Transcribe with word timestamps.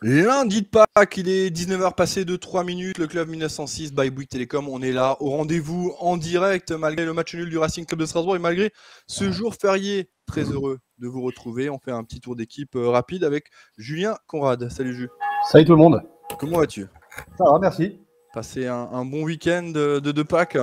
Lundi 0.00 0.62
de 0.62 0.68
Pâques, 0.68 1.16
il 1.16 1.28
est 1.28 1.50
19h 1.50 1.92
passé 1.96 2.24
de 2.24 2.36
3 2.36 2.62
minutes, 2.62 2.98
le 2.98 3.08
club 3.08 3.28
1906 3.30 3.92
by 3.92 4.10
Bouygues 4.10 4.28
Télécom, 4.28 4.68
on 4.68 4.80
est 4.80 4.92
là 4.92 5.16
au 5.18 5.30
rendez-vous 5.30 5.92
en 5.98 6.16
direct 6.16 6.70
malgré 6.70 7.04
le 7.04 7.12
match 7.12 7.34
nul 7.34 7.50
du 7.50 7.58
Racing 7.58 7.84
Club 7.84 7.98
de 7.98 8.06
Strasbourg 8.06 8.36
et 8.36 8.38
malgré 8.38 8.70
ce 9.08 9.32
jour 9.32 9.56
férié. 9.56 10.08
Très 10.24 10.44
heureux 10.44 10.78
de 10.98 11.08
vous 11.08 11.22
retrouver, 11.22 11.68
on 11.68 11.80
fait 11.80 11.90
un 11.90 12.04
petit 12.04 12.20
tour 12.20 12.36
d'équipe 12.36 12.76
euh, 12.76 12.90
rapide 12.90 13.24
avec 13.24 13.46
Julien 13.76 14.14
Conrad. 14.28 14.68
Salut 14.68 14.94
Jules. 14.94 15.10
Salut 15.50 15.64
tout 15.64 15.72
le 15.72 15.78
monde. 15.78 16.00
Comment 16.38 16.58
vas-tu? 16.58 16.86
Ça 17.36 17.44
va, 17.50 17.58
merci. 17.58 17.98
Passé 18.32 18.68
un, 18.68 19.04
bon 19.04 19.24
week-end 19.24 19.64
de, 19.74 19.98
de, 19.98 20.22
Pâques? 20.22 20.58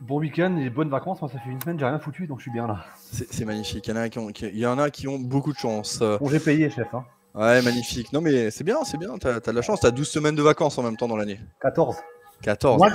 Bon 0.00 0.20
week-end 0.20 0.58
et 0.58 0.70
bonnes 0.70 0.90
vacances. 0.90 1.20
Moi, 1.22 1.30
ça 1.32 1.40
fait 1.40 1.50
une 1.50 1.60
semaine, 1.60 1.76
j'ai 1.76 1.86
rien 1.86 1.98
foutu, 1.98 2.28
donc 2.28 2.38
je 2.38 2.42
suis 2.42 2.52
bien 2.52 2.68
là. 2.68 2.84
C'est 3.00 3.44
magnifique. 3.46 3.88
Il 3.88 3.90
y, 3.90 3.94
en 3.94 3.96
a 3.96 4.08
qui 4.08 4.18
ont, 4.20 4.30
il 4.30 4.58
y 4.58 4.66
en 4.66 4.78
a 4.78 4.90
qui 4.90 5.08
ont 5.08 5.18
beaucoup 5.18 5.52
de 5.52 5.58
chance. 5.58 5.98
Bon, 5.98 6.28
j'ai 6.28 6.38
payé, 6.38 6.70
chef. 6.70 6.94
Hein. 6.94 7.04
Ouais, 7.36 7.60
magnifique. 7.60 8.12
Non, 8.14 8.22
mais 8.22 8.50
c'est 8.50 8.64
bien, 8.64 8.82
c'est 8.84 8.96
bien. 8.96 9.18
T'as 9.18 9.36
as 9.36 9.40
de 9.40 9.50
la 9.52 9.60
chance. 9.60 9.80
T'as 9.80 9.90
12 9.90 10.08
semaines 10.08 10.34
de 10.34 10.42
vacances 10.42 10.78
en 10.78 10.82
même 10.82 10.96
temps 10.96 11.06
dans 11.06 11.18
l'année. 11.18 11.38
14. 11.60 11.96
14. 12.42 12.78
Moins, 12.78 12.90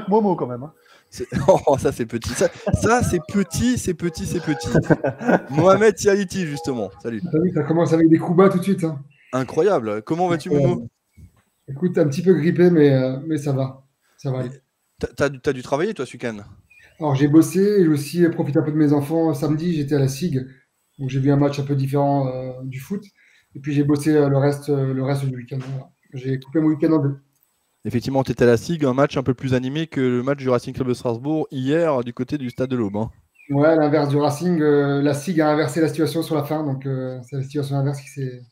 que 0.00 0.10
Momo 0.10 0.36
quand 0.36 0.46
même. 0.46 0.62
Hein. 0.62 0.72
Oh, 1.66 1.78
ça 1.78 1.92
c'est 1.92 2.06
petit. 2.06 2.32
Ça, 2.32 2.48
c'est 3.02 3.20
petit, 3.28 3.78
c'est 3.78 3.94
petit, 3.94 4.26
c'est 4.26 4.42
petit. 4.42 4.68
Mohamed 5.50 5.94
Tialiti, 5.94 6.46
justement. 6.46 6.90
Salut. 7.02 7.20
Salut, 7.30 7.52
ça 7.54 7.62
commence 7.62 7.92
avec 7.92 8.08
des 8.08 8.18
coups 8.18 8.36
bas 8.36 8.48
tout 8.48 8.58
de 8.58 8.62
suite. 8.62 8.84
Hein. 8.84 9.00
Incroyable. 9.32 10.02
Comment 10.02 10.28
vas-tu, 10.28 10.50
Momo? 10.50 10.88
Écoute, 11.68 11.98
un 11.98 12.08
petit 12.08 12.22
peu 12.22 12.34
grippé, 12.34 12.70
mais, 12.70 12.90
euh, 12.92 13.18
mais 13.26 13.36
ça 13.36 13.52
va. 13.52 13.82
Ça 14.16 14.30
va 14.30 14.44
T'as 15.16 15.26
as 15.26 15.52
dû 15.52 15.62
travailler, 15.62 15.94
toi, 15.94 16.06
ce 16.06 16.14
week-end? 16.14 16.38
Alors, 16.98 17.14
j'ai 17.14 17.28
bossé 17.28 17.60
et 17.60 17.84
j'ai 17.84 17.88
aussi 17.88 18.28
profité 18.28 18.58
un 18.58 18.62
peu 18.62 18.72
de 18.72 18.76
mes 18.76 18.92
enfants. 18.92 19.32
Samedi, 19.34 19.74
j'étais 19.74 19.94
à 19.94 19.98
la 19.98 20.08
SIG. 20.08 20.46
Donc, 20.98 21.10
j'ai 21.10 21.20
vu 21.20 21.30
un 21.30 21.36
match 21.36 21.58
un 21.58 21.64
peu 21.64 21.76
différent 21.76 22.26
euh, 22.28 22.52
du 22.64 22.80
foot. 22.80 23.02
Et 23.54 23.60
puis 23.60 23.72
j'ai 23.72 23.84
bossé 23.84 24.14
euh, 24.14 24.28
le 24.28 24.38
reste, 24.38 24.68
euh, 24.68 24.92
le 24.92 25.02
reste 25.02 25.24
du 25.24 25.34
week-end. 25.36 25.58
J'ai 26.14 26.38
coupé 26.38 26.60
mon 26.60 26.68
week-end 26.68 26.92
en 26.92 26.98
deux. 26.98 27.16
Effectivement, 27.84 28.22
tu 28.22 28.32
étais 28.32 28.44
à 28.44 28.48
la 28.48 28.56
SIG, 28.56 28.84
un 28.84 28.92
match 28.92 29.16
un 29.16 29.22
peu 29.22 29.34
plus 29.34 29.54
animé 29.54 29.86
que 29.86 30.00
le 30.00 30.22
match 30.22 30.38
du 30.38 30.48
Racing 30.48 30.74
Club 30.74 30.88
de 30.88 30.94
Strasbourg 30.94 31.46
hier 31.50 32.02
du 32.04 32.12
côté 32.12 32.36
du 32.36 32.50
stade 32.50 32.70
de 32.70 32.76
l'Aube. 32.76 32.96
Hein. 32.96 33.10
Ouais, 33.50 33.76
l'inverse 33.76 34.08
du 34.08 34.16
Racing. 34.16 34.60
Euh, 34.60 35.00
la 35.00 35.14
SIG 35.14 35.40
a 35.40 35.50
inversé 35.50 35.80
la 35.80 35.88
situation 35.88 36.22
sur 36.22 36.34
la 36.34 36.44
fin, 36.44 36.64
donc 36.64 36.86
c'est 37.22 37.36
la 37.36 37.42
situation 37.42 37.76
inverse 37.76 38.00
qui 38.00 38.08
s'est. 38.08 38.42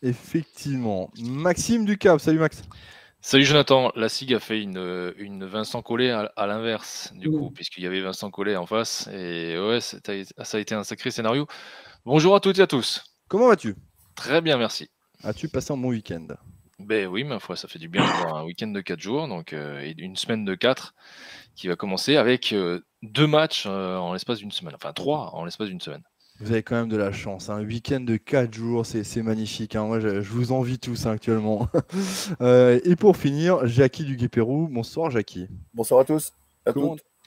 Effectivement. 0.00 1.10
Maxime 1.22 1.84
Ducap, 1.84 2.20
salut 2.20 2.38
Max. 2.38 2.62
Salut 3.20 3.44
Jonathan, 3.44 3.92
la 3.94 4.08
SIG 4.08 4.34
a 4.34 4.40
fait 4.40 4.60
une, 4.60 5.12
une 5.16 5.44
Vincent 5.44 5.80
Collet 5.82 6.10
à, 6.10 6.46
l'inverse, 6.46 7.12
du 7.14 7.30
coup, 7.30 7.50
puisqu'il 7.50 7.84
y 7.84 7.86
avait 7.86 8.00
Vincent 8.00 8.30
Collet 8.30 8.56
en 8.56 8.66
face. 8.66 9.08
Et 9.12 9.56
ouais, 9.60 9.80
ça 9.80 9.98
a 10.02 10.58
été 10.58 10.74
un 10.74 10.82
sacré 10.82 11.12
scénario. 11.12 11.46
Bonjour 12.04 12.34
à 12.34 12.40
toutes 12.40 12.58
et 12.58 12.62
à 12.62 12.66
tous. 12.66 13.11
Comment 13.32 13.48
vas-tu? 13.48 13.74
Très 14.14 14.42
bien, 14.42 14.58
merci. 14.58 14.90
As-tu 15.24 15.48
passé 15.48 15.72
un 15.72 15.78
bon 15.78 15.88
week-end? 15.88 16.26
Ben 16.78 17.06
oui, 17.06 17.24
ma 17.24 17.38
foi, 17.38 17.56
ça 17.56 17.66
fait 17.66 17.78
du 17.78 17.88
bien 17.88 18.04
d'avoir 18.04 18.36
un 18.36 18.44
week-end 18.44 18.66
de 18.66 18.80
4 18.82 19.00
jours, 19.00 19.26
donc 19.26 19.54
euh, 19.54 19.80
et 19.80 19.94
une 19.96 20.16
semaine 20.16 20.44
de 20.44 20.54
4 20.54 20.94
qui 21.56 21.66
va 21.66 21.74
commencer 21.74 22.16
avec 22.16 22.52
euh, 22.52 22.80
deux 23.02 23.26
matchs 23.26 23.64
euh, 23.66 23.96
en 23.96 24.12
l'espace 24.12 24.36
d'une 24.36 24.52
semaine, 24.52 24.74
enfin 24.74 24.92
trois 24.92 25.30
en 25.34 25.46
l'espace 25.46 25.68
d'une 25.68 25.80
semaine. 25.80 26.02
Vous 26.40 26.52
avez 26.52 26.62
quand 26.62 26.74
même 26.74 26.90
de 26.90 26.96
la 26.98 27.10
chance. 27.10 27.48
Un 27.48 27.64
week-end 27.64 28.00
de 28.00 28.18
4 28.18 28.52
jours, 28.52 28.84
c'est 28.84 29.22
magnifique. 29.22 29.76
Hein. 29.76 29.86
Moi, 29.86 29.98
je, 29.98 30.20
vous 30.20 30.52
envie 30.52 30.78
tous 30.78 31.06
hein, 31.06 31.12
actuellement. 31.12 31.70
et 32.42 32.96
pour 32.96 33.16
finir, 33.16 33.66
Jackie 33.66 34.04
du 34.04 34.16
Guépérou. 34.16 34.68
Bonsoir, 34.70 35.10
Jackie. 35.10 35.48
Bonsoir 35.72 36.00
à 36.00 36.04
tous. 36.04 36.34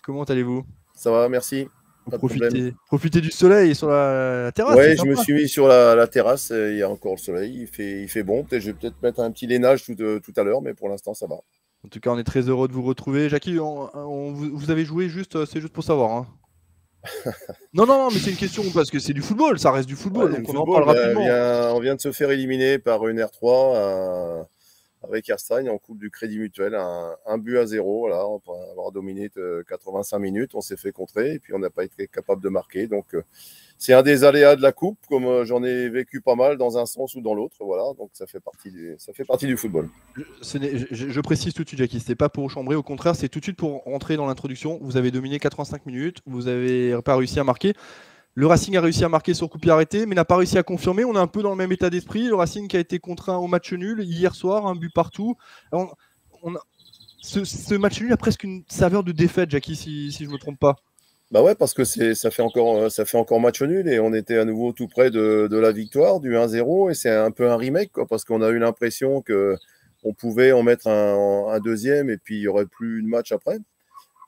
comment 0.04 0.24
allez-vous? 0.26 0.68
Ça 0.94 1.10
va, 1.10 1.30
merci. 1.30 1.68
Profiter, 2.06 3.22
du 3.22 3.32
soleil 3.32 3.74
sur 3.74 3.90
la, 3.90 4.52
terrasse. 4.54 4.78
Oui, 4.78 4.96
je 4.96 5.06
me 5.06 5.16
suis 5.16 5.34
mis 5.34 5.50
sur 5.50 5.68
la, 5.68 6.08
terrasse. 6.08 6.52
Il 6.52 6.78
y 6.78 6.84
a 6.84 6.90
encore 6.90 7.14
le 7.14 7.20
soleil. 7.20 7.62
Il 7.62 7.68
fait, 7.68 8.04
il 8.04 8.10
fait 8.10 8.24
bon. 8.24 8.46
Je 8.52 8.58
vais 8.58 8.74
peut-être 8.74 9.02
mettre 9.02 9.20
un 9.22 9.32
petit 9.32 9.48
lainage 9.48 9.84
tout, 9.84 9.96
euh, 10.00 10.20
tout 10.20 10.34
à 10.38 10.44
l'heure, 10.44 10.62
mais 10.62 10.74
pour 10.74 10.90
l'instant, 10.90 11.14
ça 11.14 11.26
va. 11.28 11.36
En 11.36 11.88
tout 11.90 12.00
cas, 12.00 12.12
on 12.12 12.18
est 12.18 12.24
très 12.24 12.42
heureux 12.42 12.68
de 12.68 12.74
vous 12.74 12.84
retrouver. 12.84 13.30
Jackie, 13.30 13.58
vous 13.58 14.70
avez 14.70 14.86
joué 14.86 15.10
juste, 15.10 15.36
euh, 15.36 15.46
c'est 15.46 15.62
juste 15.62 15.74
pour 15.74 15.84
savoir. 15.84 16.12
Hein. 16.12 16.28
non, 17.74 17.86
non, 17.86 17.98
non, 17.98 18.10
mais 18.12 18.20
c'est 18.20 18.32
une 18.32 18.38
question 18.38 18.64
parce 18.74 18.90
que 18.90 18.98
c'est 18.98 19.14
du 19.14 19.22
football, 19.22 19.60
ça 19.60 19.72
reste 19.72 19.88
du 19.88 19.96
football. 19.96 20.34
donc 20.34 20.50
on 20.50 20.56
en 20.56 20.66
parle 20.66 20.84
rapidement. 20.84 21.76
on 21.76 21.80
vient 21.80 21.96
de 21.96 22.02
se 22.02 22.12
faire 22.12 22.32
éliminer 22.32 22.80
par 22.80 23.08
une 23.08 23.20
R3 23.20 24.46
avec 25.08 25.30
Erstein 25.30 25.68
en 25.68 25.78
Coupe 25.78 26.00
du 26.00 26.10
Crédit 26.10 26.40
Mutuel, 26.40 26.76
un, 26.76 27.38
but 27.38 27.58
à 27.58 27.66
zéro. 27.66 28.02
Voilà, 28.02 28.24
peut 28.46 28.52
avoir 28.72 28.92
dominé 28.92 29.30
85 29.68 30.20
minutes, 30.20 30.56
on 30.56 30.62
s'est 30.62 30.78
fait 30.78 30.92
contrer 30.92 31.34
et 31.34 31.40
puis 31.40 31.54
on 31.54 31.60
n'a 31.60 31.70
pas 31.70 31.84
été 31.84 32.08
capable 32.08 32.42
de 32.42 32.50
marquer. 32.50 32.88
Donc 32.88 33.14
euh, 33.14 33.24
c'est 33.78 33.94
un 33.94 34.04
des 34.04 34.24
aléas 34.24 34.56
de 34.56 34.62
la 34.62 34.72
Coupe, 34.72 34.98
comme 35.10 35.26
euh, 35.26 35.46
j'en 35.46 35.64
ai 35.64 35.90
vécu 35.90 36.22
pas 36.22 36.36
mal 36.36 36.58
dans 36.58 36.78
un 36.78 36.86
sens 36.86 37.16
ou 37.16 37.22
dans 37.22 37.34
l'autre. 37.34 37.58
Voilà, 37.60 37.84
donc 37.98 38.10
ça 38.14 38.26
fait 38.28 38.40
partie 38.40 38.72
du, 38.72 38.96
ça 38.98 39.14
fait 39.14 39.26
partie 39.26 39.48
du 39.48 39.58
football. 39.58 39.90
Je, 40.42 41.22
précise 41.22 41.54
tout 41.54 41.64
de 41.64 41.68
suite, 41.68 41.80
Jackie, 41.80 42.00
c'était 42.00 42.16
pas 42.16 42.30
pour 42.30 42.50
chambrer, 42.50 42.76
au 42.76 42.84
contraire, 42.84 43.16
c'est 43.16 43.30
tout 43.30 43.40
de 43.40 43.46
suite 43.46 43.58
pour 43.58 43.84
rentrer 43.84 44.16
dans 44.16 44.26
l'introduction. 44.26 44.80
Vous 44.82 44.98
avez 44.98 45.12
dominé 45.12 45.40
85 45.40 45.86
minutes, 45.86 46.20
vous 46.26 46.44
n'avez 46.44 47.00
pas 47.04 47.16
réussi 47.16 47.40
à 47.40 47.44
marquer. 47.44 47.74
Le 48.38 48.48
Racing 48.48 48.76
a 48.76 48.82
réussi 48.82 49.06
à 49.06 49.10
marquer 49.10 49.34
sur 49.34 49.50
coup 49.50 49.58
arrêté, 49.70 50.06
mais 50.06 50.14
n'a 50.14 50.26
pas 50.26 50.36
réussi 50.36 50.58
à 50.58 50.64
confirmer. 50.64 51.06
On 51.06 51.16
est 51.16 51.20
un 51.20 51.28
peu 51.28 51.42
dans 51.42 51.52
le 51.52 51.56
même 51.56 51.72
état 51.72 51.90
d'esprit. 51.90 52.28
Le 52.28 52.36
Racing 52.36 52.68
qui 52.68 52.76
a 52.76 52.82
été 52.82 53.00
contraint 53.00 53.38
au 53.38 53.48
match 53.48 53.72
nul 53.72 54.04
hier 54.04 54.36
soir, 54.36 54.68
un 54.68 54.76
but 54.76 54.92
partout. 54.94 55.38
ce, 57.22 57.76
match 57.76 58.02
nul 58.02 58.12
a 58.12 58.18
presque 58.18 58.44
une 58.44 58.64
saveur 58.68 59.06
de 59.06 59.14
défaite, 59.14 59.52
Jackie, 59.52 59.78
si, 59.78 60.12
je 60.12 60.26
ne 60.26 60.34
me 60.34 60.38
trompe 60.38 60.60
pas. 60.60 60.76
Bah 61.32 61.42
ouais, 61.42 61.56
parce 61.56 61.74
que 61.74 61.86
ça 61.86 62.30
fait 62.30 62.42
encore 62.42 62.92
ça 62.92 63.06
fait 63.06 63.18
encore 63.18 63.40
match 63.40 63.62
nul 63.62 63.88
et 63.88 64.00
on 64.00 64.14
était 64.14 64.38
à 64.38 64.46
nouveau 64.46 64.74
tout 64.74 64.88
près 64.88 65.10
de, 65.10 65.50
la 65.50 65.72
victoire 65.72 66.20
du 66.20 66.34
1-0 66.36 66.92
et 66.92 66.94
c'est 66.94 67.10
un 67.10 67.32
peu 67.32 67.50
un 67.50 67.58
remake 67.58 67.94
parce 68.10 68.26
qu'on 68.26 68.42
a 68.42 68.50
eu 68.50 68.60
l'impression 68.60 69.22
que 69.22 69.56
on 70.04 70.14
pouvait 70.14 70.52
en 70.52 70.62
mettre 70.62 70.88
un, 70.88 71.48
un, 71.48 71.60
deuxième 71.60 72.12
et 72.12 72.18
puis 72.18 72.36
il 72.36 72.42
y 72.42 72.48
aurait 72.48 72.68
plus 72.68 73.02
de 73.02 73.08
match 73.08 73.32
après. 73.32 73.58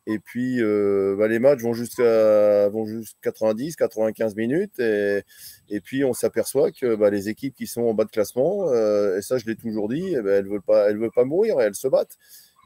Et 0.09 0.19
puis, 0.19 0.63
euh, 0.63 1.16
bah, 1.18 1.28
les 1.28 1.38
matchs 1.40 1.59
vont 1.62 1.73
jusqu'à 1.73 2.69
vont 2.69 2.85
90, 3.22 3.75
95 3.75 4.35
minutes. 4.35 4.79
Et, 4.79 5.22
et 5.69 5.81
puis, 5.81 6.06
on 6.06 6.13
s'aperçoit 6.13 6.72
que 6.72 6.95
bah, 6.95 7.09
les 7.09 7.28
équipes 7.28 7.53
qui 7.53 7.68
sont 7.68 7.81
en 7.81 7.94
bas 7.94 8.06
de 8.06 8.12
classement, 8.12 8.69
euh, 8.69 9.17
et 9.17 9.22
ça, 9.22 9.38
je 9.38 9.46
l'ai 9.46 9.56
toujours 9.56 9.90
dit, 9.90 10.16
eh 10.16 10.22
ben, 10.22 10.29
elles 10.29 10.46
ne 10.46 10.50
veulent, 10.50 10.62
pas, 10.62 10.91
veulent 10.94 11.12
pas 11.13 11.25
mourir, 11.25 11.59
elles 11.59 11.75
se 11.75 11.90
battent. 11.90 12.17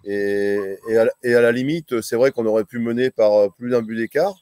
Et, 0.05 0.77
et, 0.89 0.97
à, 0.97 1.07
et 1.23 1.31
la 1.31 1.51
limite, 1.51 2.01
c'est 2.01 2.15
vrai 2.15 2.31
qu'on 2.31 2.45
aurait 2.45 2.65
pu 2.65 2.79
mener 2.79 3.09
par 3.09 3.53
plus 3.55 3.71
d'un 3.71 3.81
but 3.81 3.95
d'écart. 3.95 4.35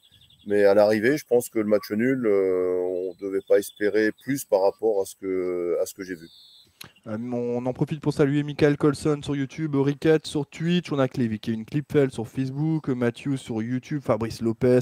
Mais 0.46 0.64
à 0.64 0.74
l'arrivée, 0.74 1.16
je 1.16 1.26
pense 1.26 1.48
que 1.48 1.58
le 1.58 1.66
match 1.66 1.90
nul, 1.90 2.26
euh, 2.26 2.80
on 2.80 3.14
ne 3.14 3.20
devait 3.20 3.44
pas 3.46 3.58
espérer 3.58 4.12
plus 4.12 4.44
par 4.44 4.62
rapport 4.62 5.00
à 5.02 5.04
ce 5.04 5.14
que, 5.16 5.78
à 5.80 5.86
ce 5.86 5.94
que 5.94 6.02
j'ai 6.02 6.14
vu. 6.14 6.28
Euh, 7.06 7.16
on 7.32 7.64
en 7.64 7.72
profite 7.72 8.00
pour 8.00 8.12
saluer 8.12 8.42
Michael 8.42 8.76
Colson 8.76 9.20
sur 9.22 9.34
YouTube, 9.34 9.74
Riquette 9.74 10.26
sur 10.26 10.46
Twitch, 10.46 10.92
on 10.92 10.98
a 10.98 11.08
Kevin 11.08 11.64
Clipfeld 11.64 12.12
sur 12.12 12.28
Facebook, 12.28 12.88
Mathieu 12.88 13.36
sur 13.36 13.62
YouTube, 13.62 14.02
Fabrice 14.02 14.42
Lopez, 14.42 14.80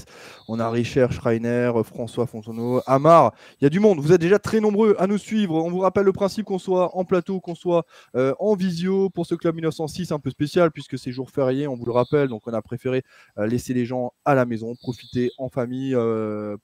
on 0.49 0.59
a 0.61 0.69
Richard 0.69 1.13
Schreiner, 1.13 1.73
François 1.85 2.27
Fontenot, 2.27 2.83
Amar. 2.87 3.35
Il 3.61 3.65
y 3.65 3.67
a 3.67 3.71
du 3.71 3.81
monde. 3.81 4.01
Vous 4.01 4.13
êtes 4.13 4.21
déjà 4.21 4.39
très 4.39 4.61
nombreux 4.61 4.97
à 4.99 5.07
nous 5.07 5.19
suivre. 5.19 5.55
On 5.55 5.71
vous 5.71 5.79
rappelle 5.79 6.05
le 6.05 6.13
principe 6.13 6.47
qu'on 6.47 6.59
soit 6.59 6.97
en 6.97 7.05
plateau, 7.05 7.41
qu'on 7.41 7.55
soit 7.55 7.87
euh, 8.17 8.35
en 8.39 8.55
visio 8.55 9.11
pour 9.11 9.27
ce 9.27 9.35
club 9.35 9.55
1906 9.55 10.13
un 10.13 10.19
peu 10.19 10.31
spécial 10.31 10.71
puisque 10.71 10.99
c'est 10.99 11.13
jour 11.13 11.31
férié, 11.31 11.69
on 11.69 11.77
vous 11.77 11.87
le 11.87 11.93
rappelle. 11.93 12.29
Donc 12.29 12.47
on 12.47 12.53
a 12.53 12.63
préféré 12.63 13.05
euh, 13.39 13.47
laisser 13.47 13.75
les 13.75 13.87
gens 13.87 14.13
à 14.25 14.35
la 14.35 14.45
maison, 14.45 14.75
profiter 14.75 15.31
en 15.39 15.49
famille 15.49 15.97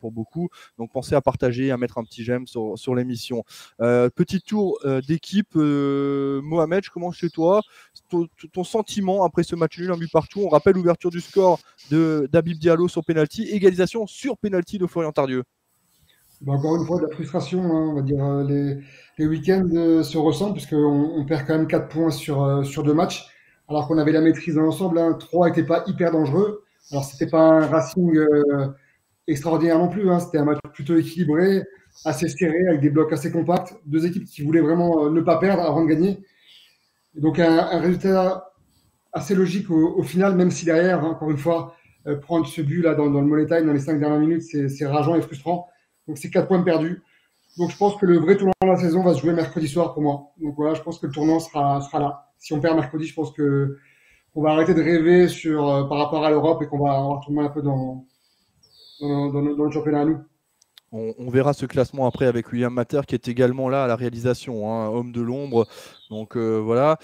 pour 0.01 0.13
beaucoup. 0.13 0.49
Donc 0.79 0.93
pensez 0.93 1.15
à 1.15 1.21
partager, 1.21 1.71
à 1.71 1.77
mettre 1.77 1.99
un 1.99 2.05
petit 2.05 2.25
j'aime 2.25 2.47
sur, 2.47 2.77
sur 2.77 2.95
l'émission. 2.95 3.45
petit 3.79 4.41
tour 4.41 4.79
d'équipe 5.07 5.24
Euh, 5.57 6.41
Mohamed, 6.43 6.85
je 6.85 6.91
commence 6.91 7.17
chez 7.17 7.31
toi. 7.31 7.63
Ton, 8.11 8.65
sentiment 8.65 9.25
après 9.25 9.43
ce 9.43 9.57
match 9.57 9.79
nul, 9.79 9.91
un 9.91 9.97
but 9.97 10.11
partout. 10.11 10.41
On 10.45 10.49
rappelle 10.49 10.75
l'ouverture 10.75 11.11
du 11.11 11.21
score 11.21 11.59
d'Abib 11.91 12.59
Diallo 12.59 12.89
sur 12.89 13.05
penalty, 13.05 13.49
égalisation 13.51 14.07
sur 14.07 14.37
penalty 14.39 14.79
de 14.79 14.87
Florian 14.87 15.13
Tardieu. 15.13 15.45
Bah, 16.41 16.53
encore 16.53 16.77
une 16.77 16.87
fois, 16.87 16.99
de 16.99 17.07
la 17.07 17.13
frustration. 17.13 17.63
Hein, 17.65 17.91
on 17.91 17.95
va 17.95 18.03
dire 18.03 18.25
euh, 18.25 18.77
les, 19.19 19.27
week-ends 19.27 19.69
euh, 19.75 20.03
se 20.03 20.19
ressemblent 20.19 20.55
puisqu'on 20.55 20.77
on 21.17 21.25
perd 21.25 21.47
quand 21.47 21.57
même 21.57 21.67
4 21.67 21.89
points 21.89 22.11
sur, 22.11 22.65
sur 22.65 22.83
deux 22.83 22.95
matchs, 22.95 23.27
alors 23.69 23.89
qu'on 23.89 23.99
avait 23.99 24.13
la 24.13 24.21
maîtrise 24.21 24.55
dans 24.55 24.63
l'ensemble. 24.63 24.99
Hein. 24.99 25.15
3 25.19 25.49
n'était 25.49 25.65
pas 25.65 25.85
hyper 25.87 26.13
dangereux. 26.13 26.65
Alors 26.91 27.05
c'était 27.05 27.29
pas 27.29 27.41
un 27.41 27.67
Racing 27.67 28.19
extraordinaire 29.27 29.79
non 29.79 29.89
plus. 29.89 30.11
Hein. 30.11 30.21
C'était 30.21 30.39
un 30.39 30.45
match 30.45 30.59
plutôt 30.75 30.97
équilibré 30.97 31.65
assez 32.05 32.29
serré, 32.29 32.69
avec 32.69 32.81
des 32.81 32.91
blocs 32.91 33.13
assez 33.13 33.31
compacts. 33.31 33.75
Deux 33.87 34.07
équipes 34.07 34.25
qui 34.25 34.43
voulaient 34.43 34.61
vraiment 34.61 35.05
euh, 35.05 35.11
ne 35.11 35.21
pas 35.21 35.39
perdre 35.39 35.63
avant 35.63 35.85
de 35.85 35.89
gagner. 35.89 36.19
donc 37.15 37.39
un, 37.39 37.79
résultat 37.79 38.53
assez 39.13 39.35
logique 39.35 39.71
au, 39.71 40.03
final, 40.03 40.35
même 40.35 40.51
si 40.51 40.65
derrière, 40.65 41.05
encore 41.05 41.31
une 41.31 41.39
fois, 41.39 41.77
euh, 42.07 42.17
prendre 42.17 42.47
ce 42.47 42.61
but 42.61 42.83
là 42.83 42.95
dans, 42.95 43.07
le 43.07 43.11
money 43.11 43.47
time 43.47 43.67
dans 43.67 43.73
les 43.73 43.79
cinq 43.79 44.01
dernières 44.01 44.19
minutes, 44.19 44.43
c'est 44.43 44.87
rageant 44.87 45.15
et 45.15 45.23
frustrant. 45.23 45.69
Donc 46.09 46.19
c'est 46.19 46.31
quatre 46.31 46.49
points 46.49 46.63
perdus. 46.63 47.03
Donc 47.57 47.71
je 47.71 47.77
pense 47.77 47.97
que 47.97 48.07
le 48.07 48.19
vrai 48.19 48.37
tournant 48.37 48.53
de 48.63 48.67
la 48.67 48.77
saison 48.77 49.03
va 49.03 49.15
se 49.15 49.21
jouer 49.21 49.33
mercredi 49.33 49.69
soir 49.69 49.95
pour 49.95 50.03
moi. 50.03 50.33
Donc 50.41 50.55
voilà, 50.57 50.75
je 50.75 50.83
pense 50.83 50.99
que 50.99 51.07
le 51.07 51.13
tournant 51.13 51.39
sera, 51.39 51.81
là. 51.95 52.31
Si 52.39 52.53
on 52.53 52.61
perd 52.61 52.77
mercredi, 52.77 53.07
je 53.07 53.15
pense 53.15 53.33
que 53.33 53.79
on 54.35 54.43
va 54.43 54.51
arrêter 54.51 54.75
de 54.75 54.83
rêver 54.83 55.29
sur, 55.29 55.69
euh, 55.69 55.85
par 55.85 55.99
rapport 55.99 56.25
à 56.25 56.31
l'Europe 56.31 56.61
et 56.63 56.67
qu'on 56.67 56.85
va, 56.85 56.93
retourner 56.99 57.43
un 57.43 57.49
peu 57.51 57.63
dans, 57.63 58.05
dans, 59.01 59.41
le 59.41 59.71
championnat 59.71 60.01
à 60.01 60.05
nous 60.05 60.19
On, 60.97 61.29
verra 61.29 61.53
ce 61.55 61.67
classement 61.67 62.07
après 62.07 62.27
avec 62.27 62.53
William 62.53 62.73
Mater 62.73 63.01
qui 63.07 63.17
est 63.17 63.27
également 63.27 63.69
là 63.69 63.83
à 63.83 63.87
la 63.89 63.97
réalisation, 63.97 64.71
hein, 64.71 64.89
homme 64.89 65.11
de 65.11 65.21
l'ombre. 65.21 65.67
Donc 66.09 66.37
voilà. 66.37 66.99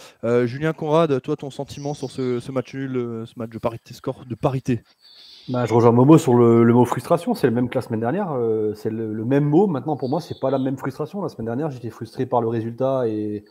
Julien 0.44 0.72
Conrad, 0.72 1.20
toi 1.20 1.34
ton 1.34 1.50
sentiment 1.50 1.92
sur 1.92 2.08
ce, 2.10 2.52
match 2.52 2.72
nul, 2.72 3.24
ce 3.26 3.36
match 3.36 3.50
de 3.50 3.58
parité, 3.58 3.92
score 3.92 4.24
de 4.26 4.34
parité? 4.36 4.82
Bah, 5.48 5.66
je 5.66 5.74
rejoins 5.74 5.90
Momo 5.90 6.18
sur 6.18 6.34
le, 6.34 6.64
mot 6.72 6.84
frustration. 6.84 7.34
C'est 7.34 7.48
le 7.48 7.52
même 7.52 7.68
que 7.68 7.74
la 7.74 7.82
semaine 7.82 7.98
dernière. 7.98 8.32
c'est 8.76 8.90
le, 8.90 9.24
même 9.24 9.44
mot. 9.44 9.66
Maintenant, 9.66 9.96
pour 9.96 10.08
moi, 10.08 10.20
c'est 10.20 10.38
pas 10.38 10.50
la 10.50 10.58
même 10.60 10.76
frustration. 10.76 11.20
La 11.20 11.28
semaine 11.28 11.46
dernière, 11.46 11.72
j'étais 11.72 11.90
frustré 11.90 12.26
par 12.26 12.40
le 12.40 12.46
résultat 12.46 13.08
et 13.08 13.44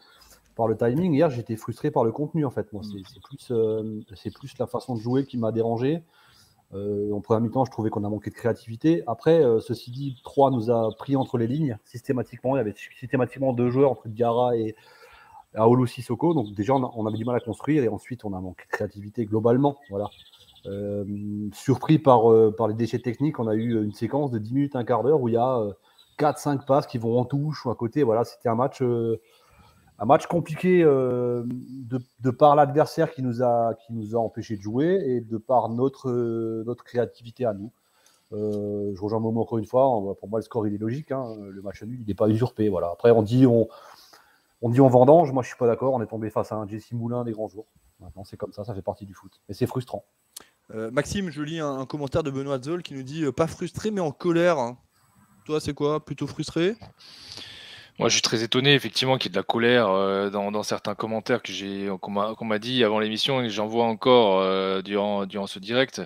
par 0.60 0.68
le 0.68 0.76
timing. 0.76 1.14
Hier, 1.14 1.30
j'étais 1.30 1.56
frustré 1.56 1.90
par 1.90 2.04
le 2.04 2.12
contenu, 2.12 2.44
en 2.44 2.50
fait. 2.50 2.72
Moi, 2.74 2.84
c'est 2.84 3.00
mm. 3.00 3.22
plus, 3.24 3.48
euh, 3.52 4.02
c'est 4.14 4.34
plus 4.34 4.58
la 4.60 4.68
façon 4.68 4.94
de 4.94 5.00
jouer 5.00 5.26
qui 5.26 5.38
m'a 5.38 5.54
dérangé. 5.54 6.04
Euh, 6.74 7.12
en 7.14 7.22
première 7.22 7.42
mi-temps, 7.42 7.66
je 7.66 7.72
trouvais 7.72 7.90
qu'on 7.90 8.04
a 8.04 8.10
manqué 8.10 8.30
de 8.30 8.36
créativité. 8.36 9.04
Après, 9.08 9.44
euh, 9.44 9.60
ceci 9.60 9.92
dit, 9.92 10.16
3 10.24 10.52
nous 10.52 10.70
a 10.70 10.96
pris 10.98 11.16
entre 11.16 11.38
les 11.38 11.48
lignes 11.48 11.78
systématiquement. 11.84 12.56
Il 12.56 12.60
y 12.60 12.62
avait 12.62 12.76
systématiquement 13.00 13.54
deux 13.54 13.70
joueurs 13.70 13.92
entre 13.92 14.08
Diarra 14.08 14.56
et 14.56 14.76
Aolo 15.56 15.86
Sissoko. 15.88 16.34
Donc 16.34 16.54
déjà, 16.54 16.74
on, 16.74 17.06
avait 17.08 17.18
du 17.18 17.26
mal 17.26 17.36
à 17.36 17.40
construire 17.40 17.84
et 17.84 17.90
ensuite, 17.90 18.24
on 18.24 18.34
a 18.34 18.40
manqué 18.40 18.66
de 18.66 18.72
créativité 18.72 19.26
globalement. 19.26 19.78
Voilà. 19.90 20.10
surpris 21.54 21.98
par, 21.98 22.24
par 22.56 22.68
les 22.68 22.76
déchets 22.76 23.00
techniques, 23.00 23.40
on 23.40 23.48
a 23.48 23.56
eu 23.56 23.84
une 23.84 23.94
séquence 23.94 24.30
de 24.30 24.38
10 24.38 24.54
minutes, 24.54 24.76
un 24.76 24.84
quart 24.84 25.04
d'heure 25.04 25.22
où 25.22 25.28
il 25.28 25.34
y 25.34 25.38
a 25.38 25.64
4-5 26.20 26.66
passes 26.66 26.86
qui 26.86 27.00
vont 27.00 27.20
en 27.20 27.26
touche 27.26 27.66
ou 27.66 27.72
à 27.72 27.76
côté. 27.76 28.04
Voilà, 28.04 28.26
c'était 28.26 28.50
un 28.50 28.56
match 28.56 28.84
un 30.00 30.06
match 30.06 30.28
compliqué 30.28 30.82
euh, 30.84 31.44
de, 31.46 32.32
par 32.32 32.56
l'adversaire 32.56 33.12
qui 33.12 33.22
nous 33.22 33.44
a 33.44 33.74
qui 33.76 33.94
nous 33.94 34.16
a 34.16 34.20
empêché 34.20 34.56
de 34.56 34.62
jouer 34.62 35.02
et 35.06 35.22
de 35.22 35.38
par 35.38 35.70
notre 35.70 36.10
euh, 36.10 36.64
notre 36.66 36.84
créativité 36.84 37.46
à 37.46 37.54
nous. 37.54 37.72
Euh, 38.32 38.94
je 38.96 39.02
rejoins 39.02 39.20
Momo 39.20 39.42
encore 39.42 39.58
une 39.58 39.66
fois. 39.66 39.84
Pour 40.20 40.30
moi, 40.30 40.40
le 40.40 40.44
score 40.44 40.68
il 40.68 40.74
est 40.74 40.78
logique. 40.78 41.12
Hein. 41.12 41.36
Le 41.50 41.62
match 41.62 41.84
nul, 41.84 42.00
il 42.00 42.08
n'est 42.08 42.14
pas 42.14 42.30
usurpé. 42.30 42.70
Voilà. 42.70 42.92
Après, 42.92 43.12
on 43.12 43.22
dit 43.22 43.46
on 43.46 43.68
on 44.62 44.70
dit 44.70 44.80
on 44.80 44.88
vendange. 44.88 45.34
Moi, 45.34 45.44
je 45.44 45.50
suis 45.50 45.58
pas 45.58 45.68
d'accord. 45.68 45.94
On 45.94 46.02
est 46.02 46.08
tombé 46.08 46.30
face 46.30 46.52
à 46.52 46.56
un 46.56 46.68
Jesse 46.68 46.94
Moulin 46.94 47.26
des 47.26 47.34
grands 47.34 47.50
jours. 47.50 47.68
Maintenant, 48.00 48.24
c'est 48.24 48.38
comme 48.38 48.54
ça. 48.54 48.64
Ça 48.64 48.74
fait 48.74 48.82
partie 48.82 49.06
du 49.06 49.14
foot. 49.14 49.42
Et 49.50 49.54
c'est 49.54 49.68
frustrant. 49.68 50.06
Maxime, 50.72 51.32
je 51.32 51.42
lis 51.42 51.60
un, 51.60 51.84
commentaire 51.88 52.22
de 52.22 52.30
Benoît 52.30 52.62
Zoll 52.62 52.84
qui 52.84 52.94
nous 52.94 53.02
dit 53.02 53.26
pas 53.32 53.48
frustré 53.48 53.90
mais 53.90 54.02
en 54.02 54.12
colère. 54.12 54.60
Hein. 54.60 54.78
Toi, 55.46 55.60
c'est 55.60 55.74
quoi? 55.74 56.06
Plutôt 56.06 56.28
frustré? 56.28 56.76
Moi, 58.00 58.08
je 58.08 58.14
suis 58.14 58.22
très 58.22 58.44
étonné, 58.44 58.74
effectivement, 58.74 59.18
qu'il 59.18 59.30
y 59.30 59.32
ait 59.32 59.36
de 59.36 59.40
la 59.40 59.44
colère 59.44 59.90
euh, 59.90 60.30
dans, 60.30 60.64
certains 60.64 60.96
commentaires 60.96 61.42
que 61.42 61.52
j'ai, 61.52 61.90
qu'on 62.02 62.12
m'a, 62.12 62.60
dit 62.60 62.86
avant 62.86 63.00
l'émission 63.00 63.42
et 63.42 63.50
j'en 63.50 63.68
vois 63.68 63.86
encore 63.86 64.40
euh, 64.40 64.82
durant, 64.82 65.26
durant 65.26 65.48
ce 65.48 65.60
direct. 65.60 66.02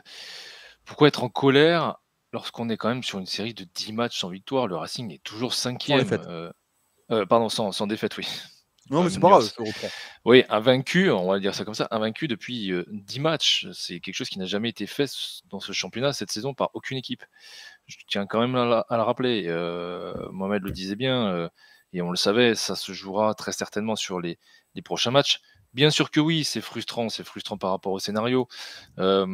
Pourquoi 0.86 1.08
être 1.08 1.24
en 1.24 1.30
colère 1.30 1.98
lorsqu'on 2.32 2.70
est 2.70 2.78
quand 2.78 2.90
même 2.90 3.04
sur 3.04 3.20
une 3.20 3.28
série 3.28 3.54
de 3.54 3.64
10 3.76 3.94
matchs 3.94 4.20
sans 4.20 4.30
victoire? 4.30 4.66
Le 4.68 4.76
Racing 4.76 5.14
est 5.14 5.24
toujours 5.24 5.54
cinquième. 5.54 6.10
Euh, 7.12 7.26
pardon, 7.28 7.48
sans, 7.48 7.72
sans, 7.72 7.86
défaite, 7.86 8.18
oui. 8.18 8.28
Non, 8.90 9.04
mais 9.04 9.12
c'est 9.12 9.20
pas 9.20 9.30
grave. 9.30 9.50
Oui, 10.26 10.44
invaincu, 10.50 11.12
on 11.12 11.30
va 11.30 11.40
dire 11.40 11.54
ça 11.54 11.64
comme 11.64 11.76
ça, 11.76 11.88
invaincu 11.92 12.28
depuis 12.28 12.74
10 12.88 13.20
matchs. 13.20 13.68
C'est 13.72 14.00
quelque 14.00 14.16
chose 14.16 14.30
qui 14.30 14.40
n'a 14.40 14.46
jamais 14.46 14.70
été 14.70 14.88
fait 14.88 15.10
dans 15.46 15.60
ce 15.60 15.72
championnat 15.74 16.12
cette 16.12 16.32
saison 16.32 16.56
par 16.56 16.72
aucune 16.74 16.98
équipe. 16.98 17.24
Je 17.86 17.98
tiens 18.08 18.26
quand 18.26 18.42
même 18.42 18.56
à, 18.56 18.80
à 18.90 18.98
le 18.98 19.04
rappeler. 19.04 19.44
Mohamed 20.32 20.64
le 20.64 20.72
disait 20.72 20.96
bien 20.96 21.50
et 21.94 22.02
on 22.02 22.10
le 22.10 22.18
savait, 22.18 22.56
ça 22.56 22.76
se 22.76 22.92
jouera 22.92 23.34
très 23.36 23.52
certainement 23.52 23.96
sur 23.96 24.20
les, 24.20 24.38
prochains 24.84 25.12
matchs. 25.12 25.40
Bien 25.74 25.92
sûr 25.92 26.12
que 26.12 26.20
oui, 26.20 26.44
c'est 26.44 26.62
frustrant, 26.62 27.10
c'est 27.10 27.24
frustrant 27.24 27.58
par 27.58 27.70
rapport 27.70 27.94
au 27.94 28.00
scénario. 28.00 28.48
Euh, 29.00 29.26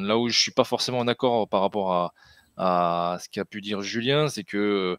là 0.00 0.18
où 0.18 0.28
je 0.28 0.38
suis 0.38 0.50
pas 0.52 0.64
forcément 0.64 0.98
en 0.98 1.08
accord 1.08 1.48
par 1.48 1.62
rapport 1.62 2.12
à, 2.56 3.18
ce 3.20 3.28
qu'a 3.30 3.44
pu 3.44 3.60
dire 3.62 3.80
Julien, 3.80 4.28
c'est 4.28 4.44
que 4.44 4.98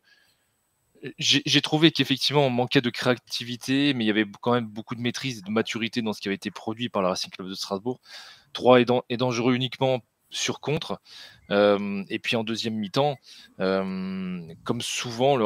euh, 1.04 1.12
j'ai 1.20 1.62
trouvé 1.62 1.92
qu'effectivement 1.92 2.46
on 2.46 2.50
manquait 2.50 2.82
de 2.82 2.90
créativité, 2.90 3.94
mais 3.94 4.06
il 4.06 4.08
y 4.08 4.12
avait 4.12 4.26
quand 4.42 4.54
même 4.54 4.68
beaucoup 4.68 4.96
de 4.96 5.02
maîtrise 5.02 5.40
et 5.40 5.42
de 5.42 5.52
maturité 5.52 6.02
dans 6.02 6.14
ce 6.14 6.22
qui 6.22 6.30
avait 6.30 6.36
été 6.36 6.50
produit 6.50 6.90
par 6.90 7.02
le 7.02 7.10
Racing 7.10 7.30
Club 7.32 7.48
de 7.48 7.56
Strasbourg. 7.56 8.00
3 8.54 8.82
est, 8.82 9.18
dangereux 9.18 9.54
uniquement 9.54 10.00
sur 10.30 10.60
contre. 10.60 11.00
Euh, 11.52 12.04
et 12.10 12.20
puis 12.20 12.36
en 12.36 12.44
deuxième 12.44 12.76
mi-temps, 12.76 13.18
comme 13.58 14.82
souvent, 14.82 15.38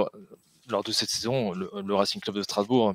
lors 0.69 0.83
de 0.83 0.91
cette 0.91 1.09
saison, 1.09 1.53
le, 1.53 1.95
Racing 1.95 2.21
Club 2.21 2.35
de 2.35 2.41
Strasbourg 2.41 2.93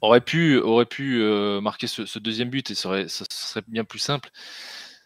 aurait 0.00 0.20
pu, 0.20 0.60
euh, 0.62 1.60
marquer 1.60 1.86
ce, 1.86 2.18
deuxième 2.18 2.50
but 2.50 2.70
et 2.70 2.74
ça 2.74 2.90
serait 3.30 3.62
bien 3.68 3.84
plus 3.84 3.98
simple. 3.98 4.30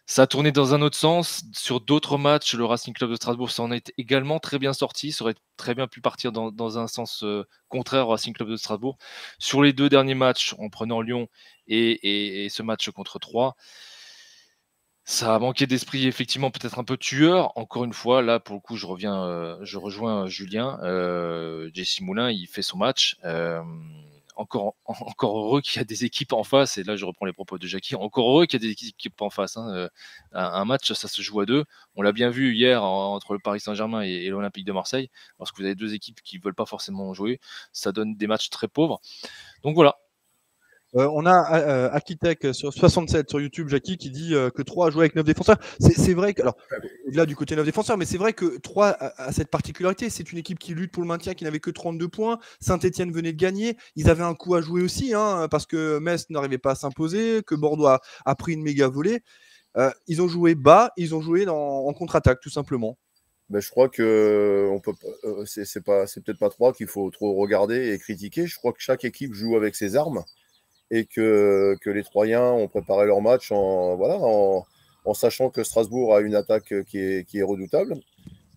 Ça 0.06 0.22
a 0.22 0.26
tourné 0.26 0.52
dans 0.52 0.74
un 0.74 0.82
autre 0.82 0.98
sens. 0.98 1.44
Sur 1.54 1.80
d'autres 1.80 2.18
matchs, 2.18 2.54
le 2.54 2.66
Racing 2.66 2.92
Club 2.92 3.10
de 3.10 3.16
Strasbourg 3.16 3.50
s'en 3.50 3.72
est 3.72 3.92
également 3.96 4.38
très 4.38 4.58
bien 4.58 4.74
sorti. 4.74 5.12
Ça 5.12 5.24
aurait 5.24 5.34
très 5.56 5.74
bien 5.74 5.86
pu 5.86 6.02
partir 6.02 6.30
dans, 6.30 6.78
un 6.78 6.86
sens 6.86 7.24
euh, 7.24 7.44
contraire 7.68 8.06
au 8.06 8.10
Racing 8.10 8.34
Club 8.34 8.50
de 8.50 8.56
Strasbourg. 8.56 8.98
Sur 9.38 9.62
les 9.62 9.72
deux 9.72 9.88
derniers 9.88 10.14
matchs, 10.14 10.54
en 10.58 10.68
prenant 10.68 11.00
Lyon 11.00 11.28
et, 11.68 12.44
et 12.44 12.48
ce 12.50 12.62
match 12.62 12.90
contre 12.90 13.18
Troyes, 13.18 13.54
ça 15.04 15.34
a 15.34 15.38
manqué 15.38 15.66
d'esprit, 15.66 16.06
effectivement, 16.06 16.50
peut-être 16.50 16.78
un 16.78 16.84
peu 16.84 16.96
tueur. 16.96 17.52
Encore 17.58 17.84
une 17.84 17.92
fois, 17.92 18.22
là, 18.22 18.40
pour 18.40 18.54
le 18.54 18.60
coup, 18.60 18.76
je 18.76 18.86
reviens, 18.86 19.22
euh, 19.24 19.58
je 19.62 19.76
rejoins 19.76 20.26
Julien. 20.28 20.78
Euh, 20.82 21.70
Jesse 21.74 22.00
Moulin, 22.00 22.30
il 22.30 22.46
fait 22.46 22.62
son 22.62 22.78
match. 22.78 23.16
Euh, 23.24 23.62
encore, 24.36 24.74
encore 24.86 25.38
heureux 25.38 25.60
qu'il 25.60 25.76
y 25.76 25.80
a 25.80 25.84
des 25.84 26.04
équipes 26.04 26.32
en 26.32 26.42
face. 26.42 26.78
Et 26.78 26.84
là, 26.84 26.96
je 26.96 27.04
reprends 27.04 27.26
les 27.26 27.32
propos 27.34 27.58
de 27.58 27.66
Jackie. 27.66 27.94
Encore 27.96 28.30
heureux 28.30 28.46
qu'il 28.46 28.62
y 28.62 28.64
a 28.64 28.66
des 28.66 28.72
équipes 28.72 29.20
en 29.20 29.30
face. 29.30 29.56
Hein. 29.58 29.68
Euh, 29.74 29.88
un, 30.32 30.64
match, 30.64 30.92
ça 30.92 31.08
se 31.08 31.22
joue 31.22 31.40
à 31.40 31.46
deux. 31.46 31.64
On 31.96 32.02
l'a 32.02 32.12
bien 32.12 32.30
vu 32.30 32.54
hier 32.54 32.82
entre 32.82 33.34
le 33.34 33.40
Paris 33.40 33.60
Saint-Germain 33.60 34.02
et, 34.02 34.28
l'Olympique 34.28 34.64
de 34.64 34.72
Marseille. 34.72 35.10
Lorsque 35.38 35.58
vous 35.58 35.64
avez 35.64 35.74
deux 35.74 35.94
équipes 35.94 36.20
qui 36.22 36.38
veulent 36.38 36.54
pas 36.54 36.66
forcément 36.66 37.12
jouer, 37.14 37.40
ça 37.72 37.92
donne 37.92 38.16
des 38.16 38.26
matchs 38.26 38.50
très 38.50 38.68
pauvres. 38.68 39.00
Donc 39.62 39.74
voilà, 39.74 39.98
euh, 40.96 41.08
on 41.12 41.26
a 41.26 41.58
euh, 41.58 41.90
Akitek 41.92 42.54
sur 42.54 42.72
67 42.72 43.28
sur 43.28 43.40
YouTube, 43.40 43.68
Jackie, 43.68 43.96
qui 43.96 44.10
dit 44.10 44.34
euh, 44.34 44.50
que 44.50 44.62
3 44.62 44.88
a 44.88 44.90
joué 44.90 45.02
avec 45.02 45.16
9 45.16 45.24
défenseurs. 45.24 45.56
C'est 45.80 46.14
vrai 46.14 46.34
que, 46.34 46.42
alors, 46.42 46.56
au-delà 47.06 47.26
du 47.26 47.34
côté 47.34 47.56
9 47.56 47.64
défenseurs, 47.64 47.96
mais 47.96 48.04
c'est 48.04 48.18
vrai 48.18 48.32
que 48.32 48.58
3 48.58 48.96
a, 48.98 49.32
cette 49.32 49.50
particularité. 49.50 50.08
C'est 50.10 50.30
une 50.30 50.38
équipe 50.38 50.58
qui 50.58 50.74
lutte 50.74 50.92
pour 50.92 51.02
le 51.02 51.08
maintien, 51.08 51.34
qui 51.34 51.44
n'avait 51.44 51.60
que 51.60 51.70
32 51.70 52.08
points. 52.08 52.38
Saint-Etienne 52.60 53.12
venait 53.12 53.32
de 53.32 53.38
gagner. 53.38 53.76
Ils 53.96 54.08
avaient 54.08 54.22
un 54.22 54.34
coup 54.34 54.54
à 54.54 54.60
jouer 54.60 54.82
aussi, 54.82 55.14
hein, 55.14 55.48
parce 55.50 55.66
que 55.66 55.98
Metz 55.98 56.30
n'arrivait 56.30 56.58
pas 56.58 56.72
à 56.72 56.74
s'imposer, 56.76 57.42
que 57.44 57.54
Bordeaux 57.54 57.86
a, 57.86 58.00
pris 58.36 58.52
une 58.52 58.62
méga 58.62 58.88
volée. 58.88 59.22
ils 60.06 60.22
ont 60.22 60.28
joué 60.28 60.54
bas, 60.54 60.92
ils 60.96 61.14
ont 61.14 61.20
joué 61.20 61.46
en 61.48 61.92
contre-attaque, 61.92 62.40
tout 62.40 62.50
simplement. 62.50 62.98
Ben, 63.50 63.60
je 63.60 63.70
crois 63.70 63.88
que 63.88 64.68
on 64.70 64.80
peut, 64.80 64.92
c'est 65.44 65.82
peut-être 65.84 66.38
pas 66.38 66.48
3 66.50 66.72
qu'il 66.72 66.86
faut 66.86 67.10
trop 67.10 67.34
regarder 67.34 67.92
et 67.92 67.98
critiquer. 67.98 68.46
Je 68.46 68.56
crois 68.56 68.72
que 68.72 68.80
chaque 68.80 69.04
équipe 69.04 69.34
joue 69.34 69.56
avec 69.56 69.74
ses 69.74 69.96
armes 69.96 70.24
et 70.94 71.06
que, 71.06 71.76
les 71.86 72.04
Troyens 72.04 72.52
ont 72.52 72.68
préparé 72.68 73.06
leur 73.06 73.20
match 73.20 73.50
en, 73.50 73.96
voilà, 73.96 74.16
en, 74.16 75.14
sachant 75.14 75.50
que 75.50 75.64
Strasbourg 75.64 76.14
a 76.14 76.20
une 76.20 76.36
attaque 76.36 76.72
qui 76.86 76.98
est, 76.98 77.28
qui 77.28 77.38
est 77.40 77.42
redoutable. 77.42 77.96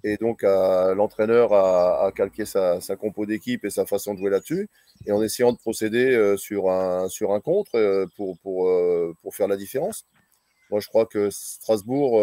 Et 0.03 0.17
donc, 0.17 0.44
l'entraîneur 0.44 1.51
a, 1.53 2.12
calqué 2.15 2.46
sa, 2.46 2.79
sa 2.79 2.96
compo 2.96 3.25
d'équipe 3.25 3.65
et 3.65 3.72
sa 3.72 3.88
façon 3.88 4.13
de 4.13 4.20
jouer 4.20 4.29
là-dessus, 4.29 4.70
et 5.08 5.12
en 5.12 5.22
essayant 5.24 5.51
de 5.51 5.58
procéder 5.58 6.15
euh, 6.15 6.38
sur 6.38 6.70
un, 6.70 7.10
sur 7.10 7.34
un 7.34 7.39
contre 7.39 7.75
euh, 7.75 8.06
pour, 8.15 8.38
pour, 8.39 8.70
euh, 8.70 9.15
pour 9.24 9.36
faire 9.36 9.48
la 9.48 9.58
différence. 9.58 10.06
Moi, 10.70 10.79
je 10.79 10.88
crois 10.88 11.08
que 11.08 11.29
Strasbourg 11.32 12.22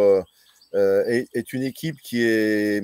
est, 0.74 1.28
est, 1.34 1.52
une 1.52 1.62
équipe 1.62 1.96
qui 2.02 2.22
est, 2.22 2.82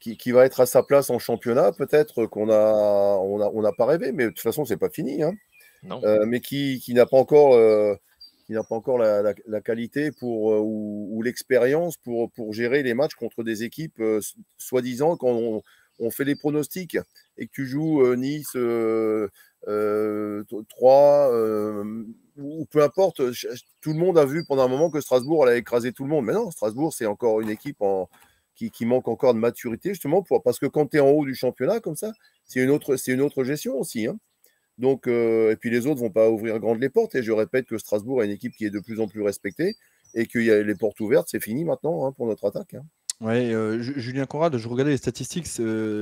qui, 0.00 0.16
qui, 0.16 0.32
va 0.32 0.46
être 0.46 0.60
à 0.60 0.66
sa 0.66 0.82
place 0.82 1.10
en 1.10 1.18
championnat. 1.18 1.72
Peut-être 1.72 2.26
qu'on 2.26 2.46
n'a 2.46 2.72
on 3.20 3.40
a, 3.40 3.50
on 3.52 3.62
a 3.62 3.72
pas 3.72 3.84
rêvé, 3.86 4.12
mais 4.12 4.24
de 4.24 4.30
toute 4.30 4.40
façon, 4.40 4.64
c'est 4.64 4.78
pas 4.78 4.88
fini. 4.88 5.22
Hein. 5.22 5.34
Euh, 5.84 6.26
mais 6.26 6.40
qui, 6.40 6.82
n'a 6.88 7.06
pas 7.06 7.16
encore, 7.16 7.54
euh, 7.54 7.94
n'a 8.48 8.64
pas 8.64 8.74
encore 8.74 8.98
la, 8.98 9.60
qualité 9.60 10.10
pour, 10.12 10.52
euh, 10.52 10.60
ou, 10.62 11.22
l'expérience 11.22 11.96
pour, 11.96 12.30
pour 12.32 12.52
gérer 12.52 12.82
les 12.82 12.94
matchs 12.94 13.14
contre 13.14 13.42
des 13.42 13.62
équipes, 13.62 14.02
soi-disant, 14.58 15.16
quand 15.16 15.62
on, 15.98 16.10
fait 16.10 16.26
des 16.26 16.36
pronostics 16.36 16.98
et 17.38 17.46
que 17.46 17.52
tu 17.52 17.66
joues 17.66 18.14
Nice 18.16 18.56
3 20.68 21.32
ou 22.38 22.66
peu 22.66 22.82
importe, 22.82 23.22
tout 23.80 23.92
le 23.92 23.98
monde 23.98 24.18
a 24.18 24.26
vu 24.26 24.44
pendant 24.46 24.64
un 24.64 24.68
moment 24.68 24.90
que 24.90 25.00
Strasbourg 25.00 25.46
allait 25.46 25.58
écraser 25.58 25.92
tout 25.92 26.04
le 26.04 26.10
monde. 26.10 26.26
Mais 26.26 26.34
non, 26.34 26.50
Strasbourg, 26.50 26.92
c'est 26.92 27.06
encore 27.06 27.40
une 27.40 27.48
équipe 27.48 27.80
en, 27.80 28.10
qui, 28.56 28.70
qui, 28.70 28.86
manque 28.86 29.06
encore 29.06 29.34
de 29.34 29.38
maturité, 29.38 29.90
justement, 29.90 30.22
pour, 30.22 30.42
parce 30.42 30.58
que 30.58 30.66
quand 30.66 30.86
tu 30.86 30.96
es 30.96 31.00
en 31.00 31.08
haut 31.10 31.24
du 31.24 31.34
championnat 31.34 31.80
comme 31.80 31.96
ça, 31.96 32.12
c'est 32.44 32.60
une 32.60 32.70
autre, 32.70 32.96
c'est 32.96 33.12
une 33.12 33.20
autre 33.20 33.44
gestion 33.44 33.78
aussi. 33.78 34.06
Hein. 34.06 34.18
Donc, 34.78 35.06
euh, 35.06 35.52
et 35.52 35.56
puis 35.56 35.70
les 35.70 35.86
autres 35.86 36.00
vont 36.00 36.10
pas 36.10 36.28
ouvrir 36.28 36.58
grandes 36.58 36.80
les 36.80 36.88
portes. 36.88 37.14
Et 37.14 37.22
je 37.22 37.32
répète 37.32 37.66
que 37.66 37.78
Strasbourg 37.78 38.20
a 38.20 38.24
une 38.24 38.32
équipe 38.32 38.54
qui 38.54 38.66
est 38.66 38.70
de 38.70 38.80
plus 38.80 39.00
en 39.00 39.08
plus 39.08 39.22
respectée 39.22 39.76
et 40.14 40.26
qu'il 40.26 40.44
y 40.44 40.50
a 40.50 40.62
les 40.62 40.74
portes 40.74 41.00
ouvertes. 41.00 41.28
C'est 41.30 41.42
fini 41.42 41.64
maintenant 41.64 42.06
hein, 42.06 42.12
pour 42.12 42.26
notre 42.26 42.46
attaque. 42.46 42.74
Hein. 42.74 42.84
Ouais, 43.22 43.50
euh, 43.54 43.80
Julien 43.80 44.26
Conrad, 44.26 44.58
je 44.58 44.68
regardais 44.68 44.90
les 44.90 44.98
statistiques, 44.98 45.48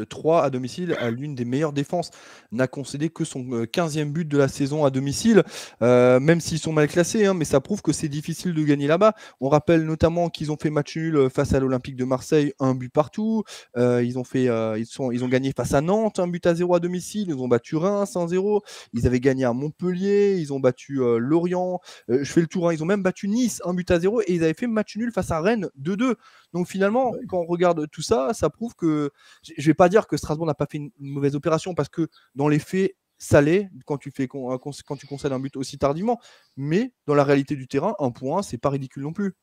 3 0.09 0.42
à 0.42 0.50
domicile 0.50 0.97
à 0.99 1.12
l'une 1.12 1.37
des 1.37 1.44
meilleures 1.44 1.73
défenses, 1.73 2.11
n'a 2.50 2.66
concédé 2.66 3.09
que 3.09 3.25
son 3.25 3.44
15e 3.44 4.11
but 4.11 4.26
de 4.26 4.37
la 4.37 4.49
saison 4.49 4.85
à 4.85 4.90
domicile, 4.90 5.44
même 5.80 6.40
s'ils 6.40 6.59
sont 6.59 6.73
mal 6.73 6.88
classés, 6.88 7.25
hein, 7.26 7.35
mais 7.35 7.44
ça 7.44 7.61
prouve 7.61 7.83
que 7.83 7.92
c'est 7.92 8.09
difficile 8.09 8.52
de 8.52 8.64
gagner 8.64 8.88
là-bas. 8.88 9.14
On 9.40 9.49
rappelle 9.49 9.85
notamment 9.85 10.28
qu'ils 10.28 10.50
ont 10.50 10.56
fait 10.61 10.71
match 10.71 10.97
nul 10.97 11.30
face 11.30 11.54
à 11.54 11.61
l'Olympique 11.61 11.94
de 11.94 12.04
Marseille, 12.04 12.52
un 12.59 12.75
but 12.75 12.92
partout. 12.92 13.44
ils, 13.76 14.18
ont 14.18 14.25
fait, 14.25 14.49
ils, 14.76 14.87
sont, 14.87 15.12
ils 15.12 15.23
ont 15.23 15.28
gagné 15.28 15.52
face 15.56 15.73
à 15.73 15.80
Nantes, 15.80 16.18
un 16.18 16.26
but 16.26 16.44
à 16.47 16.54
0 16.56 16.75
à 16.75 16.80
domicile. 16.80 17.28
Ils 17.28 17.37
ont 17.37 17.49
battu 17.49 17.76
Reims 17.76 18.14
1-0. 18.16 18.61
Ils 18.92 19.06
avaient 19.06 19.21
gagné 19.21 19.44
à 19.44 19.52
Montpellier, 19.52 20.37
ils 20.40 20.52
ont 20.52 20.59
battu 20.59 20.99
Lorient. 21.18 21.78
je 22.09 22.25
fais 22.25 22.40
le 22.40 22.49
tour, 22.49 22.68
hein, 22.68 22.73
ils 22.73 22.83
ont 22.83 22.87
même 22.87 23.04
battu 23.04 23.28
Nice, 23.28 23.62
un 23.64 23.73
but 23.73 23.88
à 23.92 24.00
0, 24.00 24.23
et 24.23 24.25
ils 24.35 24.42
avaient 24.42 24.54
fait 24.54 24.66
match 24.66 24.97
nul 24.97 25.12
face 25.12 25.30
à 25.30 25.40
Rennes 25.40 25.68
2-2. 25.80 26.16
Donc 26.52 26.68
finalement, 26.68 27.03
quand 27.28 27.38
on 27.38 27.46
regarde 27.46 27.88
tout 27.90 28.02
ça, 28.02 28.32
ça 28.32 28.50
prouve 28.50 28.75
que 28.75 29.11
je 29.42 29.52
ne 29.56 29.66
vais 29.66 29.75
pas 29.75 29.88
dire 29.88 30.06
que 30.06 30.16
Strasbourg 30.16 30.46
n'a 30.46 30.54
pas 30.54 30.66
fait 30.70 30.78
une, 30.78 30.90
mauvaise 30.99 31.34
opération 31.34 31.75
parce 31.75 31.88
que 31.88 32.08
dans 32.34 32.49
les 32.49 32.58
faits, 32.58 32.94
ça 33.18 33.40
l'est 33.40 33.70
quand 33.87 33.96
tu 33.96 34.11
fais 34.11 34.26
quand 34.28 34.96
tu 34.99 35.06
concèdes 35.06 35.32
un 35.32 35.40
but 35.40 35.56
aussi 35.56 35.78
tardivement. 35.78 36.20
Mais 36.56 36.92
dans 37.06 37.14
la 37.14 37.25
réalité 37.25 37.56
du 37.56 37.68
terrain, 37.68 37.94
un 37.99 38.11
point, 38.11 38.42
c'est 38.42 38.58
pas 38.58 38.70
ridicule 38.70 39.02
non 39.02 39.12
plus. 39.12 39.34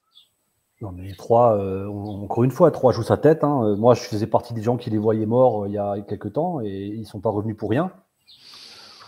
Non 0.82 0.92
mais 0.92 1.14
trois, 1.14 1.58
euh, 1.58 1.88
encore 1.88 2.44
une 2.44 2.52
fois, 2.52 2.72
trois 2.72 2.92
joue 2.92 3.04
sa 3.04 3.18
tête. 3.18 3.44
Hein. 3.44 3.64
Euh, 3.64 3.76
moi, 3.76 3.94
je 3.94 4.02
faisais 4.02 4.26
partie 4.26 4.54
des 4.54 4.64
gens 4.64 4.78
qui 4.78 4.90
les 4.90 4.98
voyaient 4.98 5.28
morts 5.28 5.64
euh, 5.64 5.68
il 5.68 5.74
y 5.74 5.78
a 5.78 6.02
quelques 6.02 6.34
temps 6.34 6.60
et 6.62 6.88
ils 6.88 7.06
sont 7.06 7.20
pas 7.20 7.30
revenus 7.30 7.56
pour 7.56 7.70
rien. 7.70 7.92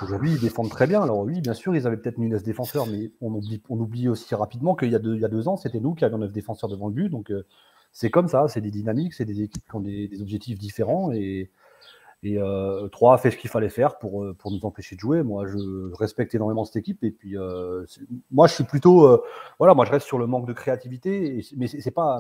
Aujourd'hui, 0.02 0.34
ils 0.34 0.40
défendent 0.40 0.70
très 0.70 0.86
bien. 0.86 1.02
Alors 1.02 1.20
oui, 1.20 1.42
bien 1.42 1.54
sûr, 1.54 1.76
ils 1.76 1.88
avaient 1.88 1.98
peut-être 1.98 2.18
mis 2.18 2.28
9 2.28 2.44
défenseurs, 2.44 2.86
mais 2.86 3.12
on 3.22 3.34
oublie, 3.34 3.62
on 3.70 3.80
oublie 3.80 4.08
aussi 4.08 4.36
rapidement 4.36 4.76
qu'il 4.76 4.92
y, 4.92 4.96
a 4.96 5.00
deux, 5.00 5.16
il 5.16 5.22
y 5.22 5.26
a 5.26 5.30
deux 5.30 5.48
ans, 5.48 5.56
c'était 5.56 5.80
nous 5.80 5.96
qui 5.96 6.06
avions 6.06 6.18
9 6.20 6.32
défenseurs 6.32 6.70
devant 6.70 6.88
le 6.88 6.94
but. 6.94 7.10
Donc 7.10 7.32
c'est 7.94 8.10
comme 8.10 8.28
ça, 8.28 8.48
c'est 8.48 8.60
des 8.60 8.72
dynamiques, 8.72 9.14
c'est 9.14 9.24
des 9.24 9.42
équipes 9.42 9.64
qui 9.70 9.76
ont 9.76 9.80
des, 9.80 10.10
objectifs 10.20 10.58
différents 10.58 11.12
et, 11.12 11.52
et 12.24 12.40
euh, 12.40 12.90
a 13.08 13.18
fait 13.20 13.30
ce 13.30 13.38
qu'il 13.38 13.52
fallait 13.52 13.70
faire 13.70 14.00
pour, 14.00 14.24
euh, 14.24 14.34
pour 14.34 14.52
nous 14.52 14.60
empêcher 14.64 14.96
de 14.96 15.00
jouer. 15.00 15.22
Moi, 15.22 15.46
je 15.46 15.94
respecte 15.94 16.34
énormément 16.34 16.66
cette 16.66 16.78
équipe 16.78 17.04
et 17.04 17.12
puis 17.12 17.38
euh, 17.38 17.86
moi, 18.32 18.48
je 18.48 18.56
suis 18.56 18.64
plutôt 18.64 19.06
euh, 19.06 19.22
voilà, 19.60 19.76
moi 19.76 19.86
je 19.86 19.92
reste 19.92 20.08
sur 20.08 20.18
le 20.18 20.26
manque 20.26 20.48
de 20.48 20.54
créativité, 20.54 21.38
et, 21.38 21.46
mais 21.56 21.68
c'est 21.68 21.92
pas 21.92 22.18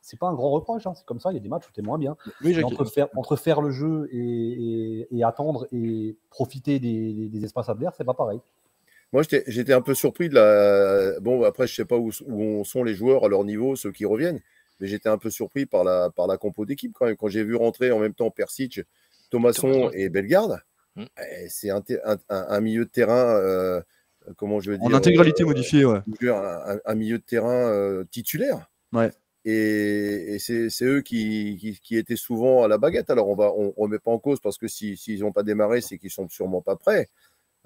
c'est 0.00 0.18
pas 0.18 0.28
un 0.28 0.34
grand 0.34 0.50
reproche. 0.50 0.86
Hein. 0.86 0.94
c'est 0.94 1.04
comme 1.04 1.20
ça, 1.20 1.30
il 1.30 1.34
y 1.34 1.38
a 1.38 1.42
des 1.42 1.48
matchs 1.50 1.68
où 1.68 1.72
t'es 1.72 1.82
moins 1.82 1.98
bien. 1.98 2.16
entre, 2.64 2.86
faire, 2.86 3.08
entre 3.14 3.36
faire 3.36 3.60
le 3.60 3.70
jeu 3.70 4.08
et, 4.12 5.08
et, 5.10 5.24
attendre 5.24 5.66
et 5.72 6.16
profiter 6.30 6.80
des, 6.80 7.28
des 7.28 7.44
espaces 7.44 7.68
adverses, 7.68 7.96
c'est 7.98 8.04
pas 8.04 8.14
pareil. 8.14 8.40
Moi, 9.12 9.22
j'étais 9.46 9.74
un 9.74 9.82
peu 9.82 9.92
surpris 9.92 10.30
de 10.30 10.36
la. 10.36 11.20
Bon, 11.20 11.42
après, 11.42 11.66
je 11.66 11.74
sais 11.74 11.84
pas 11.84 11.98
où, 11.98 12.10
où 12.26 12.64
sont 12.64 12.82
les 12.82 12.94
joueurs 12.94 13.26
à 13.26 13.28
leur 13.28 13.44
niveau, 13.44 13.76
ceux 13.76 13.92
qui 13.92 14.06
reviennent 14.06 14.40
mais 14.82 14.88
j'étais 14.88 15.08
un 15.08 15.16
peu 15.16 15.30
surpris 15.30 15.64
par 15.64 15.84
la, 15.84 16.10
par 16.10 16.26
la 16.26 16.36
compo 16.36 16.66
d'équipe 16.66 16.92
quand 16.92 17.06
même. 17.06 17.16
Quand 17.16 17.28
j'ai 17.28 17.44
vu 17.44 17.54
rentrer 17.54 17.92
en 17.92 18.00
même 18.00 18.14
temps 18.14 18.32
Persic, 18.32 18.80
Thomasson 19.30 19.90
et 19.94 20.08
Bellegarde, 20.08 20.60
mmh. 20.96 21.04
eh, 21.18 21.48
c'est 21.48 21.70
un, 21.70 21.84
un, 22.28 22.60
milieu 22.60 22.84
de 22.84 22.90
terrain, 22.90 23.36
euh, 23.36 23.80
comment 24.36 24.58
je 24.58 24.72
veux 24.72 24.78
dire 24.78 24.84
En 24.84 24.92
intégralité 24.92 25.44
euh, 25.44 25.46
modifiée, 25.46 25.84
ouais. 25.84 26.00
Un, 26.84 26.94
milieu 26.96 27.18
de 27.18 27.22
terrain 27.22 27.68
euh, 27.68 28.02
titulaire. 28.10 28.68
Ouais. 28.92 29.12
Et, 29.44 30.38
c'est 30.40 30.84
eux 30.84 31.00
qui, 31.00 31.78
qui, 31.80 31.96
étaient 31.96 32.16
souvent 32.16 32.64
à 32.64 32.68
la 32.68 32.76
baguette. 32.76 33.08
Alors 33.08 33.28
on 33.28 33.36
va, 33.36 33.52
on, 33.54 33.72
remet 33.76 34.00
pas 34.00 34.10
en 34.10 34.18
cause 34.18 34.40
parce 34.40 34.58
que 34.58 34.66
s'ils 34.66 35.20
n'ont 35.20 35.32
pas 35.32 35.44
démarré, 35.44 35.80
c'est 35.80 35.96
qu'ils 35.96 36.10
sont 36.10 36.28
sûrement 36.28 36.60
pas 36.60 36.74
prêts. 36.74 37.08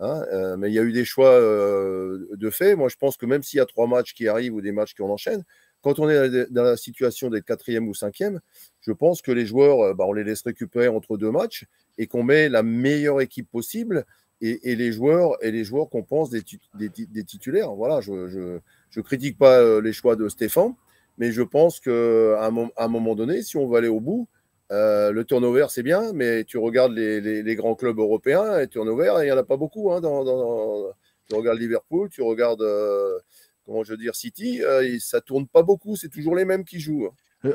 Hein. 0.01 0.57
mais 0.59 0.69
il 0.69 0.75
y 0.75 0.79
a 0.79 0.83
eu 0.83 0.93
des 0.93 1.07
choix 1.07 1.41
de 1.41 2.51
fait. 2.51 2.77
Moi, 2.77 2.91
je 2.91 2.97
pense 2.97 3.17
que 3.17 3.25
même 3.25 3.43
s'il 3.43 3.57
y 3.57 3.61
a 3.61 3.67
trois 3.67 3.87
matchs 3.87 4.13
qui 4.13 4.29
arrivent 4.29 4.53
ou 4.53 4.61
des 4.61 4.73
matchs 4.73 4.95
qui 4.95 5.01
en 5.01 5.09
enchaînent, 5.09 5.45
quand 5.83 5.99
on 5.99 6.09
est 6.09 6.51
dans 6.51 6.65
la 6.65 6.77
situation 6.77 7.31
d'être 7.31 7.45
quatrième 7.45 7.89
ou 7.89 7.95
cinquième, 7.95 8.41
je 8.81 8.93
pense 8.93 9.23
que 9.23 9.33
les 9.33 9.47
joueurs, 9.47 9.81
euh, 9.81 9.95
bah, 9.95 10.05
on 10.07 10.13
les 10.13 10.25
laisse 10.25 10.43
récupérer 10.43 10.89
entre 10.89 11.17
deux 11.17 11.31
matchs 11.31 11.67
et 11.99 12.07
qu'on 12.07 12.23
met 12.23 12.49
la 12.49 12.63
meilleure 12.63 13.21
équipe 13.21 13.51
possible 13.51 14.05
et, 14.41 14.77
les 14.77 14.93
joueurs 14.93 15.43
et 15.43 15.51
les 15.51 15.65
joueurs 15.65 15.89
qu'on 15.89 16.03
pense 16.03 16.29
des, 16.29 16.43
titulaires. 17.25 17.73
Voilà, 17.75 18.01
je, 18.01 18.13
ne 18.97 19.03
critique 19.03 19.39
pas 19.39 19.61
euh, 19.61 19.81
les 19.81 19.93
choix 19.93 20.15
de 20.17 20.29
Stéphane, 20.29 20.75
mais 21.19 21.33
je 21.33 21.43
pense 21.43 21.81
qu'à 21.81 21.91
un, 21.91 22.89
moment 22.89 23.15
donné, 23.15 23.43
si 23.43 23.57
on 23.57 23.67
veut 23.69 23.79
aller 23.79 23.89
au 23.89 24.01
bout, 24.01 24.29
euh, 24.73 25.13
le 25.13 25.25
turnover 25.25 25.67
c'est 25.71 25.85
bien, 25.85 26.13
mais 26.13 26.45
tu 26.45 26.59
regardes 26.59 26.93
les, 26.93 27.55
grands 27.55 27.77
clubs 27.77 27.99
européens 27.99 28.59
et 28.59 28.69
turnover, 28.69 29.15
il 29.21 29.25
n'y 29.25 29.33
en 29.33 29.39
a 29.39 29.45
pas 29.45 29.57
beaucoup. 29.57 29.93
Hein, 29.93 30.01
tu 30.03 31.35
regardes 31.35 31.59
Liverpool, 31.59 32.11
tu 32.11 32.23
regardes 32.23 32.65
comment 33.67 33.85
je 33.85 33.91
veux 33.91 33.99
dire, 33.99 34.15
City, 34.15 34.63
euh, 34.63 34.97
ça 35.01 35.21
tourne 35.21 35.47
pas 35.47 35.63
beaucoup, 35.63 35.97
c'est 35.97 36.09
toujours 36.09 36.37
les 36.37 36.45
mêmes 36.45 36.65
qui 36.65 36.81
jouent. 36.81 37.11
Euh, 37.45 37.53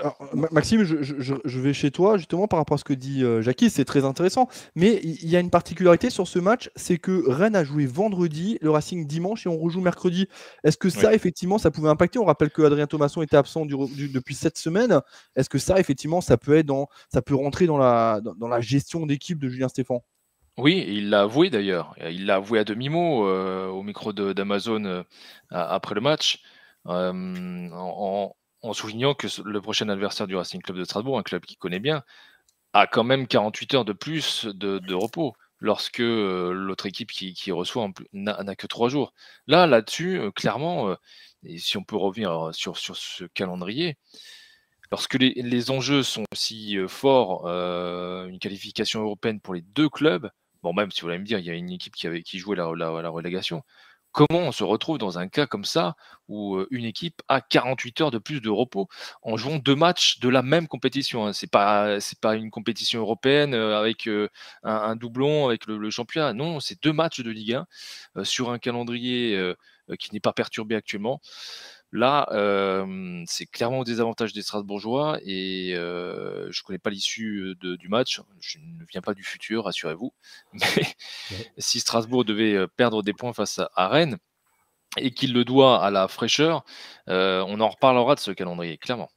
Maxime, 0.51 0.84
je, 0.84 1.60
vais 1.60 1.74
chez 1.74 1.91
toi 1.91 2.18
justement 2.18 2.48
par 2.48 2.60
rapport 2.60 2.75
à 2.75 2.77
ce 2.77 2.84
que 2.84 2.94
dit 2.94 3.24
euh, 3.24 3.41
Jackie, 3.41 3.70
c'est 3.70 3.84
très 3.84 4.06
intéressant. 4.06 4.48
Mais 4.75 5.00
il 5.03 5.27
y 5.27 5.36
a 5.36 5.39
une 5.39 5.50
particularité 5.50 6.10
sur 6.10 6.27
ce 6.27 6.39
match, 6.39 6.70
c'est 6.75 6.98
que 6.98 7.27
Rennes 7.27 7.56
a 7.56 7.63
joué 7.63 7.86
vendredi, 7.88 8.58
le 8.62 8.70
Racing 8.70 9.08
dimanche 9.08 9.46
et 9.46 9.50
on 9.50 9.58
rejoue 9.58 9.82
mercredi. 9.82 10.27
Est-ce 10.63 10.77
que 10.77 10.89
ça, 10.89 11.13
effectivement, 11.13 11.58
ça 11.58 11.72
pouvait 11.72 11.89
impacter? 11.89 12.20
On 12.20 12.25
rappelle 12.25 12.51
que 12.51 12.62
Adrien 12.62 12.88
Thomasson 12.88 13.22
était 13.22 13.38
absent 13.38 13.65
depuis 13.65 14.36
cette 14.36 14.58
semaine. 14.58 15.00
Est-ce 15.36 15.50
que 15.50 15.58
ça, 15.58 15.80
effectivement, 15.80 16.22
ça 16.22 16.38
peut 16.38 16.56
être 16.56 16.68
dans, 16.68 16.88
ça 17.12 17.22
peut 17.22 17.36
rentrer 17.36 17.65
dans 17.65 17.77
la, 17.77 18.22
dans 18.38 18.48
la 18.48 18.62
gestion 18.62 19.06
d'équipe 19.06 19.39
de 19.39 19.50
Julien 19.50 19.68
Stéphan 19.68 20.03
oui, 20.58 20.84
il 20.88 21.10
l'a 21.10 21.22
avoué 21.22 21.50
d'ailleurs. 21.50 21.96
Il 22.00 22.25
l'a 22.25 22.36
avoué 22.36 22.60
à 22.60 22.63
demi-mot 22.63 23.25
euh, 23.27 23.67
au 23.67 23.84
micro 23.84 24.13
d'Amazon 24.13 24.84
euh, 24.86 25.03
après 25.50 25.96
le 25.96 26.01
match, 26.01 26.41
euh, 26.88 27.70
en, 27.72 28.74
soulignant 28.74 29.13
que 29.15 29.27
le 29.43 29.62
prochain 29.62 29.89
adversaire 29.89 30.27
du 30.27 30.36
Racing 30.36 30.62
Club 30.62 30.77
de 30.77 30.84
Strasbourg, 30.84 31.17
un 31.17 31.24
club 31.24 31.46
qu'il 31.46 31.58
connaît 31.58 31.79
bien, 31.79 32.03
a 32.74 32.88
quand 32.88 33.03
même 33.03 33.27
48 33.27 33.74
heures 33.75 33.86
de 33.86 33.93
plus 33.93 34.46
de, 34.46 34.93
repos, 34.93 35.36
lorsque 35.60 36.00
l'autre 36.00 36.86
équipe 36.86 37.12
qui, 37.12 37.51
reçoit 37.51 37.88
n'a 38.13 38.55
que 38.55 38.67
3 38.67 38.89
jours. 38.89 39.13
Là, 39.48 39.67
là-dessus, 39.67 40.22
clairement, 40.36 40.96
si 41.58 41.77
on 41.77 41.84
peut 41.84 41.98
revenir 41.98 42.50
sur 42.53 42.77
ce 42.77 43.25
calendrier, 43.34 43.98
lorsque 44.92 45.16
les, 45.16 45.34
les 45.36 45.72
enjeux 45.72 46.04
sont 46.04 46.24
aussi 46.34 46.78
forts, 46.88 47.48
une 47.48 48.40
qualification 48.40 49.02
européenne 49.02 49.40
pour 49.40 49.54
les 49.54 49.62
deux 49.62 49.90
clubs, 49.90 50.30
bon, 50.64 50.74
même 50.74 50.92
si 50.92 51.02
vous 51.02 51.10
allez 51.10 51.20
me 51.20 51.26
dire, 51.26 51.40
il 51.40 51.46
y 51.46 51.50
a 51.50 51.54
une 51.54 51.72
équipe 51.72 51.96
qui, 51.96 52.40
jouait 52.40 52.56
la, 52.56 52.66
relégation. 52.66 53.64
Comment 54.12 54.40
on 54.40 54.52
se 54.52 54.66
retrouve 54.66 54.98
dans 54.98 55.20
un 55.20 55.30
cas 55.30 55.48
comme 55.48 55.64
ça 55.64 55.96
où 56.28 56.60
une 56.70 56.84
équipe 56.84 57.22
a 57.30 57.40
48 57.40 58.02
heures 58.02 58.12
de 58.12 58.18
plus 58.18 58.42
de 58.42 58.50
repos 58.50 58.90
en 59.22 59.38
jouant 59.38 59.58
deux 59.58 59.76
matchs 59.76 60.20
de 60.20 60.28
la 60.28 60.42
même 60.42 60.68
compétition 60.68 61.28
hein? 61.28 61.34
C'est 61.34 61.50
pas 61.50 62.02
c'est 62.02 62.20
pas 62.20 62.36
une 62.36 62.52
compétition 62.52 63.00
européenne 63.00 63.54
avec 63.54 64.10
un, 64.64 64.96
doublon 64.98 65.48
avec 65.48 65.66
le, 65.66 65.90
championnat. 65.90 66.34
Non, 66.34 66.60
c'est 66.60 66.84
deux 66.84 66.92
matchs 66.92 67.22
de 67.22 67.32
Ligue 67.32 67.58
1 68.16 68.24
sur 68.26 68.52
un 68.52 68.60
calendrier 68.60 69.54
qui 69.98 70.14
n'est 70.14 70.20
pas 70.20 70.34
perturbé 70.34 70.76
actuellement. 70.76 71.22
Là, 71.92 72.28
c'est 73.28 73.46
clairement 73.46 73.80
au 73.80 73.84
désavantage 73.84 74.34
des 74.34 74.42
Strasbourgeois 74.42 75.20
et 75.24 75.74
je 75.74 76.48
ne 76.48 76.66
connais 76.66 76.80
pas 76.80 76.90
l'issue 76.90 77.56
du 77.62 77.90
match. 77.90 78.22
Je 78.40 78.60
ne 78.60 78.86
viens 78.90 79.02
pas 79.02 79.14
du 79.14 79.24
futur, 79.24 79.66
rassurez-vous. 79.66 80.14
Mais 80.54 80.86
si 81.58 81.80
Strasbourg 81.80 82.24
devait 82.24 82.68
perdre 82.76 83.04
des 83.04 83.14
points 83.14 83.34
face 83.34 83.60
à, 83.76 83.88
Rennes 83.88 84.18
et 84.98 85.12
qu'il 85.12 85.34
le 85.34 85.44
doit 85.44 85.84
à 85.84 85.92
la 85.92 86.08
fraîcheur, 86.08 86.64
on 87.08 87.60
en 87.60 87.70
reparlera 87.70 88.16
de 88.16 88.20
ce 88.20 88.32
calendrier, 88.32 88.78
clairement. 88.78 89.10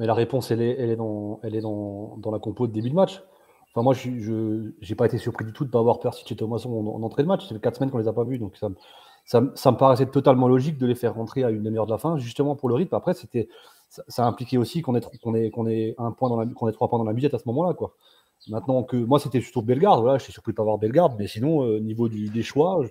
Mais 0.00 0.06
la 0.06 0.14
réponse, 0.14 0.50
elle 0.50 0.62
est, 0.62 0.76
elle 0.78 0.88
est, 0.88 0.96
dans, 0.96 1.40
elle 1.42 1.54
est 1.54 1.60
dans, 1.60 2.16
dans 2.16 2.30
la 2.30 2.38
compo 2.38 2.66
de 2.66 2.72
début 2.72 2.88
de 2.88 2.94
match. 2.94 3.20
Enfin, 3.74 3.82
moi, 3.82 3.92
je 3.92 4.08
n'ai 4.08 4.94
pas 4.96 5.04
été 5.04 5.18
surpris 5.18 5.44
du 5.44 5.52
tout 5.52 5.64
de 5.64 5.68
ne 5.68 5.72
pas 5.72 5.78
avoir 5.78 6.00
Percy 6.00 6.24
et 6.32 6.36
Thomasson 6.36 6.70
en, 6.70 6.96
en, 6.96 7.02
entrée 7.02 7.22
de 7.22 7.28
match. 7.28 7.46
Ça 7.46 7.54
fait 7.54 7.60
4 7.60 7.76
semaines 7.76 7.90
qu'on 7.90 7.98
ne 7.98 8.02
les 8.02 8.08
a 8.08 8.14
pas 8.14 8.24
vus, 8.24 8.38
donc 8.38 8.56
ça, 8.56 8.68
ça, 9.30 9.70
me 9.70 9.76
paraissait 9.76 10.06
totalement 10.06 10.48
logique 10.48 10.76
de 10.76 10.86
les 10.86 10.96
faire 10.96 11.14
rentrer 11.14 11.44
à 11.44 11.50
une 11.50 11.62
demi-heure 11.62 11.86
de 11.86 11.92
la 11.92 11.98
fin, 11.98 12.18
justement 12.18 12.56
pour 12.56 12.68
le 12.68 12.74
rythme. 12.74 12.96
Après, 12.96 13.14
c'était, 13.14 13.48
ça, 13.88 14.26
impliquait 14.26 14.56
aussi 14.56 14.82
qu'on 14.82 14.96
ait, 14.96 15.00
qu'on 15.22 15.34
ait, 15.36 15.50
qu'on 15.50 15.68
ait 15.68 15.94
un 15.98 16.10
point 16.10 16.28
dans 16.28 16.40
la, 16.40 16.46
qu'on 16.46 16.68
ait 16.68 16.72
trois 16.72 16.88
points 16.88 16.98
dans 16.98 17.04
la 17.04 17.12
budget 17.12 17.32
à 17.32 17.38
ce 17.38 17.44
moment-là, 17.46 17.74
quoi. 17.74 17.94
Maintenant 18.48 18.82
que 18.82 18.96
moi, 18.96 19.20
c'était 19.20 19.40
surtout 19.40 19.62
Bellegarde, 19.62 20.00
voilà, 20.00 20.18
je 20.18 20.24
suis 20.24 20.32
surpris 20.32 20.50
de 20.50 20.56
pas 20.56 20.62
avoir 20.62 20.78
Bellegarde, 20.78 21.14
mais 21.16 21.28
sinon, 21.28 21.58
au 21.58 21.76
euh, 21.76 21.78
niveau 21.78 22.08
du, 22.08 22.28
des 22.28 22.42
choix, 22.42 22.82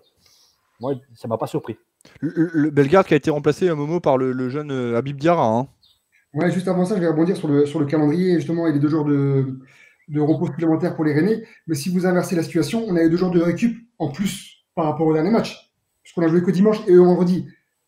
moi, 0.79 0.93
ça 1.13 1.27
m'a 1.27 1.38
pas 1.38 1.48
surpris. 1.48 1.75
Le, 2.22 2.69
Bellegarde 2.69 3.08
qui 3.08 3.15
a 3.15 3.17
été 3.17 3.31
remplacé 3.31 3.67
à 3.67 3.74
un 3.74 3.75
moment 3.75 4.00
par 4.00 4.17
le, 4.17 4.50
jeune 4.50 4.72
euh, 4.72 4.96
Habib 4.96 5.17
Diarra. 5.17 5.46
Hein. 5.46 5.67
Ouais, 6.34 6.51
juste 6.51 6.69
avant 6.69 6.86
ça, 6.86 6.96
je 6.96 7.01
vais 7.01 7.08
rebondir 7.08 7.36
sur 7.36 7.50
le, 7.50 7.65
sur 7.65 7.81
le 7.81 7.86
calendrier. 7.86 8.36
Justement, 8.36 8.65
il 8.67 8.75
y 8.75 8.77
a 8.77 8.79
deux 8.79 8.88
jours 8.88 9.03
de, 9.03 9.60
de 10.08 10.22
repos 10.22 10.46
supplémentaires 10.46 10.96
pour 10.96 11.03
les 11.03 11.13
Rennais. 11.13 11.43
Mais 11.67 11.75
si 11.75 11.89
vous 11.89 12.05
inversez 12.05 12.38
la 12.38 12.43
situation, 12.43 12.86
on 12.88 12.96
a 12.96 13.01
eu 13.01 13.10
deux 13.10 13.17
jours 13.17 13.31
de 13.31 13.41
récup 13.41 13.75
en 13.98 14.10
plus 14.10 14.63
par 14.74 14.86
rapport 14.86 15.08
au 15.08 15.13
dernier 15.13 15.31
match 15.31 15.68
puisqu'on 16.03 16.22
a 16.22 16.27
joué 16.27 16.41
que 16.41 16.51
dimanche 16.51 16.79
et 16.88 16.96
vendredi. 16.96 17.46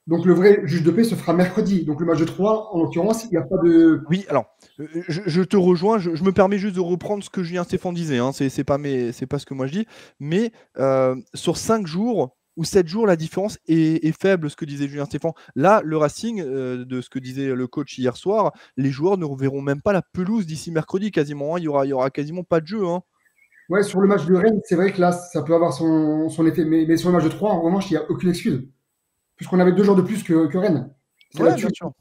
Donc 0.07 0.25
le 0.25 0.33
vrai 0.33 0.61
juge 0.65 0.83
de 0.83 0.91
paix 0.91 1.03
se 1.03 1.15
fera 1.15 1.33
mercredi. 1.33 1.85
Donc 1.85 1.99
le 1.99 2.05
match 2.05 2.19
de 2.19 2.25
3, 2.25 2.69
en 2.73 2.79
l'occurrence, 2.79 3.25
il 3.25 3.31
n'y 3.31 3.37
a 3.37 3.43
pas 3.43 3.57
de. 3.63 4.01
Oui, 4.09 4.25
alors, 4.29 4.45
euh, 4.79 4.85
je, 5.07 5.41
te 5.41 5.55
rejoins. 5.55 5.99
Je, 5.99 6.09
me 6.23 6.31
permets 6.31 6.57
juste 6.57 6.75
de 6.75 6.81
reprendre 6.81 7.23
ce 7.23 7.29
que 7.29 7.43
Julien 7.43 7.63
Stéphane 7.63 7.93
disait. 7.93 8.17
Hein. 8.17 8.31
C'est 8.33 8.63
pas, 8.63 8.77
ce 8.77 9.45
que 9.45 9.53
moi 9.53 9.67
je 9.67 9.71
dis. 9.71 9.85
Mais 10.19 10.51
euh, 10.79 11.15
sur 11.35 11.57
5 11.57 11.85
jours, 11.85 12.35
ou 12.57 12.63
7 12.63 12.87
jours, 12.87 13.05
la 13.05 13.15
différence 13.15 13.59
est, 13.67 14.11
faible, 14.19 14.49
ce 14.49 14.55
que 14.55 14.65
disait 14.65 14.87
Julien 14.87 15.05
Stéphane. 15.05 15.33
Là, 15.55 15.81
le 15.85 15.97
Racing, 15.97 16.41
euh, 16.41 16.83
de 16.83 16.99
ce 16.99 17.09
que 17.09 17.19
disait 17.19 17.53
le 17.53 17.67
coach 17.67 17.97
hier 17.97 18.17
soir, 18.17 18.53
les 18.77 18.89
joueurs 18.89 19.17
ne 19.17 19.25
reverront 19.25 19.61
même 19.61 19.81
pas 19.81 19.93
la 19.93 20.01
pelouse 20.01 20.47
d'ici 20.47 20.71
mercredi 20.71 21.11
quasiment. 21.11 21.55
Hein. 21.55 21.59
Il, 21.59 21.63
y 21.63 21.67
aura, 21.67 21.85
il 21.85 21.89
y 21.89 21.93
aura 21.93 22.09
quasiment 22.09 22.43
pas 22.43 22.59
de 22.59 22.67
jeu. 22.67 22.85
Hein. 22.85 23.03
Ouais, 23.71 23.83
sur 23.83 24.01
le 24.01 24.07
match 24.09 24.25
de 24.25 24.35
Rennes, 24.35 24.59
c'est 24.65 24.75
vrai 24.75 24.91
que 24.91 24.99
là, 24.99 25.13
ça 25.13 25.43
peut 25.43 25.55
avoir 25.55 25.71
son, 25.71 26.27
effet. 26.45 26.65
Mais, 26.65 26.97
sur 26.97 27.07
le 27.07 27.15
match 27.15 27.23
de 27.23 27.29
3, 27.29 27.51
en 27.51 27.61
revanche, 27.61 27.89
il 27.89 27.93
n'y 27.93 27.99
a 27.99 28.11
aucune 28.11 28.29
excuse. 28.29 28.67
Puisqu'on 29.37 29.61
avait 29.61 29.71
deux 29.71 29.85
jours 29.85 29.95
de 29.95 30.01
plus 30.01 30.23
que, 30.23 30.57
Rennes. 30.57 30.93
bien 31.33 31.55
sûr. 31.55 31.93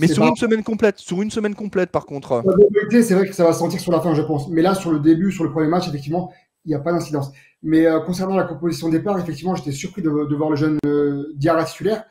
Mais 0.00 0.08
sur 0.08 0.26
une 0.26 0.34
semaine 0.34 0.64
complète, 0.64 0.98
sur 0.98 1.22
une 1.22 1.30
semaine 1.30 1.54
complète 1.54 1.92
par 1.92 2.06
contre. 2.06 2.42
C'est 2.90 3.14
vrai 3.14 3.28
que 3.28 3.32
ça 3.32 3.44
va 3.44 3.52
se 3.52 3.60
sentir 3.60 3.78
sur 3.78 3.92
la 3.92 4.00
fin, 4.00 4.16
je 4.16 4.22
pense. 4.22 4.48
Mais 4.48 4.62
là, 4.62 4.74
sur 4.74 4.90
le 4.90 4.98
début, 4.98 5.30
sur 5.30 5.44
le 5.44 5.52
premier 5.52 5.68
match, 5.68 5.86
effectivement, 5.86 6.32
il 6.64 6.70
n'y 6.70 6.74
a 6.74 6.80
pas 6.80 6.90
d'incidence. 6.90 7.30
Mais 7.62 7.86
euh, 7.86 8.00
concernant 8.00 8.34
la 8.36 8.42
composition 8.42 8.88
de 8.88 8.98
départ, 8.98 9.16
effectivement, 9.20 9.54
j'étais 9.54 9.70
surpris 9.70 10.02
de, 10.02 10.08
voir 10.08 10.50
le 10.50 10.56
jeune 10.56 10.78
euh, 10.86 11.32
Diarra 11.36 11.64
titulaire. 11.64 12.04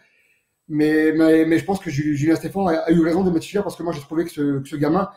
Mais, 0.70 1.12
mais, 1.12 1.60
je 1.60 1.66
pense 1.66 1.82
que 1.82 1.90
Julien 1.90 2.36
Stéphane 2.36 2.70
a, 2.70 2.90
eu 2.92 3.02
raison 3.02 3.26
de 3.26 3.30
mettre 3.30 3.42
titulaire 3.42 3.64
parce 3.64 3.76
que 3.76 3.84
moi, 3.84 3.92
j'ai 3.92 4.00
trouvé 4.00 4.24
que 4.24 4.32
ce, 4.32 4.76
gamin, 4.78 5.10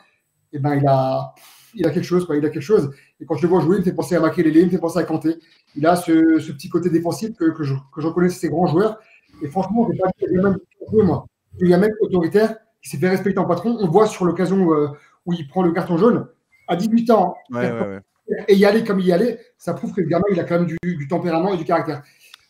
eh 0.53 0.59
ben, 0.59 0.75
il, 0.75 0.87
a, 0.89 1.33
il 1.77 1.87
a 1.87 1.91
quelque 1.91 2.05
chose. 2.05 2.27
Quoi, 2.27 2.37
il 2.37 2.45
a 2.45 2.51
quelque 2.51 2.63
chose. 2.63 2.91
Et 3.21 3.27
quand 3.27 3.37
je 3.37 3.43
le 3.43 3.49
vois 3.49 3.61
jouer, 3.61 3.77
il 3.77 3.81
me 3.81 3.85
fait 3.85 3.93
penser 3.93 4.17
à 4.17 4.21
Makelele, 4.21 4.57
il 4.57 4.65
me 4.67 4.71
fait 4.71 4.79
penser 4.79 4.99
à 4.99 5.05
Kanté. 5.05 5.37
Il 5.77 5.87
a 5.87 5.97
ce, 5.97 6.39
ce 6.39 6.53
petit 6.53 6.69
côté 6.69 6.91
défensif 6.91 7.37
que, 7.37 7.51
que, 7.51 7.65
je, 7.65 7.75
que 7.95 8.01
je 8.01 8.07
reconnais 8.07 8.29
ces 8.29 8.49
grands 8.49 8.67
joueurs. 8.67 8.99
Et 9.43 9.49
franchement, 9.49 9.89
je 9.91 9.99
pas 9.99 10.09
dit 10.19 10.35
même 10.35 10.57
moi. 11.05 11.27
Il 11.61 11.69
y 11.69 11.75
a 11.75 11.77
un 11.77 11.81
mec 11.81 11.93
autoritaire 12.01 12.57
qui 12.83 12.91
s'est 12.91 12.99
fait 12.99 13.09
respecter 13.09 13.39
en 13.39 13.47
patron. 13.47 13.77
On 13.81 13.89
voit 13.89 14.07
sur 14.07 14.25
l'occasion 14.25 14.73
euh, 14.73 14.89
où 15.25 15.33
il 15.33 15.47
prend 15.49 15.63
le 15.63 15.73
carton 15.73 15.97
jaune. 15.97 16.29
À 16.69 16.77
18 16.77 17.11
ans, 17.11 17.37
et 18.49 18.55
y 18.57 18.65
aller 18.65 18.83
comme 18.83 18.99
il 18.99 19.07
y 19.07 19.13
allait, 19.13 19.39
ça 19.57 19.73
prouve 19.73 19.93
que 19.93 20.01
le 20.01 20.09
gamin, 20.09 20.25
il 20.33 20.41
a 20.41 20.45
quand 20.45 20.59
même 20.59 20.67
du, 20.67 21.09
tempérament 21.09 21.55
et 21.55 21.57
du 21.57 21.65
caractère. 21.65 22.03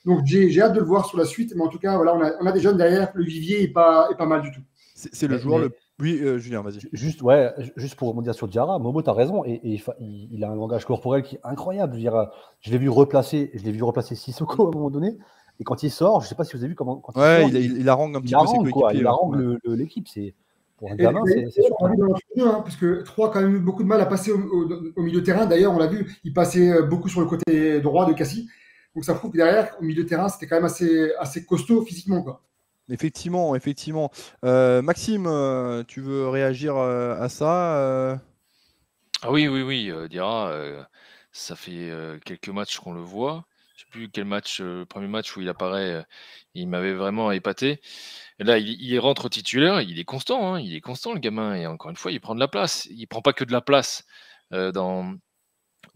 Donc 0.06 0.20
j'ai 0.24 0.60
hâte 0.62 0.72
de 0.72 0.80
le 0.80 0.86
voir 0.86 1.04
sur 1.04 1.18
la 1.18 1.24
suite, 1.24 1.52
mais 1.54 1.62
en 1.62 1.68
tout 1.68 1.78
cas, 1.78 1.96
voilà, 1.96 2.36
on 2.40 2.46
a, 2.46 2.52
des 2.52 2.60
jeunes 2.60 2.78
derrière, 2.78 3.10
le 3.14 3.24
vivier 3.24 3.60
n'est 3.62 3.72
pas, 3.72 4.08
est 4.10 4.16
pas 4.16 4.24
mal 4.24 4.40
du 4.40 4.50
tout. 4.52 4.62
C'est 4.94 5.26
le 5.26 5.36
joueur 5.36 5.58
le 5.58 5.70
oui, 6.00 6.20
euh, 6.22 6.38
Julien, 6.38 6.62
vas-y. 6.62 6.80
Juste, 6.92 7.22
ouais, 7.22 7.52
juste 7.76 7.94
pour 7.94 8.08
rebondir 8.08 8.34
sur 8.34 8.48
Diarra, 8.48 8.78
Momo, 8.78 9.02
tu 9.02 9.08
as 9.08 9.14
raison, 9.14 9.44
et, 9.44 9.60
il, 10.00 10.44
a 10.44 10.50
un 10.50 10.54
langage 10.54 10.84
corporel 10.84 11.22
qui 11.22 11.36
est 11.36 11.40
incroyable. 11.42 11.94
Je, 11.94 12.00
dire, 12.00 12.30
je 12.60 12.70
l'ai 12.70 12.78
vu 12.78 12.88
replacer, 12.88 13.50
je 13.54 13.64
l'ai 13.64 13.72
vu 13.72 13.82
replacer 13.82 14.14
Sissoko 14.14 14.66
à 14.66 14.68
un 14.68 14.72
moment 14.72 14.90
donné, 14.90 15.16
et 15.58 15.64
quand 15.64 15.82
il 15.82 15.90
sort, 15.90 16.20
je 16.20 16.26
ne 16.26 16.28
sais 16.28 16.34
pas 16.34 16.44
si 16.44 16.54
vous 16.54 16.62
avez 16.62 16.68
vu 16.68 16.74
comment. 16.74 16.96
Quand 16.96 17.18
ouais, 17.18 17.48
il, 17.48 17.56
il, 17.56 17.78
il, 17.78 17.88
harangue 17.88 18.16
un 18.16 18.20
petit 18.20 18.34
peu 18.34 18.46
ses 18.46 18.56
coéquipiers. 18.58 19.00
Il 19.00 19.06
harangue 19.06 19.58
l'équipe, 19.64 20.06
c'est 20.08 20.34
pour 20.76 20.92
un 20.92 20.96
gamin, 20.96 21.22
c'est 21.24 21.62
hein, 22.42 22.60
parce 22.62 22.76
que 22.76 23.02
3 23.02 23.28
a 23.28 23.32
quand 23.32 23.40
même 23.40 23.56
eu 23.56 23.60
beaucoup 23.60 23.82
de 23.82 23.88
mal 23.88 24.00
à 24.00 24.06
passer 24.06 24.30
au, 24.30 25.02
milieu 25.02 25.20
de 25.20 25.24
terrain. 25.24 25.46
D'ailleurs, 25.46 25.72
on 25.72 25.78
l'a 25.78 25.86
vu, 25.86 26.18
il 26.22 26.34
passait 26.34 26.70
euh, 26.70 26.82
beaucoup 26.82 27.08
sur 27.08 27.20
le 27.20 27.26
côté 27.26 27.80
droit 27.80 28.06
de 28.06 28.12
Cassis. 28.12 28.46
Donc 28.94 29.04
ça 29.04 29.14
prouve 29.14 29.32
que 29.32 29.38
derrière, 29.38 29.74
au 29.80 29.84
milieu 29.84 30.04
de 30.04 30.08
terrain, 30.08 30.28
c'était 30.28 30.46
quand 30.46 30.56
même 30.56 30.64
assez, 30.64 31.12
assez 31.18 31.44
costaud 31.44 31.82
physiquement. 31.82 32.22
Quoi. 32.22 32.42
Effectivement, 32.88 33.54
effectivement. 33.56 34.10
Euh, 34.44 34.80
Maxime, 34.82 35.26
euh, 35.26 35.82
tu 35.88 36.00
veux 36.00 36.28
réagir 36.28 36.76
à 36.76 37.28
ça 37.28 38.20
Ah 39.22 39.30
oui, 39.32 39.48
oui, 39.48 39.62
oui. 39.62 39.92
Dira, 40.08 40.52
ça 41.32 41.56
fait 41.56 41.90
quelques 42.24 42.48
matchs 42.48 42.78
qu'on 42.78 42.92
le 42.92 43.00
voit. 43.00 43.46
Je 43.76 43.82
ne 43.82 43.86
sais 43.86 43.90
plus 43.90 44.10
quel 44.10 44.24
match, 44.24 44.60
le 44.60 44.86
premier 44.86 45.08
match 45.08 45.36
où 45.36 45.42
il 45.42 45.48
apparaît, 45.48 46.04
il 46.54 46.68
m'avait 46.68 46.94
vraiment 46.94 47.30
épaté. 47.32 47.80
Là, 48.38 48.58
il, 48.58 48.98
rentre 48.98 49.28
titulaire, 49.28 49.80
il 49.80 49.98
est 49.98 50.04
constant, 50.04 50.54
hein, 50.54 50.60
il 50.60 50.74
est 50.74 50.80
constant 50.80 51.12
le 51.14 51.20
gamin, 51.20 51.54
et 51.54 51.66
encore 51.66 51.90
une 51.90 51.96
fois, 51.96 52.12
il 52.12 52.20
prend 52.20 52.34
de 52.34 52.40
la 52.40 52.48
place. 52.48 52.86
Il 52.90 53.06
prend 53.06 53.22
pas 53.22 53.32
que 53.32 53.44
de 53.44 53.52
la 53.52 53.62
place 53.62 54.04
euh, 54.52 54.72
dans, 54.72 55.14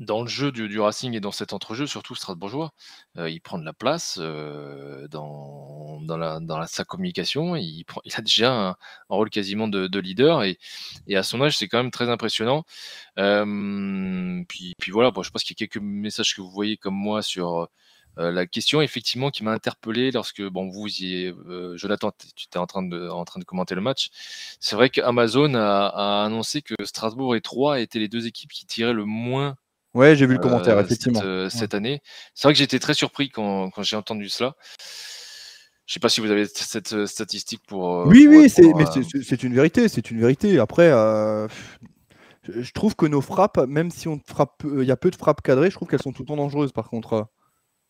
dans 0.01 0.23
le 0.23 0.29
jeu 0.29 0.51
du, 0.51 0.81
Racing 0.81 1.15
et 1.15 1.21
dans 1.21 1.31
cet 1.31 1.53
entrejeu, 1.53 1.87
surtout 1.87 2.15
strasbourgeois. 2.15 2.73
Euh, 3.19 3.31
il 3.31 3.41
prend 3.41 3.59
de 3.59 3.65
la 3.65 3.73
place 3.73 4.19
euh, 4.21 5.07
dans, 5.09 6.01
dans, 6.03 6.17
la, 6.17 6.41
dans 6.41 6.67
sa 6.67 6.85
communication. 6.85 7.55
Il, 7.57 7.85
prend, 7.85 8.01
il 8.05 8.13
a 8.17 8.23
déjà 8.23 8.53
un, 8.71 8.77
rôle 9.09 9.31
quasiment 9.31 9.69
de, 9.69 9.99
leader, 10.01 10.43
et, 10.43 10.59
et, 11.07 11.17
à 11.17 11.23
son 11.23 11.41
âge, 11.43 11.57
c'est 11.59 11.69
quand 11.69 11.79
même 11.79 11.91
très 11.91 12.09
impressionnant. 12.09 12.65
puis, 13.17 14.75
puis 14.79 14.91
voilà, 14.93 15.11
bon, 15.11 15.23
je 15.23 15.31
pense 15.31 15.45
qu'il 15.45 15.55
y 15.55 15.63
a 15.63 15.67
quelques 15.67 15.83
messages 15.83 16.35
que 16.35 16.41
vous 16.41 16.51
voyez 16.51 16.77
comme 16.77 16.95
moi 16.95 17.23
sur 17.23 17.69
euh, 18.19 18.31
la 18.33 18.47
question, 18.47 18.83
effectivement, 18.83 19.31
qui 19.31 19.45
m'a 19.45 19.53
interpellé 19.53 20.11
lorsque, 20.11 20.43
bon, 20.43 20.69
vous 20.69 20.89
y 20.89 21.27
euh, 21.27 21.77
Jonathan, 21.77 22.13
tu 22.37 22.47
étais 22.47 22.59
en 22.59 22.67
train, 22.67 22.83
de, 22.83 23.09
en 23.09 23.25
train 23.25 23.41
de 23.41 23.45
commenter 23.45 23.75
le 23.75 23.81
match. 23.81 24.11
C'est 24.61 24.77
vrai 24.77 24.91
qu'Amazon 24.91 25.55
a, 25.55 26.25
annoncé 26.25 26.63
que 26.63 26.75
Strasbourg 26.85 27.37
et 27.37 27.41
Troyes 27.41 27.81
étaient 27.81 27.99
les 27.99 28.09
deux 28.09 28.27
équipes 28.27 28.53
qui 28.53 28.67
tiraient 28.67 28.93
le 28.93 29.05
moins. 29.05 29.57
Ouais, 29.95 30.15
j'ai 30.15 30.27
vu 30.27 30.35
le 30.35 30.39
commentaire, 30.39 30.77
euh, 30.77 30.85
effectivement. 30.85 31.21
Cette, 31.51 31.75
année. 31.75 32.01
C'est 32.35 32.47
vrai 32.47 32.53
que 32.53 32.59
j'étais 32.59 32.79
très 32.79 32.95
surpris 32.95 33.29
quand, 33.29 33.71
j'ai 33.83 33.97
entendu 33.97 34.29
cela. 34.29 34.55
Je 35.87 35.93
ne 35.93 35.95
sais 35.95 36.01
pas 36.01 36.09
si 36.09 36.21
vous 36.21 36.31
avez 36.31 36.47
cette 36.47 37.07
statistique 37.07 37.63
pour. 37.67 38.07
Oui, 38.07 38.29
oui, 38.29 38.49
c'est, 38.49 38.63
une 39.43 39.55
vérité, 39.55 39.89
c'est 39.89 40.11
une 40.11 40.21
vérité. 40.21 40.59
Après, 40.61 40.91
je 42.49 42.71
trouve 42.73 42.95
que 42.95 43.07
nos 43.07 43.21
frappes, 43.21 43.59
même 43.67 43.91
si 43.91 44.07
on 44.07 44.21
frappe, 44.25 44.63
il 44.65 44.85
y 44.85 44.93
a 44.93 44.97
peu 44.97 45.11
de 45.11 45.17
frappes 45.17 45.43
cadrées, 45.43 45.71
je 45.71 45.75
trouve 45.75 45.89
qu'elles 45.89 46.03
sont 46.03 46.13
tout 46.13 46.23
le 46.23 46.29
temps 46.29 46.37
dangereuses. 46.37 46.73
Par 46.73 46.89
contre. 46.89 47.29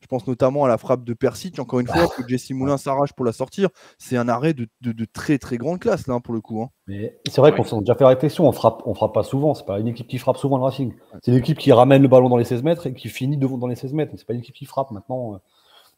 Je 0.01 0.07
pense 0.07 0.27
notamment 0.27 0.65
à 0.65 0.69
la 0.69 0.79
frappe 0.79 1.05
de 1.05 1.13
Persic, 1.13 1.59
encore 1.59 1.81
une 1.81 1.87
fois, 1.87 2.09
que 2.09 2.27
Jesse 2.27 2.51
Moulin 2.53 2.79
s'arrache 2.79 3.13
pour 3.13 3.25
la 3.25 3.33
sortir. 3.33 3.69
C'est 3.99 4.17
un 4.17 4.29
arrêt 4.29 4.55
de, 4.55 4.67
très 5.13 5.39
très 5.39 5.59
grande 5.59 5.79
classe, 5.79 6.07
là, 6.07 6.19
pour 6.21 6.35
le 6.35 6.41
coup. 6.41 6.63
Hein. 6.63 6.71
Mais 6.87 7.19
c'est 7.29 7.41
vrai 7.41 7.55
qu'on 7.55 7.65
s'est 7.65 7.79
déjà 7.81 7.95
fait 7.95 8.05
réflexion, 8.05 8.49
on 8.49 8.53
frappe, 8.53 8.83
on 8.87 8.95
frappe 8.95 9.15
pas 9.15 9.23
souvent. 9.23 9.55
C'est 9.55 9.67
pas 9.67 9.79
une 9.79 9.89
équipe 9.89 10.09
qui 10.09 10.19
frappe 10.19 10.39
souvent 10.39 10.57
le 10.57 10.65
Racing. 10.65 10.95
C'est 11.23 11.33
une 11.33 11.39
équipe 11.39 11.59
qui 11.59 11.71
ramène 11.73 12.03
le 12.03 12.09
ballon 12.09 12.29
dans 12.29 12.39
les 12.39 12.45
16 12.45 12.63
mètres 12.63 12.87
et 12.87 12.95
qui 12.95 13.09
finit 13.09 13.37
devant 13.37 13.59
dans 13.59 13.67
les 13.67 13.77
16 13.77 13.93
mètres. 13.93 14.13
C'est 14.17 14.27
pas 14.27 14.35
une 14.35 14.41
équipe 14.41 14.55
qui 14.55 14.65
frappe 14.67 14.91
maintenant. 14.91 15.35
Euh. 15.35 15.39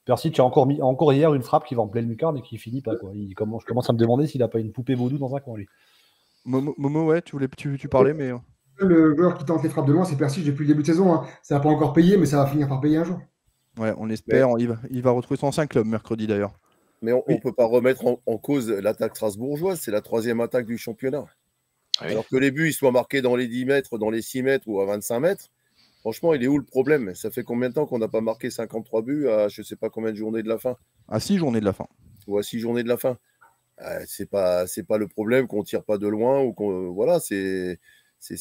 Persic 0.04 0.40
a 0.40 0.44
encore, 0.44 0.66
mis, 0.66 0.82
encore 0.82 1.12
hier 1.12 1.32
une 1.32 1.42
frappe 1.42 1.64
qui 1.64 1.76
va 1.76 1.82
en 1.82 1.88
pleine 1.88 2.08
lucarne 2.08 2.36
et 2.36 2.42
qui 2.42 2.58
finit 2.58 2.82
pas. 2.82 2.96
Quoi. 2.96 3.12
Il 3.14 3.34
commence, 3.34 3.62
je 3.62 3.66
commence 3.66 3.88
à 3.88 3.92
me 3.92 3.98
demander 3.98 4.26
s'il 4.26 4.42
a 4.42 4.48
pas 4.48 4.58
une 4.58 4.72
poupée 4.72 4.96
vaudou 4.96 5.16
dans 5.18 5.34
un 5.36 5.40
coin, 5.40 5.56
lui. 5.56 5.68
Momo, 6.44 7.04
ouais, 7.04 7.22
tu 7.22 7.32
voulais 7.32 7.48
tu, 7.56 7.78
tu 7.78 7.88
parlais, 7.88 8.14
mais. 8.14 8.32
Euh. 8.32 8.38
Le 8.78 9.14
joueur 9.16 9.38
qui 9.38 9.44
tente 9.44 9.62
les 9.62 9.68
frappes 9.68 9.86
de 9.86 9.92
loin, 9.92 10.04
c'est 10.04 10.16
Persic 10.16 10.44
depuis 10.44 10.62
le 10.62 10.68
début 10.68 10.82
de 10.82 10.86
saison. 10.86 11.14
Hein. 11.14 11.24
Ça 11.42 11.54
n'a 11.54 11.60
pas 11.60 11.68
encore 11.68 11.92
payé, 11.92 12.16
mais 12.16 12.26
ça 12.26 12.38
va 12.38 12.46
finir 12.46 12.68
par 12.68 12.80
payer 12.80 12.96
un 12.96 13.04
jour. 13.04 13.18
Ouais, 13.78 13.92
on 13.96 14.10
espère. 14.10 14.48
Il, 14.58 14.68
va, 14.68 14.78
il, 14.90 15.02
va, 15.02 15.10
retrouver 15.10 15.38
son 15.38 15.46
ancien 15.48 15.66
club 15.66 15.86
mercredi 15.86 16.26
d'ailleurs. 16.26 16.58
Mais 17.00 17.12
on 17.12 17.24
ne 17.26 17.38
peut 17.38 17.52
pas 17.52 17.64
remettre 17.64 18.04
en, 18.06 18.38
cause 18.38 18.70
l'attaque 18.70 19.16
strasbourgeoise. 19.16 19.80
C'est 19.80 19.90
la 19.90 20.00
troisième 20.00 20.40
attaque 20.40 20.66
du 20.66 20.78
championnat. 20.78 21.24
Alors 21.98 22.26
que 22.26 22.36
les 22.36 22.50
buts 22.50 22.68
ils 22.68 22.72
soient 22.72 22.92
marqués 22.92 23.22
dans 23.22 23.36
les 23.36 23.48
10 23.48 23.64
mètres, 23.64 23.98
dans 23.98 24.10
les 24.10 24.22
6 24.22 24.42
mètres 24.42 24.68
ou 24.68 24.80
à 24.80 24.86
25 24.86 25.20
mètres, 25.20 25.50
franchement, 26.00 26.32
il 26.34 26.42
est 26.42 26.46
où 26.46 26.58
le 26.58 26.64
problème? 26.64 27.14
Ça 27.14 27.30
fait 27.30 27.42
combien 27.42 27.68
de 27.68 27.74
temps 27.74 27.86
qu'on 27.86 27.98
n'a 27.98 28.08
pas 28.08 28.20
marqué 28.20 28.50
53 28.50 29.02
buts 29.02 29.28
à 29.28 29.48
je 29.48 29.60
ne 29.60 29.64
sais 29.64 29.76
pas 29.76 29.90
combien 29.90 30.10
de 30.12 30.16
journées 30.16 30.42
de 30.42 30.48
la 30.48 30.58
fin? 30.58 30.76
À 31.08 31.20
6 31.20 31.38
journées 31.38 31.60
de 31.60 31.64
la 31.64 31.72
fin. 31.72 31.86
Ou 32.26 32.38
à 32.38 32.42
6 32.42 32.60
journées 32.60 32.82
de 32.82 32.88
la 32.88 32.96
fin. 32.96 33.18
Euh, 33.80 34.04
c'est 34.06 34.28
pas 34.28 34.66
c'est 34.66 34.82
pas 34.84 34.98
le 34.98 35.08
problème 35.08 35.48
qu'on 35.48 35.64
tire 35.64 35.82
pas 35.82 35.98
de 35.98 36.06
loin 36.06 36.40
ou 36.42 36.52
qu'on 36.52 36.92
voilà 36.92 37.18
c'est 37.20 37.80
c'est 38.20 38.36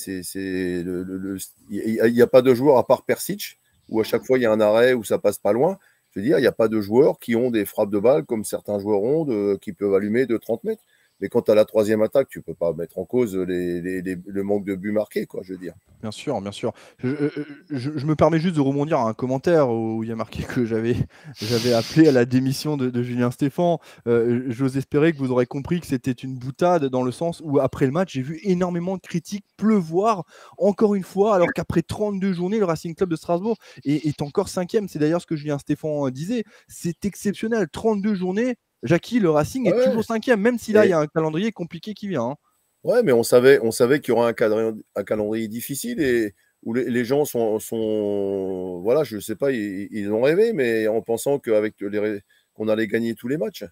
il 1.70 2.13
n'y 2.13 2.22
a, 2.22 2.28
pas 2.28 2.41
de 2.41 2.54
joueur 2.54 2.78
à 2.78 2.86
part 2.86 3.06
Persic 3.06 3.60
où 3.91 4.01
à 4.01 4.04
chaque 4.04 4.25
fois 4.25 4.38
il 4.39 4.41
y 4.41 4.45
a 4.45 4.51
un 4.51 4.60
arrêt 4.62 4.93
où 4.93 5.04
ça 5.04 5.19
passe 5.19 5.38
pas 5.39 5.54
loin. 5.54 5.77
Je 6.12 6.19
veux 6.19 6.25
dire, 6.25 6.39
il 6.39 6.41
n'y 6.41 6.47
a 6.47 6.51
pas 6.51 6.67
de 6.67 6.82
joueurs 6.82 7.19
qui 7.19 7.36
ont 7.36 7.51
des 7.51 7.65
frappes 7.65 7.89
de 7.91 7.99
balles 7.99 8.25
comme 8.25 8.43
certains 8.43 8.80
joueurs 8.80 9.01
ont, 9.04 9.58
qui 9.58 9.73
peuvent 9.73 9.93
allumer 9.93 10.25
de 10.25 10.38
30 10.38 10.63
mètres. 10.65 10.84
Mais 11.21 11.29
quand 11.29 11.43
tu 11.43 11.51
as 11.51 11.55
la 11.55 11.65
troisième 11.65 12.01
attaque, 12.01 12.27
tu 12.29 12.41
peux 12.41 12.55
pas 12.55 12.73
mettre 12.73 12.97
en 12.97 13.05
cause 13.05 13.36
le 13.36 14.41
manque 14.41 14.65
de 14.65 14.75
buts 14.75 14.91
marqués, 14.91 15.25
quoi, 15.25 15.41
je 15.43 15.53
veux 15.53 15.60
dire. 15.60 15.73
Bien 16.01 16.12
sûr, 16.12 16.41
bien 16.41 16.51
sûr. 16.51 16.73
Je, 16.99 18.05
me 18.05 18.15
permets 18.15 18.39
juste 18.39 18.55
de 18.55 18.62
rebondir 18.62 18.99
à 18.99 19.07
un 19.07 19.13
commentaire 19.13 19.69
où 19.69 20.03
il 20.03 20.10
y 20.10 20.12
a 20.12 20.15
marqué 20.15 20.43
que 20.43 20.65
j'avais, 20.65 20.95
j'avais 21.36 21.73
appelé 21.73 22.07
à 22.07 22.12
la 22.12 22.25
démission 22.25 22.75
de, 22.75 23.03
Julien 23.03 23.29
Stéphan. 23.29 23.79
Euh, 24.07 24.45
j'ose 24.47 24.77
espérer 24.77 25.13
que 25.13 25.17
vous 25.17 25.31
aurez 25.31 25.45
compris 25.45 25.79
que 25.79 25.88
c'était 25.88 26.12
une 26.12 26.38
boutade 26.38 26.86
dans 26.86 27.03
le 27.03 27.12
sens 27.12 27.41
où 27.43 27.60
après 27.60 27.86
le 27.86 27.91
match, 27.91 28.13
j'ai 28.13 28.23
vu 28.23 28.39
énormément 28.43 28.95
de 28.95 29.01
critiques 29.01 29.45
pleuvoir 29.57 30.23
encore 30.57 30.95
une 30.95 31.03
fois, 31.03 31.36
alors 31.36 31.49
qu'après 31.53 31.84
32 31.84 32.34
journées, 32.34 32.57
le 32.57 32.65
Racing 32.65 32.95
Club 32.95 33.10
de 33.10 33.15
Strasbourg 33.15 33.57
est, 33.86 34.05
est 34.07 34.21
encore 34.23 34.49
cinquième. 34.49 34.88
C'est 34.88 34.99
d'ailleurs 34.99 35.21
ce 35.21 35.27
que 35.27 35.36
Julien 35.36 35.60
Stéphan 35.60 36.10
disait. 36.10 36.43
C'est 36.67 37.05
exceptionnel. 37.05 37.67
32 37.71 38.15
journées, 38.15 38.55
Jackie, 38.84 39.20
le 39.20 39.30
Racing 39.30 39.67
est 39.67 39.86
toujours 39.86 40.04
cinquième, 40.04 40.41
même 40.41 40.58
si 40.58 40.74
là, 40.74 40.86
il 40.86 40.89
y 40.89 40.94
a 40.94 41.00
un 41.00 41.08
calendrier 41.08 41.52
compliqué 41.52 41.94
qui 41.94 42.08
vient. 42.08 42.32
Hein. 42.32 42.36
Ouais, 42.84 43.04
mais 43.04 43.12
on 43.12 43.24
savait, 43.24 43.60
on 43.62 43.72
savait 43.72 44.00
qu'il 44.00 44.13
y 44.13 44.17
aurait 44.17 44.34
un, 44.39 44.76
un 44.96 45.04
calendrier 45.04 45.48
difficile 45.48 46.02
et 46.02 46.34
où 46.63 46.74
les, 46.74 47.06
gens 47.06 47.26
sont, 47.26 47.60
sont, 47.60 48.82
voilà, 48.84 49.04
je 49.04 49.15
ne 49.15 49.22
sais 49.22 49.36
pas, 49.36 49.52
ils, 49.52 50.12
ont 50.12 50.22
rêvé, 50.22 50.54
mais 50.54 50.88
en 50.88 51.02
pensant 51.02 51.39
qu'avec 51.39 51.80
les, 51.80 52.20
qu'on 52.54 52.67
allait 52.67 52.88
gagner 52.88 53.15
tous 53.15 53.28
les 53.28 53.38
matchs. 53.38 53.65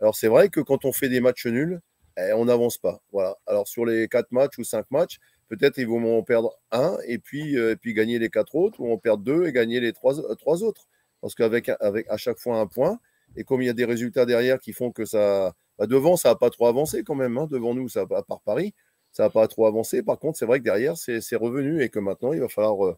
Alors 0.00 0.14
c'est 0.14 0.28
vrai 0.28 0.48
que 0.48 0.60
quand 0.60 0.84
on 0.84 0.92
fait 0.92 1.08
des 1.08 1.20
matchs 1.20 1.46
nuls, 1.46 1.80
eh, 2.16 2.32
on 2.34 2.44
n'avance 2.44 2.78
pas. 2.78 3.00
Voilà. 3.12 3.36
Alors 3.46 3.66
sur 3.66 3.84
les 3.84 4.06
quatre 4.06 4.30
matchs 4.30 4.58
ou 4.58 4.64
cinq 4.64 4.88
matchs, 4.90 5.18
peut-être 5.48 5.78
ils 5.78 5.88
vont 5.88 6.18
en 6.18 6.22
perdre 6.22 6.56
un 6.70 6.96
et 7.06 7.18
puis, 7.18 7.58
euh, 7.58 7.74
puis 7.74 7.92
gagner 7.94 8.20
les 8.20 8.30
quatre 8.30 8.54
autres, 8.54 8.80
ou 8.80 8.92
en 8.92 8.98
perdre 8.98 9.24
deux 9.24 9.46
et 9.46 9.52
gagner 9.52 9.80
les 9.80 9.92
trois, 9.92 10.14
trois 10.36 10.62
autres. 10.62 10.86
Parce 11.20 11.34
qu'avec 11.34 11.70
avec 11.80 12.06
à 12.08 12.16
chaque 12.16 12.38
fois 12.38 12.60
un 12.60 12.66
point, 12.68 13.00
et 13.36 13.44
comme 13.44 13.62
il 13.62 13.66
y 13.66 13.70
a 13.70 13.74
des 13.74 13.84
résultats 13.84 14.26
derrière 14.26 14.60
qui 14.60 14.72
font 14.72 14.90
que 14.90 15.04
ça. 15.04 15.54
Bah, 15.78 15.86
devant, 15.86 16.16
ça 16.16 16.30
n'a 16.30 16.34
pas 16.34 16.50
trop 16.50 16.66
avancé 16.66 17.04
quand 17.04 17.14
même. 17.14 17.38
Hein. 17.38 17.46
Devant 17.50 17.74
nous, 17.74 17.88
ça, 17.88 18.02
à 18.02 18.22
part 18.22 18.40
Paris, 18.40 18.74
ça 19.12 19.24
n'a 19.24 19.30
pas 19.30 19.46
trop 19.46 19.66
avancé. 19.66 20.02
Par 20.02 20.18
contre, 20.18 20.38
c'est 20.38 20.46
vrai 20.46 20.58
que 20.58 20.64
derrière, 20.64 20.96
c'est 20.96 21.36
revenu 21.36 21.82
et 21.82 21.88
que 21.88 21.98
maintenant, 21.98 22.32
il 22.32 22.40
va 22.40 22.48
falloir. 22.48 22.84
Euh, 22.84 22.96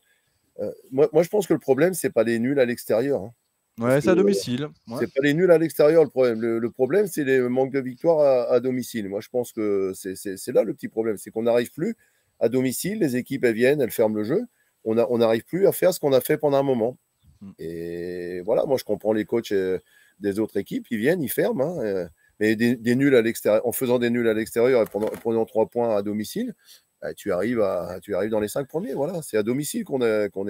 euh, 0.60 0.72
moi, 0.90 1.08
moi, 1.12 1.22
je 1.22 1.28
pense 1.28 1.46
que 1.46 1.52
le 1.52 1.58
problème, 1.58 1.94
c'est 1.94 2.10
pas 2.10 2.24
les 2.24 2.38
nuls 2.38 2.58
à 2.58 2.64
l'extérieur. 2.64 3.22
Hein. 3.22 3.32
Ouais, 3.78 4.00
c'est 4.00 4.10
à 4.10 4.14
domicile. 4.14 4.68
Ouais. 4.88 4.96
C'est 5.00 5.12
pas 5.12 5.22
les 5.22 5.32
nuls 5.32 5.50
à 5.50 5.58
l'extérieur 5.58 6.04
le 6.04 6.10
problème. 6.10 6.40
Le, 6.40 6.70
problème, 6.70 7.06
c'est 7.06 7.24
les 7.24 7.40
manques 7.40 7.72
de 7.72 7.80
victoire 7.80 8.50
à, 8.50 8.60
domicile. 8.60 9.08
Moi, 9.08 9.20
je 9.20 9.28
pense 9.28 9.52
que 9.52 9.92
c'est 9.94 10.52
là 10.52 10.64
le 10.64 10.74
petit 10.74 10.88
problème. 10.88 11.16
C'est 11.16 11.30
qu'on 11.30 11.44
n'arrive 11.44 11.72
plus 11.72 11.96
à 12.40 12.48
domicile. 12.48 12.98
Les 12.98 13.16
équipes, 13.16 13.44
elles 13.44 13.54
viennent, 13.54 13.80
elles 13.80 13.90
ferment 13.90 14.16
le 14.16 14.24
jeu. 14.24 14.42
On 14.84 14.94
n'arrive 14.94 15.44
plus 15.44 15.66
à 15.66 15.72
faire 15.72 15.94
ce 15.94 16.00
qu'on 16.00 16.12
a 16.12 16.20
fait 16.20 16.36
pendant 16.36 16.58
un 16.58 16.62
moment. 16.62 16.98
Mm. 17.40 17.50
Et 17.58 18.40
voilà, 18.42 18.64
moi, 18.66 18.76
je 18.78 18.84
comprends 18.84 19.12
les 19.12 19.24
coachs 19.24 19.52
euh, 19.52 19.78
des 20.20 20.38
autres 20.38 20.59
équipes. 20.59 20.87
Ils 20.90 20.98
viennent, 20.98 21.22
ils 21.22 21.30
ferment. 21.30 21.62
Hein, 21.62 21.85
euh, 21.85 22.09
mais 22.38 22.56
des, 22.56 22.94
nuls 22.96 23.14
à 23.14 23.22
l'extérieur, 23.22 23.66
en 23.66 23.72
faisant 23.72 23.98
des 23.98 24.09
nuls 24.09 24.28
à 24.28 24.35
l'extérieur 24.35 24.83
et 24.83 24.85
prenant, 24.87 25.09
prenant 25.09 25.44
trois 25.44 25.66
points 25.66 25.94
à 25.96 26.02
domicile, 26.02 26.54
bah, 27.02 27.12
tu, 27.14 27.33
arrives 27.33 27.61
à, 27.61 27.98
tu 28.02 28.14
arrives 28.14 28.30
dans 28.30 28.40
les 28.40 28.48
cinq 28.48 28.66
premiers. 28.66 28.94
Voilà, 28.94 29.20
c'est 29.22 29.37
à 29.37 29.42
domicile 29.42 29.85
qu'on 29.85 29.98
qu'on 30.30 30.46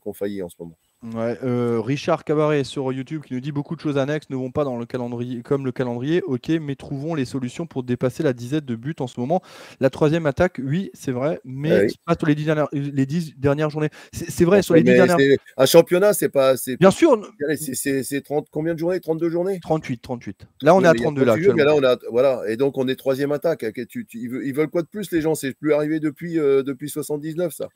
qu'on 0.00 0.12
faillit 0.12 0.42
en 0.42 0.48
ce 0.48 0.56
moment. 0.58 0.76
Ouais, 1.14 1.38
euh, 1.44 1.80
Richard 1.80 2.24
Cabaret 2.24 2.64
sur 2.64 2.92
YouTube 2.92 3.22
qui 3.24 3.34
nous 3.34 3.40
dit 3.40 3.52
beaucoup 3.52 3.76
de 3.76 3.80
choses 3.80 3.96
annexes 3.96 4.28
ne 4.28 4.36
vont 4.36 4.50
pas 4.50 4.64
dans 4.64 4.76
le 4.76 4.86
calendrier 4.86 5.42
comme 5.42 5.64
le 5.64 5.70
calendrier. 5.70 6.22
Ok, 6.22 6.48
mais 6.48 6.74
trouvons 6.74 7.14
les 7.14 7.24
solutions 7.24 7.66
pour 7.66 7.84
dépasser 7.84 8.22
la 8.22 8.32
dizaine 8.32 8.64
de 8.64 8.74
buts 8.74 8.96
en 8.98 9.06
ce 9.06 9.20
moment. 9.20 9.40
La 9.78 9.88
troisième 9.90 10.26
attaque, 10.26 10.60
oui, 10.62 10.90
c'est 10.94 11.12
vrai, 11.12 11.40
mais 11.44 11.86
pas 12.06 12.14
sur 12.18 12.26
les 12.26 12.34
dix 12.34 12.44
dernières, 12.44 12.68
les 12.72 13.06
dix 13.06 13.34
dernières 13.36 13.70
journées. 13.70 13.90
C'est 14.12 14.44
vrai, 14.44 14.62
sur 14.62 14.74
les 14.74 14.82
dix 14.82 14.94
dernières. 14.94 15.16
Un 15.56 15.66
championnat, 15.66 16.12
c'est 16.12 16.28
pas. 16.28 16.54
Bien 16.80 16.90
sûr. 16.90 17.20
C'est 17.56 18.22
30 18.24 18.48
combien 18.50 18.74
de 18.74 18.78
journées? 18.78 18.98
32 18.98 19.28
journées? 19.28 19.60
38, 19.62 20.02
38. 20.02 20.46
Là, 20.62 20.74
on 20.74 20.82
est 20.82 20.88
à 20.88 20.94
32 20.94 21.24
là. 21.24 21.36
là 21.36 21.74
on 21.74 21.84
a, 21.84 21.96
voilà, 22.10 22.42
et 22.48 22.56
donc 22.56 22.78
on 22.78 22.88
est 22.88 22.96
troisième 22.96 23.32
attaque. 23.32 23.64
ils 23.64 24.54
veulent 24.54 24.70
quoi 24.70 24.82
de 24.82 24.88
plus, 24.88 25.12
les 25.12 25.20
gens? 25.20 25.34
C'est 25.34 25.52
plus 25.52 25.72
arrivé 25.72 26.00
depuis, 26.00 26.38
euh, 26.38 26.62
depuis 26.64 26.88
79, 26.88 27.52
ça. 27.52 27.68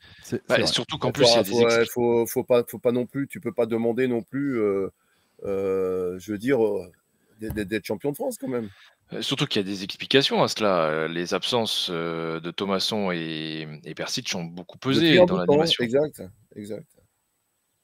Bah, 0.49 0.67
surtout 0.67 0.99
qu'en 0.99 1.13
plus, 1.13 1.29
il 1.37 1.87
faut, 1.93 2.27
faut, 2.27 2.45
pas, 2.45 2.65
faut 2.67 2.79
pas 2.79 2.93
non 2.93 3.07
plus 3.07 3.20
tu 3.29 3.41
peux 3.41 3.53
pas 3.53 3.67
demander 3.67 4.09
non 4.09 4.23
plus, 4.23 4.61
euh, 4.61 4.89
euh, 5.45 6.19
je 6.19 6.33
veux 6.33 6.39
dire, 6.39 6.65
euh, 6.65 6.91
d'être 7.41 7.85
champion 7.85 8.11
de 8.11 8.17
France 8.17 8.37
quand 8.39 8.49
même. 8.49 8.69
Surtout 9.21 9.47
qu'il 9.47 9.61
y 9.61 9.65
a 9.65 9.69
des 9.69 9.83
explications 9.83 10.43
à 10.43 10.49
cela. 10.49 11.09
Les 11.09 11.35
absences 11.35 11.91
de 11.91 12.51
Thomasson 12.53 13.11
et, 13.11 13.67
et 13.85 13.95
Persic 13.95 14.33
ont 14.37 14.45
beaucoup 14.45 14.79
pesé 14.79 15.17
dans 15.27 15.37
l'animation. 15.37 15.83
Exact, 15.83 16.23
exact. 16.55 17.00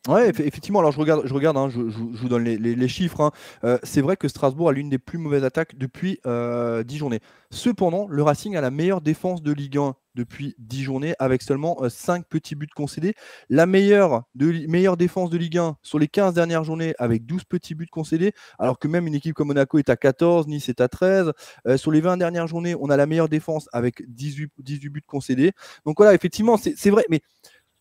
Ouais, 0.09 0.29
effectivement. 0.29 0.79
Alors 0.79 0.93
je 0.93 1.01
regarde, 1.01 1.27
je 1.27 1.35
regarde, 1.35 1.57
hein, 1.57 1.69
je, 1.69 1.81
vous 1.81 2.29
donne 2.29 2.45
les, 2.45 2.89
chiffres. 2.89 3.21
Hein. 3.21 3.33
Euh, 3.65 3.79
c'est 3.83 4.01
vrai 4.01 4.17
que 4.17 4.29
Strasbourg 4.29 4.69
a 4.69 4.73
l'une 4.73 4.89
des 4.89 4.99
plus 4.99 5.19
mauvaises 5.19 5.43
attaques 5.45 5.77
depuis 5.77 6.21
euh, 6.27 6.85
10 6.85 6.99
journées. 6.99 7.21
Cependant, 7.51 8.07
le 8.09 8.23
Racing 8.23 8.57
a 8.57 8.61
la 8.61 8.71
meilleure 8.71 9.01
défense 9.01 9.43
de 9.43 9.53
Ligue 9.53 9.79
1 9.79 9.95
depuis 10.17 10.55
10 10.59 10.83
journées, 10.83 11.15
avec 11.19 11.43
seulement 11.43 11.77
5 11.89 12.21
euh, 12.21 12.25
petits 12.29 12.57
buts 12.57 12.67
concédés. 12.75 13.15
La 13.51 13.67
meilleure, 13.67 14.25
meilleure 14.35 14.97
défense 14.97 15.31
de 15.31 15.37
Ligue 15.37 15.59
1 15.59 15.77
sur 15.83 15.99
les 15.99 16.09
15 16.09 16.35
dernières 16.35 16.65
journées, 16.65 16.95
avec 16.99 17.27
12 17.27 17.45
petits 17.45 17.75
buts 17.75 17.87
concédés, 17.87 18.33
alors 18.59 18.79
que 18.79 18.89
même 18.89 19.07
une 19.07 19.15
équipe 19.15 19.35
comme 19.35 19.49
Monaco 19.49 19.79
est 19.79 19.91
à 19.91 19.97
14, 19.97 20.49
Nice 20.49 20.69
est 20.69 20.81
à 20.81 20.89
13. 20.89 21.33
Euh, 21.69 21.77
sur 21.77 21.93
les 21.93 22.01
20 22.01 22.17
dernières 22.17 22.47
journées, 22.47 22.75
on 22.81 22.91
a 22.91 22.97
la 22.97 23.07
meilleure 23.07 23.29
défense 23.29 23.69
avec 23.73 24.03
18, 24.09 24.51
18 24.59 24.89
buts 24.89 25.03
concédés. 25.07 25.53
Donc 25.85 25.99
voilà, 25.99 26.15
effectivement, 26.15 26.57
c'est 26.57 26.91
vrai, 26.91 27.05
mais 27.11 27.21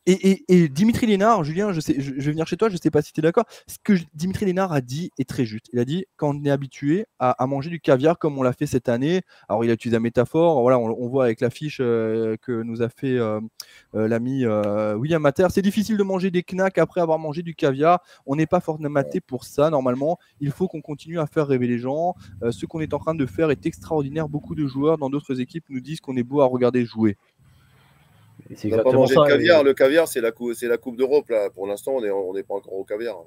et, 0.08 0.70
Dimitri 0.70 1.08
Lénard, 1.08 1.44
Julien, 1.44 1.74
je, 1.74 1.80
sais, 1.80 1.96
je, 2.00 2.12
vais 2.12 2.32
venir 2.32 2.46
chez 2.46 2.58
toi, 2.58 2.70
je 2.70 2.76
ne 2.76 2.80
sais 2.80 2.91
pas 2.91 3.02
si 3.02 3.12
tu 3.12 3.22
es 3.22 3.24
d'accord. 3.24 3.46
Ce 3.68 3.78
que 3.84 3.94
Dimitri 4.13 4.46
Lénard 4.46 4.72
a 4.72 4.82
dit 4.82 5.12
est 5.18 5.28
très 5.28 5.46
juste. 5.46 5.68
Il 5.74 5.80
a 5.80 5.86
dit 5.86 6.06
quand 6.15 6.36
on 6.36 6.44
est 6.46 6.52
habitué 6.52 7.06
à, 7.20 7.36
manger 7.48 7.70
du 7.70 7.80
caviar 7.80 8.20
comme 8.20 8.38
on 8.38 8.44
l'a 8.44 8.54
fait 8.54 8.68
cette 8.68 8.89
année, 8.89 9.22
alors 9.50 9.63
il 9.63 9.70
a 9.70 9.74
utilisé 9.74 9.96
la 9.96 10.00
métaphore, 10.00 10.62
voilà, 10.62 10.78
on, 10.78 11.08
voit 11.08 11.26
avec 11.26 11.41
l'affiche 11.41 11.80
euh, 11.82 12.36
que 12.41 12.62
nous 12.62 12.82
a 12.82 12.89
fait 12.89 13.18
euh, 13.18 13.39
euh, 13.96 14.08
l'ami 14.08 14.46
William 14.46 15.22
Mater, 15.22 15.48
c'est 15.50 15.62
difficile 15.62 15.98
de 15.98 16.04
manger 16.04 16.30
des 16.30 16.44
knacks 16.44 16.78
après 16.78 17.02
avoir 17.02 17.18
mangé 17.20 17.41
du 17.41 17.56
caviar. 17.56 18.02
On 18.26 18.36
n'est 18.36 18.46
pas 18.46 18.60
formaté 18.60 19.22
pour 19.22 19.44
ça 19.44 19.70
normalement. 19.70 20.20
Il 20.39 20.52
faut 20.52 20.68
qu'on 20.68 20.82
continue 20.82 21.20
à 21.20 21.26
faire 21.26 21.48
rêver 21.48 21.68
les 21.68 21.80
gens. 21.80 22.15
ce 22.52 22.65
qu'on 22.65 22.80
est 22.80 22.94
en 22.94 23.00
train 23.00 23.15
de 23.15 23.26
faire 23.26 23.50
est 23.52 23.65
extraordinaire. 23.65 24.30
Beaucoup 24.30 24.56
de 24.56 24.68
joueurs 24.68 24.98
dans 24.98 25.10
d'autres 25.10 25.41
équipes 25.41 25.65
nous 25.70 25.80
disent 25.80 26.02
qu'on 26.02 26.18
est 26.18 26.24
beau 26.24 26.41
à 26.41 26.46
regarder 26.46 26.86
jouer. 26.86 27.18
C'est 28.54 28.68
exactement 28.68 29.08
ça. 29.08 29.24
Le 29.24 29.28
caviar, 29.28 29.64
le 29.64 29.74
caviar 29.74 30.08
c'est 30.08 30.22
la, 30.22 30.32
Coupe 30.32 30.98
d'Europe. 30.98 31.30
Là. 31.30 31.50
Pour 31.50 31.68
l'instant, 31.68 31.94
on 31.94 32.02
n'est 32.02 32.12
on 32.12 32.34
pas 32.34 32.56
encore 32.56 32.74
au 32.74 32.84
caviar. 32.84 33.24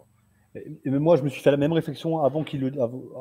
Et, 0.55 0.91
moi, 0.91 1.17
je 1.17 1.23
me 1.23 1.29
suis 1.29 1.43
fait 1.43 1.51
la 1.51 1.57
même 1.57 1.73
réflexion 1.73 2.23
avant 2.25 2.43
qu'il 2.45 2.73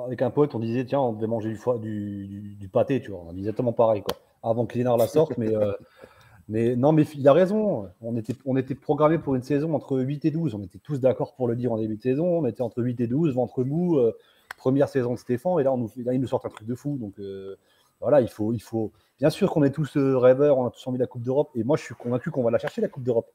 avec 0.06 0.22
un 0.22 0.30
pote. 0.30 0.56
On 0.56 0.60
disait, 0.60 0.86
tiens, 0.86 1.00
on 1.00 1.14
devait 1.14 1.28
manger 1.28 1.50
du, 1.50 2.28
du, 2.28 2.56
du, 2.56 2.68
pâté, 2.68 3.02
tu 3.02 3.12
vois. 3.12 3.24
On 3.28 3.34
dit 3.34 3.40
exactement 3.40 3.74
pareil, 3.74 4.02
quoi. 4.02 4.18
Avant 4.44 4.66
que 4.66 4.78
Lénard 4.78 4.98
la 4.98 5.08
sorte, 5.08 5.38
mais, 5.38 5.54
euh, 5.54 5.74
mais 6.50 6.76
non, 6.76 6.92
mais 6.94 7.04
il 7.16 7.28
a 7.28 7.34
raison. 7.34 7.90
On 8.02 8.16
était, 8.16 8.36
on 8.46 8.56
était 8.56 8.76
programmé 8.76 9.18
pour 9.18 9.36
une 9.36 9.44
saison 9.44 9.74
entre 9.74 10.00
8 10.00 10.26
et 10.26 10.32
12. 10.32 10.56
On 10.56 10.64
était 10.64 10.80
tous 10.80 11.00
d'accord 11.00 11.36
pour 11.36 11.48
le 11.48 11.56
dire 11.56 11.72
en 11.72 11.78
début 11.78 11.98
de 11.98 12.02
saison. 12.02 12.40
On 12.40 12.46
était 12.46 12.62
entre 12.62 12.82
8 12.82 13.02
et 13.02 13.08
12, 13.08 13.34
ventre 13.34 13.64
mou, 13.64 13.98
euh, 13.98 14.16
première 14.58 14.88
saison 14.88 15.14
de 15.14 15.20
Stéphane. 15.20 15.60
Et 15.60 15.64
là, 15.64 15.74
on 15.74 15.78
nous, 15.78 15.92
là, 15.98 16.14
il 16.14 16.22
nous 16.22 16.28
sort 16.28 16.46
un 16.46 16.50
truc 16.50 16.68
de 16.68 16.76
fou. 16.76 16.98
Donc, 17.00 17.14
euh, 17.20 17.56
voilà, 18.00 18.22
il 18.22 18.30
faut, 18.30 18.54
il 18.54 18.62
faut. 18.62 18.92
Bien 19.20 19.30
sûr 19.30 19.52
qu'on 19.52 19.64
est 19.64 19.72
tous 19.72 19.98
euh, 19.98 20.18
rêveurs, 20.18 20.58
on 20.58 20.68
a 20.68 20.70
tous 20.70 20.86
envie 20.88 20.98
de 20.98 21.04
la 21.04 21.08
Coupe 21.08 21.24
d'Europe, 21.24 21.50
et 21.56 21.64
moi 21.64 21.76
je 21.76 21.84
suis 21.84 21.96
convaincu 21.96 22.30
qu'on 22.30 22.44
va 22.44 22.52
la 22.52 22.60
chercher 22.60 22.82
la 22.82 22.88
Coupe 22.88 23.04
d'Europe. 23.04 23.32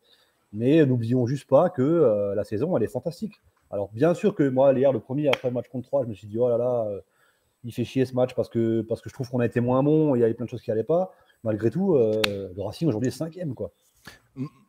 Mais 0.52 0.84
n'oublions 0.86 1.26
juste 1.26 1.48
pas 1.48 1.70
que 1.70 1.82
euh, 1.82 2.34
la 2.34 2.44
saison, 2.44 2.76
elle 2.76 2.82
est 2.82 2.88
fantastique. 2.88 3.40
Alors 3.70 3.90
bien 3.92 4.14
sûr 4.14 4.34
que 4.34 4.48
moi, 4.48 4.72
hier, 4.74 4.92
le 4.92 5.00
premier 5.00 5.28
après 5.28 5.50
match 5.50 5.68
contre 5.68 5.88
3, 5.88 6.04
je 6.04 6.08
me 6.08 6.14
suis 6.14 6.26
dit 6.26 6.38
oh 6.38 6.48
là 6.48 6.58
là, 6.58 6.86
euh, 6.88 7.00
il 7.64 7.72
fait 7.72 7.84
chier 7.84 8.04
ce 8.04 8.14
match 8.14 8.34
parce 8.34 8.48
que 8.48 8.82
parce 8.82 9.00
que 9.00 9.08
je 9.08 9.14
trouve 9.14 9.28
qu'on 9.28 9.40
a 9.40 9.46
été 9.46 9.60
moins 9.60 9.82
bon, 9.82 10.14
il 10.14 10.20
y 10.20 10.24
avait 10.24 10.34
plein 10.34 10.44
de 10.44 10.50
choses 10.50 10.62
qui 10.62 10.70
n'allaient 10.70 10.84
pas. 10.84 11.12
Malgré 11.42 11.70
tout, 11.70 11.94
le 11.94 12.62
Racing 12.62 12.86
aujourd'hui 12.86 13.08
est 13.08 13.12
cinquième 13.12 13.54
quoi. 13.54 13.72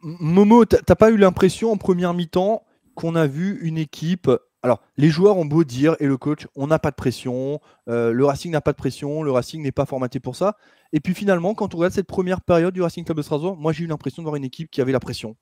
Momo, 0.02 0.66
t'as 0.66 0.96
pas 0.96 1.12
eu 1.12 1.18
l'impression 1.18 1.72
en 1.72 1.78
première 1.78 2.14
mi-temps 2.14 2.64
qu'on 2.96 3.16
a 3.16 3.28
vu 3.28 3.60
une 3.62 3.78
équipe 3.78 4.30
alors, 4.64 4.82
les 4.96 5.10
joueurs 5.10 5.38
ont 5.38 5.46
beau 5.46 5.66
dire, 5.66 5.98
et 6.00 6.08
le 6.08 6.16
coach, 6.16 6.48
on 6.56 6.68
n'a 6.68 6.80
pas 6.80 6.90
de 6.90 6.96
pression, 6.96 7.60
euh, 7.90 8.14
le 8.14 8.26
Racing 8.26 8.50
n'a 8.50 8.62
pas 8.62 8.72
de 8.72 8.78
pression, 8.78 9.22
le 9.22 9.30
Racing 9.30 9.62
n'est 9.62 9.74
pas 9.74 9.86
formaté 9.86 10.22
pour 10.22 10.38
ça. 10.38 10.56
Et 10.94 11.02
puis 11.02 11.14
finalement, 11.14 11.54
quand 11.54 11.76
on 11.76 11.78
regarde 11.80 11.94
cette 11.94 12.08
première 12.08 12.40
période 12.40 12.74
du 12.74 12.82
Racing 12.82 13.04
Club 13.04 13.18
de 13.18 13.24
Strasbourg, 13.24 13.58
moi 13.58 13.74
j'ai 13.74 13.84
eu 13.84 13.88
l'impression 13.88 14.24
de 14.24 14.26
voir 14.26 14.38
une 14.38 14.46
équipe 14.46 14.72
qui 14.72 14.80
avait 14.80 14.94
la 14.94 15.02
pression. 15.02 15.36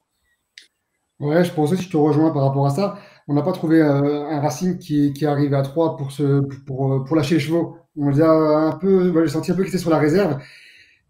Ouais, 1.20 1.44
je 1.46 1.54
pensais, 1.54 1.76
si 1.76 1.84
je 1.84 1.90
te 1.92 1.98
rejoins 1.98 2.32
par 2.32 2.42
rapport 2.42 2.66
à 2.66 2.72
ça, 2.72 2.98
on 3.28 3.36
n'a 3.36 3.44
pas 3.44 3.52
trouvé 3.52 3.80
euh, 3.80 4.28
un 4.28 4.40
Racing 4.40 4.80
qui, 4.80 5.14
qui 5.14 5.28
arrive 5.28 5.54
à 5.54 5.62
3 5.62 5.98
pour, 5.98 6.12
se, 6.12 6.42
pour, 6.66 6.92
euh, 6.92 7.04
pour 7.04 7.16
lâcher 7.16 7.36
les 7.36 7.42
chevaux. 7.42 7.78
On 7.96 8.10
les 8.10 8.22
a 8.22 8.28
un 8.28 8.72
peu, 8.72 9.14
j'ai 9.24 9.32
senti 9.32 9.52
un 9.52 9.56
peu 9.56 9.62
qu'il 9.62 9.70
était 9.70 9.78
sur 9.78 9.92
la 9.92 10.00
réserve. 10.00 10.42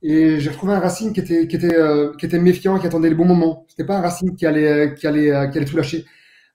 Et 0.03 0.37
j'ai 0.41 0.49
retrouvé 0.49 0.73
un 0.73 0.79
Racing 0.79 1.13
qui 1.13 1.21
était, 1.21 1.47
qui 1.47 1.55
était, 1.55 1.77
qui 2.19 2.25
était 2.25 2.39
méfiant, 2.39 2.77
qui 2.77 2.87
attendait 2.87 3.09
le 3.09 3.15
bon 3.15 3.25
moment. 3.25 3.65
C'était 3.69 3.85
pas 3.85 3.99
un 3.99 4.01
Racing 4.01 4.35
qui 4.35 4.45
allait, 4.45 4.95
qui 4.95 5.07
allait, 5.07 5.49
qui 5.49 5.57
allait 5.57 5.65
tout 5.65 5.77
lâcher. 5.77 6.05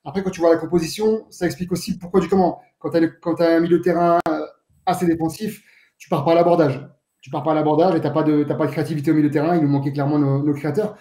Après, 0.07 0.23
quand 0.23 0.29
tu 0.29 0.39
vois 0.39 0.51
la 0.51 0.57
composition, 0.57 1.25
ça 1.29 1.45
explique 1.45 1.69
aussi 1.73 1.99
pourquoi 1.99 2.21
du 2.21 2.29
comment. 2.29 2.61
Quand 2.79 2.91
tu 2.91 3.43
as, 3.43 3.49
un 3.49 3.59
milieu 3.59 3.79
de 3.79 3.83
terrain 3.83 4.19
euh, 4.29 4.45
assez 4.85 5.05
défensif, 5.05 5.61
tu 5.97 6.07
pars 6.07 6.23
pas 6.23 6.31
à 6.31 6.35
l'abordage. 6.35 6.81
Tu 7.19 7.29
pars 7.29 7.43
pas 7.43 7.51
à 7.51 7.55
l'abordage 7.55 7.93
et 7.93 7.99
tu 7.99 8.07
n'as 8.07 8.13
pas, 8.13 8.23
de, 8.23 8.45
pas 8.45 8.67
de 8.67 8.71
créativité 8.71 9.11
au 9.11 9.15
milieu 9.15 9.27
de 9.27 9.33
terrain. 9.33 9.57
Il 9.57 9.63
nous 9.63 9.67
manquait 9.67 9.91
clairement 9.91 10.17
nos, 10.17 10.53
créateurs. 10.53 10.95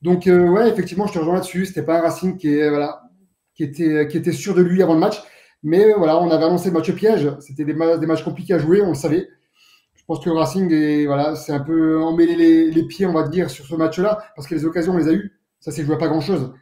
Donc, 0.00 0.26
euh, 0.26 0.48
ouais, 0.48 0.70
effectivement, 0.70 1.06
je 1.06 1.12
te 1.12 1.18
rejoins 1.18 1.34
là-dessus. 1.34 1.66
C'était 1.66 1.82
pas 1.82 1.98
un 1.98 2.00
Racing 2.00 2.38
qui, 2.38 2.48
est, 2.48 2.70
voilà, 2.70 3.02
qui, 3.54 3.62
était, 3.62 4.08
qui 4.08 4.16
était 4.16 4.32
sûr 4.32 4.54
de 4.54 4.62
lui 4.62 4.82
avant 4.82 4.94
le 4.94 5.00
match. 5.00 5.22
Mais 5.62 5.92
voilà, 5.92 6.18
on 6.18 6.30
avait 6.30 6.44
annoncé 6.44 6.70
le 6.70 6.74
match 6.78 6.90
piège. 6.92 7.30
C'était 7.40 7.66
des, 7.66 7.74
matchs 7.74 8.24
compliqués 8.24 8.54
à 8.54 8.58
jouer, 8.58 8.80
on 8.80 8.88
le 8.88 8.94
savait. 8.94 9.28
Je 9.96 10.02
pense 10.06 10.24
que 10.24 10.30
Racing 10.30 10.72
est, 10.72 11.04
voilà, 11.04 11.34
un 11.46 11.60
peu 11.60 12.00
emmêlé 12.00 12.36
les, 12.36 12.70
les, 12.70 12.82
pieds, 12.84 13.04
on 13.04 13.12
va 13.12 13.28
dire, 13.28 13.50
sur 13.50 13.66
ce 13.66 13.74
match-là, 13.74 14.18
parce 14.34 14.48
que 14.48 14.54
les 14.54 14.64
occasions, 14.64 14.94
on 14.94 14.96
les 14.96 15.08
a 15.08 15.12
eues. 15.12 15.38
Ça 15.60 15.72
s'est 15.72 15.84
joué 15.84 15.96
à 15.96 15.98
pas 15.98 16.08
grand-chose 16.08 16.54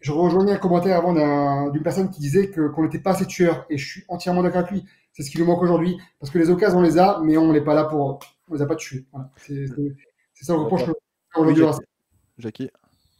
je 0.00 0.12
rejoignais 0.12 0.52
un 0.52 0.58
commentaire 0.58 0.96
avant 0.96 1.70
d'une 1.70 1.82
personne 1.82 2.10
qui 2.10 2.20
disait 2.20 2.50
qu'on 2.50 2.82
n'était 2.82 2.98
pas 2.98 3.12
assez 3.12 3.26
tueurs. 3.26 3.66
Et 3.68 3.76
je 3.76 3.86
suis 3.86 4.04
entièrement 4.08 4.42
d'accord 4.42 4.60
avec 4.60 4.70
lui. 4.70 4.84
C'est 5.12 5.22
ce 5.22 5.30
qui 5.30 5.38
nous 5.38 5.44
manque 5.44 5.62
aujourd'hui. 5.62 5.98
Parce 6.18 6.32
que 6.32 6.38
les 6.38 6.48
occasions, 6.48 6.78
on 6.78 6.82
les 6.82 6.98
a, 6.98 7.20
mais 7.22 7.36
on 7.36 7.52
n'est 7.52 7.60
pas 7.60 7.74
là 7.74 7.84
pour. 7.84 8.18
On 8.48 8.54
les 8.54 8.62
a 8.62 8.66
pas 8.66 8.76
tués. 8.76 9.04
C'est 9.46 9.66
ça 10.44 10.54
le 10.54 10.60
reproche 10.60 10.82
aujourd'hui. 11.34 11.64
Jackie 12.38 12.70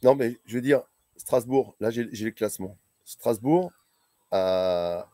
Non, 0.03 0.15
mais 0.15 0.39
je 0.45 0.55
veux 0.55 0.61
dire, 0.61 0.81
Strasbourg, 1.17 1.75
là, 1.79 1.91
j'ai 1.91 2.03
le 2.03 2.31
classement. 2.31 2.77
Strasbourg, 3.05 3.71
a 4.31 5.07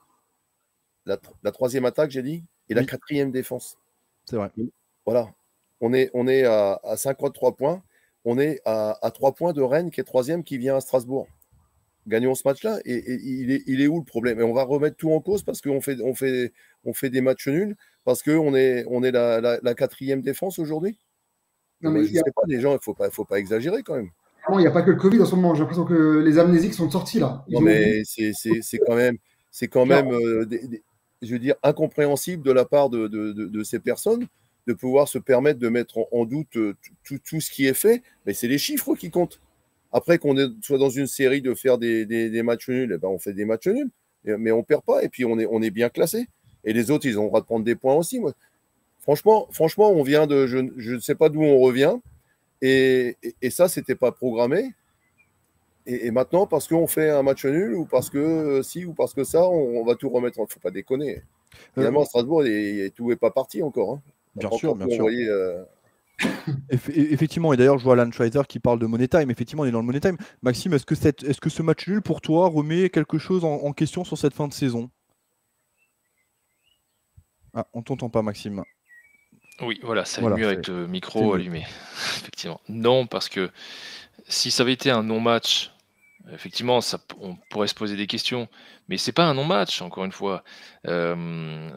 la, 1.06 1.52
troisième 1.52 1.86
attaque, 1.86 2.12
j'ai 2.12 2.24
dit, 2.24 2.44
et 2.70 2.74
la 2.74 2.86
quatrième 2.86 3.32
défense. 3.32 3.78
C'est 4.26 4.38
vrai. 4.38 4.52
Voilà. 5.06 5.30
On 5.82 5.94
est, 5.94 6.10
on 6.14 6.28
est 6.28 6.46
à, 6.46 6.80
à 6.84 6.98
53 6.98 7.56
points. 7.56 7.84
On 8.26 8.40
est 8.40 8.62
à, 8.66 8.98
à 9.02 9.12
3 9.12 9.34
points 9.34 9.54
de 9.54 9.62
Rennes, 9.62 9.92
qui 9.92 10.02
est 10.02 10.04
troisième, 10.04 10.44
qui 10.44 10.58
vient 10.58 10.78
à 10.78 10.82
Strasbourg 10.82 11.28
gagnons 12.08 12.36
ce 12.36 12.48
match-là. 12.48 12.80
Et, 12.86 13.04
il, 13.24 13.52
est, 13.52 13.64
il, 13.68 13.82
est, 13.82 13.88
où 13.88 14.00
le 14.00 14.06
problème? 14.06 14.40
Et 14.40 14.44
on 14.44 14.54
va 14.54 14.64
remettre 14.64 14.98
tout 14.98 15.12
en 15.12 15.22
cause 15.22 15.44
parce 15.44 15.62
qu'on 15.62 15.82
fait, 15.82 15.98
on 16.02 16.16
fait, 16.16 16.54
on 16.86 16.94
fait 16.94 17.10
des 17.10 17.22
matchs 17.22 17.48
nuls, 17.48 17.76
parce 18.06 18.24
qu'on 18.24 18.56
est, 18.56 18.86
on 18.90 19.04
est 19.04 19.12
la, 19.12 19.60
la, 19.62 19.74
quatrième 19.74 20.22
défense 20.22 20.60
aujourd'hui? 20.60 20.98
Non, 21.82 21.92
mais 21.92 22.04
je 22.06 22.14
sais 22.14 22.22
pas, 22.36 22.42
les 22.48 22.60
gens, 22.60 22.72
il 22.72 22.76
ne 22.76 22.82
faut 22.82 22.94
pas, 22.94 23.10
faut 23.10 23.26
pas 23.26 23.40
exagérer 23.40 23.84
quand 23.84 23.96
même. 23.96 24.10
Il 24.54 24.58
n'y 24.60 24.68
a 24.68 24.72
pas 24.72 24.82
que 24.82 24.92
le 24.92 24.98
Covid 24.98 25.22
en 25.22 25.26
ce 25.26 25.36
moment. 25.36 25.54
J'ai 25.54 25.60
l'impression 25.60 25.86
que 25.86 26.20
les 26.20 26.40
amnésiques 26.40 26.74
sont 26.74 26.90
sortis 26.90 27.20
là. 27.20 27.44
non, 27.50 27.60
mais 27.62 28.04
c'est 28.06 28.32
quand 28.86 28.96
même, 28.96 29.18
c'est 29.52 29.68
quand 29.68 29.86
même 29.86 30.10
euh, 30.12 30.46
je 31.22 31.34
veux 31.34 31.40
dire, 31.40 31.56
incompréhensible 31.64 32.44
de 32.44 32.52
la 32.52 32.66
part 32.66 32.90
de, 32.90 33.08
de, 33.08 33.34
de, 33.34 33.64
ces 33.64 33.80
personnes 33.80 34.28
de 34.68 34.74
pouvoir 34.74 35.08
se 35.08 35.18
permettre 35.18 35.60
de 35.60 35.70
mettre 35.70 36.08
en, 36.12 36.26
doute 36.26 36.58
euh, 36.58 36.76
tout, 37.04 37.20
tout, 37.20 37.40
ce 37.40 37.50
qui 37.50 37.66
est 37.66 37.74
fait. 37.74 38.04
Mais 38.26 38.34
c'est 38.34 38.48
les 38.48 38.58
chiffres 38.58 38.96
qui 38.96 39.10
comptent. 39.10 39.40
Après 39.98 40.20
qu'on 40.20 40.36
soit 40.62 40.78
dans 40.78 40.92
une 40.92 41.08
série 41.08 41.42
de 41.42 41.56
faire 41.56 41.80
des, 41.80 42.06
des, 42.06 42.44
matchs 42.44 42.70
nuls, 42.70 42.92
eh 42.94 42.98
ben 43.00 43.08
on 43.08 43.18
fait 43.18 43.34
des 43.34 43.46
matchs 43.46 43.68
nuls. 43.68 43.90
mais 44.26 44.52
on 44.52 44.62
perd 44.62 44.84
pas 44.84 45.04
et 45.04 45.10
puis 45.10 45.26
on 45.26 45.40
est, 45.40 45.48
on 45.50 45.62
est 45.64 45.72
bien 45.72 45.90
classé. 45.90 46.28
Et 46.64 46.72
les 46.72 46.92
autres, 46.92 47.08
ils 47.08 47.18
ont 47.18 47.24
le 47.24 47.30
droit 47.30 47.42
de 47.42 47.46
prendre 47.46 47.66
des 47.66 47.76
points 47.76 47.96
aussi. 47.96 48.20
Moi. 48.20 48.34
Franchement, 49.00 49.48
franchement, 49.52 49.90
on 49.90 50.04
vient 50.04 50.28
de, 50.28 50.46
je, 50.46 50.58
ne 50.60 51.00
sais 51.00 51.16
pas 51.16 51.30
d'où 51.30 51.42
on 51.42 51.58
revient. 51.58 51.96
Et, 52.62 53.18
et, 53.42 53.50
ça, 53.50 53.70
c'était 53.70 53.96
pas 53.96 54.12
programmé. 54.12 54.72
Et, 55.88 56.12
maintenant, 56.12 56.46
parce 56.46 56.68
qu'on 56.68 56.86
fait 56.86 57.10
un 57.10 57.24
match 57.24 57.46
nul, 57.46 57.74
ou 57.74 57.86
parce 57.86 58.12
que 58.12 58.62
si, 58.62 58.86
ou 58.86 58.94
parce 58.94 59.16
que 59.16 59.24
ça, 59.24 59.50
on, 59.50 59.84
va 59.84 59.96
tout 59.96 60.10
remettre. 60.10 60.38
Il 60.38 60.42
ne 60.42 60.48
faut 60.48 60.60
pas 60.60 60.72
déconner. 60.72 61.24
Finalement, 61.74 62.06
Strasbourg, 62.06 62.44
tout 62.96 63.10
n'est 63.10 63.16
pas 63.16 63.32
parti 63.32 63.64
encore. 63.64 63.94
Hein. 63.94 64.02
Bien 64.36 64.52
sûr, 64.52 64.76
bien 64.76 64.90
sûr. 64.90 65.08
Euh, 65.08 65.64
effectivement, 66.70 67.54
et 67.54 67.58
d'ailleurs, 67.58 67.78
je 67.78 67.84
vois 67.84 67.94
Alan 67.94 68.12
Schweizer 68.12 68.48
qui 68.48 68.60
parle 68.60 68.80
de 68.80 68.86
Money 68.86 69.08
Time. 69.08 69.30
Effectivement, 69.30 69.64
on 69.64 69.66
est 69.66 69.72
dans 69.72 69.80
le 69.80 69.86
Money 69.86 70.00
Time. 70.00 70.18
Maxime, 70.42 70.74
est-ce 70.74 70.86
que, 70.86 70.96
cette, 70.96 71.24
-ce 71.24 71.40
que 71.40 71.50
ce 71.50 71.62
match 71.62 71.88
nul, 71.88 72.02
pour 72.02 72.22
toi, 72.22 72.48
remet 72.48 72.90
quelque 72.90 73.18
chose 73.18 73.44
en, 73.44 73.72
question 73.74 74.04
sur 74.04 74.18
cette 74.18 74.34
fin 74.34 74.48
de 74.48 74.54
saison? 74.54 74.90
Ah, 77.54 77.68
on 77.74 77.82
t'entend 77.82 78.10
pas, 78.10 78.22
Maxime. 78.22 78.64
Oui, 79.62 79.80
voilà, 79.84 80.06
c'est 80.06 80.22
mieux 80.22 80.46
avec 80.46 80.68
le 80.68 80.88
micro 80.88 81.34
allumé. 81.34 81.62
Effectivement. 82.18 82.62
Non, 82.70 83.08
parce 83.08 83.30
que 83.30 83.50
si 84.28 84.52
ça 84.52 84.64
avait 84.64 84.74
été 84.74 84.92
un 84.92 85.04
non-match 85.04 85.72
Effectivement, 86.34 86.80
on 87.20 87.38
pourrait 87.50 87.68
se 87.68 87.76
poser 87.76 87.96
des 87.96 88.08
questions, 88.08 88.50
mais 88.90 88.98
c'est 88.98 89.14
pas 89.14 89.26
un 89.26 89.34
non-match, 89.34 89.82
encore 89.82 90.04
une 90.04 90.12
fois. 90.12 90.44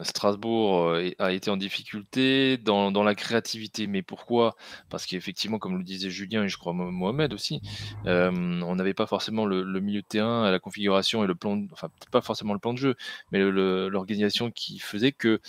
Strasbourg 0.03 0.87
euh, 0.89 1.09
a 1.19 1.31
été 1.31 1.49
en 1.49 1.57
difficulté 1.57 2.57
dans, 2.57 2.91
la 3.03 3.15
créativité, 3.15 3.87
mais 3.87 4.01
pourquoi? 4.01 4.55
Parce 4.89 5.05
qu'effectivement, 5.05 5.57
comme 5.57 5.77
le 5.77 5.83
disait 5.83 6.09
Julien 6.09 6.43
et 6.43 6.49
je 6.49 6.57
crois 6.57 6.73
Mohamed 6.73 7.33
aussi, 7.33 7.61
on 8.05 8.75
n'avait 8.75 8.93
pas 8.93 9.07
forcément 9.07 9.45
le, 9.45 9.79
milieu 9.79 10.01
de 10.01 10.07
terrain, 10.07 10.49
la 10.51 10.59
configuration 10.59 11.23
et 11.23 11.27
le 11.27 11.35
plan, 11.35 11.61
enfin 11.71 11.89
pas 12.11 12.21
forcément 12.21 12.53
le 12.53 12.59
plan 12.59 12.73
de 12.73 12.77
jeu, 12.77 12.95
mais 13.31 13.39
l'organisation 13.39 14.51
qui 14.51 14.79
faisait 14.79 15.11
que 15.11 15.39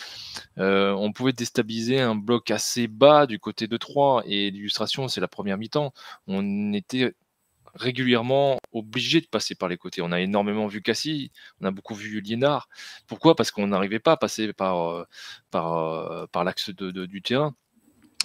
on 0.57 1.13
pouvait 1.13 1.33
déstabiliser 1.33 2.01
un 2.01 2.15
bloc 2.15 2.51
assez 2.51 2.87
bas 2.89 3.27
du 3.27 3.39
côté 3.39 3.67
de 3.67 3.77
3 3.77 4.23
et 4.27 4.51
l'illustration, 4.51 5.09
c'est 5.09 5.21
la 5.21 5.29
première 5.29 5.59
mi-temps. 5.59 5.93
On 6.27 6.73
était 6.73 7.15
régulièrement 7.75 8.59
obligé 8.73 9.21
de 9.21 9.27
passer 9.27 9.55
par 9.55 9.69
les 9.69 9.77
côtés. 9.77 10.03
On 10.03 10.13
a 10.13 10.21
énormément 10.21 10.67
vu 10.67 10.83
Cassie, 10.83 11.33
on 11.61 11.67
a 11.67 11.71
beaucoup 11.71 11.95
vu 11.95 12.21
Liénard. 12.21 12.69
Pourquoi? 13.07 13.35
Parce 13.35 13.51
qu'on 13.51 13.67
n'arrivait 13.67 13.99
pas 14.01 14.13
à 14.13 14.17
passer 14.17 14.53
par, 14.53 14.91
euh, 14.91 15.05
par, 15.51 15.77
euh, 15.77 16.27
par 16.27 16.45
l'axe 16.45 16.71
du 16.71 17.23
terrain. 17.23 17.55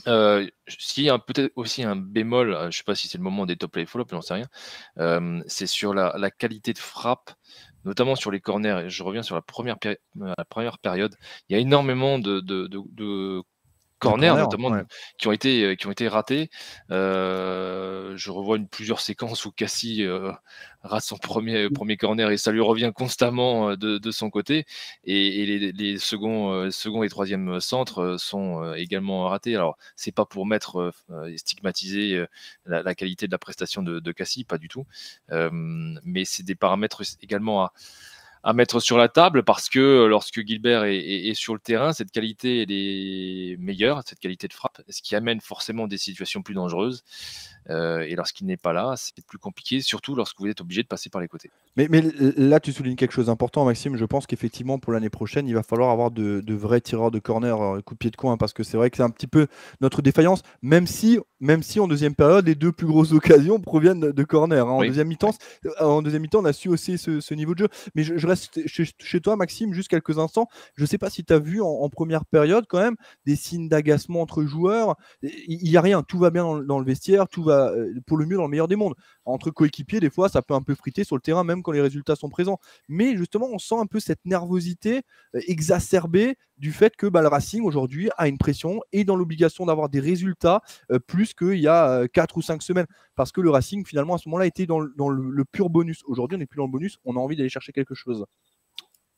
Euh, 0.07 0.47
si 0.67 1.09
peut-être 1.25 1.51
aussi 1.55 1.83
un 1.83 1.95
bémol, 1.95 2.55
je 2.61 2.65
ne 2.67 2.71
sais 2.71 2.83
pas 2.83 2.95
si 2.95 3.07
c'est 3.07 3.17
le 3.17 3.23
moment 3.23 3.45
des 3.45 3.57
top 3.57 3.71
play 3.71 3.85
follow, 3.85 4.05
j'en 4.09 4.21
sais 4.21 4.35
rien, 4.35 5.41
c'est 5.47 5.67
sur 5.67 5.93
la, 5.93 6.31
qualité 6.31 6.73
de 6.73 6.77
frappe, 6.77 7.31
notamment 7.83 8.15
sur 8.15 8.31
les 8.31 8.39
corners. 8.39 8.89
Je 8.89 9.03
reviens 9.03 9.23
sur 9.23 9.35
la 9.35 9.41
première, 9.41 9.77
période. 9.79 11.15
Il 11.49 11.53
y 11.53 11.55
a 11.55 11.59
énormément 11.59 12.19
de 12.19 12.41
corners, 13.99 14.35
notamment 14.35 14.71
qui 15.17 15.27
ont 15.27 15.31
été 15.31 15.63
euh, 15.63 15.75
qui 15.75 15.87
ont 15.87 15.91
été 15.91 16.07
ratés. 16.07 16.49
Euh, 16.91 18.13
je 18.15 18.31
revois 18.31 18.57
une, 18.57 18.67
plusieurs 18.67 18.99
séquences 18.99 19.45
où 19.45 19.51
Cassie 19.51 20.03
euh, 20.03 20.31
rate 20.83 21.03
son 21.03 21.17
premier 21.17 21.69
premier 21.69 21.97
corner 21.97 22.29
et 22.31 22.37
ça 22.37 22.51
lui 22.51 22.61
revient 22.61 22.91
constamment 22.93 23.75
de, 23.75 23.97
de 23.97 24.11
son 24.11 24.29
côté. 24.29 24.65
Et, 25.03 25.45
les, 25.45 25.71
les, 25.71 25.97
seconds 25.97 26.69
second 26.71 27.03
et 27.03 27.09
troisième 27.09 27.59
centres 27.59 28.17
sont 28.17 28.73
également 28.73 29.27
ratés. 29.27 29.55
Alors 29.55 29.77
c'est 29.95 30.11
pas 30.11 30.25
pour 30.25 30.45
mettre 30.45 30.91
stigmatiser 31.35 32.25
la, 32.65 32.83
la, 32.83 32.95
qualité 32.95 33.27
de 33.27 33.31
la 33.31 33.37
prestation 33.37 33.81
de, 33.81 33.99
de 33.99 34.11
Cassie, 34.11 34.43
pas 34.43 34.57
du 34.57 34.67
tout. 34.67 34.85
mais 35.31 36.25
c'est 36.25 36.43
des 36.43 36.55
paramètres 36.55 37.01
également 37.21 37.63
à 37.63 37.73
à 38.47 38.53
mettre 38.53 38.79
sur 38.79 38.97
la 38.97 39.09
table 39.09 39.43
parce 39.43 39.67
que 39.67 40.05
lorsque 40.05 40.39
Gilbert 40.47 40.85
est, 40.85 41.33
sur 41.33 41.53
le 41.53 41.59
terrain, 41.59 41.91
cette 41.91 42.11
qualité 42.11 42.61
est 42.61 43.57
meilleure, 43.57 44.03
cette 44.05 44.19
qualité 44.19 44.47
de 44.47 44.53
frappe, 44.53 44.81
ce 44.87 45.01
qui 45.01 45.17
amène 45.17 45.41
forcément 45.41 45.85
des 45.85 45.97
situations 45.97 46.41
plus 46.41 46.53
dangereuses. 46.53 47.03
Euh, 47.69 47.99
et 47.99 48.15
lorsqu'il 48.15 48.47
n'est 48.47 48.57
pas 48.57 48.73
là, 48.73 48.93
c'est 48.95 49.13
plus 49.25 49.37
compliqué, 49.37 49.81
surtout 49.81 50.15
lorsque 50.15 50.39
vous 50.39 50.47
êtes 50.47 50.61
obligé 50.61 50.83
de 50.83 50.87
passer 50.87 51.09
par 51.09 51.21
les 51.21 51.27
côtés. 51.27 51.51
Mais, 51.75 51.87
mais 51.89 52.01
là, 52.37 52.59
tu 52.59 52.71
soulignes 52.71 52.95
quelque 52.95 53.11
chose 53.11 53.25
d'important, 53.25 53.65
Maxime. 53.65 53.97
Je 53.97 54.05
pense 54.05 54.25
qu'effectivement, 54.25 54.79
pour 54.79 54.93
l'année 54.93 55.09
prochaine, 55.09 55.47
il 55.47 55.53
va 55.53 55.63
falloir 55.63 55.89
avoir 55.89 56.11
de, 56.11 56.41
vrais 56.47 56.81
tireurs 56.81 57.11
de 57.11 57.19
corner, 57.19 57.61
euh, 57.61 57.81
coup 57.81 57.93
de 57.93 57.99
pied 57.99 58.11
de 58.11 58.15
coin, 58.15 58.37
parce 58.37 58.53
que 58.53 58.63
c'est 58.63 58.77
vrai 58.77 58.89
que 58.89 58.97
c'est 58.97 59.03
un 59.03 59.09
petit 59.09 59.27
peu 59.27 59.47
notre 59.81 60.01
défaillance, 60.01 60.43
même 60.61 60.87
si, 60.87 61.19
même 61.39 61.61
si 61.61 61.79
en 61.79 61.87
deuxième 61.87 62.15
période, 62.15 62.47
les 62.47 62.55
deux 62.55 62.71
plus 62.71 62.87
grosses 62.87 63.11
occasions 63.13 63.59
proviennent 63.59 64.11
de, 64.11 64.23
corner. 64.23 64.65
Hein. 64.65 64.71
En, 64.71 64.81
deuxième 64.83 65.07
mi-temps, 65.07 65.33
euh, 65.65 65.71
en 65.79 66.01
deuxième 66.01 66.21
mi-temps, 66.21 66.39
on 66.39 66.45
a 66.45 66.53
su 66.53 66.69
aussi 66.69 66.97
ce, 66.97 67.33
niveau 67.33 67.53
de 67.53 67.59
jeu. 67.59 67.67
Mais 67.95 68.03
je, 68.03 68.27
reste 68.27 68.36
chez, 68.65 69.21
toi, 69.21 69.35
Maxime, 69.35 69.73
juste 69.73 69.89
quelques 69.89 70.19
instants. 70.19 70.47
Je 70.75 70.83
ne 70.83 70.87
sais 70.87 70.97
pas 70.97 71.09
si 71.09 71.23
tu 71.23 71.33
as 71.33 71.39
vu 71.39 71.61
en, 71.61 71.89
première 71.89 72.25
période, 72.25 72.65
quand 72.67 72.79
même, 72.79 72.95
des 73.25 73.35
signes 73.35 73.69
d'agacement 73.69 74.21
entre 74.21 74.43
joueurs. 74.43 74.95
Il 75.21 75.69
n'y 75.69 75.77
a 75.77 75.81
rien, 75.81 76.03
tout 76.03 76.19
va 76.19 76.29
bien 76.29 76.61
dans, 76.63 76.79
le 76.79 76.85
vestiaire, 76.85 77.27
tout 77.27 77.43
va 77.43 77.71
euh, 77.71 77.93
pour 78.05 78.17
le 78.17 78.25
mieux 78.25 78.37
dans 78.37 78.43
le 78.43 78.49
meilleur 78.49 78.67
des 78.67 78.75
mondes. 78.75 78.95
Entre 79.27 79.51
coéquipiers, 79.51 79.99
des 79.99 80.09
fois, 80.09 80.29
ça 80.29 80.41
peut 80.41 80.53
un 80.53 80.61
peu 80.61 80.73
friter 80.73 81.03
sur 81.03 81.15
le 81.15 81.21
terrain, 81.21 81.43
même 81.43 81.61
quand 81.61 81.73
les 81.73 81.81
résultats 81.81 82.15
sont 82.15 82.29
présents. 82.29 82.59
Mais 82.87 83.17
justement, 83.17 83.47
on 83.51 83.59
sent 83.59 83.75
un 83.77 83.85
peu 83.85 83.99
cette 83.99 84.25
nervosité 84.25 85.01
euh, 85.35 85.41
exacerbée 85.47 86.37
du 86.57 86.71
fait 86.71 86.95
que 86.95 87.07
bah, 87.07 87.21
le 87.21 87.27
Racing 87.27 87.63
aujourd'hui 87.63 88.09
a 88.17 88.27
une 88.27 88.37
pression 88.37 88.79
et 88.93 89.03
dans 89.03 89.15
l'obligation 89.15 89.65
d'avoir 89.65 89.89
des 89.89 89.99
résultats 89.99 90.61
euh, 90.91 90.99
plus 90.99 91.33
qu'il 91.33 91.59
y 91.59 91.67
a 91.67 92.07
4 92.07 92.37
ou 92.37 92.41
5 92.41 92.61
semaines. 92.61 92.87
Parce 93.15 93.31
que 93.31 93.41
le 93.41 93.49
Racing, 93.49 93.85
finalement, 93.85 94.15
à 94.15 94.17
ce 94.17 94.29
moment-là, 94.29 94.45
était 94.45 94.65
dans, 94.65 94.79
le, 94.79 95.45
pur 95.45 95.69
bonus. 95.69 96.03
Aujourd'hui, 96.05 96.35
on 96.35 96.39
n'est 96.39 96.45
plus 96.45 96.57
dans 96.57 96.65
le 96.65 96.71
bonus, 96.71 96.97
on 97.03 97.17
a 97.17 97.19
envie 97.19 97.35
d'aller 97.35 97.49
chercher 97.49 97.73
quelque 97.73 97.95
chose. 97.95 98.25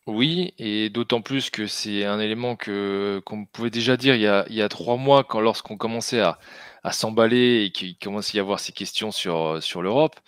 Oui, 0.07 0.53
et 0.57 0.89
d'autant 0.89 1.21
plus 1.21 1.51
que 1.51 1.67
c'est 1.67 2.03
un 2.03 2.19
élément 2.19 2.55
que 2.55 3.21
qu'on 3.25 3.45
pouvait 3.45 3.69
déjà 3.69 3.95
dire 3.95 4.15
il 4.15 4.21
y 4.21 4.27
a, 4.27 4.43
il 4.49 4.55
y 4.55 4.61
a 4.61 4.69
trois 4.69 4.97
mois, 4.97 5.23
quand 5.23 5.39
lorsqu'on 5.39 5.77
commençait 5.77 6.19
à, 6.19 6.39
à 6.83 6.91
s'emballer 6.91 7.65
et 7.65 7.71
qu'il 7.71 7.97
commence 7.97 8.33
à 8.33 8.37
y 8.37 8.39
avoir 8.39 8.59
ces 8.59 8.71
questions 8.71 9.11
sur, 9.11 9.61
sur 9.61 9.81
l'Europe. 9.81 10.19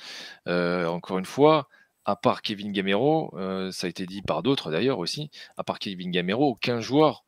Euh, 0.47 0.85
encore 0.87 1.19
une 1.19 1.25
fois, 1.25 1.67
à 2.05 2.15
part 2.15 2.41
Kevin 2.41 2.71
Gamero, 2.71 3.33
euh, 3.37 3.71
ça 3.71 3.87
a 3.87 3.89
été 3.89 4.05
dit 4.05 4.21
par 4.21 4.43
d'autres 4.43 4.71
d'ailleurs 4.71 4.99
aussi, 4.99 5.29
à 5.57 5.63
part 5.63 5.79
Kevin 5.79 6.11
Gamero, 6.11 6.49
aucun 6.49 6.81
joueur 6.81 7.25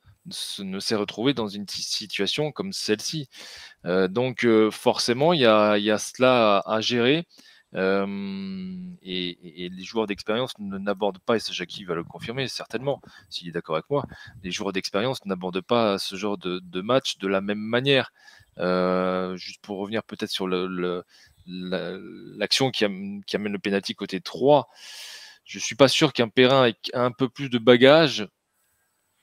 ne 0.60 0.80
s'est 0.80 0.96
retrouvé 0.96 1.34
dans 1.34 1.50
une 1.50 1.68
situation 1.68 2.52
comme 2.54 2.72
celle-ci. 2.72 3.28
Euh, 3.86 4.08
donc 4.08 4.48
forcément, 4.72 5.34
il 5.34 5.42
y 5.42 5.46
a, 5.46 5.98
cela 5.98 6.60
à, 6.66 6.82
gérer. 6.82 7.28
et, 7.76 9.70
les 9.70 9.84
joueurs 9.84 10.08
d'expérience 10.08 10.54
n'abordent 10.60 11.20
pas, 11.20 11.36
et 11.36 11.40
ça 11.40 11.52
Jackie 11.52 11.84
va 11.84 11.96
le 11.96 12.06
confirmer 12.06 12.48
certainement, 12.48 13.02
s'il 13.30 13.50
est 13.50 13.52
d'accord 13.52 13.76
avec 13.76 13.90
moi, 13.90 14.06
les 14.44 14.52
joueurs 14.52 14.72
d'expérience 14.72 15.26
n'abordent 15.26 15.62
pas 15.62 15.98
ce 15.98 16.16
genre 16.16 16.38
de, 16.38 16.82
match 16.82 17.18
de 17.18 17.28
la 17.28 17.42
même 17.42 17.60
manière. 17.60 18.12
Euh, 18.60 19.36
juste 19.36 19.62
pour 19.62 19.80
revenir 19.80 20.04
peut-être 20.04 20.30
sur 20.30 20.48
l'action 21.48 22.72
qui, 22.72 22.86
amène 22.86 23.24
le 23.52 23.60
pénalty 23.60 23.96
côté 23.96 24.22
3, 24.22 24.70
je 25.46 25.60
suis 25.60 25.76
pas 25.76 25.88
sûr 25.88 26.14
qu'un 26.14 26.30
Perrin 26.30 26.62
avec 26.62 26.92
un 26.94 27.12
peu 27.12 27.30
plus 27.30 27.50
de 27.50 27.58
bagage 27.58 28.28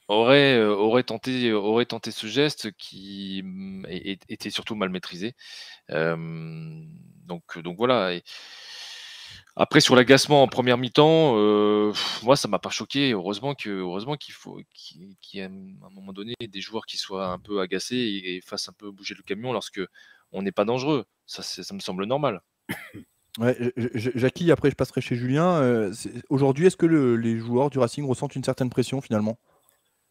aurait, 0.09 0.57
euh, 0.57 0.75
aurait 0.75 1.05
tenté 1.05 2.11
ce 2.11 2.27
geste 2.27 2.73
qui 2.73 3.43
mm, 3.45 3.87
était 4.29 4.51
surtout 4.51 4.75
mal 4.75 4.91
maîtrisé. 4.91 5.35
Euh, 5.91 6.17
donc, 7.27 7.59
donc 7.59 7.77
voilà. 7.77 8.19
Après, 9.57 9.81
sur 9.81 9.97
l'agacement 9.97 10.43
en 10.43 10.49
première 10.49 10.79
mi-temps, 10.79 11.35
euh, 11.37 11.93
moi, 12.23 12.37
ça 12.37 12.49
m'a 12.49 12.59
pas 12.59 12.71
choqué. 12.71 13.13
Heureusement 13.13 13.55
que, 13.55 13.69
heureusement 13.69 14.17
qu'il 14.17 14.35
faut 14.35 14.61
qu'il 14.73 15.17
y 15.33 15.39
ait 15.39 15.43
à 15.43 15.47
un 15.47 15.91
moment 15.91 16.13
donné 16.13 16.35
des 16.41 16.61
joueurs 16.61 16.87
qui 16.87 16.97
soient 16.97 17.27
un 17.27 17.39
peu 17.39 17.61
agacés 17.61 17.97
et, 17.97 18.41
fassent 18.43 18.69
un 18.69 18.73
peu 18.73 18.91
bouger 18.91 19.15
le 19.17 19.23
camion 19.23 19.53
lorsque 19.53 19.81
on 20.33 20.43
n'est 20.43 20.53
pas 20.53 20.65
dangereux. 20.65 21.05
Ça, 21.27 21.43
ça 21.43 21.75
me 21.75 21.81
semble 21.81 22.05
normal. 22.05 22.41
Ouais, 23.39 23.57
Jackie, 23.85 24.51
après 24.51 24.71
je 24.71 24.75
passerai 24.75 25.01
chez 25.01 25.15
Julien. 25.15 25.63
Euh, 25.63 25.95
aujourd'hui, 26.31 26.67
est-ce 26.67 26.77
que 26.77 26.85
les 26.85 27.39
joueurs 27.39 27.71
du 27.71 27.79
Racing 27.79 28.05
ressentent 28.05 28.35
une 28.35 28.43
certaine 28.43 28.71
pression 28.71 29.01
finalement? 29.01 29.39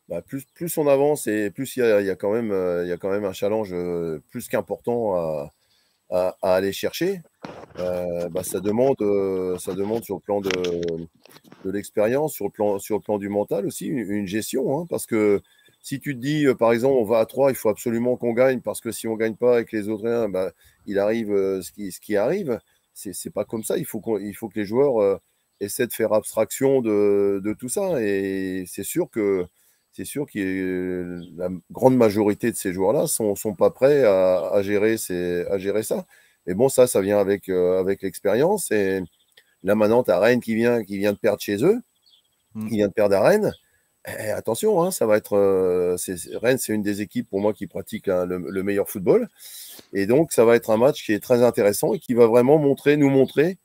Bah, 0.07 0.21
plus, 0.21 0.45
plus 0.55 0.77
on 0.77 0.87
avance 0.87 1.27
et 1.27 1.51
plus 1.51 1.75
il 1.75 1.81
y 1.81 2.09
a, 2.09 2.15
quand 2.15 2.31
même, 2.31 2.51
euh, 2.51 2.85
il 2.85 2.87
y 2.87 2.93
a 2.93 2.97
quand 2.97 3.11
même 3.11 3.25
un 3.25 3.33
challenge 3.33 3.75
plus 4.29 4.47
qu'important 4.47 5.15
à, 5.15 5.51
à, 6.09 6.35
aller 6.41 6.73
chercher, 6.73 7.21
euh, 7.77 8.29
bah, 8.29 8.43
ça, 8.43 8.59
demande, 8.59 8.95
euh, 9.01 9.57
ça 9.57 9.73
demande 9.73 10.03
sur 10.03 10.15
le 10.15 10.21
plan 10.21 10.41
de, 10.41 10.49
de 10.49 11.71
l'expérience, 11.71 12.33
sur, 12.33 12.45
le 12.45 12.51
plan, 12.51 12.79
sur 12.79 12.97
le 12.97 13.01
plan 13.01 13.17
du 13.17 13.29
mental 13.29 13.65
aussi, 13.65 13.87
une, 13.87 14.25
gestion. 14.25 14.79
Hein, 14.79 14.85
parce 14.89 15.05
que 15.05 15.41
si 15.81 15.99
tu 15.99 16.15
te 16.15 16.19
dis, 16.19 16.45
euh, 16.45 16.55
par 16.55 16.73
exemple, 16.73 16.95
on 16.95 17.05
va 17.05 17.19
à 17.19 17.25
3, 17.25 17.51
il 17.51 17.55
faut 17.55 17.69
absolument 17.69 18.17
qu'on 18.17 18.33
gagne, 18.33 18.61
parce 18.61 18.81
que 18.81 18.91
si 18.91 19.07
on 19.07 19.13
ne 19.13 19.19
gagne 19.19 19.35
pas 19.35 19.53
avec 19.55 19.71
les 19.71 19.87
autres, 19.89 20.05
rien, 20.05 20.29
bah, 20.29 20.51
il 20.85 20.99
arrive 20.99 21.29
ce, 21.61 21.71
qui, 21.71 21.91
ce 21.91 21.99
qui 21.99 22.17
arrive. 22.17 22.59
C'est 22.93 23.11
n'est 23.25 23.31
pas 23.31 23.45
comme 23.45 23.63
ça. 23.63 23.77
Il 23.77 23.85
faut, 23.85 24.01
il 24.19 24.33
faut 24.33 24.49
que 24.49 24.59
les 24.59 24.65
joueurs 24.65 25.19
essaient 25.61 25.87
de 25.87 25.93
faire 25.93 26.11
abstraction 26.13 26.81
de, 26.81 27.41
de 27.43 27.53
tout 27.53 27.69
ça. 27.69 28.01
Et 28.01 28.65
c'est 28.67 28.83
sûr 28.83 29.09
que 29.09 29.47
c'est 29.91 30.05
sûr 30.05 30.25
que 30.31 31.19
la 31.35 31.49
grande 31.71 31.97
majorité 31.97 32.51
de 32.51 32.55
ces 32.55 32.73
joueurs-là 32.73 33.03
ne 33.03 33.07
sont, 33.07 33.35
sont, 33.35 33.53
pas 33.53 33.69
prêts 33.69 34.03
à, 34.03 34.61
gérer 34.61 34.95
à 35.49 35.57
gérer 35.57 35.83
ça. 35.83 36.05
Mais 36.45 36.53
bon, 36.53 36.69
ça, 36.69 36.87
ça 36.87 37.01
vient 37.01 37.19
avec, 37.19 37.49
euh, 37.49 37.79
avec 37.79 38.01
l'expérience. 38.01 38.71
Et 38.71 39.01
là, 39.63 39.75
maintenant, 39.75 40.03
tu 40.03 40.11
as 40.11 40.19
Rennes 40.19 40.41
qui 40.41 40.55
vient, 40.55 40.83
qui 40.83 40.97
vient 40.97 41.13
de 41.13 41.17
perdre 41.17 41.41
chez 41.41 41.63
eux. 41.63 41.79
Mm. 42.55 42.67
Il 42.71 42.77
vient 42.77 42.87
de 42.87 42.93
perdre 42.93 43.15
à 43.15 43.21
Rennes. 43.21 43.53
Eh, 44.07 44.29
attention, 44.29 44.81
hein, 44.81 44.91
ça 44.91 45.05
va 45.05 45.17
être. 45.17 45.33
Euh, 45.33 45.97
Rennes, 46.35 46.57
c'est 46.57 46.73
une 46.73 46.81
des 46.81 47.01
équipes 47.01 47.29
pour 47.29 47.41
moi 47.41 47.53
qui 47.53 47.67
pratique 47.67 48.07
hein, 48.07 48.25
le, 48.25 48.63
meilleur 48.63 48.89
football. 48.89 49.27
Et 49.93 50.05
donc, 50.05 50.31
ça 50.31 50.45
va 50.45 50.55
être 50.55 50.69
un 50.69 50.77
match 50.77 51.05
qui 51.05 51.13
est 51.13 51.19
très 51.19 51.43
intéressant 51.43 51.93
et 51.93 51.99
qui 51.99 52.13
va 52.13 52.25
vraiment 52.25 52.57
montrer, 52.57 52.97
nous 52.97 53.09
montrer 53.09 53.57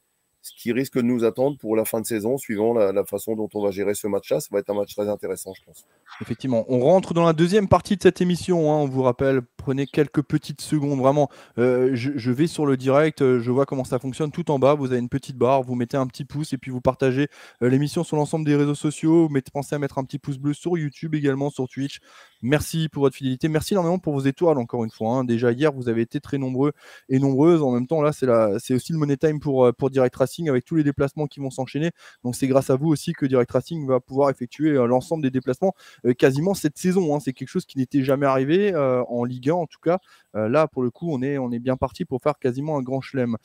ce 0.44 0.52
qui 0.54 0.72
risque 0.72 0.96
de 0.96 1.02
nous 1.02 1.24
attendre 1.24 1.56
pour 1.56 1.74
la 1.74 1.86
fin 1.86 2.02
de 2.02 2.06
saison, 2.06 2.36
suivant 2.36 2.74
la, 2.74 3.04
façon 3.06 3.34
dont 3.34 3.48
on 3.54 3.64
va 3.64 3.70
gérer 3.70 3.94
ce 3.94 4.06
match-là. 4.06 4.40
Ça 4.40 4.48
va 4.52 4.58
être 4.58 4.68
un 4.68 4.74
match 4.74 4.94
très 4.94 5.08
intéressant, 5.08 5.54
je 5.54 5.64
pense. 5.64 5.86
Effectivement, 6.20 6.66
on 6.68 6.80
rentre 6.80 7.14
dans 7.14 7.24
la 7.24 7.32
deuxième 7.32 7.66
partie 7.66 7.96
de 7.96 8.02
cette 8.02 8.20
émission. 8.20 8.70
Hein. 8.70 8.76
on 8.76 8.86
vous 8.86 9.02
rappelle, 9.02 9.40
prenez 9.56 9.86
quelques 9.86 10.20
petites 10.20 10.60
secondes. 10.60 11.00
Vraiment, 11.00 11.30
euh, 11.56 11.92
je, 11.94 12.30
vais 12.30 12.46
sur 12.46 12.66
le 12.66 12.76
direct, 12.76 13.22
euh, 13.22 13.40
je 13.40 13.50
vois 13.50 13.64
comment 13.64 13.84
ça 13.84 13.98
fonctionne. 13.98 14.30
Tout 14.30 14.50
en 14.50 14.58
bas, 14.58 14.74
vous 14.74 14.92
avez 14.92 14.98
une 14.98 15.08
petite 15.08 15.38
barre, 15.38 15.62
vous 15.62 15.76
mettez 15.76 15.96
un 15.96 16.06
petit 16.06 16.26
pouce 16.26 16.52
et 16.52 16.58
puis 16.58 16.70
vous 16.70 16.82
partagez 16.82 17.28
euh, 17.62 17.70
l'émission 17.70 18.04
sur 18.04 18.18
l'ensemble 18.18 18.44
des 18.44 18.54
réseaux 18.54 18.74
sociaux. 18.74 19.30
Pensez 19.50 19.74
à 19.74 19.78
mettre 19.78 19.96
un 19.96 20.04
petit 20.04 20.18
pouce 20.18 20.36
bleu 20.36 20.52
sur 20.52 20.76
YouTube 20.76 21.14
également, 21.14 21.48
sur 21.48 21.68
Twitch. 21.68 22.00
Merci 22.42 22.90
pour 22.90 23.04
votre 23.04 23.16
fidélité. 23.16 23.48
Merci 23.48 23.72
énormément 23.72 23.98
pour 23.98 24.12
vos 24.12 24.20
étoiles, 24.20 24.58
encore 24.58 24.84
une 24.84 24.90
fois. 24.90 25.14
Hein. 25.14 25.24
Déjà 25.24 25.52
hier, 25.52 25.72
vous 25.72 25.88
avez 25.88 26.02
été 26.02 26.20
très 26.20 26.36
nombreux 26.36 26.72
et 27.08 27.18
nombreuses. 27.18 27.62
En 27.62 27.72
même 27.72 27.86
temps, 27.86 28.02
là, 28.02 28.12
c'est 28.12 28.74
aussi 28.74 28.92
le 28.92 28.98
Money 28.98 29.16
Time 29.16 29.40
pour, 29.40 29.72
pour 29.74 29.88
Direct 29.88 30.14
Racing 30.16 30.33
avec 30.48 30.64
tous 30.64 30.76
les 30.76 30.84
déplacements 30.84 31.26
qui 31.26 31.40
vont 31.40 31.50
s'enchaîner. 31.50 31.90
Donc, 32.24 32.34
c'est 32.36 32.48
grâce 32.48 32.70
à 32.70 32.76
vous 32.76 32.88
aussi 32.88 33.12
que 33.12 33.26
Direct 33.26 33.50
Racing 33.50 33.86
va 33.86 34.00
pouvoir 34.00 34.30
effectuer 34.30 34.72
l'ensemble 34.72 35.22
des 35.22 35.30
déplacements 35.30 35.74
quasiment 36.18 36.54
cette 36.54 36.76
saison. 36.76 37.14
Hein. 37.14 37.20
C'est 37.20 37.32
quelque 37.32 37.48
chose 37.48 37.64
qui 37.64 37.78
n'était 37.78 38.02
jamais 38.02 38.26
arrivé 38.26 38.74
en 38.74 39.24
Ligue 39.24 39.50
1, 39.50 39.54
en 39.54 39.66
tout 39.66 39.78
cas. 39.82 39.98
là, 40.34 40.66
pour 40.66 40.82
le 40.82 40.90
coup, 40.90 41.10
on 41.10 41.22
est, 41.22 41.38
on 41.38 41.50
est 41.52 41.58
bien 41.58 41.76
parti 41.76 42.04
pour 42.04 42.20
faire 42.22 42.38
quasiment 42.38 42.76
un 42.76 42.82
grand 42.82 43.00
chelem. 43.00 43.36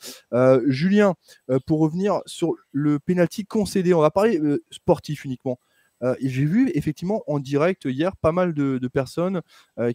Julien, 0.66 1.14
pour 1.66 1.80
revenir 1.80 2.20
sur 2.26 2.54
le 2.72 2.98
penalty 2.98 3.46
concédé, 3.46 3.94
on 3.94 4.00
va 4.00 4.10
parler 4.10 4.40
sportif 4.70 5.24
uniquement. 5.24 5.58
J'ai 6.20 6.44
vu 6.44 6.70
effectivement 6.74 7.22
en 7.26 7.38
direct 7.38 7.84
hier 7.84 8.16
pas 8.16 8.32
mal 8.32 8.54
de, 8.54 8.88
personnes 8.88 9.42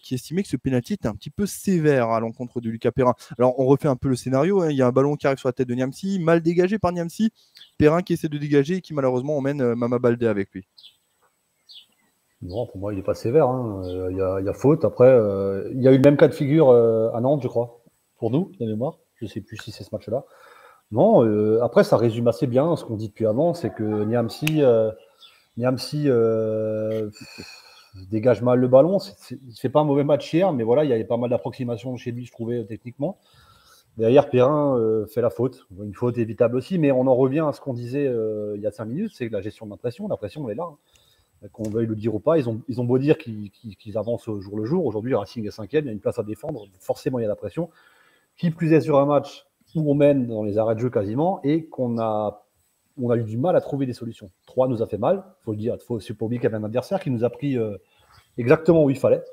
qui 0.02 0.16
estimaient 0.16 0.44
que 0.44 0.50
ce 0.50 0.58
penalty 0.58 0.94
était 0.94 1.08
un 1.08 1.16
petit 1.16 1.30
peu 1.30 1.46
sévère 1.46 2.10
à 2.10 2.20
l'encontre 2.20 2.62
de 2.62 2.70
Lucas 2.70 2.92
Perrin. 2.92 3.14
Alors 3.38 3.60
on 3.60 3.66
refait 3.66 3.88
un 3.88 3.96
peu 3.96 4.10
le 4.10 4.16
scénario. 4.16 4.62
Hein. 4.62 4.70
Il 4.70 4.78
y 4.78 4.82
a 4.82 4.88
un 4.88 4.92
ballon 4.92 5.16
qui 5.16 5.28
arrive 5.28 5.40
sur 5.40 5.50
la 5.50 5.54
tête 5.54 5.68
de 5.68 5.76
Niamsi, 5.76 6.20
mal 6.20 6.42
dégagé 6.42 6.80
par 6.80 6.92
Niamsi. 6.92 7.32
Perrin 7.78 8.02
qui 8.02 8.14
essaie 8.14 8.30
de 8.30 8.38
dégager 8.38 8.76
et 8.76 8.82
qui 8.82 8.94
malheureusement 8.94 9.38
emmène 9.38 9.76
Mama 9.76 10.00
Baldé 10.00 10.28
avec 10.28 10.52
lui. 10.54 10.68
Non, 12.42 12.68
pour 12.68 12.78
moi, 12.78 12.94
il 12.94 12.98
n'est 12.98 13.04
pas 13.04 13.14
sévère. 13.14 13.48
Hein. 13.48 13.82
Euh, 13.86 14.12
il, 14.12 14.18
y 14.18 14.50
a, 14.50 14.54
faute. 14.54 14.86
Après, 14.86 15.08
euh, 15.08 15.70
il 15.74 15.82
y 15.82 15.88
a 15.88 15.92
eu 15.92 15.98
le 15.98 16.04
même 16.04 16.18
cas 16.18 16.28
de 16.28 16.34
figure 16.34 16.70
euh, 16.70 17.10
à 17.14 17.22
Nantes, 17.22 17.42
je 17.42 17.48
crois, 17.48 17.82
pour 18.18 18.32
nous, 18.32 18.52
de 18.60 18.66
mémoire. 18.66 19.00
Je 19.16 19.26
ne 19.26 19.30
sais 19.30 19.42
plus 19.42 19.58
si 19.58 19.72
c'est 19.72 19.84
ce 19.84 19.90
match-là. 19.92 20.26
Non, 20.92 21.22
après, 21.64 21.84
ça 21.84 21.98
résume 21.98 22.28
assez 22.28 22.46
bien 22.46 22.76
ce 22.76 22.86
qu'on 22.86 22.96
dit 22.96 23.08
depuis 23.08 23.26
avant 23.26 23.56
c'est 23.56 23.72
que 23.72 24.04
Niamsi, 24.04 24.62
Niamsi 25.58 26.08
dégage 28.10 28.42
mal 28.42 28.60
le 28.60 28.68
ballon. 28.68 29.00
fait 29.58 29.70
pas 29.70 29.80
un 29.80 29.86
mauvais 29.86 30.04
match 30.04 30.34
hier, 30.34 30.52
mais 30.52 30.64
voilà, 30.64 30.84
il 30.84 30.90
y 30.90 30.94
avait 30.94 31.06
pas 31.06 31.18
mal 31.18 31.30
d'approximations 31.30 31.96
chez 31.96 32.12
lui, 32.12 32.26
je 32.26 32.32
trouvais, 32.32 32.66
techniquement. 32.66 33.18
Derrière, 33.98 34.30
Perrin 34.30 35.06
fait 35.08 35.22
la 35.22 35.30
faute. 35.30 35.66
Une 35.82 35.94
faute 35.94 36.18
évitable 36.18 36.58
aussi, 36.58 36.78
mais 36.78 36.92
on 36.92 37.08
en 37.08 37.16
revient 37.16 37.46
à 37.48 37.54
ce 37.54 37.62
qu'on 37.62 37.74
disait 37.74 38.12
il 38.56 38.62
y 38.62 38.68
a 38.68 38.72
cinq 38.72 38.86
minutes 38.86 39.12
c'est 39.16 39.30
la 39.30 39.42
gestion 39.42 39.66
de 39.66 39.72
l'impression. 39.72 40.08
La 40.08 40.18
pression, 40.18 40.48
elle 40.48 40.54
est 40.54 40.58
là. 40.58 40.64
Hein 40.64 40.78
qu'on 41.52 41.70
veuille 41.70 41.88
le 41.88 41.96
dire 41.96 42.16
ou 42.16 42.20
pas, 42.20 42.38
ils 42.38 42.50
ont, 42.50 42.84
beau 42.84 42.98
dire 42.98 43.18
qu'ils 43.18 43.98
avancent 43.98 44.28
au 44.28 44.40
jour 44.42 44.58
le 44.58 44.66
jour. 44.66 44.86
Aujourd'hui, 44.86 45.16
Racing 45.16 45.46
est 45.46 45.52
cinquième, 45.52 45.86
il 45.86 45.88
y 45.88 45.90
a 45.90 45.94
une 45.94 46.00
place 46.00 46.20
à 46.20 46.24
défendre, 46.24 46.68
forcément 46.80 47.20
il 47.20 47.24
y 47.24 47.26
a 47.26 47.30
la 47.30 47.36
pression. 47.36 47.70
Qui 48.38 48.52
plus 48.52 48.74
est 48.74 48.82
sur 48.82 49.00
un 49.00 49.06
match 49.06 49.46
où 49.76 49.90
on 49.92 49.96
mène 49.96 50.28
dans 50.28 50.44
les 50.44 50.58
arrêts 50.58 50.76
de 50.76 50.80
jeu 50.80 50.90
quasiment 50.90 51.42
et 51.44 51.66
qu'on 51.66 52.00
a, 52.00 52.45
on 53.02 53.10
a 53.10 53.18
eu 53.18 53.24
du 53.24 53.38
mal 53.38 53.56
à 53.56 53.62
trouver 53.62 53.86
des 53.86 53.94
solutions. 53.94 54.32
3 54.48 54.68
nous 54.68 54.82
a 54.82 54.88
fait 54.88 54.98
mal, 54.98 55.24
il 55.26 55.44
faut 55.44 55.52
le 55.52 55.58
dire, 55.58 55.76
il 55.76 55.84
faut 55.84 55.98
pas 55.98 56.26
oublier 56.26 56.40
qu'il 56.40 56.50
y 56.50 56.54
avait 56.54 56.62
un 56.62 56.64
adversaire 56.64 57.00
qui 57.00 57.12
nous 57.12 57.24
a 57.24 57.30
pris 57.30 57.58
euh, 57.58 57.78
exactement 58.38 58.84
où 58.84 58.90
il 58.90 58.98
fallait, 58.98 59.24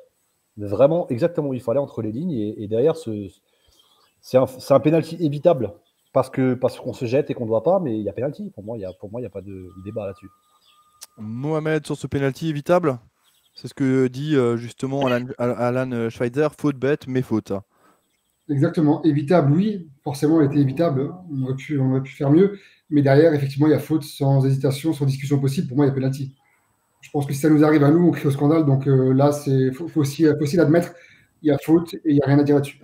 vraiment 0.57 1.09
exactement 1.09 1.49
où 1.49 1.55
il 1.55 1.63
fallait 1.63 1.79
entre 1.79 2.03
les 2.03 2.13
lignes 2.13 2.33
et, 2.33 2.67
derrière, 2.69 2.97
c'est 2.97 4.37
un, 4.37 4.47
un 4.71 4.81
penalty 4.81 5.17
évitable 5.21 5.73
parce 6.13 6.29
qu'on 6.29 6.57
parce 6.61 6.79
qu'on 6.79 6.93
se 6.93 7.07
jette 7.07 7.31
et 7.31 7.35
qu'on 7.35 7.45
ne 7.45 7.49
doit 7.49 7.63
pas, 7.63 7.81
mais 7.81 7.99
il 7.99 8.05
y 8.05 8.09
a 8.09 8.13
penalty. 8.13 8.51
Pour 8.51 8.65
moi, 8.65 8.77
il 8.77 8.81
n'y 8.81 8.85
a, 8.85 8.91
a 8.91 9.31
pas 9.31 9.41
de 9.41 9.69
débat 9.85 10.07
là-dessus. 10.07 10.29
Mohamed 11.17 11.87
sur 11.87 11.97
ce 11.97 12.07
penalty 12.07 12.49
évitable 12.49 12.99
C'est 13.55 13.69
ce 13.69 13.75
que 13.75 14.09
dit 14.09 14.37
euh, 14.37 14.57
justement 14.57 15.07
Alan, 15.07 15.27
Alan, 15.39 16.11
Schweitzer, 16.11 16.49
faute 16.59 16.77
bête, 16.77 17.07
mais 17.07 17.23
faute. 17.23 17.53
Exactement, 18.49 19.03
évitable, 19.05 19.53
oui, 19.53 19.89
forcément, 20.03 20.41
elle 20.41 20.49
était 20.49 20.59
évitable. 20.59 21.15
On 21.31 21.45
aurait, 21.45 21.55
pu, 21.55 21.79
on 21.79 21.91
aurait 21.91 22.03
pu 22.03 22.13
faire 22.13 22.31
mieux, 22.31 22.59
mais 22.93 23.03
derrière, 23.03 23.33
effectivement, 23.33 23.67
il 23.67 23.71
y 23.71 23.75
a 23.75 23.79
faute 23.79 24.05
sans 24.05 24.45
hésitation, 24.47 24.93
sans 24.93 25.07
discussion 25.07 25.39
possible. 25.39 25.67
Pour 25.67 25.79
moi, 25.79 25.87
il 25.87 25.89
y 25.89 25.93
a 25.93 25.95
penalty. 25.95 26.35
Je 27.01 27.11
pense 27.11 27.27
que 27.27 27.33
si 27.33 27.41
ça 27.41 27.51
nous 27.51 27.65
arrive 27.65 27.83
à 27.83 27.91
nous, 27.91 28.07
on 28.07 28.11
crie 28.13 28.29
au 28.29 28.31
scandale. 28.31 28.65
Donc 28.65 28.87
euh, 28.87 29.13
là, 29.13 29.31
il 29.47 29.73
faut, 29.73 29.89
aussi, 29.97 30.25
faut 30.25 30.57
l'admettre. 30.57 30.93
Il 31.43 31.49
y 31.49 31.51
a 31.51 31.59
faute 31.59 31.95
et 31.95 32.01
il 32.05 32.15
n'y 32.15 32.23
a 32.23 32.27
rien 32.27 32.39
à 32.39 32.45
dire 32.45 32.55
là-dessus. 32.55 32.81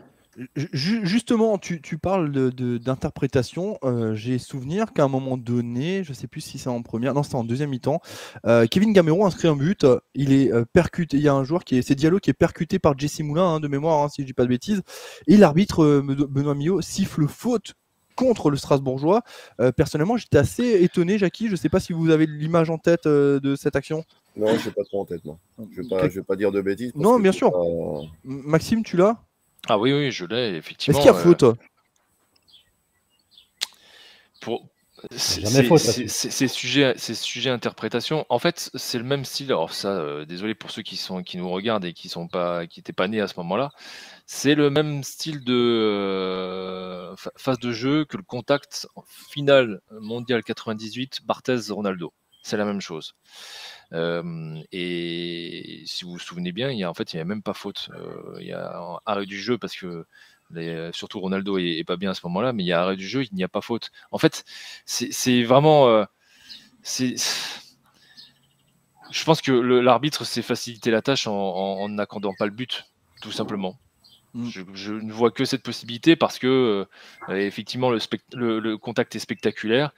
Justement, 0.54 1.58
tu, 1.58 1.80
parles 1.98 2.30
d'interprétation. 2.52 3.78
Euh, 3.84 4.14
J'ai 4.14 4.38
souvenir 4.38 4.92
qu'à 4.92 5.04
un 5.04 5.08
moment 5.08 5.36
donné, 5.36 6.04
je 6.04 6.10
ne 6.10 6.14
sais 6.14 6.28
plus 6.28 6.40
si 6.40 6.58
c'est 6.58 6.68
en 6.68 6.80
première, 6.82 7.12
non, 7.12 7.24
c'est 7.24 7.34
en 7.34 7.42
deuxième 7.42 7.70
mi-temps, 7.70 8.00
euh, 8.46 8.66
Kevin 8.66 8.92
Gamero 8.92 9.26
inscrit 9.26 9.48
un 9.48 9.56
but. 9.56 9.84
Il 10.14 10.32
est 10.32 10.50
percuté. 10.72 11.16
Il 11.16 11.22
y 11.22 11.28
a 11.28 11.34
un 11.34 11.44
joueur 11.44 11.64
qui 11.64 11.76
est, 11.76 11.82
c'est 11.82 11.96
Diallo 11.96 12.18
qui 12.18 12.30
est 12.30 12.34
percuté 12.34 12.78
par 12.78 12.96
Jesse 12.96 13.20
Moulin, 13.20 13.54
hein, 13.54 13.60
de 13.60 13.68
mémoire, 13.68 14.04
hein, 14.04 14.08
si 14.08 14.22
je 14.22 14.26
dis 14.26 14.32
pas 14.32 14.44
de 14.44 14.48
bêtises. 14.48 14.82
Et 15.26 15.36
l'arbitre 15.36 16.00
Benoît 16.00 16.54
Millot 16.54 16.80
siffle 16.80 17.26
faute 17.26 17.74
contre 18.18 18.50
le 18.50 18.56
Strasbourgeois. 18.56 19.22
personnellement, 19.76 20.16
j'étais 20.16 20.38
assez 20.38 20.82
étonné, 20.82 21.18
Jackie. 21.18 21.46
Je 21.46 21.52
ne 21.52 21.56
sais 21.56 21.68
pas 21.68 21.80
si 21.80 21.92
vous 21.92 22.10
avez 22.10 22.26
l'image 22.26 22.68
en 22.68 22.78
tête 22.78 23.06
de 23.06 23.56
cette 23.56 23.76
action. 23.76 24.04
Non, 24.36 24.56
je 24.56 24.68
n'ai 24.68 24.74
pas 24.74 24.84
trop 24.84 25.00
en 25.00 25.04
tête. 25.04 25.24
Non. 25.24 25.38
Je 25.72 25.82
ne 25.82 26.08
vais, 26.08 26.22
pas 26.22 26.36
dire 26.36 26.52
de 26.52 26.60
bêtises. 26.60 26.92
Non, 26.94 27.18
bien 27.18 27.32
sûr. 27.32 27.52
Maxime, 28.24 28.84
tu 28.84 28.96
l'as? 28.96 29.16
Ah 29.68 29.78
oui, 29.78 29.92
oui, 29.92 30.10
je 30.10 30.24
l'ai, 30.24 30.56
effectivement. 30.56 30.98
Est-ce 30.98 31.08
qu'il 31.08 31.14
y 31.14 31.18
a 31.18 31.22
faute? 31.22 31.42
euh, 31.42 31.54
Pour... 34.40 34.64
C'est 35.16 36.48
sujet, 36.48 36.94
sujet 36.98 37.50
interprétation. 37.50 38.26
En 38.28 38.38
fait, 38.38 38.70
c'est 38.74 38.98
le 38.98 39.04
même 39.04 39.24
style. 39.24 39.46
Alors 39.46 39.72
ça, 39.72 39.90
euh, 39.90 40.24
désolé 40.24 40.54
pour 40.54 40.70
ceux 40.70 40.82
qui 40.82 40.96
sont 40.96 41.22
qui 41.22 41.36
nous 41.38 41.48
regardent 41.50 41.84
et 41.84 41.92
qui 41.92 42.08
sont 42.08 42.28
pas, 42.28 42.66
qui 42.66 42.80
n'étaient 42.80 42.92
pas 42.92 43.08
nés 43.08 43.20
à 43.20 43.28
ce 43.28 43.34
moment-là. 43.38 43.70
C'est 44.26 44.54
le 44.54 44.70
même 44.70 45.02
style 45.02 45.44
de 45.44 45.54
euh, 45.54 47.16
phase 47.36 47.58
de 47.58 47.72
jeu 47.72 48.04
que 48.04 48.16
le 48.16 48.22
contact 48.22 48.88
final 49.30 49.80
mondial 49.90 50.42
98 50.42 51.20
Barthez 51.24 51.70
Ronaldo. 51.70 52.12
C'est 52.42 52.56
la 52.56 52.64
même 52.64 52.80
chose 52.80 53.14
et 54.72 55.82
si 55.86 56.04
vous 56.04 56.12
vous 56.12 56.18
souvenez 56.18 56.52
bien, 56.52 56.70
il 56.70 56.78
y 56.78 56.84
a, 56.84 56.90
en 56.90 56.94
fait, 56.94 57.12
il 57.12 57.16
n'y 57.16 57.22
a 57.22 57.24
même 57.24 57.42
pas 57.42 57.54
faute. 57.54 57.88
il 58.38 58.46
y 58.46 58.52
a 58.52 58.76
un 58.78 58.98
arrêt 59.06 59.26
du 59.26 59.40
jeu 59.40 59.56
parce 59.56 59.74
que 59.74 60.04
surtout 60.92 61.20
Ronaldo 61.20 61.58
est, 61.58 61.84
pas 61.84 61.96
bien 61.96 62.10
à 62.10 62.14
ce 62.14 62.20
moment-là, 62.26 62.52
mais 62.52 62.64
il 62.64 62.66
y 62.66 62.72
a 62.72 62.82
arrêt 62.82 62.96
du 62.96 63.06
jeu, 63.06 63.24
il 63.24 63.34
n'y 63.34 63.44
a 63.44 63.48
pas 63.48 63.60
faute. 63.60 63.90
En 64.10 64.18
fait, 64.18 64.44
c'est 64.84 65.42
vraiment. 65.42 66.06
c'est 66.82 67.16
je 69.10 69.24
pense 69.24 69.40
que 69.40 69.52
l'arbitre 69.52 70.24
s'est 70.24 70.42
facilité 70.42 70.90
la 70.90 71.00
tâche 71.00 71.26
en 71.26 71.88
n'accordant 71.88 72.34
pas 72.38 72.44
le 72.44 72.52
but, 72.52 72.84
tout 73.22 73.32
simplement. 73.32 73.78
Mmh. 74.34 74.48
Je, 74.74 74.92
ne 74.92 75.12
vois 75.12 75.30
que 75.30 75.46
cette 75.46 75.62
possibilité 75.62 76.14
parce 76.14 76.38
que 76.38 76.86
effectivement 77.30 77.90
le, 77.90 78.60
le, 78.60 78.76
contact 78.76 79.16
est 79.16 79.20
spectaculaire 79.20 79.92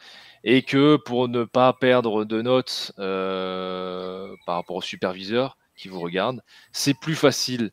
et 0.44 0.62
que 0.62 0.96
pour 0.96 1.28
ne 1.28 1.44
pas 1.44 1.72
perdre 1.72 2.24
de 2.24 2.40
notes 2.40 2.92
euh, 2.98 4.34
par 4.46 4.54
rapport 4.54 4.76
au 4.76 4.82
superviseur 4.82 5.58
qui 5.76 5.88
vous 5.88 6.00
regarde, 6.00 6.42
c'est 6.70 6.94
plus 6.94 7.16
facile 7.16 7.72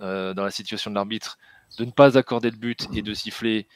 euh, 0.00 0.34
dans 0.34 0.44
la 0.44 0.50
situation 0.50 0.90
de 0.90 0.96
l'arbitre 0.96 1.38
de 1.78 1.84
ne 1.84 1.90
pas 1.90 2.18
accorder 2.18 2.50
de 2.50 2.56
but 2.56 2.88
et 2.94 3.02
de 3.02 3.14
siffler 3.14 3.66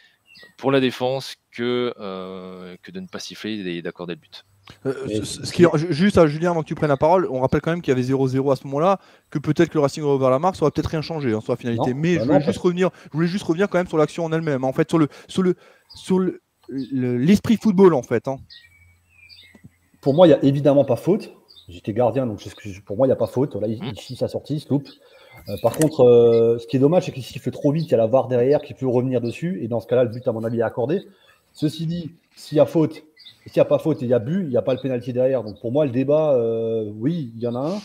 pour 0.57 0.71
la 0.71 0.81
défense 0.81 1.37
que, 1.53 1.95
euh, 1.99 2.77
que 2.83 2.91
de 2.91 3.01
ne 3.01 3.07
pas 3.07 3.19
siffler 3.19 3.53
et 3.53 3.83
d'accorder 3.83 4.15
le 4.15 4.21
but. 4.21 4.45
ce 5.25 5.53
qui, 5.53 5.65
juste 5.91 6.19
à 6.19 6.27
Julien, 6.27 6.51
avant 6.51 6.63
que 6.63 6.69
tu 6.69 6.75
prennes 6.75 6.91
la 6.91 6.97
parole, 6.97 7.27
on 7.31 7.41
rappelle 7.41 7.61
quand 7.61 7.71
même 7.71 7.83
qu'il 7.83 7.93
y 7.93 7.97
avait 7.99 8.07
0-0 8.07 8.53
à 8.53 8.57
ce 8.57 8.65
moment-là, 8.67 8.99
que 9.31 9.39
peut-être 9.39 9.71
que 9.71 9.75
le 9.75 9.81
Racing 9.81 10.03
ouvert 10.03 10.31
la 10.31 10.39
marque, 10.39 10.57
ça 10.57 10.63
aurait 10.63 10.73
peut-être 10.73 10.91
rien 10.91 11.03
changé 11.03 11.33
en 11.35 11.39
hein, 11.39 11.41
sur 11.41 11.53
la 11.53 11.57
finalité. 11.57 11.95
Mais 11.95 12.17
bah 12.17 12.25
je, 12.25 12.29
voulais 12.29 12.45
juste 12.45 12.59
revenir, 12.59 12.91
je 13.05 13.13
voulais 13.13 13.29
juste 13.29 13.45
revenir 13.45 13.69
quand 13.69 13.79
même 13.79 13.89
sur 13.89 13.99
l'action 13.99 14.25
en 14.25 14.33
elle-même. 14.33 14.65
En 14.65 14.73
fait, 14.73 14.89
sur 14.89 14.99
le, 14.99 15.09
sur 15.29 15.43
le, 15.43 15.57
sur 15.95 16.19
le, 16.19 16.41
l'esprit 16.69 17.57
football 17.57 17.95
en 17.95 18.03
fait. 18.03 18.29
Hein. 18.29 18.37
Pour 20.01 20.15
moi, 20.15 20.27
il 20.27 20.31
n'y 20.31 20.37
a 20.37 20.45
évidemment 20.45 20.85
pas 20.85 20.97
faute. 20.97 21.33
J'étais 21.69 21.93
gardien, 21.93 22.27
donc 22.27 22.41
pour 22.85 22.97
moi, 22.97 23.07
il 23.07 23.11
n'y 23.11 23.13
a 23.15 23.17
pas 23.17 23.27
faute. 23.27 23.57
Là, 23.57 23.67
mmh. 23.67 23.93
ici, 23.97 24.17
sa 24.17 24.29
sortie, 24.29 24.55
il 24.55 24.61
se 24.61 24.69
loupe. 24.69 24.89
Euh, 25.49 25.57
par 25.63 25.77
contre, 25.77 26.01
euh, 26.01 26.59
ce 26.59 26.67
qui 26.67 26.77
est 26.77 26.81
dommage, 26.81 27.05
c'est 27.05 27.13
qu'il 27.13 27.25
siffle 27.25 27.51
trop 27.51 27.73
vite. 27.73 27.87
Il 27.87 27.91
y 27.91 27.95
a 27.95 27.99
la 27.99 28.07
VAR 28.07 28.29
derrière 28.29 28.61
qui 28.63 28.75
peut 28.75 28.87
revenir 28.87 29.21
dessus. 29.21 29.63
Et 29.63 29.69
dans 29.69 29.81
ce 29.81 29.87
cas-là, 29.87 30.05
le 30.05 30.11
but, 30.11 30.27
à 30.27 30.33
mon 30.33 30.45
avis, 30.45 30.59
est 30.59 30.63
accordé. 30.63 31.03
Ceci 31.53 31.87
dit, 31.87 32.13
s'il 32.35 32.59
y 32.59 32.61
a 32.61 32.67
faute, 32.67 33.05
s'il 33.47 33.53
n'y 33.57 33.61
a 33.61 33.65
pas 33.65 33.79
faute 33.79 34.03
et 34.03 34.07
il 34.07 34.11
y 34.11 34.15
a 34.15 34.19
but, 34.19 34.43
il 34.43 34.49
n'y 34.49 34.57
a 34.57 34.63
pas 34.63 34.75
le 34.75 34.81
pénalty 34.81 35.13
derrière. 35.13 35.43
Donc 35.43 35.61
pour 35.61 35.73
moi, 35.73 35.85
le 35.85 35.93
débat, 35.93 36.33
euh, 36.33 36.91
oui, 36.97 37.33
il 37.37 37.43
y 37.43 37.47
en 37.47 37.55
a 37.55 37.75
un. 37.75 37.81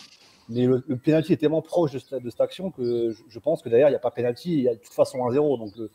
Mais 0.49 0.65
le, 0.65 0.83
le 0.85 0.97
pénalty 0.97 1.33
est 1.33 1.37
tellement 1.37 1.61
proche 1.61 1.91
de, 1.93 1.99
cette 1.99 2.41
action 2.41 2.71
que 2.71 3.15
je, 3.29 3.39
pense 3.39 3.61
que 3.61 3.69
derrière, 3.69 3.87
il 3.87 3.91
n'y 3.91 3.95
a 3.95 3.99
pas 3.99 4.11
pénalty. 4.11 4.51
Il 4.53 4.63
y 4.63 4.67
a 4.67 4.73
de 4.73 4.79
toute 4.79 4.93
façon 4.93 5.19
1-0. 5.19 5.59
Donc 5.59 5.71
je 5.77 5.83
ne 5.83 5.87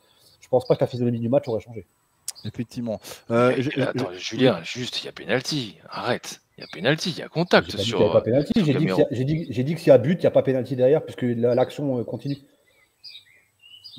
pense 0.48 0.64
pas 0.66 0.76
que 0.76 0.80
la 0.80 0.86
physionomie 0.86 1.20
du 1.20 1.28
match 1.28 1.46
aurait 1.48 1.60
changé. 1.60 1.84
Effectivement. 2.44 3.00
Euh, 3.30 3.54
Julien, 4.12 4.60
juste, 4.62 5.02
il 5.02 5.06
y 5.06 5.08
a 5.08 5.12
pénalty. 5.12 5.78
Arrête. 5.88 6.40
Il 6.58 6.62
y 6.62 6.64
a 6.64 6.68
pénalty, 6.72 7.10
il 7.10 7.18
y 7.18 7.22
a 7.22 7.28
contact 7.28 7.70
J'ai 7.70 7.76
pas 7.76 7.82
dit 7.82 7.88
sur. 7.88 8.12
pas 8.12 8.20
pénalty, 8.22 8.52
sur 8.56 8.64
j'ai 8.64 8.72
dit, 8.72 8.78
qu'il 8.78 8.88
y 8.88 8.92
a- 8.92 8.94
Camero. 8.96 9.08
j'ai 9.10 9.24
dit- 9.24 9.46
j'ai 9.50 9.62
dit 9.62 9.74
que 9.74 9.80
s'il 9.80 9.88
y 9.88 9.92
a 9.92 9.98
but, 9.98 10.14
il 10.14 10.20
n'y 10.20 10.26
a 10.26 10.30
pas 10.30 10.42
pénalty 10.42 10.74
derrière, 10.74 11.04
puisque 11.04 11.22
la- 11.22 11.54
l'action 11.54 11.98
euh, 11.98 12.04
continue. 12.04 12.36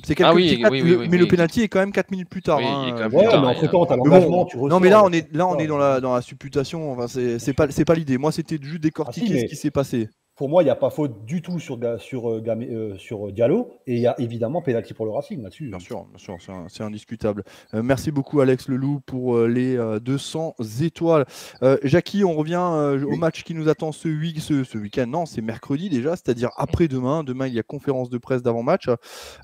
C'est 0.04 0.14
quelques 0.16 0.30
Ah 0.30 0.34
oui, 0.34 0.48
petits 0.50 0.62
quatre- 0.62 0.72
oui, 0.72 0.82
oui, 0.84 0.90
le- 0.92 0.98
oui, 0.98 1.08
mais 1.10 1.18
oui. 1.18 1.24
le 1.24 1.28
penalty 1.28 1.62
est 1.62 1.68
quand 1.70 1.80
même 1.80 1.92
4 1.92 2.12
minutes 2.12 2.30
plus 2.30 2.42
tard. 2.44 2.60
Oui, 2.60 2.66
hein, 2.68 2.96
euh, 2.98 3.04
Ouais, 3.10 3.10
plus 3.10 3.30
tard, 3.30 3.42
mais 3.42 3.48
entre 3.48 3.68
temps, 3.72 3.86
t'as 3.86 3.96
Mais 3.98 4.04
l'engagement, 4.04 4.30
bon, 4.44 4.46
tu 4.46 4.58
non, 4.58 4.80
mais 4.80 4.90
là, 4.90 5.04
on 5.04 5.12
est, 5.12 5.32
là, 5.36 5.48
on 5.48 5.58
est 5.58 5.66
dans 5.68 5.78
la, 5.78 6.00
dans 6.00 6.14
la 6.14 6.22
supputation. 6.22 6.92
Enfin, 6.92 7.08
c'est 7.08 7.40
c'est 7.40 7.54
pas, 7.54 7.70
c'est 7.72 7.86
pas 7.86 7.96
l'idée. 7.96 8.18
Moi, 8.20 8.32
c'était 8.32 8.60
juste 8.62 8.82
décortiquer 8.82 9.34
mais- 9.34 9.40
ce 9.42 9.46
qui 9.46 9.56
s'est 9.56 9.72
passé. 9.72 10.10
Pour 10.38 10.50
moi, 10.50 10.62
il 10.62 10.66
n'y 10.66 10.72
a 10.72 10.76
pas 10.76 10.92
faute 10.92 11.26
du 11.26 11.42
tout 11.42 11.60
sur, 11.60 11.80
sur, 12.00 12.30
euh, 12.30 12.44
euh, 12.48 12.96
sur 13.00 13.32
Diallo, 13.32 13.72
et 13.88 13.96
il 13.96 14.00
y 14.00 14.06
a 14.06 14.14
évidemment 14.20 14.62
pénalty 14.62 14.94
pour 14.94 15.08
le 15.08 15.12
Racing 15.12 15.42
là-dessus. 15.42 15.70
Bien 15.70 15.80
sûr, 15.80 16.06
bien 16.06 16.20
sûr, 16.20 16.38
c'est 16.70 16.84
indiscutable. 16.84 17.44
Euh, 17.74 17.82
merci 17.82 18.12
beaucoup 18.12 18.40
Alex 18.40 18.68
Leloup 18.68 19.00
pour 19.06 19.36
euh, 19.36 19.48
les 19.48 19.76
euh, 19.76 20.00
200 20.00 20.54
étoiles. 20.84 21.26
Euh, 21.64 21.78
Jackie, 21.82 22.24
on 22.24 22.36
revient 22.36 22.62
euh, 22.62 23.04
au 23.04 23.14
Oui. 23.14 23.18
match 23.18 23.44
qui 23.44 23.56
nous 23.56 23.68
attend 23.68 23.92
ce, 23.92 24.08
week 24.08 24.40
ce, 24.40 24.64
ce 24.64 24.78
week-end. 24.78 25.08
Non, 25.08 25.26
c'est 25.26 25.42
mercredi 25.42 25.90
déjà, 25.90 26.12
c'est-à-dire 26.12 26.52
après-demain. 26.58 27.24
Demain, 27.24 27.48
il 27.48 27.56
y 27.56 27.60
a 27.60 27.64
conférence 27.64 28.12
de 28.12 28.20
presse 28.20 28.44
d'avant-match. 28.44 28.90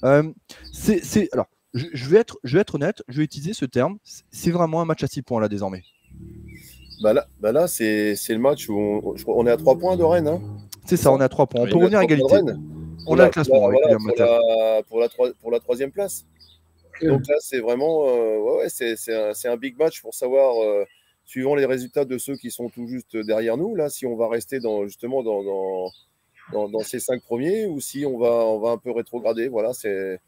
Euh, 0.04 0.32
c'est, 0.72 1.28
alors, 1.34 1.48
je, 1.74 1.88
je 1.92 2.08
vais 2.08 2.20
être, 2.20 2.38
je 2.44 2.56
vais 2.58 2.62
être 2.62 2.76
honnête, 2.76 3.02
je 3.08 3.18
vais 3.18 3.24
utiliser 3.24 3.54
ce 3.54 3.66
terme. 3.66 3.98
C'est- 4.04 4.52
vraiment 4.52 4.80
un 4.80 4.86
match 4.86 5.04
à 5.04 5.08
6 5.08 5.24
points 5.24 5.42
là 5.42 5.50
désormais. 5.50 5.82
Bah 7.02 7.14
là, 7.14 7.26
bah 7.42 7.52
là 7.52 7.68
c'est 7.68 8.14
le 8.30 8.38
match 8.38 8.70
où 8.70 9.16
on 9.28 9.48
est 9.48 9.52
à 9.52 9.58
3 9.58 9.80
points 9.80 9.98
de 9.98 10.04
Rennes. 10.04 10.28
Hein. 10.28 10.42
C'est 10.86 10.98
ça, 10.98 11.12
on 11.12 11.20
à 11.20 11.30
3 11.30 11.48
points. 11.48 11.62
On 11.62 11.68
peut 11.68 11.78
revenir 11.78 12.00
à 12.00 12.04
égalité. 12.04 12.26
On 13.06 13.20
a 13.20 13.26
le 13.26 13.32
classement 13.32 13.60
pour 13.60 13.72
la- 13.72 13.88
avec 13.88 14.00
William 14.00 15.34
pour, 15.42 15.60
troisième 15.62 15.92
place. 15.92 16.26
Donc 17.02 17.28
là, 17.28 17.36
c'est 17.40 17.60
vraiment 17.60 18.08
euh, 18.08 18.38
ouais, 18.38 18.58
ouais, 18.64 18.70
c'est 18.70 19.48
un, 19.48 19.58
big 19.58 19.78
match 19.78 20.02
pour 20.02 20.14
savoir, 20.14 20.62
euh, 20.64 20.86
suivant 21.26 21.56
les 21.56 21.66
résultats 21.66 22.06
de 22.06 22.18
ceux 22.18 22.36
qui 22.36 22.52
sont 22.52 22.70
tout 22.70 22.88
juste 22.88 23.18
derrière 23.18 23.58
nous, 23.58 23.76
là, 23.76 23.90
si 23.90 24.06
on 24.06 24.16
va 24.16 24.30
rester 24.30 24.60
dans, 24.60 24.86
justement 24.86 25.24
dans, 25.24 25.44
dans, 25.44 25.92
dans, 26.52 26.70
dans 26.70 26.84
ces 26.84 27.00
cinq 27.00 27.22
premiers 27.24 27.66
ou 27.66 27.80
si 27.82 28.06
on 28.06 28.18
va, 28.18 28.46
on 28.46 28.60
va 28.60 28.70
un 28.72 28.78
peu 28.78 28.92
rétrograder. 28.92 29.48
Voilà, 29.48 29.74
c'est 29.74 30.20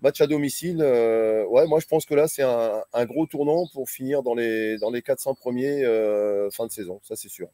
match 0.00 0.20
à 0.20 0.26
domicile. 0.26 0.78
euh, 0.80 1.44
ouais, 1.46 1.66
moi, 1.66 1.80
je 1.80 1.86
pense 1.86 2.04
que 2.04 2.14
là, 2.14 2.28
c'est 2.28 2.42
un, 2.42 2.82
un 2.92 3.04
gros 3.04 3.26
tournant 3.26 3.66
pour 3.72 3.88
finir 3.88 4.22
dans 4.22 4.34
les, 4.34 4.78
dans 4.78 4.90
les 4.90 5.02
400 5.02 5.34
premiers 5.34 5.84
euh, 5.84 6.50
fin 6.50 6.66
de 6.66 6.72
saison. 6.72 7.00
Ça, 7.02 7.16
c'est 7.16 7.28
sûr. 7.28 7.48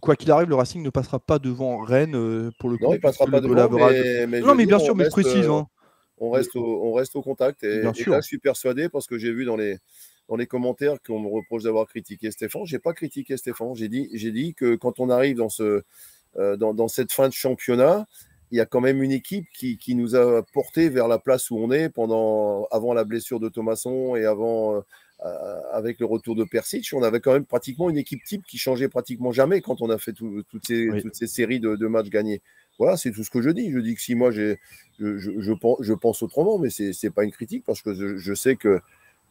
Quoi- 0.00 0.16
qu'il 0.16 0.30
arrive, 0.30 0.48
le 0.48 0.54
Racing 0.54 0.82
ne 0.82 0.90
passera 0.90 1.18
pas 1.18 1.38
devant 1.38 1.78
Rennes 1.78 2.14
euh, 2.16 2.50
pour 2.58 2.70
le 2.70 2.76
coup. 2.78 2.84
Non, 2.84 2.94
il 2.94 3.00
passera 3.00 3.26
pas 3.26 3.40
devant, 3.40 3.68
mais, 3.70 4.26
mais 4.26 4.40
Non, 4.40 4.54
mais 4.54 4.66
dire, 4.66 4.76
bien 4.76 4.84
sûr, 4.84 4.96
mais 4.96 5.04
je 5.04 5.10
précise. 5.10 5.46
euh, 5.46 5.52
hein. 5.52 5.66
on 6.18 6.30
reste 6.30 6.56
au, 6.56 6.82
on 6.84 6.92
reste 6.94 7.16
au 7.16 7.22
contact. 7.22 7.62
Et, 7.64 7.80
Bien 7.80 7.92
et 7.92 7.94
sûr. 7.94 8.12
là, 8.12 8.20
je 8.20 8.26
suis 8.26 8.38
persuadé 8.38 8.88
parce 8.88 9.06
que 9.06 9.18
j'ai 9.18 9.32
vu 9.32 9.44
dans 9.44 9.56
les, 9.56 9.78
dans 10.28 10.36
les 10.36 10.46
commentaires 10.46 10.96
qu'on 11.06 11.18
me 11.20 11.28
reproche 11.28 11.64
d'avoir 11.64 11.86
critiqué 11.86 12.30
Stéphane. 12.30 12.64
J'ai 12.64 12.78
pas 12.78 12.92
critiqué 12.94 13.36
Stéphane. 13.36 13.74
J'ai 13.74 13.88
dit, 13.88 14.08
j'ai 14.14 14.32
dit 14.32 14.54
que 14.54 14.74
quand 14.76 15.00
on 15.00 15.10
arrive 15.10 15.36
dans, 15.36 15.48
ce, 15.50 15.82
euh, 16.36 16.56
dans, 16.56 16.72
dans 16.74 16.88
cette 16.88 17.12
fin 17.12 17.28
de 17.28 17.34
championnat, 17.34 18.06
il 18.50 18.58
y 18.58 18.60
a 18.60 18.66
quand 18.66 18.80
même 18.80 19.02
une 19.02 19.12
équipe 19.12 19.46
qui, 19.52 19.76
qui 19.78 19.94
nous 19.94 20.14
a 20.14 20.42
porté 20.52 20.88
vers 20.88 21.08
la 21.08 21.18
place 21.18 21.50
où 21.50 21.56
on 21.58 21.70
est 21.72 21.88
pendant, 21.88 22.66
avant 22.70 22.94
la 22.94 23.04
blessure 23.04 23.40
de 23.40 23.48
Thomasson 23.48 24.14
et 24.16 24.24
avant, 24.24 24.76
euh, 24.76 24.78
euh, 24.78 24.80
avec 25.72 25.98
le 26.00 26.06
retour 26.06 26.36
de 26.36 26.44
Persic. 26.44 26.88
On 26.94 27.02
avait 27.02 27.20
quand 27.20 27.32
même 27.32 27.46
pratiquement 27.46 27.88
une 27.90 27.96
équipe 27.96 28.22
type 28.24 28.44
qui 28.46 28.58
changeait 28.58 28.88
pratiquement 28.88 29.32
jamais 29.32 29.60
quand 29.60 29.80
on 29.82 29.90
a 29.90 29.98
fait 29.98 30.12
tout- 30.12 30.42
toutes, 30.50 30.66
ces, 30.66 30.90
Oui. 30.90 31.02
toutes 31.02 31.14
ces 31.14 31.26
séries 31.26 31.60
de, 31.60 31.76
de 31.76 31.86
matchs 31.86 32.08
gagnés. 32.10 32.42
Voilà, 32.78 32.96
c'est 32.96 33.12
tout 33.12 33.22
ce 33.24 33.30
que 33.30 33.40
je 33.40 33.50
dis. 33.50 33.70
Je 33.70 33.78
dis 33.78 33.94
que 33.94 34.00
si 34.02 34.14
moi 34.14 34.30
je, 34.32 34.56
je, 34.98 35.16
je 35.18 35.52
pense, 35.52 35.78
je 35.80 35.92
pense 35.94 36.22
autrement, 36.22 36.58
mais 36.58 36.70
c'est 36.70 36.90
n'est 37.02 37.10
pas 37.10 37.24
une 37.24 37.30
critique 37.32 37.64
parce 37.66 37.80
que 37.82 37.94
je, 37.94 38.16
je 38.16 38.34
sais 38.34 38.56
que 38.56 38.80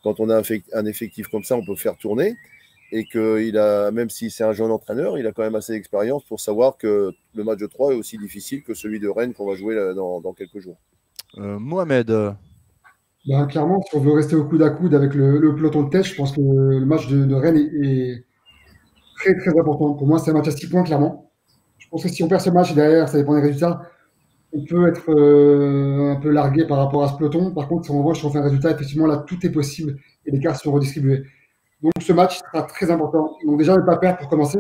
quand 0.03 0.19
on 0.19 0.29
a 0.29 0.35
un, 0.37 0.41
effect- 0.41 0.69
un 0.73 0.85
effectif 0.85 1.27
comme 1.27 1.43
ça, 1.43 1.55
on 1.55 1.65
peut 1.65 1.75
faire 1.75 1.97
tourner 1.97 2.35
et 2.91 3.05
que 3.05 3.41
il 3.41 3.57
a, 3.57 3.91
même 3.91 4.09
si 4.09 4.29
c'est 4.29 4.43
un 4.43 4.53
jeune 4.53 4.71
entraîneur, 4.71 5.17
il 5.17 5.25
a 5.27 5.31
quand 5.31 5.41
même 5.43 5.55
assez 5.55 5.73
d'expérience 5.73 6.23
pour 6.25 6.39
savoir 6.39 6.77
que 6.77 7.11
le 7.35 7.43
match 7.43 7.59
de 7.59 7.65
3 7.67 7.93
est 7.93 7.95
aussi 7.95 8.17
difficile 8.17 8.63
que 8.63 8.73
celui 8.73 8.99
de 8.99 9.07
Rennes 9.09 9.33
qu'on 9.33 9.47
va 9.47 9.55
jouer 9.55 9.75
dans, 9.95 10.21
dans 10.21 10.33
quelques 10.33 10.59
jours. 10.59 10.77
Euh, 11.37 11.57
Mohamed, 11.59 12.11
Ben, 13.27 13.45
clairement, 13.47 13.81
si 13.81 13.95
on 13.95 13.99
veut 14.01 14.11
rester 14.11 14.35
au 14.35 14.45
coude 14.45 14.61
à 14.63 14.69
coude 14.69 14.93
avec 14.93 15.13
le, 15.13 15.39
le 15.39 15.55
peloton 15.55 15.83
de 15.83 15.89
tête, 15.89 16.03
je 16.03 16.15
pense 16.15 16.33
que 16.33 16.41
le 16.41 16.85
match 16.85 17.07
de, 17.07 17.23
de 17.25 17.35
Rennes 17.35 17.57
est, 17.57 17.87
est 17.87 18.25
très 19.17 19.35
très 19.37 19.57
important. 19.59 19.93
Pour 19.93 20.07
moi, 20.07 20.19
c'est 20.19 20.31
un 20.31 20.33
match 20.33 20.47
à 20.47 20.51
6 20.51 20.69
points, 20.69 20.83
clairement. 20.83 21.31
Je 21.77 21.87
pense 21.89 22.03
que 22.03 22.09
si 22.09 22.23
on 22.23 22.27
perd 22.27 22.41
ce 22.41 22.49
match 22.49 22.71
et 22.71 22.75
derrière, 22.75 23.09
ça 23.09 23.17
dépend 23.17 23.35
des 23.35 23.41
résultats, 23.41 23.81
on 24.53 24.65
peut 24.65 24.87
être 24.87 25.11
euh, 25.11 26.13
un 26.13 26.21
peu 26.21 26.31
largué 26.31 26.65
par 26.67 26.77
rapport 26.79 27.03
à 27.03 27.09
ce 27.09 27.17
peloton. 27.17 27.53
Par 27.53 27.67
contre, 27.67 27.85
si 27.85 27.91
en 27.91 27.99
revanche, 27.99 28.19
si 28.19 28.25
on 28.25 28.31
fait 28.31 28.39
un 28.39 28.43
résultat, 28.43 28.71
effectivement, 28.71 29.07
là, 29.07 29.17
tout 29.17 29.45
est 29.45 29.51
possible 29.51 29.97
et 30.25 30.31
les 30.31 30.39
cartes 30.39 30.63
sont 30.63 30.73
redistribuées. 30.73 31.23
Donc 31.83 31.93
ce 32.01 32.13
match 32.13 32.39
sera 32.39 32.63
très 32.63 32.91
important. 32.91 33.37
Donc 33.45 33.59
déjà, 33.59 33.75
ne 33.77 33.81
pas 33.83 33.97
perdre 33.97 34.19
pour 34.19 34.29
commencer. 34.29 34.59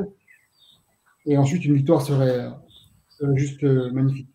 Et 1.25 1.37
ensuite, 1.37 1.65
une 1.65 1.75
victoire 1.75 2.01
serait, 2.01 2.49
serait 3.09 3.35
juste 3.37 3.63
euh, 3.65 3.91
magnifique. 3.91 4.32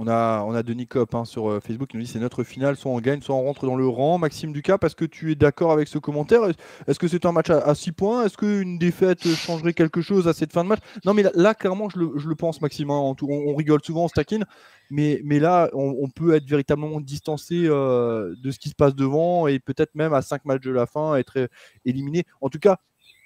On 0.00 0.06
a, 0.06 0.44
on 0.46 0.54
a 0.54 0.62
Denis 0.62 0.86
Cop 0.86 1.12
hein, 1.16 1.24
sur 1.24 1.50
euh, 1.50 1.60
Facebook 1.60 1.88
qui 1.88 1.96
nous 1.96 2.04
dit 2.04 2.08
c'est 2.08 2.20
notre 2.20 2.44
finale, 2.44 2.76
soit 2.76 2.92
on 2.92 3.00
gagne, 3.00 3.20
soit 3.20 3.34
on 3.34 3.42
rentre 3.42 3.66
dans 3.66 3.74
le 3.74 3.88
rang. 3.88 4.16
Maxime 4.16 4.52
Ducas, 4.52 4.78
parce 4.78 4.94
que 4.94 5.04
tu 5.04 5.32
es 5.32 5.34
d'accord 5.34 5.72
avec 5.72 5.88
ce 5.88 5.98
commentaire 5.98 6.42
Est-ce 6.86 7.00
que 7.00 7.08
c'est 7.08 7.26
un 7.26 7.32
match 7.32 7.50
à 7.50 7.74
6 7.74 7.90
points? 7.92 8.24
Est-ce 8.24 8.36
qu'une 8.36 8.78
défaite 8.78 9.26
changerait 9.26 9.74
quelque 9.74 10.00
chose 10.00 10.28
à 10.28 10.32
cette 10.32 10.52
fin 10.52 10.62
de 10.62 10.68
match? 10.68 10.78
Non, 11.04 11.14
mais 11.14 11.24
là, 11.34 11.52
clairement, 11.52 11.88
je 11.88 11.98
le, 11.98 12.12
je 12.16 12.28
le 12.28 12.36
pense, 12.36 12.60
Maxime. 12.60 12.90
hein, 12.92 13.14
on, 13.20 13.54
rigole 13.56 13.80
souvent, 13.82 14.04
on 14.04 14.08
se 14.08 14.14
taquine. 14.14 14.44
Mais, 14.88 15.20
mais 15.24 15.40
là, 15.40 15.68
on, 15.72 16.08
peut 16.08 16.32
être 16.34 16.46
véritablement 16.46 17.00
distancé 17.00 17.64
euh, 17.64 18.36
de 18.40 18.52
ce 18.52 18.60
qui 18.60 18.68
se 18.68 18.76
passe 18.76 18.94
devant 18.94 19.48
et 19.48 19.58
peut-être 19.58 19.96
même 19.96 20.14
à 20.14 20.22
5 20.22 20.44
matchs 20.44 20.62
de 20.62 20.70
la 20.70 20.86
fin 20.86 21.16
être 21.16 21.40
euh, 21.40 21.48
éliminé. 21.84 22.24
En 22.40 22.50
tout 22.50 22.60
cas, 22.60 22.76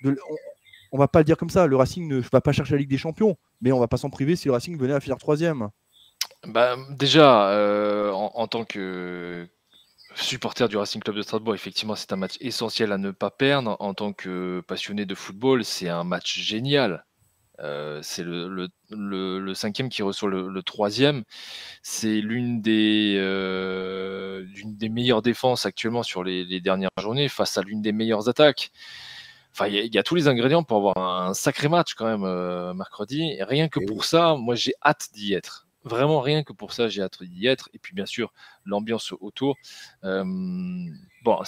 on, 0.05 0.15
on 0.91 0.99
va 0.99 1.07
pas 1.07 1.19
le 1.19 1.25
dire 1.25 1.37
comme 1.37 1.51
ça. 1.51 1.67
Le 1.67 1.77
Racing 1.77 2.09
ne 2.09 2.21
va 2.33 2.41
pas 2.41 2.53
chercher 2.53 2.73
la 2.73 2.79
Ligue 2.79 2.91
des 2.91 2.99
Champions, 2.99 3.37
mais 3.61 3.73
on 3.73 3.79
va 3.79 3.89
pas 3.89 3.99
s'en 3.99 4.09
priver 4.09 4.37
si 4.37 4.49
le 4.49 4.53
Racing 4.53 4.79
venait 4.79 4.95
à 4.95 5.01
finir 5.01 5.19
troisième. 5.19 5.69
Bah, 6.47 6.77
déjà, 6.91 7.51
euh, 7.51 8.11
en, 8.13 8.33
en 8.35 8.49
tant 8.49 8.65
que 8.65 9.47
supporter 10.17 10.69
du 10.69 10.77
Racing 10.79 11.03
Club 11.03 11.17
de 11.17 11.23
Strasbourg, 11.23 11.55
effectivement, 11.55 11.97
c'est 11.97 12.13
un 12.13 12.17
match 12.17 12.37
essentiel 12.41 12.93
à 12.93 12.99
ne 12.99 13.11
pas 13.13 13.31
perdre. 13.31 13.77
En 13.81 13.95
tant 13.95 14.13
que 14.13 14.63
passionné 14.69 15.07
de 15.07 15.15
football, 15.15 15.65
c'est 15.65 15.89
un 15.89 16.05
match 16.05 16.39
génial. 16.41 17.05
Euh, 17.61 18.01
c'est 18.03 18.25
le, 18.25 18.49
le, 18.49 18.69
le- 18.91 19.41
le 19.41 19.55
cinquième 19.55 19.89
qui 19.91 20.03
reçoit 20.03 20.31
le, 20.31 20.63
troisième. 20.63 21.25
C'est 21.83 22.21
l'une 22.21 22.63
des, 22.63 23.17
euh, 23.19 24.47
des 24.65 24.89
meilleures 24.91 25.23
défenses 25.23 25.67
actuellement 25.67 26.03
sur 26.05 26.25
les, 26.25 26.45
les 26.45 26.61
dernières 26.61 26.91
journées 27.01 27.29
face 27.29 27.59
à 27.59 27.63
l'une 27.63 27.83
des 27.83 27.93
meilleures 27.93 28.29
attaques. 28.29 28.73
Enfin, 29.53 29.69
il 29.69 29.75
y, 29.75 29.79
a- 29.79 29.83
il 29.85 29.95
y 29.95 29.99
a 29.99 30.03
tous 30.05 30.15
les 30.17 30.29
ingrédients 30.29 30.65
pour 30.65 30.79
avoir 30.79 30.99
un, 30.99 31.35
sacré 31.35 31.69
match 31.69 31.95
quand 31.95 32.07
même 32.07 32.25
euh, 32.25 32.75
mercredi. 32.75 33.23
Et 33.39 33.45
rien 33.45 33.69
que 33.69 33.81
Et 33.81 33.87
pour 33.87 33.99
oui. 33.99 34.05
ça, 34.05 34.37
moi 34.37 34.55
j'ai 34.57 34.75
hâte 34.85 35.09
d'y 35.15 35.35
être. 35.35 35.69
Vraiment, 35.85 36.21
rien 36.21 36.45
que 36.45 36.53
pour 36.53 36.73
ça, 36.73 36.89
j'ai 36.89 37.03
hâte 37.03 37.23
d'y 37.23 37.47
être. 37.47 37.69
Et 37.75 37.79
puis, 37.79 37.95
bien 37.95 38.07
sûr, 38.07 38.33
l'ambiance 38.65 39.13
autour. 39.21 39.57
Euh, 40.05 40.25
bon, 41.25 41.39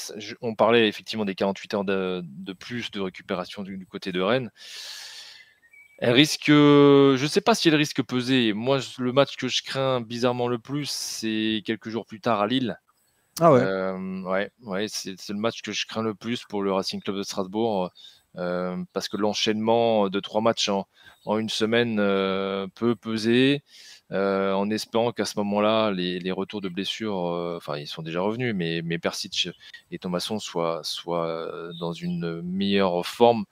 on 0.41 0.55
parlait 0.55 0.89
effectivement 0.89 1.25
des 1.25 1.35
48 1.35 1.75
heures 1.75 1.85
de, 1.85 2.23
de 2.25 2.53
plus 2.53 2.91
de 2.91 3.01
récupération 3.01 3.63
du, 3.63 3.77
du 3.77 3.87
côté 3.87 4.13
de 4.13 4.21
Rennes. 4.21 4.51
Elle 5.99 6.13
risque, 6.13 6.49
je 6.49 7.23
ne 7.23 7.29
sais 7.29 7.41
pas 7.41 7.55
si 7.55 7.69
elle 7.69 7.77
risque 7.77 8.03
peser. 8.03 8.53
Moi, 8.53 8.81
le 8.99 9.13
match 9.13 9.37
que 9.37 9.47
je 9.47 9.63
crains 9.63 10.01
bizarrement 10.01 10.49
le 10.49 10.59
plus, 10.59 10.91
c'est 10.91 11.63
quelques 11.65 11.89
jours 11.89 12.05
plus 12.05 12.21
tard 12.21 12.41
à 12.41 12.47
Lille. 12.49 12.81
Ah 13.41 13.53
ouais. 13.53 13.61
Euh, 13.61 14.23
ouais, 14.23 14.51
ouais, 14.63 14.87
c'est 14.89 15.29
le 15.29 15.39
match 15.39 15.63
que 15.63 15.73
je 15.73 15.87
crains 15.87 16.03
le 16.03 16.15
plus 16.15 16.45
pour 16.49 16.63
le 16.63 16.73
Racing 16.73 17.01
Club 17.01 17.17
de 17.17 17.23
Strasbourg 17.23 17.91
euh, 18.37 18.77
parce 18.93 19.09
que 19.09 19.17
l'enchaînement 19.17 20.09
de 20.09 20.21
trois 20.21 20.41
matchs 20.41 20.69
en, 20.69 20.87
en 21.25 21.39
une 21.39 21.49
semaine 21.49 21.97
peut 22.75 22.97
peser. 23.01 23.63
Euh, 24.13 24.53
en 24.53 24.71
espérant 24.71 25.13
qu'à 25.13 25.25
ce 25.25 25.39
moment-là, 25.39 25.91
les, 25.91 26.19
les 26.21 26.33
retours 26.33 26.61
de 26.61 26.69
blessures, 26.69 27.27
euh, 27.29 27.57
enfin, 27.57 27.79
ils 27.79 27.87
sont 27.87 28.03
déjà 28.03 28.21
revenus, 28.21 28.55
mais, 28.55 28.83
mais 28.83 28.99
Persic 28.99 29.49
et 29.91 29.99
Thomasson 29.99 30.39
soient, 30.39 30.81
soient 30.85 31.27
euh, 31.27 31.73
dans 31.81 31.93
une 31.93 32.43
meilleure 32.43 33.05
forme 33.07 33.45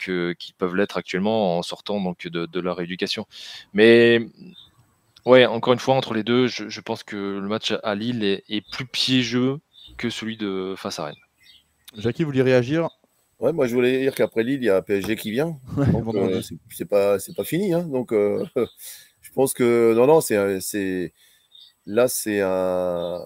que 0.00 0.32
qu'ils 0.34 0.54
peuvent 0.54 0.76
l'être 0.76 0.96
actuellement 0.98 1.58
en 1.58 1.62
sortant 1.62 2.00
donc 2.00 2.26
de, 2.26 2.46
de 2.46 2.60
leur 2.60 2.80
éducation. 2.80 3.26
Mais 3.74 4.20
ouais, 5.24 5.46
encore 5.46 5.72
une 5.72 5.78
fois, 5.78 5.94
entre 5.94 6.14
les 6.14 6.24
deux, 6.24 6.46
je, 6.46 6.68
je 6.68 6.80
pense 6.80 7.02
que 7.02 7.16
le 7.16 7.48
match 7.48 7.72
à 7.82 7.94
Lille 7.94 8.24
est, 8.24 8.44
est 8.48 8.60
plus 8.70 8.86
piégeux 8.86 9.58
que 9.96 10.10
celui 10.10 10.36
de 10.36 10.74
face 10.76 10.98
à 10.98 11.06
Rennes. 11.06 11.14
Jackie, 11.96 12.22
vous 12.24 12.30
voulez 12.30 12.42
réagir? 12.42 12.88
Ouais, 13.38 13.52
moi 13.52 13.66
je 13.66 13.74
voulais 13.74 14.00
dire 14.00 14.14
qu'après 14.14 14.42
Lille, 14.42 14.60
il 14.62 14.66
y 14.66 14.70
a 14.70 14.80
PSG 14.82 15.16
qui 15.16 15.30
vient. 15.30 15.58
Donc, 15.76 16.14
euh, 16.14 16.40
c'est- 16.70 16.84
pas, 16.86 17.18
c'est 17.18 17.34
pas 17.34 17.44
fini. 17.44 17.72
hein. 17.74 17.82
Donc, 17.86 18.12
euh, 18.12 18.44
pense 19.36 19.52
que 19.52 19.92
non, 19.94 20.06
non, 20.06 20.20
c'est, 20.22 21.12
là, 21.84 22.08
c'est 22.08 22.40
un, 22.40 23.20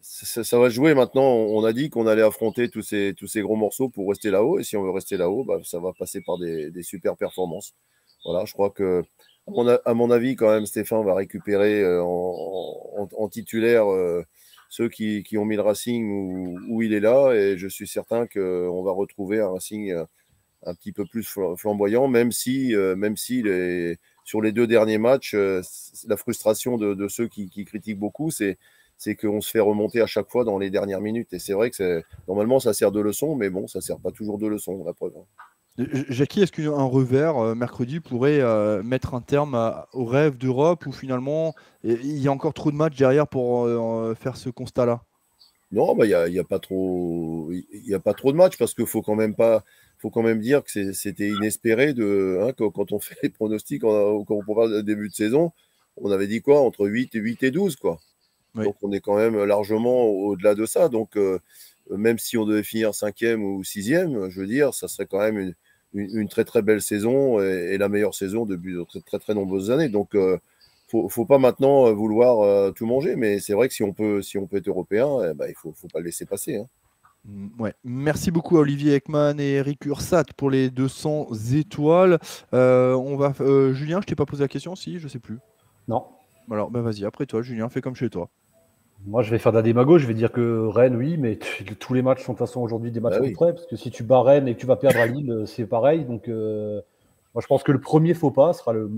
ça, 0.00 0.58
va 0.58 0.70
jouer 0.70 0.94
maintenant. 0.94 1.22
On 1.24 1.62
a 1.64 1.74
dit 1.74 1.90
qu'on 1.90 2.06
allait 2.06 2.22
affronter 2.22 2.70
tous 2.70 2.80
ces, 2.80 3.14
tous 3.14 3.26
ces 3.26 3.42
gros 3.42 3.56
morceaux 3.56 3.90
pour 3.90 4.08
rester 4.08 4.30
là-haut. 4.30 4.58
Et 4.58 4.64
si 4.64 4.78
on 4.78 4.82
veut 4.82 4.90
rester 4.90 5.18
là-haut, 5.18 5.44
bah, 5.44 5.60
ça 5.62 5.78
va 5.78 5.92
passer 5.92 6.22
par 6.22 6.38
des, 6.38 6.70
des 6.70 6.82
super 6.82 7.18
performances. 7.18 7.74
Voilà, 8.24 8.46
je 8.46 8.54
crois 8.54 8.70
que, 8.70 9.02
à 9.84 9.94
mon, 9.94 10.10
avis, 10.10 10.36
quand 10.36 10.50
même, 10.50 10.64
Stéphane 10.64 11.04
va 11.04 11.14
récupérer 11.14 11.82
euh, 11.82 12.02
en, 12.02 12.98
en- 12.98 13.08
en 13.14 13.28
titulaire 13.28 13.90
euh, 13.92 14.24
ceux 14.70 14.88
qui, 14.88 15.22
qui 15.22 15.36
ont 15.36 15.44
mis 15.44 15.56
le 15.56 15.62
Racing 15.62 16.10
où, 16.10 16.58
où 16.70 16.82
il 16.82 16.94
est 16.94 17.00
là. 17.00 17.32
Et 17.34 17.58
je 17.58 17.68
suis 17.68 17.86
certain 17.86 18.26
qu'on 18.26 18.82
va 18.82 18.92
retrouver 18.92 19.40
un 19.40 19.50
Racing 19.50 19.92
euh, 19.92 20.04
un 20.64 20.74
petit 20.74 20.92
peu 20.92 21.04
plus 21.04 21.28
flamboyant, 21.58 22.08
même 22.08 22.32
si, 22.32 22.72
même 22.96 23.16
si 23.16 23.42
les, 23.42 23.98
sur 24.24 24.40
les 24.40 24.52
deux 24.52 24.66
derniers 24.66 24.98
matchs, 24.98 25.34
la 25.34 26.16
frustration 26.16 26.78
de, 26.78 27.08
ceux 27.08 27.28
qui, 27.28 27.64
critiquent 27.64 27.98
beaucoup, 27.98 28.30
c'est 28.30 28.58
c'est 28.98 29.16
qu'on 29.16 29.40
se 29.40 29.50
fait 29.50 29.58
remonter 29.58 30.00
à 30.00 30.06
chaque 30.06 30.30
fois 30.30 30.44
dans 30.44 30.58
les 30.58 30.70
dernières 30.70 31.00
minutes. 31.00 31.32
Et 31.32 31.40
c'est 31.40 31.54
vrai 31.54 31.70
que 31.70 32.04
normalement, 32.28 32.60
ça 32.60 32.72
sert 32.72 32.92
de 32.92 33.00
leçon, 33.00 33.34
mais 33.34 33.50
bon, 33.50 33.66
ça 33.66 33.80
sert 33.80 33.98
pas 33.98 34.12
toujours 34.12 34.38
de 34.38 34.46
leçon, 34.46 34.84
la 34.84 34.92
preuve. 34.92 35.12
Hein. 35.16 35.24
Jackie, 36.08 36.42
est-ce 36.42 36.52
qu'un 36.52 36.84
revers 36.84 37.38
euh, 37.38 37.54
mercredi 37.54 38.00
pourrait 38.00 38.40
euh, 38.40 38.82
mettre 38.82 39.14
un 39.14 39.22
terme 39.22 39.84
au 39.92 40.04
rêve 40.04 40.36
d'Europe 40.36 40.86
ou 40.86 40.92
finalement 40.92 41.54
il 41.82 42.18
y 42.18 42.28
a 42.28 42.32
encore 42.32 42.52
trop 42.52 42.70
de 42.70 42.76
matchs 42.76 42.96
derrière 42.96 43.26
pour 43.26 43.64
euh, 43.64 44.14
faire 44.14 44.36
ce 44.36 44.50
constat-là? 44.50 45.00
Non, 45.72 45.94
bah, 45.94 46.04
il 46.04 46.08
n'y 46.30 46.38
a, 46.38 46.42
a, 46.42 46.44
pas 46.44 46.58
trop, 46.58 47.50
a 47.50 47.98
pas 47.98 48.12
trop 48.12 48.32
de 48.32 48.36
matchs 48.36 48.58
parce 48.58 48.74
qu'il 48.74 48.86
faut 48.86 49.00
quand 49.00 49.14
même 49.14 49.34
pas, 49.34 49.64
faut 50.02 50.10
quand 50.10 50.22
même 50.22 50.40
dire 50.40 50.62
que 50.62 50.92
c'était 50.92 51.28
inespéré 51.28 51.94
de 51.94 52.40
hein, 52.42 52.52
quand, 52.52 52.92
on 52.92 52.98
fait 52.98 53.16
les 53.22 53.30
pronostics, 53.30 53.82
quand, 53.82 54.26
on 54.28 54.54
parle 54.54 54.72
de 54.72 54.80
début 54.82 55.08
de 55.08 55.14
saison, 55.14 55.52
on 55.96 56.10
avait 56.10 56.26
dit 56.26 56.42
quoi 56.42 56.60
entre 56.60 56.86
8 56.86 57.14
et 57.14 57.18
8 57.18 57.42
et 57.44 57.50
12 57.50 57.76
quoi. 57.76 58.00
Donc 58.54 58.76
on 58.82 58.92
est 58.92 59.00
quand 59.00 59.16
même 59.16 59.42
largement 59.44 60.04
au-delà 60.04 60.54
de 60.54 60.66
ça. 60.66 60.88
Donc 60.88 61.16
même 61.90 62.18
si 62.18 62.36
on 62.36 62.44
devait 62.44 62.62
finir 62.62 62.94
cinquième 62.94 63.42
ou 63.44 63.64
sixième, 63.64 64.28
je 64.28 64.40
veux 64.40 64.46
dire, 64.46 64.74
ça 64.74 64.88
serait 64.88 65.06
quand 65.06 65.18
même 65.20 65.38
une, 65.38 65.54
une, 65.94 66.28
très 66.28 66.44
très 66.44 66.62
belle 66.62 66.82
saison 66.82 67.40
et, 67.40 67.76
la 67.78 67.88
meilleure 67.88 68.14
saison 68.14 68.46
depuis 68.46 68.74
de 68.74 68.84
très 69.00 69.18
très, 69.18 69.34
nombreuses 69.34 69.70
années. 69.70 69.88
Donc, 69.88 70.14
euh, 70.14 70.38
faut, 70.88 71.08
faut 71.08 71.26
pas 71.26 71.38
maintenant 71.38 71.86
euh, 71.86 71.92
vouloir 71.92 72.40
euh, 72.40 72.70
tout 72.70 72.86
manger, 72.86 73.16
mais 73.16 73.40
c'est 73.40 73.54
vrai 73.54 73.68
que 73.68 73.74
si 73.74 73.82
on 73.82 73.92
peut, 73.92 74.22
si 74.22 74.38
on 74.38 74.46
peut 74.46 74.58
être 74.58 74.68
européen, 74.68 75.08
eh 75.30 75.34
ben, 75.34 75.46
il 75.48 75.54
faut, 75.54 75.72
faut 75.72 75.88
pas 75.88 76.00
le 76.00 76.06
laisser 76.06 76.26
passer. 76.26 76.56
Hein. 76.56 76.66
Mm, 77.24 77.60
ouais. 77.60 77.74
Merci 77.84 78.30
beaucoup 78.30 78.56
à 78.56 78.60
Olivier 78.60 78.94
Ekman 78.94 79.38
et 79.38 79.52
Eric 79.52 79.84
Ursat 79.86 80.24
pour 80.36 80.50
les 80.50 80.70
200 80.70 81.28
étoiles. 81.54 82.18
on 82.52 83.16
va, 83.16 83.32
Julien, 83.72 84.00
je 84.00 84.06
t'ai 84.06 84.14
pas 84.14 84.26
posé 84.26 84.42
la 84.42 84.48
question, 84.48 84.74
si, 84.74 84.98
je 84.98 85.08
sais 85.08 85.18
plus. 85.18 85.38
Non. 85.88 86.04
Alors, 86.50 86.70
ben 86.70 86.80
vas-y, 86.80 87.04
après 87.04 87.26
toi, 87.26 87.42
Julien, 87.42 87.68
fais 87.68 87.80
comme 87.80 87.94
chez 87.94 88.10
toi. 88.10 88.28
Moi, 89.06 89.22
je 89.22 89.30
vais 89.30 89.38
faire 89.38 89.52
de 89.52 89.56
la 89.56 89.62
démago. 89.62 89.98
Je 89.98 90.06
vais 90.06 90.14
dire 90.14 90.30
que 90.30 90.66
Rennes, 90.66 90.96
oui, 90.96 91.16
mais 91.16 91.38
tous 91.80 91.94
les 91.94 92.02
matchs 92.02 92.22
sont 92.22 92.32
de 92.32 92.38
toute 92.38 92.46
façon 92.46 92.60
aujourd'hui 92.60 92.90
des 92.90 93.00
matchs 93.00 93.18
bah 93.18 93.26
près. 93.34 93.52
Parce 93.52 93.66
que 93.66 93.76
si 93.76 93.90
tu 93.90 94.04
bats 94.04 94.22
Rennes 94.22 94.46
et 94.46 94.54
que 94.54 94.60
tu 94.60 94.66
vas 94.66 94.76
perdre 94.76 95.00
à 95.00 95.06
Lille, 95.06 95.30
euh, 95.30 95.46
c'est 95.46 95.66
pareil. 95.66 96.04
Donc, 96.04 96.28
euh, 96.28 96.80
moi, 97.34 97.42
je 97.42 97.46
pense 97.46 97.62
que 97.62 97.72
le 97.72 97.80
premier 97.80 98.14
faux 98.14 98.30
pas 98.30 98.52
sera 98.52 98.72
le, 98.72 98.90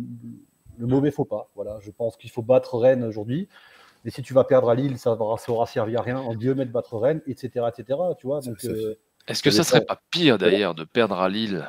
mauvais 0.78 1.10
faux 1.10 1.24
pas. 1.24 1.48
Voilà, 1.54 1.78
je 1.80 1.90
pense 1.90 2.16
qu'il 2.16 2.30
faut 2.30 2.42
battre 2.42 2.76
Rennes 2.76 3.04
aujourd'hui. 3.04 3.48
Et 4.04 4.10
si 4.10 4.22
tu 4.22 4.34
vas 4.34 4.44
perdre 4.44 4.68
à 4.68 4.74
Lille, 4.74 4.98
ça 4.98 5.12
aura, 5.12 5.38
ça 5.38 5.50
aura 5.50 5.66
servi 5.66 5.96
à 5.96 6.02
rien 6.02 6.18
en 6.18 6.34
guillemets 6.34 6.66
de 6.66 6.70
battre 6.70 6.98
Rennes, 6.98 7.22
etc., 7.26 7.66
etc. 7.68 7.98
Tu 8.18 8.26
vois. 8.26 8.40
Donc, 8.40 8.62
euh, 8.64 8.94
Est-ce 9.28 9.42
que 9.42 9.50
ça 9.50 9.64
serait 9.64 9.84
pas 9.84 10.00
pire 10.10 10.38
d'ailleurs 10.38 10.74
de 10.74 10.84
perdre 10.84 11.18
à 11.18 11.28
Lille 11.28 11.66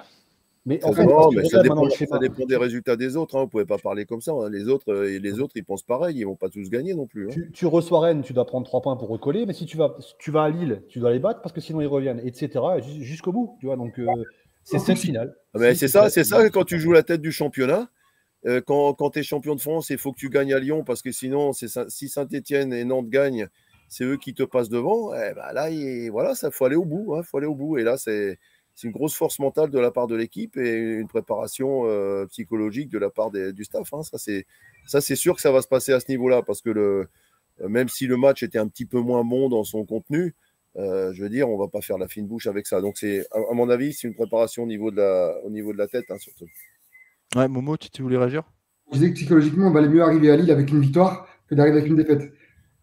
mais 0.68 0.84
en 0.84 0.94
fait, 0.94 1.04
ça, 1.48 1.62
dépend, 1.62 2.46
des 2.48 2.58
résultats 2.58 2.96
des 2.96 3.16
autres. 3.16 3.36
Hein. 3.36 3.42
Vous 3.42 3.46
ne 3.46 3.50
pouvez 3.52 3.66
pas 3.66 3.78
parler 3.78 4.06
comme 4.06 4.22
ça. 4.22 4.32
Hein. 4.32 4.50
Les, 4.50 4.68
autres, 4.68 4.92
euh, 4.92 5.20
les 5.20 5.40
autres, 5.40 5.54
ils 5.56 5.64
pensent 5.64 5.84
pareil. 5.84 6.16
Ils 6.16 6.22
ne 6.22 6.26
vont 6.26 6.36
pas 6.36 6.50
tous 6.50 6.72
gagner 6.72 6.96
non 6.96 7.06
plus. 7.06 7.30
Hein. 7.30 7.36
Tu, 7.54 7.68
reçois 7.68 8.00
Rennes, 8.00 8.24
tu 8.24 8.34
dois 8.34 8.46
prendre 8.46 8.66
3 8.66 8.82
points 8.82 8.96
pour 8.96 9.10
recoller. 9.10 9.46
Mais 9.46 9.54
si 9.54 9.68
tu 9.68 9.78
vas, 9.78 9.96
tu 10.18 10.32
vas 10.32 10.44
à 10.44 10.50
Lille, 10.50 10.82
tu 10.90 10.98
dois 10.98 11.12
les 11.12 11.20
battre 11.20 11.42
parce 11.42 11.54
que 11.54 11.62
sinon 11.62 11.82
ils 11.82 11.88
reviennent, 11.88 12.20
etc. 12.26 12.50
Jusqu'au 13.00 13.32
bout. 13.32 13.58
Tu 13.60 13.68
vois, 13.68 13.76
donc 13.76 14.00
euh, 14.00 14.08
c'est 14.64 14.80
cette 14.80 14.98
finale. 14.98 15.36
Ah, 15.54 15.76
c'est 15.76 15.88
ça, 15.88 16.10
c'est 16.10 16.24
ça 16.24 16.50
quand 16.50 16.64
tu 16.64 16.80
joues 16.80 16.94
la 16.94 17.04
tête 17.04 17.22
du 17.22 17.32
championnat. 17.32 17.88
Euh, 18.46 18.62
quand, 18.62 19.10
tu 19.12 19.20
es 19.20 19.24
champion 19.24 19.56
de 19.56 19.62
France, 19.62 19.90
il 19.90 19.98
faut 19.98 20.12
que 20.12 20.20
tu 20.20 20.30
gagnes 20.30 20.54
à 20.54 20.60
Lyon 20.60 20.84
parce 20.84 21.02
que 21.02 21.12
sinon, 21.12 21.52
si 21.54 22.10
Saint-Etienne 22.10 22.74
et 22.74 22.84
Nantes 22.84 23.10
gagnent, 23.10 23.48
c'est 23.90 24.04
eux 24.04 24.18
qui 24.18 24.34
te 24.34 24.44
passent 24.44 24.70
devant. 24.70 25.14
Eh 25.14 25.34
ben 25.34 25.54
là, 25.54 25.70
il, 25.70 26.10
voilà, 26.12 26.36
ça 26.36 26.52
faut 26.52 26.66
aller 26.66 26.76
au 26.76 26.86
bout. 26.86 27.22
faut 27.24 27.38
aller 27.38 27.48
au 27.48 27.56
bout. 27.56 27.78
Et 27.78 27.84
là, 27.84 27.98
c'est 27.98 28.38
une 28.84 28.92
grosse 28.92 29.16
force 29.16 29.40
mentale 29.40 29.70
de 29.70 29.80
la 29.80 29.92
part 29.92 30.08
de 30.08 30.16
l'équipe 30.16 30.58
et 30.58 30.74
une 30.74 31.08
préparation 31.08 31.86
euh, 31.86 32.26
psychologique 32.28 32.90
de 32.90 33.00
la 33.00 33.10
part 33.10 33.32
du 33.32 33.64
staff. 33.64 33.94
Hein. 33.94 34.02
Ça, 34.04 35.02
c'est, 35.02 35.16
sûr 35.16 35.36
que 35.36 35.42
ça 35.42 35.52
va 35.52 35.62
se 35.62 35.68
passer 35.68 35.94
à 35.94 36.00
ce 36.00 36.10
niveau-là 36.10 36.44
parce 36.44 36.62
que 36.62 36.70
euh, 36.70 37.08
même 37.68 37.88
si 37.88 38.06
le 38.08 38.18
match 38.18 38.44
était 38.44 38.60
un 38.60 38.68
petit 38.68 38.86
peu 38.86 39.00
moins 39.00 39.24
bon 39.24 39.50
dans 39.50 39.64
son 39.64 39.86
contenu, 39.86 40.36
euh, 40.78 41.14
je 41.14 41.24
veux 41.24 41.30
dire, 41.30 41.50
on 41.50 41.58
va 41.58 41.68
pas 41.68 41.82
faire 41.82 41.98
la 41.98 42.08
fine 42.08 42.28
bouche 42.28 42.48
avec 42.48 42.68
ça. 42.68 42.82
Donc, 42.82 43.02
à, 43.04 43.54
mon 43.54 43.70
avis, 43.70 43.94
c'est 43.94 44.08
une 44.08 44.16
préparation 44.16 44.64
au 44.64 44.68
niveau 44.68 44.92
de 44.92 44.98
la, 44.98 45.40
au 45.44 45.50
niveau 45.50 45.72
de 45.72 45.78
la 45.78 45.88
tête, 45.88 46.06
hein, 46.10 46.18
surtout. 46.18 46.48
Ouais, 47.36 47.50
Momo, 47.50 47.76
tu, 47.76 47.90
tu 47.90 48.02
voulais 48.02 48.18
réagir? 48.18 48.44
Je 48.92 48.98
disais 48.98 49.10
que 49.10 49.16
psychologiquement, 49.16 49.68
on 49.68 49.72
valait 49.72 49.90
mieux 49.90 50.02
arriver 50.02 50.32
à 50.32 50.38
Lille 50.38 50.52
avec 50.52 50.72
une 50.72 50.80
victoire 50.80 51.28
que 51.50 51.56
d'arriver 51.56 51.80
avec 51.80 51.90
une 51.90 51.98
défaite. 51.98 52.32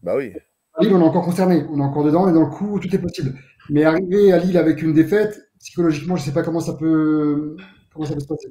Bah 0.03 0.13
oui. 0.15 0.35
À 0.75 0.85
Lille, 0.85 0.93
on 0.93 1.01
est 1.01 1.05
encore 1.05 1.25
concerné, 1.25 1.65
on 1.71 1.79
est 1.79 1.83
encore 1.83 2.05
dedans, 2.05 2.25
on 2.25 2.29
est 2.29 2.35
dans 2.35 2.45
le 2.45 2.51
coup, 2.51 2.79
tout 2.79 2.95
est 2.95 2.99
possible. 2.99 3.35
Mais 3.71 3.85
arriver 3.85 4.31
à 4.31 4.39
Lille 4.39 4.59
avec 4.59 4.83
une 4.83 4.93
défaite, 4.93 5.41
psychologiquement, 5.59 6.17
je 6.17 6.23
ne 6.23 6.27
sais 6.27 6.35
pas 6.35 6.43
comment 6.43 6.61
ça 6.61 6.75
peut, 6.75 7.57
comment 7.95 8.05
ça 8.05 8.13
peut 8.13 8.21
se 8.21 8.27
passer. 8.27 8.49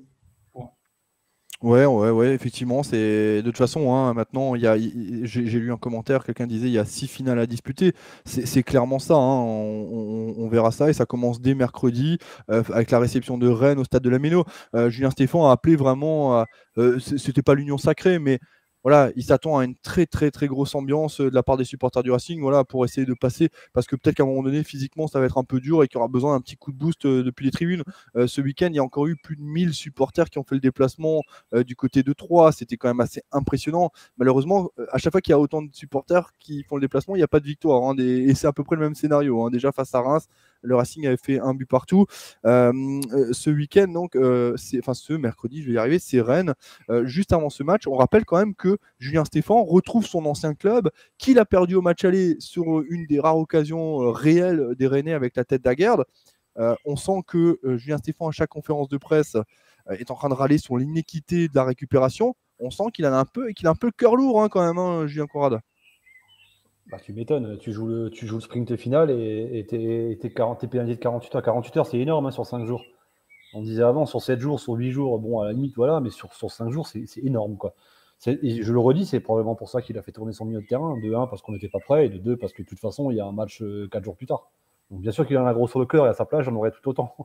Ouais, 1.62 1.86
ouais, 1.86 2.10
ouais, 2.10 2.34
effectivement, 2.34 2.82
c'est 2.82 3.38
de 3.38 3.42
toute 3.44 3.58
façon, 3.58 3.94
hein, 3.94 4.16
maintenant, 4.16 4.56
il 4.56 4.64
y 4.64 4.68
a, 4.68 4.76
j'ai, 4.80 5.42
lu 5.44 5.72
un 5.72 5.78
commentaire, 5.78 6.24
quelqu'un 6.24 6.48
disait 6.48 6.66
il 6.66 6.74
y 6.74 6.80
a 6.80 6.86
six 6.86 7.08
finales 7.08 7.38
à 7.38 7.46
disputer. 7.46 7.94
C'est, 8.26 8.64
clairement 8.64 8.98
ça, 8.98 9.14
hein, 9.14 9.20
on, 9.20 10.48
verra 10.50 10.72
ça 10.72 10.90
et 10.90 10.94
ça 10.94 11.06
commence 11.06 11.40
dès 11.40 11.54
mercredi 11.54 12.18
euh, 12.50 12.64
avec 12.74 12.90
la 12.90 12.98
réception 12.98 13.38
de 13.38 13.48
Rennes 13.48 13.78
au 13.78 13.84
stade 13.84 14.02
de 14.02 14.10
la 14.10 14.18
Méno. 14.18 14.44
Euh, 14.76 14.90
Julien 14.90 15.12
Stéphane 15.12 15.42
a 15.42 15.52
appelé 15.52 15.76
vraiment, 15.76 16.44
euh, 16.80 16.98
c'était 17.00 17.44
pas 17.44 17.54
l'union 17.54 17.78
sacrée, 17.78 18.18
mais 18.18 18.40
voilà, 18.84 19.12
il 19.16 19.24
s'attend 19.24 19.58
à 19.58 19.66
une 19.66 19.76
très 19.76 20.06
très 20.06 20.32
très 20.32 20.48
grosse 20.48 20.76
ambiance 20.76 21.22
euh, 21.22 21.30
de 21.30 21.36
la 21.36 21.44
part 21.44 21.58
des 21.58 21.66
supporters 21.66 22.04
du 22.04 22.12
Racing, 22.12 22.42
voilà, 22.42 22.64
pour 22.64 22.86
essayer 22.86 23.06
de 23.06 23.14
passer, 23.14 23.50
parce 23.74 23.88
que 23.88 23.96
peut-être 23.96 24.16
qu'à 24.16 24.24
un 24.24 24.26
moment 24.26 24.44
donné, 24.44 24.64
physiquement, 24.64 25.08
ça 25.08 25.20
va 25.20 25.26
être 25.26 25.38
un 25.38 25.44
peu 25.44 25.60
dur 25.60 25.84
et 25.84 25.88
qu'il 25.88 25.96
y 25.96 26.00
aura 26.00 26.08
besoin 26.08 26.36
d'un 26.36 26.42
petit 26.42 26.58
coup 26.58 26.72
de 26.72 26.78
boost 26.78 27.06
euh, 27.06 27.24
depuis 27.24 27.46
les 27.46 27.52
tribunes. 27.52 27.84
Euh, 28.16 28.28
ce 28.28 28.42
week-end, 28.42 28.68
il 28.70 28.76
y 28.76 28.80
a 28.80 28.84
encore 28.84 29.08
eu 29.08 29.16
plus 29.16 29.36
de 29.36 29.42
1000 29.42 29.74
supporters 29.74 30.30
qui 30.30 30.40
ont 30.40 30.44
fait 30.44 30.56
le 30.56 30.62
déplacement 30.62 31.22
du 31.54 31.76
côté 31.76 32.04
de 32.04 32.14
Troyes. 32.14 32.52
C'était 32.52 32.78
quand 32.78 32.88
même 32.88 33.00
assez 33.00 33.22
impressionnant. 33.32 33.92
Malheureusement, 34.18 34.72
à 34.92 34.98
chaque 34.98 35.12
fois 35.12 35.22
qu'il 35.22 35.32
y 35.32 35.34
a 35.34 35.40
autant 35.40 35.62
de 35.62 35.70
supporters 35.74 36.32
qui 36.40 36.64
font 36.64 36.76
le 36.76 36.82
déplacement, 36.82 37.16
il 37.16 37.20
n'y 37.20 37.24
a 37.24 37.28
pas 37.28 37.40
de 37.40 37.46
victoire. 37.46 37.84
Hein, 37.84 37.96
et 37.98 38.34
c'est 38.36 38.48
à 38.48 38.54
peu 38.54 38.64
près 38.64 38.76
le 38.76 38.82
même 38.82 38.96
scénario. 38.96 39.44
Hein. 39.44 39.50
Déjà 39.52 39.72
face 39.72 39.94
à 39.96 40.02
Reims, 40.02 40.28
le 40.62 40.76
Racing 40.76 41.06
avait 41.08 41.18
fait 41.18 41.40
un 41.40 41.54
but 41.54 41.66
partout. 41.66 42.06
Euh, 42.46 42.72
euh, 43.14 43.34
ce 43.34 43.50
week-end, 43.50 43.88
donc, 43.88 44.16
euh, 44.16 44.56
enfin 44.80 44.94
ce 44.94 45.14
mercredi, 45.14 45.62
je 45.62 45.68
vais 45.68 45.74
y 45.74 45.78
arriver, 45.78 46.00
c'est 46.00 46.22
Rennes. 46.22 46.54
juste 47.04 47.34
avant 47.34 47.50
ce 47.50 47.64
match, 47.64 47.88
on 47.88 47.96
rappelle 47.96 48.26
quand 48.26 48.38
même 48.38 48.56
que 48.56 48.78
Julien 49.00 49.26
Stéphan 49.26 49.64
retrouve 49.64 50.06
son 50.06 50.26
ancien 50.26 50.54
club, 50.54 50.90
qu'il 51.18 51.40
a 51.40 51.46
perdu 51.46 51.76
au 51.76 51.82
match 51.82 52.06
aller 52.06 52.36
sur 52.40 52.82
une 52.90 53.06
des 53.06 53.20
rares 53.20 53.38
occasions 53.38 54.12
réelles 54.12 54.76
des 54.78 54.88
Rennais 54.88 55.14
avec 55.14 55.36
la 55.36 55.44
tête 55.44 55.64
d'Aguerd. 55.64 56.06
on 56.86 56.96
sent 56.96 57.24
que 57.28 57.60
Julien 57.78 57.98
Stéphan, 57.98 58.28
à 58.30 58.32
chaque 58.32 58.50
conférence 58.50 58.90
de 58.90 58.98
presse, 58.98 59.38
est 59.90 60.12
en 60.12 60.16
train 60.16 60.30
de 60.30 60.34
râler 60.34 60.58
sur 60.58 60.78
l'inéquité 60.78 61.48
de 61.48 61.56
la 61.56 61.64
récupération. 61.64 62.36
On 62.60 62.70
sent 62.70 62.86
qu'il 62.94 63.06
a 63.06 63.18
un 63.18 63.26
peu, 63.26 63.50
qu'il 63.52 63.68
a 63.68 63.72
un 63.72 63.76
peu 63.76 63.88
le 63.88 63.94
cœur 63.94 64.16
lourd 64.16 64.44
hein, 64.44 64.50
quand 64.50 64.66
même, 64.66 64.78
hein, 64.78 65.08
Julien 65.08 65.26
Conrad. 65.26 65.62
Bah, 66.92 66.98
tu 67.02 67.14
m'étonnes, 67.14 67.58
tu 67.58 67.72
joues 67.72 67.88
le, 67.88 68.10
tu 68.10 68.28
joues 68.28 68.36
le 68.36 68.42
sprint 68.42 68.76
final 68.76 69.10
et 69.12 69.66
tu 69.70 69.76
es, 69.76 70.68
pénalisé 70.68 70.96
de 70.96 71.00
48 71.00 71.36
heures. 71.36 71.42
48 71.42 71.78
heures, 71.78 71.86
c'est 71.86 71.98
énorme 71.98 72.26
hein, 72.26 72.32
sur 72.32 72.46
5 72.46 72.66
jours. 72.66 72.84
On 73.54 73.62
disait 73.62 73.84
avant, 73.84 74.06
sur 74.06 74.22
7 74.22 74.40
jours, 74.40 74.60
sur 74.60 74.74
8 74.74 74.92
jours, 74.92 75.18
bon, 75.20 75.40
à 75.40 75.46
la 75.46 75.54
limite, 75.54 75.74
voilà, 75.76 76.02
mais 76.02 76.10
sur, 76.10 76.34
sur 76.34 76.52
5 76.52 76.70
jours, 76.70 76.88
c'est 76.88 77.06
énorme. 77.24 77.56
quoi. 77.58 77.74
Je 78.26 78.72
le 78.72 78.80
redis, 78.80 79.06
c'est 79.06 79.22
probablement 79.22 79.56
pour 79.56 79.70
ça 79.70 79.82
qu'il 79.82 79.98
a 79.98 80.02
fait 80.02 80.12
tourner 80.12 80.34
son 80.34 80.46
milieu 80.46 80.62
de 80.62 80.68
terrain. 80.68 80.98
De 80.98 81.14
1, 81.14 81.28
parce 81.28 81.42
qu'on 81.42 81.54
n'était 81.54 81.70
pas 81.70 81.80
prêt, 81.80 82.08
et 82.08 82.10
de 82.10 82.18
2, 82.18 82.36
parce 82.36 82.52
que 82.52 82.62
de 82.62 82.68
toute 82.68 82.80
façon, 82.80 83.10
il 83.10 83.18
y 83.18 83.22
a 83.22 83.26
un 83.26 83.32
match 83.32 83.60
4 83.60 83.64
euh, 83.64 84.04
jours 84.04 84.18
plus 84.18 84.28
tard. 84.28 84.52
Bien 84.90 85.12
sûr 85.12 85.26
qu'il 85.26 85.38
en 85.38 85.46
a 85.46 85.54
gros 85.54 85.70
sur 85.70 85.80
le 85.80 85.86
cœur 85.86 86.06
et 86.06 86.10
à 86.10 86.14
sa 86.14 86.26
place, 86.26 86.44
j'en 86.44 86.56
aurais 86.56 86.72
tout 86.72 86.88
autant. 86.90 87.16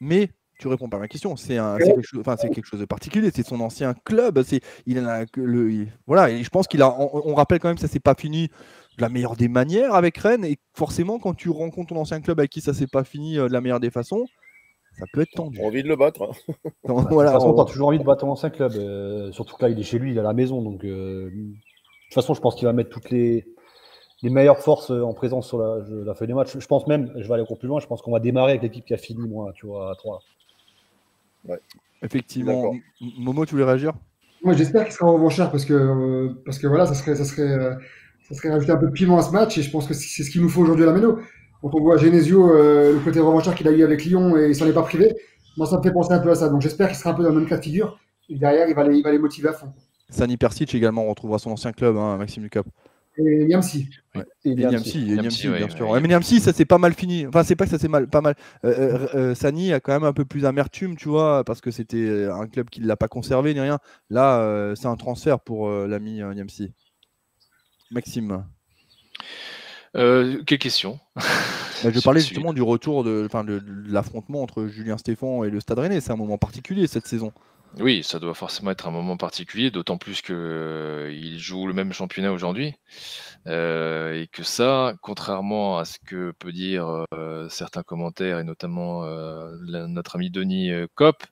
Mais 0.00 0.30
tu 0.58 0.68
réponds 0.68 0.88
pas 0.88 0.96
à 0.96 1.00
ma 1.00 1.08
question. 1.08 1.36
C'est 1.36 1.56
quelque, 1.78 2.02
chose, 2.02 2.22
quelque 2.24 2.64
chose 2.64 2.80
de 2.80 2.84
particulier. 2.84 3.30
C'est 3.32 3.46
son 3.46 3.60
ancien 3.60 3.94
club. 4.04 4.42
C'est, 4.42 4.60
il 4.86 4.98
a 4.98 5.24
le, 5.36 5.86
voilà. 6.06 6.30
Et 6.30 6.42
je 6.42 6.50
pense 6.50 6.66
qu'il 6.66 6.82
a. 6.82 6.94
On, 6.98 7.34
rappelle 7.34 7.60
quand 7.60 7.68
même 7.68 7.76
que 7.76 7.80
ça 7.80 7.88
s'est 7.88 8.00
pas 8.00 8.14
fini 8.14 8.48
de 8.96 9.02
la 9.02 9.08
meilleure 9.08 9.36
des 9.36 9.48
manières 9.48 9.94
avec 9.94 10.18
Rennes. 10.18 10.44
Et 10.44 10.58
forcément, 10.74 11.18
quand 11.18 11.34
tu 11.34 11.48
rencontres 11.48 11.94
ton 11.94 12.00
ancien 12.00 12.20
club 12.20 12.40
avec 12.40 12.50
qui 12.50 12.60
ça 12.60 12.74
s'est 12.74 12.88
pas 12.88 13.04
fini 13.04 13.38
euh, 13.38 13.48
de 13.48 13.52
la 13.52 13.60
meilleure 13.60 13.80
des 13.80 13.90
façons, 13.90 14.26
ça 14.98 15.04
peut 15.12 15.20
être 15.20 15.30
tendu. 15.30 15.60
envie 15.64 15.84
de 15.84 15.88
le 15.88 15.96
battre. 15.96 16.22
Hein. 16.22 16.32
de 16.48 17.08
toute 17.08 17.08
façon, 17.08 17.54
tu 17.54 17.60
as 17.60 17.64
toujours 17.64 17.88
envie 17.88 18.00
de 18.00 18.04
battre 18.04 18.22
ton 18.22 18.30
ancien 18.30 18.50
club. 18.50 18.72
Euh, 18.74 19.30
surtout 19.30 19.56
que 19.56 19.64
là, 19.64 19.70
il 19.70 19.78
est 19.78 19.84
chez 19.84 19.98
lui, 19.98 20.10
il 20.10 20.16
est 20.16 20.20
à 20.20 20.24
la 20.24 20.32
maison. 20.32 20.60
Donc, 20.60 20.84
euh, 20.84 21.30
de 21.30 21.54
toute 22.06 22.14
façon, 22.14 22.34
je 22.34 22.40
pense 22.40 22.56
qu'il 22.56 22.66
va 22.66 22.72
mettre 22.72 22.90
toutes 22.90 23.10
les, 23.10 23.46
les 24.22 24.30
meilleures 24.30 24.58
forces 24.58 24.90
en 24.90 25.12
présence 25.12 25.46
sur 25.46 25.58
la, 25.58 25.84
la 26.04 26.14
feuille 26.14 26.28
des 26.28 26.34
matchs. 26.34 26.58
Je 26.58 26.66
pense 26.66 26.88
même, 26.88 27.12
je 27.16 27.28
vais 27.28 27.34
aller 27.34 27.44
encore 27.44 27.58
plus 27.58 27.68
loin, 27.68 27.78
je 27.78 27.86
pense 27.86 28.02
qu'on 28.02 28.10
va 28.10 28.18
démarrer 28.20 28.52
avec 28.52 28.62
l'équipe 28.62 28.84
qui 28.84 28.94
a 28.94 28.98
fini, 28.98 29.28
moi, 29.28 29.52
tu 29.54 29.66
vois, 29.66 29.92
à 29.92 29.94
3. 29.94 30.20
Effectivement. 32.02 32.74
Momo, 33.00 33.44
tu 33.44 33.52
voulais 33.52 33.64
réagir? 33.64 33.92
Moi, 34.44 34.54
j'espère 34.54 34.84
qu'il 34.84 34.92
sera 34.92 35.06
en 35.06 35.14
revanchard 35.14 35.50
parce 35.50 35.64
que, 35.64 35.72
euh, 35.72 36.28
parce 36.44 36.58
que 36.58 36.66
voilà, 36.66 36.86
ça 36.86 36.94
serait, 36.94 37.16
ça, 37.16 37.24
serait, 37.24 37.42
euh, 37.42 37.74
ça 38.28 38.34
serait 38.34 38.50
rajouter 38.50 38.70
un 38.70 38.76
peu 38.76 38.86
de 38.86 38.92
piment 38.92 39.18
à 39.18 39.22
ce 39.22 39.32
match 39.32 39.58
et 39.58 39.62
je 39.62 39.70
pense 39.70 39.86
que 39.86 39.94
c'est 39.94 40.22
ce 40.22 40.30
qu'il 40.30 40.42
nous 40.42 40.48
faut 40.48 40.62
aujourd'hui 40.62 40.84
à 40.84 40.86
la 40.86 40.92
Méno. 40.92 41.18
Quand 41.60 41.74
on 41.74 41.80
voit 41.80 41.96
Genesio, 41.96 42.52
euh, 42.52 42.92
le 42.92 43.00
côté 43.00 43.18
revanchard 43.18 43.54
qu'il 43.56 43.66
a 43.66 43.72
eu 43.72 43.82
avec 43.82 44.04
Lyon 44.04 44.36
et 44.36 44.48
il 44.48 44.54
s'en 44.54 44.66
est 44.66 44.72
pas 44.72 44.82
privé, 44.82 45.12
moi, 45.56 45.66
ça 45.66 45.78
me 45.78 45.82
fait 45.82 45.92
penser 45.92 46.12
un 46.12 46.20
peu 46.20 46.30
à 46.30 46.36
ça. 46.36 46.48
Donc, 46.48 46.60
j'espère 46.60 46.86
qu'il 46.86 46.96
sera 46.96 47.10
un 47.10 47.14
peu 47.14 47.24
dans 47.24 47.30
le 47.30 47.40
même 47.40 47.48
cas 47.48 47.56
de 47.56 47.64
figure 47.64 47.98
et 48.28 48.36
derrière, 48.36 48.68
il 48.68 48.74
va 48.76 48.86
les, 48.86 48.98
il 48.98 49.02
va 49.02 49.10
les 49.10 49.18
motiver 49.18 49.48
à 49.48 49.52
fond. 49.52 49.72
Sani 50.08 50.36
Persic 50.36 50.72
également 50.74 51.04
retrouvera 51.06 51.38
son 51.38 51.50
ancien 51.50 51.72
club, 51.72 51.96
hein, 51.96 52.16
Maxime 52.16 52.44
Lucap. 52.44 52.66
Et 53.18 53.44
Niamsi. 53.44 53.88
Ouais. 54.14 54.24
Et 54.44 54.54
Niamsi, 54.54 55.04
bien 55.04 55.30
sûr. 55.30 55.52
mais 56.00 56.08
Niamsi, 56.08 56.40
ça 56.40 56.52
s'est 56.52 56.64
pas 56.64 56.78
mal 56.78 56.94
fini. 56.94 57.26
Enfin, 57.26 57.42
c'est 57.42 57.56
pas 57.56 57.64
que 57.64 57.70
ça 57.70 57.78
s'est 57.78 57.88
mal, 57.88 58.08
pas 58.08 58.20
mal. 58.20 58.34
Sani 59.34 59.72
a 59.72 59.80
quand 59.80 59.92
même 59.92 60.04
un 60.04 60.12
peu 60.12 60.24
plus 60.24 60.44
amertume, 60.44 60.96
tu 60.96 61.08
vois, 61.08 61.44
parce 61.44 61.60
que 61.60 61.70
c'était 61.70 62.26
un 62.30 62.46
club 62.46 62.70
qui 62.70 62.80
ne 62.80 62.86
l'a 62.86 62.96
pas 62.96 63.08
conservé 63.08 63.54
ni 63.54 63.60
rien. 63.60 63.78
Là, 64.10 64.72
c'est 64.76 64.86
un 64.86 64.96
transfert 64.96 65.40
pour 65.40 65.70
l'ami 65.70 66.22
Niamsi. 66.34 66.72
Maxime. 67.90 68.44
quelle 69.94 70.58
question? 70.58 71.00
Bah, 71.84 71.90
Je 71.92 72.00
parlais 72.00 72.20
justement 72.20 72.52
du 72.52 72.62
retour 72.62 73.04
de, 73.04 73.28
de, 73.32 73.58
de 73.58 73.92
l'affrontement 73.92 74.42
entre 74.42 74.66
Julien 74.66 74.98
Stéphan 74.98 75.44
et 75.44 75.50
le 75.50 75.60
Stade 75.60 75.78
Rennais. 75.78 76.00
C'est 76.00 76.12
un 76.12 76.16
moment 76.16 76.38
particulier 76.38 76.86
cette 76.86 77.06
saison. 77.06 77.32
Oui, 77.76 78.02
ça 78.02 78.18
doit 78.18 78.34
forcément 78.34 78.70
être 78.70 78.88
un 78.88 78.90
moment 78.90 79.16
particulier, 79.16 79.70
d'autant 79.70 79.98
plus 79.98 80.22
qu'il 80.22 80.34
euh, 80.34 81.38
joue 81.38 81.66
le 81.66 81.72
même 81.72 81.92
championnat 81.92 82.32
aujourd'hui. 82.32 82.74
Euh, 83.46 84.20
et 84.20 84.26
que 84.26 84.42
ça, 84.42 84.94
contrairement 85.00 85.78
à 85.78 85.84
ce 85.84 85.98
que 86.04 86.32
peut 86.32 86.52
dire 86.52 87.04
euh, 87.14 87.48
certains 87.48 87.82
commentaires, 87.82 88.38
et 88.38 88.44
notamment 88.44 89.04
notre 89.60 90.16
ami 90.16 90.30
Denis 90.30 90.70
Kopp, 90.94 91.24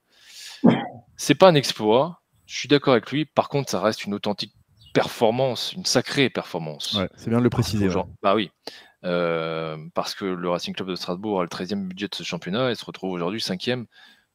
c'est 1.16 1.34
pas 1.34 1.48
un 1.48 1.54
exploit. 1.54 2.22
Je 2.46 2.56
suis 2.56 2.68
d'accord 2.68 2.92
avec 2.92 3.10
lui. 3.10 3.24
Par 3.24 3.48
contre, 3.48 3.70
ça 3.70 3.80
reste 3.80 4.04
une 4.04 4.14
authentique 4.14 4.54
performance, 4.94 5.72
une 5.72 5.84
sacrée 5.84 6.30
performance. 6.30 6.98
c'est 7.16 7.28
bien 7.28 7.38
de 7.38 7.44
le 7.44 7.50
préciser. 7.50 7.88
Bah 8.22 8.34
oui. 8.36 8.50
parce 9.02 10.14
que 10.14 10.24
le 10.24 10.48
Racing 10.48 10.74
Club 10.74 10.90
de 10.90 10.94
Strasbourg 10.94 11.40
a 11.40 11.42
le 11.42 11.48
13e 11.48 11.88
budget 11.88 12.08
de 12.08 12.14
ce 12.14 12.22
championnat 12.22 12.70
et 12.70 12.76
se 12.76 12.84
retrouve 12.84 13.10
aujourd'hui 13.10 13.40
5e 13.40 13.86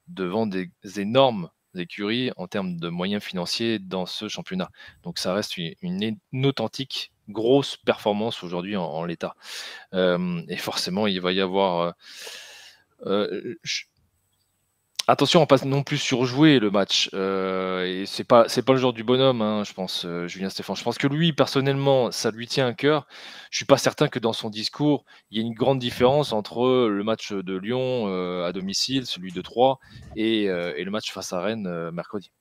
devant 0.07 0.45
des 0.45 0.69
énormes 0.97 1.49
écuries 1.75 2.31
en 2.37 2.47
termes 2.47 2.77
de 2.77 2.89
moyens 2.89 3.23
financiers 3.23 3.79
dans 3.79 4.05
ce 4.05 4.27
championnat. 4.27 4.69
Donc 5.03 5.19
ça 5.19 5.33
reste 5.33 5.57
une, 5.57 6.19
authentique 6.43 7.11
grosse 7.29 7.77
performance 7.77 8.43
aujourd'hui 8.43 8.75
en, 8.75 9.05
l'état. 9.05 9.35
Euh, 9.93 10.41
et 10.47 10.57
forcément, 10.57 11.07
il 11.07 11.21
va 11.21 11.31
y 11.31 11.41
avoir... 11.41 11.79
Euh, 11.81 11.91
euh, 13.07 13.55
Attention, 15.11 15.41
on 15.41 15.45
passe 15.45 15.65
non 15.65 15.83
plus 15.83 15.97
surjouer 15.97 16.59
le 16.59 16.71
match. 16.71 17.09
Euh, 17.13 17.83
et 17.83 18.05
c'est 18.05 18.23
pas 18.23 18.47
c'est 18.47 18.61
pas 18.61 18.71
le 18.71 18.79
genre 18.79 18.93
du 18.93 19.03
bonhomme, 19.03 19.41
hein, 19.41 19.65
je 19.65 19.73
pense, 19.73 20.05
euh, 20.05 20.25
Julien 20.29 20.49
Stéphane. 20.49 20.77
Je 20.77 20.83
pense 20.83 20.97
que 20.97 21.05
lui, 21.05 21.33
personnellement, 21.33 22.11
ça 22.11 22.31
lui 22.31 22.47
tient 22.47 22.67
à 22.67 22.73
cœur. 22.73 23.07
Je 23.49 23.57
suis 23.57 23.65
pas 23.65 23.77
certain 23.77 24.07
que 24.07 24.19
dans 24.19 24.31
son 24.31 24.49
discours, 24.49 25.03
il 25.29 25.37
y 25.37 25.41
ait 25.41 25.45
une 25.45 25.53
grande 25.53 25.79
différence 25.79 26.31
entre 26.31 26.87
le 26.87 27.03
match 27.03 27.33
de 27.33 27.57
Lyon 27.57 28.07
euh, 28.07 28.45
à 28.45 28.53
domicile, 28.53 29.05
celui 29.05 29.33
de 29.33 29.41
Troyes, 29.41 29.79
et, 30.15 30.45
le 30.47 30.89
match 30.89 31.11
face 31.11 31.33
à 31.33 31.41
Rennes 31.41 31.91
mercredi. 31.91 32.31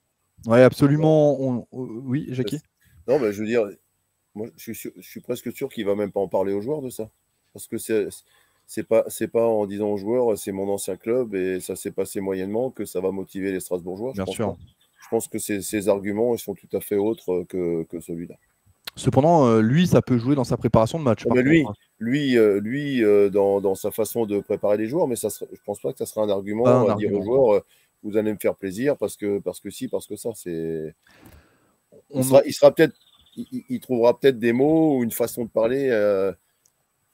Oui, 0.45 0.61
absolument. 0.61 1.67
Oui, 1.73 2.27
Jackie? 2.29 2.61
Non, 3.05 3.19
mais 3.19 3.33
je 3.33 3.41
veux 3.41 3.47
dire, 3.47 3.65
moi, 4.33 4.47
je 4.55 4.71
suis, 4.71 4.91
je 4.95 5.09
suis 5.09 5.19
presque 5.19 5.51
sûr 5.51 5.67
qu'il 5.67 5.85
va 5.85 5.95
même 5.95 6.13
pas 6.13 6.21
en 6.21 6.29
parler 6.29 6.53
aux 6.53 6.61
joueurs 6.61 6.81
de 6.81 6.89
ça, 6.89 7.09
parce 7.51 7.67
que 7.67 7.77
c'est 7.77 8.07
c'est 8.73 8.87
pas 8.87 9.03
c'est 9.09 9.27
pas 9.27 9.45
en 9.45 9.65
disant 9.65 9.89
aux 9.89 9.97
joueurs 9.97 10.37
c'est 10.37 10.53
mon 10.53 10.69
ancien 10.69 10.95
club 10.95 11.35
et 11.35 11.59
ça 11.59 11.75
s'est 11.75 11.91
passé 11.91 12.21
moyennement 12.21 12.71
que 12.71 12.85
ça 12.85 13.01
va 13.01 13.11
motiver 13.11 13.51
les 13.51 13.59
Strasbourgeois. 13.59 14.13
Bien 14.13 14.23
je 14.25 14.31
sûr. 14.31 14.55
je 15.03 15.07
pense 15.09 15.27
que 15.27 15.39
ces, 15.39 15.89
arguments 15.89 16.33
ils 16.35 16.39
sont 16.39 16.55
tout 16.55 16.69
à 16.71 16.79
fait 16.79 16.95
autres 16.95 17.43
que, 17.49 17.83
que 17.83 17.99
celui-là. 17.99 18.35
Cependant, 18.95 19.45
euh, 19.45 19.61
lui, 19.61 19.87
ça 19.87 20.01
peut 20.01 20.17
jouer 20.17 20.35
dans 20.35 20.45
sa 20.45 20.55
préparation 20.55 20.99
de 20.99 21.03
match. 21.03 21.25
mais 21.33 21.41
lui, 21.41 21.65
hein. 21.67 21.73
lui, 21.99 22.37
euh, 22.37 22.61
lui 22.61 23.03
euh, 23.03 23.29
dans, 23.29 23.59
dans, 23.59 23.75
sa 23.75 23.91
façon 23.91 24.25
de 24.25 24.39
préparer 24.39 24.77
les 24.77 24.87
joueurs, 24.87 25.07
mais 25.09 25.17
ça 25.17 25.27
je 25.29 25.59
pense 25.65 25.81
pas 25.81 25.91
que 25.91 25.97
ça 25.97 26.05
sera 26.05 26.23
un 26.23 26.29
argument 26.29 26.87
à 26.87 26.95
dire 26.95 27.11
aux 27.11 27.23
joueurs 27.23 27.63
vous 28.03 28.15
allez 28.15 28.31
me 28.31 28.39
faire 28.39 28.55
plaisir 28.55 28.95
parce 28.97 29.17
que 29.17 29.39
parce 29.39 29.59
que 29.59 29.69
si, 29.69 29.89
parce 29.89 30.07
que 30.07 30.15
ça, 30.15 30.29
c'est. 30.33 30.95
Il 32.15 32.23
sera, 32.23 32.41
il 32.45 32.53
sera 32.53 32.73
peut-être, 32.73 32.95
il, 33.35 33.79
trouvera 33.81 34.17
peut-être 34.17 34.39
des 34.39 34.53
mots 34.53 34.97
ou 34.97 35.03
une 35.03 35.11
façon 35.11 35.43
de 35.43 35.49
parler 35.49 35.89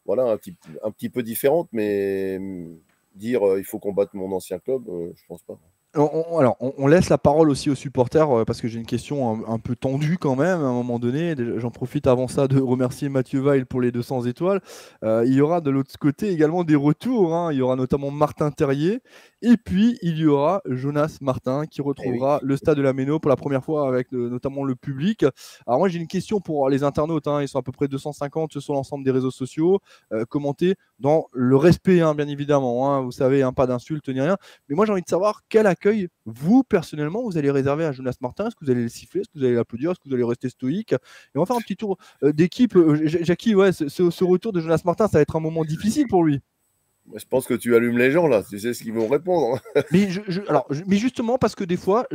voilà, 0.07 0.23
un 0.31 0.37
petit, 0.37 0.55
un 0.83 0.91
petit 0.91 1.09
peu 1.09 1.23
différente, 1.23 1.69
mais 1.73 2.37
hum, 2.39 2.79
dire 3.15 3.41
il 3.57 3.65
faut 3.65 3.79
combattre 3.79 4.15
mon 4.15 4.31
ancien 4.33 4.59
club, 4.59 4.83
je 5.15 5.25
pense 5.27 5.43
pas. 5.43 5.59
On, 5.95 6.37
alors, 6.37 6.57
on, 6.59 6.85
laisse 6.85 7.09
la 7.09 7.17
parole 7.17 7.49
aussi 7.49 7.69
aux 7.69 7.75
supporters 7.75 8.45
parce 8.45 8.61
que 8.61 8.67
j'ai 8.67 8.77
une 8.77 8.85
question 8.85 9.47
un, 9.47 9.57
peu 9.57 9.75
tendue 9.75 10.17
quand 10.19 10.35
même 10.35 10.59
à 10.59 10.67
un 10.67 10.73
moment 10.73 10.99
donné. 10.99 11.33
J'en 11.57 11.71
profite 11.71 12.05
avant 12.05 12.27
ça 12.27 12.47
de 12.47 12.59
remercier 12.59 13.09
Mathieu 13.09 13.41
Weil 13.41 13.65
pour 13.65 13.81
les 13.81 13.91
200 13.91 14.25
étoiles. 14.25 14.61
il 15.03 15.33
y 15.33 15.41
aura 15.41 15.61
de 15.61 15.71
l'autre 15.71 15.97
côté 15.97 16.29
également 16.29 16.63
des 16.63 16.75
retours. 16.75 17.33
Hein. 17.33 17.51
Il 17.51 17.57
y 17.57 17.61
aura 17.61 17.75
notamment 17.75 18.11
Martin 18.11 18.51
Terrier 18.51 19.01
et 19.43 19.55
puis, 19.55 19.99
il 20.01 20.17
y 20.17 20.25
aura 20.25 20.61
Jonas 20.65 21.17
Martin 21.21 21.65
qui 21.67 21.83
retrouvera 21.83 22.39
eh 22.41 22.45
le 22.45 22.57
stade 22.57 22.75
de 22.75 22.81
la 22.81 22.93
Méno 22.93 23.19
pour 23.19 23.29
la 23.29 23.35
première 23.35 23.63
fois 23.63 23.87
avec 23.87 24.11
euh, 24.13 24.29
notamment 24.29 24.63
le 24.63 24.75
public. 24.75 25.25
Alors, 25.67 25.79
moi, 25.79 25.89
j'ai 25.89 25.99
une 25.99 26.07
question 26.07 26.39
pour 26.39 26.69
les 26.69 26.83
internautes. 26.83 27.27
Hein. 27.27 27.43
Ils 27.43 27.47
sont 27.47 27.59
à 27.59 27.61
peu 27.61 27.71
près 27.71 27.87
250 27.87 28.59
sur 28.59 28.73
l'ensemble 28.73 29.05
des 29.05 29.11
réseaux 29.11 29.29
sociaux. 29.29 29.79
Euh, 30.11 30.25
commenter 30.25 30.75
dans 30.99 31.27
le 31.33 31.55
respect, 31.55 32.01
hein, 32.01 32.15
bien 32.15 32.27
évidemment. 32.27 33.03
Vous 33.03 33.11
savez, 33.11 33.47
pas 33.55 33.67
d'insultes 33.67 34.09
ni 34.09 34.21
rien. 34.21 34.37
Mais 34.69 34.75
moi, 34.75 34.87
j'ai 34.87 34.91
envie 34.91 35.03
de 35.03 35.07
savoir 35.07 35.41
quel 35.49 35.67
accueil, 35.77 36.07
vous, 36.25 36.63
personnellement, 36.63 37.23
vous 37.23 37.37
allez 37.37 37.51
réserver 37.51 37.85
à 37.85 37.91
Jonas 37.91 38.15
Martin. 38.21 38.47
Est-ce 38.47 38.55
que 38.55 38.65
vous 38.65 38.71
allez 38.71 38.83
le 38.83 38.89
siffler 38.89 39.21
Est-ce 39.21 39.29
que 39.29 39.39
vous 39.39 39.45
allez 39.45 39.55
l'applaudir 39.55 39.91
Est-ce 39.91 39.99
que 39.99 40.09
vous 40.09 40.15
allez 40.15 40.23
rester 40.23 40.49
stoïque? 40.49 40.93
Et 40.93 40.97
on 41.35 41.39
va 41.39 41.45
faire 41.45 41.55
un 41.55 41.61
petit 41.61 41.77
tour 41.77 41.97
euh, 42.23 42.33
d'équipe. 42.33 42.77
Jackie, 43.05 43.55
ouais, 43.55 43.71
ce 43.71 44.23
retour 44.23 44.53
de 44.53 44.59
Jonas 44.59 44.81
Martin, 44.85 45.07
ça 45.07 45.17
va 45.17 45.21
être 45.21 45.35
un 45.35 45.39
moment 45.41 45.63
difficile 45.63 46.07
pour 46.07 46.23
lui. 46.23 46.41
Je 47.15 47.25
pense 47.25 47.47
que 47.47 47.53
tu 47.53 47.75
allumes 47.75 47.97
les 47.97 48.11
gens 48.11 48.27
là, 48.27 48.43
tu 48.43 48.59
sais 48.59 48.73
ce 48.73 48.83
qu'ils 48.83 48.93
vont 48.93 49.07
répondre. 49.07 49.59
mais, 49.91 50.09
alors, 50.49 50.67
mais 50.85 50.97
justement, 50.97 51.37
parce 51.37 51.55
que 51.55 51.63
des 51.63 51.77
fois, 51.77 52.05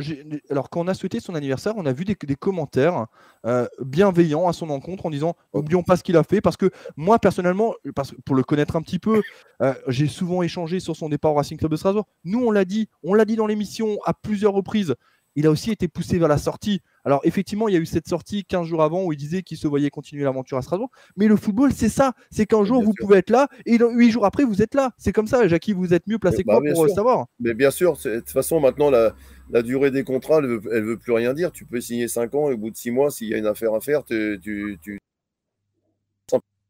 alors 0.49 0.69
quand 0.69 0.81
on 0.81 0.87
a 0.87 0.93
souhaité 0.93 1.19
son 1.19 1.35
anniversaire, 1.35 1.73
on 1.77 1.85
a 1.85 1.93
vu 1.93 2.05
des, 2.05 2.15
commentaires 2.35 3.07
euh, 3.45 3.65
bienveillants 3.83 4.47
à 4.47 4.53
son 4.53 4.69
encontre 4.69 5.05
en 5.05 5.09
disant 5.09 5.35
N'oublions 5.53 5.83
pas 5.83 5.97
ce 5.97 6.03
qu'il 6.03 6.17
a 6.17 6.23
fait. 6.23 6.41
Parce 6.41 6.57
que 6.57 6.69
moi, 6.95 7.19
personnellement, 7.19 7.73
parce, 7.95 8.13
pour 8.25 8.35
le 8.35 8.43
connaître 8.43 8.75
un 8.75 8.81
petit 8.81 8.99
peu, 8.99 9.21
euh, 9.61 9.73
j'ai 9.87 10.07
souvent 10.07 10.43
échangé 10.43 10.79
sur 10.79 10.95
son 10.95 11.09
départ 11.09 11.31
au 11.31 11.35
Racing 11.35 11.57
Club 11.57 11.71
de 11.71 11.77
Strasbourg. 11.77 12.05
Nous, 12.23 12.43
on 12.43 12.51
l'a 12.51 12.65
dit, 12.65 12.89
on 13.03 13.13
l'a 13.13 13.25
dit 13.25 13.35
dans 13.35 13.47
l'émission 13.47 13.97
à 14.05 14.13
plusieurs 14.13 14.53
reprises 14.53 14.95
il 15.35 15.47
a 15.47 15.51
aussi 15.51 15.71
été 15.71 15.87
poussé 15.87 16.19
vers 16.19 16.27
la 16.27 16.37
sortie. 16.37 16.81
Alors 17.05 17.21
effectivement, 17.23 17.67
il 17.67 17.73
y 17.73 17.77
a 17.77 17.79
eu 17.79 17.85
cette 17.85 18.07
sortie 18.07 18.45
15 18.45 18.67
jours 18.67 18.83
avant 18.83 19.03
où 19.03 19.13
il 19.13 19.17
disait 19.17 19.41
qu'il 19.41 19.57
se 19.57 19.67
voyait 19.67 19.89
continuer 19.89 20.23
l'aventure 20.23 20.57
à 20.57 20.61
Strasbourg. 20.61 20.91
Mais 21.17 21.27
le 21.27 21.35
football, 21.35 21.73
c'est 21.73 21.89
ça. 21.89 22.13
C'est 22.31 22.45
qu'un 22.45 22.63
jour, 22.63 22.83
vous 22.83 22.93
pouvez 22.97 23.17
être 23.17 23.29
là 23.29 23.47
et 23.65 23.77
huit 23.77 24.11
jours 24.11 24.25
après, 24.25 24.43
vous 24.43 24.61
êtes 24.61 24.75
là. 24.75 24.91
C'est 24.97 25.11
comme 25.11 25.27
ça. 25.27 25.47
Jackie, 25.47 25.73
vous 25.73 25.93
êtes 25.93 26.07
mieux 26.07 26.19
placé 26.19 26.43
que 26.43 26.47
bah, 26.47 26.59
moi 26.61 26.73
pour 26.73 26.85
euh, 26.85 26.89
savoir. 26.89 27.27
Mais 27.39 27.53
bien 27.53 27.71
sûr, 27.71 27.93
de 27.93 28.19
toute 28.19 28.29
façon, 28.29 28.59
maintenant, 28.59 28.89
la, 28.89 29.61
durée 29.61 29.91
des 29.91 30.03
contrats, 30.03 30.39
elle 30.39 30.45
ne 30.45 30.57
veut, 30.57 30.97
plus 30.97 31.13
rien 31.13 31.33
dire. 31.33 31.51
Tu 31.51 31.65
peux 31.65 31.81
signer 31.81 32.07
5 32.07 32.33
ans 32.35 32.49
et 32.49 32.53
au 32.53 32.57
bout 32.57 32.71
de 32.71 32.77
6 32.77 32.91
mois, 32.91 33.11
s'il 33.11 33.29
y 33.29 33.33
a 33.33 33.37
une 33.37 33.47
affaire 33.47 33.73
à 33.73 33.81
faire, 33.81 34.03
tu, 34.05 34.39
tu, 34.81 34.99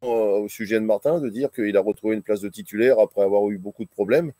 au 0.01 0.47
sujet 0.49 0.79
de 0.79 0.85
Martin, 0.85 1.19
de 1.19 1.29
dire 1.29 1.51
qu'il 1.51 1.75
a 1.77 1.81
retrouvé 1.81 2.15
une 2.15 2.23
place 2.23 2.41
de 2.41 2.49
titulaire 2.49 2.99
après 2.99 3.21
avoir 3.21 3.49
eu 3.49 3.57
beaucoup 3.57 3.85
de 3.85 3.89
problèmes. 3.89 4.31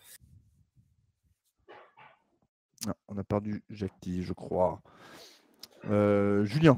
Ah, 2.88 2.94
on 3.08 3.18
a 3.18 3.24
perdu 3.24 3.64
Jackie, 3.70 4.24
je 4.24 4.34
crois. 4.34 4.82
Euh, 5.90 6.44
Julien. 6.46 6.78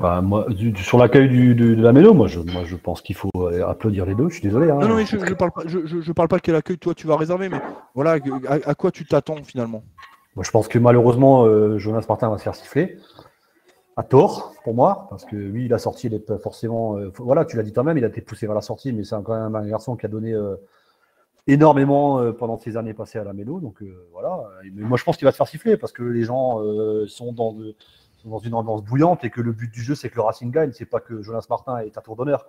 Bah, 0.00 0.22
moi, 0.22 0.46
sur 0.76 0.98
l'accueil 0.98 1.54
de, 1.54 1.74
la 1.74 1.92
Mélo, 1.92 2.14
moi 2.14 2.26
je, 2.26 2.40
moi 2.40 2.64
je 2.64 2.76
pense 2.76 3.02
qu'il 3.02 3.14
faut 3.14 3.30
euh, 3.36 3.66
applaudir 3.68 4.06
les 4.06 4.14
deux. 4.14 4.28
Je 4.30 4.34
suis 4.34 4.42
désolé. 4.42 4.70
Hein. 4.70 4.78
Non, 4.80 4.88
non, 4.88 4.96
mais 4.96 5.04
je, 5.04 5.16
ne 5.16 5.34
parle 5.34 5.52
pas. 5.52 5.62
Je, 5.66 6.12
parle 6.12 6.28
pas 6.28 6.38
quel 6.38 6.54
accueil 6.54 6.78
toi 6.78 6.94
tu 6.94 7.06
vas 7.06 7.16
réserver, 7.16 7.50
mais 7.50 7.60
voilà, 7.94 8.18
à, 8.48 8.74
quoi 8.74 8.90
tu 8.90 9.04
t'attends 9.04 9.42
finalement? 9.44 9.82
Moi, 10.34 10.44
je 10.44 10.50
pense 10.50 10.68
que 10.68 10.78
malheureusement, 10.78 11.44
euh, 11.44 11.76
Jonas 11.76 12.06
Martin 12.08 12.30
va 12.30 12.38
se 12.38 12.42
faire 12.42 12.54
siffler. 12.54 12.98
À 13.98 14.02
tort, 14.02 14.54
pour 14.64 14.72
moi, 14.72 15.06
parce 15.10 15.26
que 15.26 15.36
oui, 15.36 15.66
il 15.66 15.74
a 15.74 15.78
sorti, 15.78 16.06
il 16.06 16.14
est 16.14 16.38
forcément. 16.38 16.96
voilà, 17.18 17.44
tu 17.44 17.58
l'as 17.58 17.62
dit 17.62 17.74
toi-même, 17.74 17.98
il 17.98 18.04
a 18.06 18.08
été 18.08 18.22
poussé 18.22 18.46
vers 18.46 18.54
la 18.54 18.62
sortie, 18.62 18.94
mais 18.94 19.04
c'est 19.04 19.16
quand 19.22 19.38
même 19.38 19.54
un 19.54 19.68
garçon 19.68 19.96
qui 19.96 20.06
a 20.06 20.08
donné 20.08 20.34
énormément 21.46 22.20
euh, 22.20 22.32
pendant 22.32 22.58
ces 22.58 22.76
années 22.76 22.94
passées 22.94 23.18
à 23.18 23.24
la 23.24 23.32
Mélo. 23.32 23.60
Donc 23.60 23.82
euh, 23.82 24.08
voilà. 24.12 24.42
Mais 24.72 24.82
moi, 24.82 24.96
je 24.96 25.04
pense 25.04 25.16
qu'il 25.16 25.24
va 25.24 25.32
se 25.32 25.36
faire 25.36 25.48
siffler 25.48 25.76
parce 25.76 25.92
que 25.92 26.02
les 26.02 26.24
gens 26.24 26.60
euh, 26.60 27.06
sont 27.08 27.32
dans, 27.32 27.56
dans, 28.24 28.38
une 28.38 28.54
ambiance 28.54 28.82
bouillante 28.82 29.24
et 29.24 29.30
que 29.30 29.40
le 29.40 29.52
but 29.52 29.70
du 29.70 29.82
jeu, 29.82 29.94
c'est 29.94 30.10
que 30.10 30.16
le 30.16 30.22
Racing 30.22 30.50
gagne. 30.50 30.72
C'est 30.72 30.86
pas 30.86 31.00
que 31.00 31.22
Jonas 31.22 31.46
Martin 31.48 31.78
est 31.78 31.96
à 31.98 32.00
tour 32.00 32.16
d'honneur. 32.16 32.44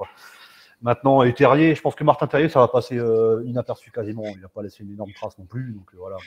Maintenant, 0.81 1.23
et 1.23 1.33
Terrier, 1.33 1.75
je 1.75 1.81
pense 1.81 1.95
que 1.95 2.03
Martin 2.03 2.27
Terrier, 2.27 2.49
ça 2.49 2.59
va 2.59 2.67
passer 2.67 2.99
inaperçu 3.45 3.89
quasiment. 3.91 4.25
Il 4.25 4.41
n'a 4.41 4.49
pas 4.49 4.61
laissé 4.61 4.83
une 4.83 4.91
énorme 4.91 5.13
trace 5.13 5.37
non 5.37 5.45
plus. 5.45 5.71
Donc 5.71 5.89
voilà 5.95 6.17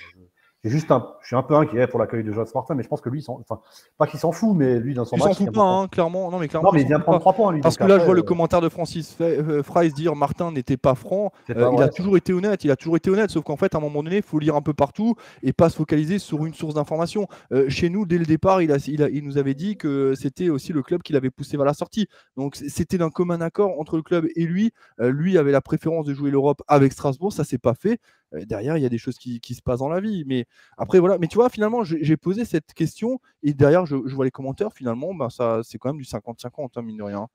juste 0.64 0.90
un, 0.90 1.14
je 1.20 1.28
suis 1.28 1.36
un 1.36 1.42
peu 1.42 1.54
inquiet 1.54 1.86
pour 1.86 1.98
l'accueil 1.98 2.24
de 2.24 2.32
Jonas 2.32 2.50
Martin, 2.54 2.74
mais 2.74 2.82
je 2.82 2.88
pense 2.88 3.00
que 3.00 3.08
lui, 3.08 3.24
enfin, 3.28 3.60
pas 3.98 4.06
qu'il 4.06 4.18
s'en 4.18 4.32
fout, 4.32 4.54
mais 4.54 4.78
lui, 4.78 4.94
dans 4.94 5.04
son 5.04 5.16
il 5.16 5.22
match. 5.22 5.32
Il 5.32 5.34
s'en 5.36 5.44
fout 5.46 5.54
pas, 5.54 5.62
hein, 5.62 5.88
clairement. 5.88 6.30
Non, 6.30 6.38
mais 6.38 6.48
clairement. 6.48 6.72
il 6.74 6.86
vient 6.86 7.00
prendre 7.00 7.20
3 7.20 7.32
points, 7.34 7.52
lui. 7.52 7.60
Parce 7.60 7.76
que 7.76 7.84
là, 7.84 7.98
je 7.98 8.04
vois 8.04 8.14
le 8.14 8.22
commentaire 8.22 8.60
de 8.60 8.68
Francis 8.68 9.16
euh, 9.20 9.62
Fries 9.62 9.92
dire 9.92 10.16
Martin 10.16 10.52
n'était 10.52 10.76
pas 10.76 10.94
franc. 10.94 11.32
Euh, 11.50 11.70
il 11.76 11.82
a 11.82 11.88
toujours 11.88 12.16
été 12.16 12.32
honnête, 12.32 12.64
il 12.64 12.70
a 12.70 12.76
toujours 12.76 12.96
été 12.96 13.10
honnête, 13.10 13.30
sauf 13.30 13.44
qu'en 13.44 13.56
fait, 13.56 13.74
à 13.74 13.78
un 13.78 13.80
moment 13.80 14.02
donné, 14.02 14.16
il 14.16 14.22
faut 14.22 14.38
lire 14.38 14.56
un 14.56 14.62
peu 14.62 14.74
partout 14.74 15.14
et 15.42 15.52
pas 15.52 15.68
se 15.68 15.76
focaliser 15.76 16.18
sur 16.18 16.44
une 16.46 16.54
source 16.54 16.74
d'information. 16.74 17.28
Euh, 17.52 17.68
chez 17.68 17.88
nous, 17.88 18.06
dès 18.06 18.18
le 18.18 18.26
départ, 18.26 18.62
il, 18.62 18.72
a, 18.72 18.78
il, 18.86 19.24
nous 19.24 19.38
avait 19.38 19.54
dit 19.54 19.76
que 19.76 20.14
c'était 20.16 20.48
aussi 20.48 20.72
le 20.72 20.82
club 20.82 21.02
qui 21.02 21.12
l'avait 21.12 21.30
poussé 21.30 21.56
vers 21.56 21.66
la 21.66 21.74
sortie. 21.74 22.08
Donc, 22.36 22.56
c'était 22.56 22.98
d'un 22.98 23.10
commun 23.10 23.40
accord 23.40 23.78
entre 23.78 23.96
le 23.96 24.02
club 24.02 24.26
et 24.34 24.44
lui. 24.44 24.72
lui 24.98 25.38
avait 25.38 25.52
la 25.52 25.60
préférence 25.60 26.06
de 26.06 26.14
jouer 26.14 26.30
l'Europe 26.30 26.62
avec 26.66 26.92
Strasbourg, 26.92 27.32
ça 27.32 27.44
s'est 27.44 27.58
pas 27.58 27.74
fait. 27.74 28.00
Derrière, 28.44 28.76
il 28.76 28.82
y 28.82 28.86
a 28.86 28.88
des 28.88 28.98
choses 28.98 29.16
qui, 29.16 29.40
se 29.54 29.62
passent 29.62 29.78
dans 29.78 29.88
la 29.88 30.00
vie. 30.00 30.24
Mais 30.26 30.46
après, 30.76 30.98
voilà. 30.98 31.18
Mais 31.18 31.28
tu 31.28 31.36
vois, 31.36 31.48
finalement, 31.48 31.84
j'ai 31.84 32.16
posé 32.16 32.44
cette 32.44 32.74
question 32.74 33.20
et 33.42 33.54
derrière, 33.54 33.86
je, 33.86 33.96
vois 33.96 34.24
les 34.24 34.30
commentaires. 34.30 34.72
Finalement, 34.72 35.14
ben, 35.14 35.30
ça, 35.30 35.60
c'est 35.62 35.78
quand 35.78 35.88
même 35.90 36.00
du 36.00 36.04
50-50, 36.04 36.70
hein, 36.76 36.82
mine 36.82 36.98
de 36.98 37.02
rien. 37.02 37.28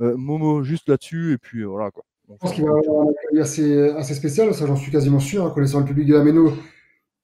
Momo, 0.00 0.62
juste 0.62 0.88
là-dessus, 0.88 1.32
et 1.32 1.38
puis 1.38 1.64
voilà 1.64 1.90
quoi. 1.90 2.04
Je 2.30 2.36
pense 2.36 2.52
qu'il 2.52 2.64
va 2.64 2.70
y 2.70 2.86
avoir 2.86 3.06
un 3.06 3.10
accueil 3.10 3.40
assez, 3.40 3.90
assez 3.90 4.14
spécial, 4.14 4.52
ça 4.52 4.66
j'en 4.66 4.76
suis 4.76 4.92
quasiment 4.92 5.18
sûr, 5.18 5.46
hein, 5.46 5.50
connaissant 5.50 5.80
le 5.80 5.86
public 5.86 6.06
de 6.06 6.14
la 6.14 6.22
Méno, 6.22 6.52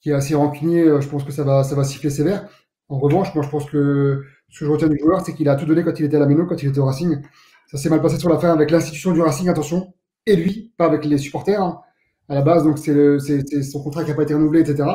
qui 0.00 0.10
est 0.10 0.14
assez 0.14 0.34
rancunier, 0.34 0.84
je 1.00 1.08
pense 1.08 1.24
que 1.24 1.30
ça 1.30 1.44
va, 1.44 1.62
ça 1.62 1.74
va 1.74 1.84
siffler 1.84 2.08
sévère. 2.10 2.48
En 2.88 2.98
revanche, 2.98 3.34
moi 3.34 3.44
je 3.44 3.50
pense 3.50 3.66
que 3.66 4.24
ce 4.48 4.60
que 4.60 4.64
je 4.64 4.70
retiens 4.70 4.88
du 4.88 4.98
joueur, 4.98 5.20
c'est 5.20 5.34
qu'il 5.34 5.48
a 5.48 5.56
tout 5.56 5.66
donné 5.66 5.84
quand 5.84 5.98
il 5.98 6.06
était 6.06 6.16
à 6.16 6.20
la 6.20 6.26
Méno, 6.26 6.46
quand 6.46 6.62
il 6.62 6.70
était 6.70 6.78
au 6.78 6.86
Racing. 6.86 7.20
Ça 7.66 7.76
s'est 7.76 7.90
mal 7.90 8.00
passé 8.00 8.18
sur 8.18 8.28
la 8.28 8.38
fin 8.38 8.50
avec 8.50 8.70
l'institution 8.70 9.12
du 9.12 9.20
Racing, 9.20 9.48
attention, 9.48 9.92
et 10.26 10.36
lui, 10.36 10.72
pas 10.76 10.86
avec 10.86 11.04
les 11.04 11.18
supporters 11.18 11.60
hein, 11.60 11.80
à 12.28 12.34
la 12.34 12.42
base. 12.42 12.64
Donc 12.64 12.78
c'est 12.78 13.62
son 13.62 13.82
contrat 13.82 14.04
qui 14.04 14.10
n'a 14.10 14.16
pas 14.16 14.22
été 14.22 14.34
renouvelé, 14.34 14.60
etc. 14.60 14.88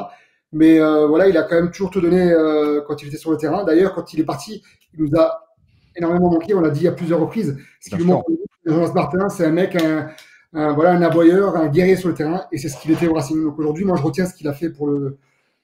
Mais 0.52 0.80
euh, 0.80 1.08
voilà, 1.08 1.28
il 1.28 1.38
a 1.38 1.44
quand 1.44 1.56
même 1.56 1.72
toujours 1.72 1.92
tout 1.92 2.02
donné 2.02 2.32
euh, 2.32 2.82
quand 2.88 3.02
il 3.02 3.10
était 3.10 3.18
sur 3.18 3.32
le 3.32 3.38
terrain. 3.38 3.64
D'ailleurs, 3.64 3.94
quand 3.94 4.14
il 4.14 4.20
est 4.20 4.26
parti, 4.26 4.64
il 4.94 5.04
nous 5.04 5.20
a 5.20 5.48
énormément 5.96 6.32
manqué. 6.32 6.54
On 6.54 6.62
l'a 6.62 6.72
dit 6.72 6.88
à 6.88 6.92
plusieurs 6.92 7.20
reprises. 7.20 7.58
Ce 7.80 7.90
qui 7.90 7.96
lui 7.98 8.06
manque, 8.06 8.26
Martin, 8.66 9.30
c'est 9.30 9.46
un 9.46 9.52
mec, 9.52 9.76
un, 9.76 10.74
voilà, 10.74 10.92
un 10.92 11.02
aboyeur, 11.02 11.56
un 11.56 11.68
guerrier 11.68 11.96
sur 11.96 12.10
le 12.10 12.16
terrain, 12.16 12.46
et 12.52 12.58
c'est 12.58 12.70
ce 12.70 12.80
qu'il 12.82 12.92
était 12.92 13.08
au 13.08 13.14
Racing. 13.14 13.44
Donc 13.44 13.60
aujourd'hui, 13.60 13.86
moi, 13.86 13.96
je 13.98 14.02
retiens 14.02 14.26
ce 14.26 14.34
qu'il 14.34 14.48
a 14.48 14.54
fait 14.54 14.70
pour 14.70 14.88
le 14.88 15.18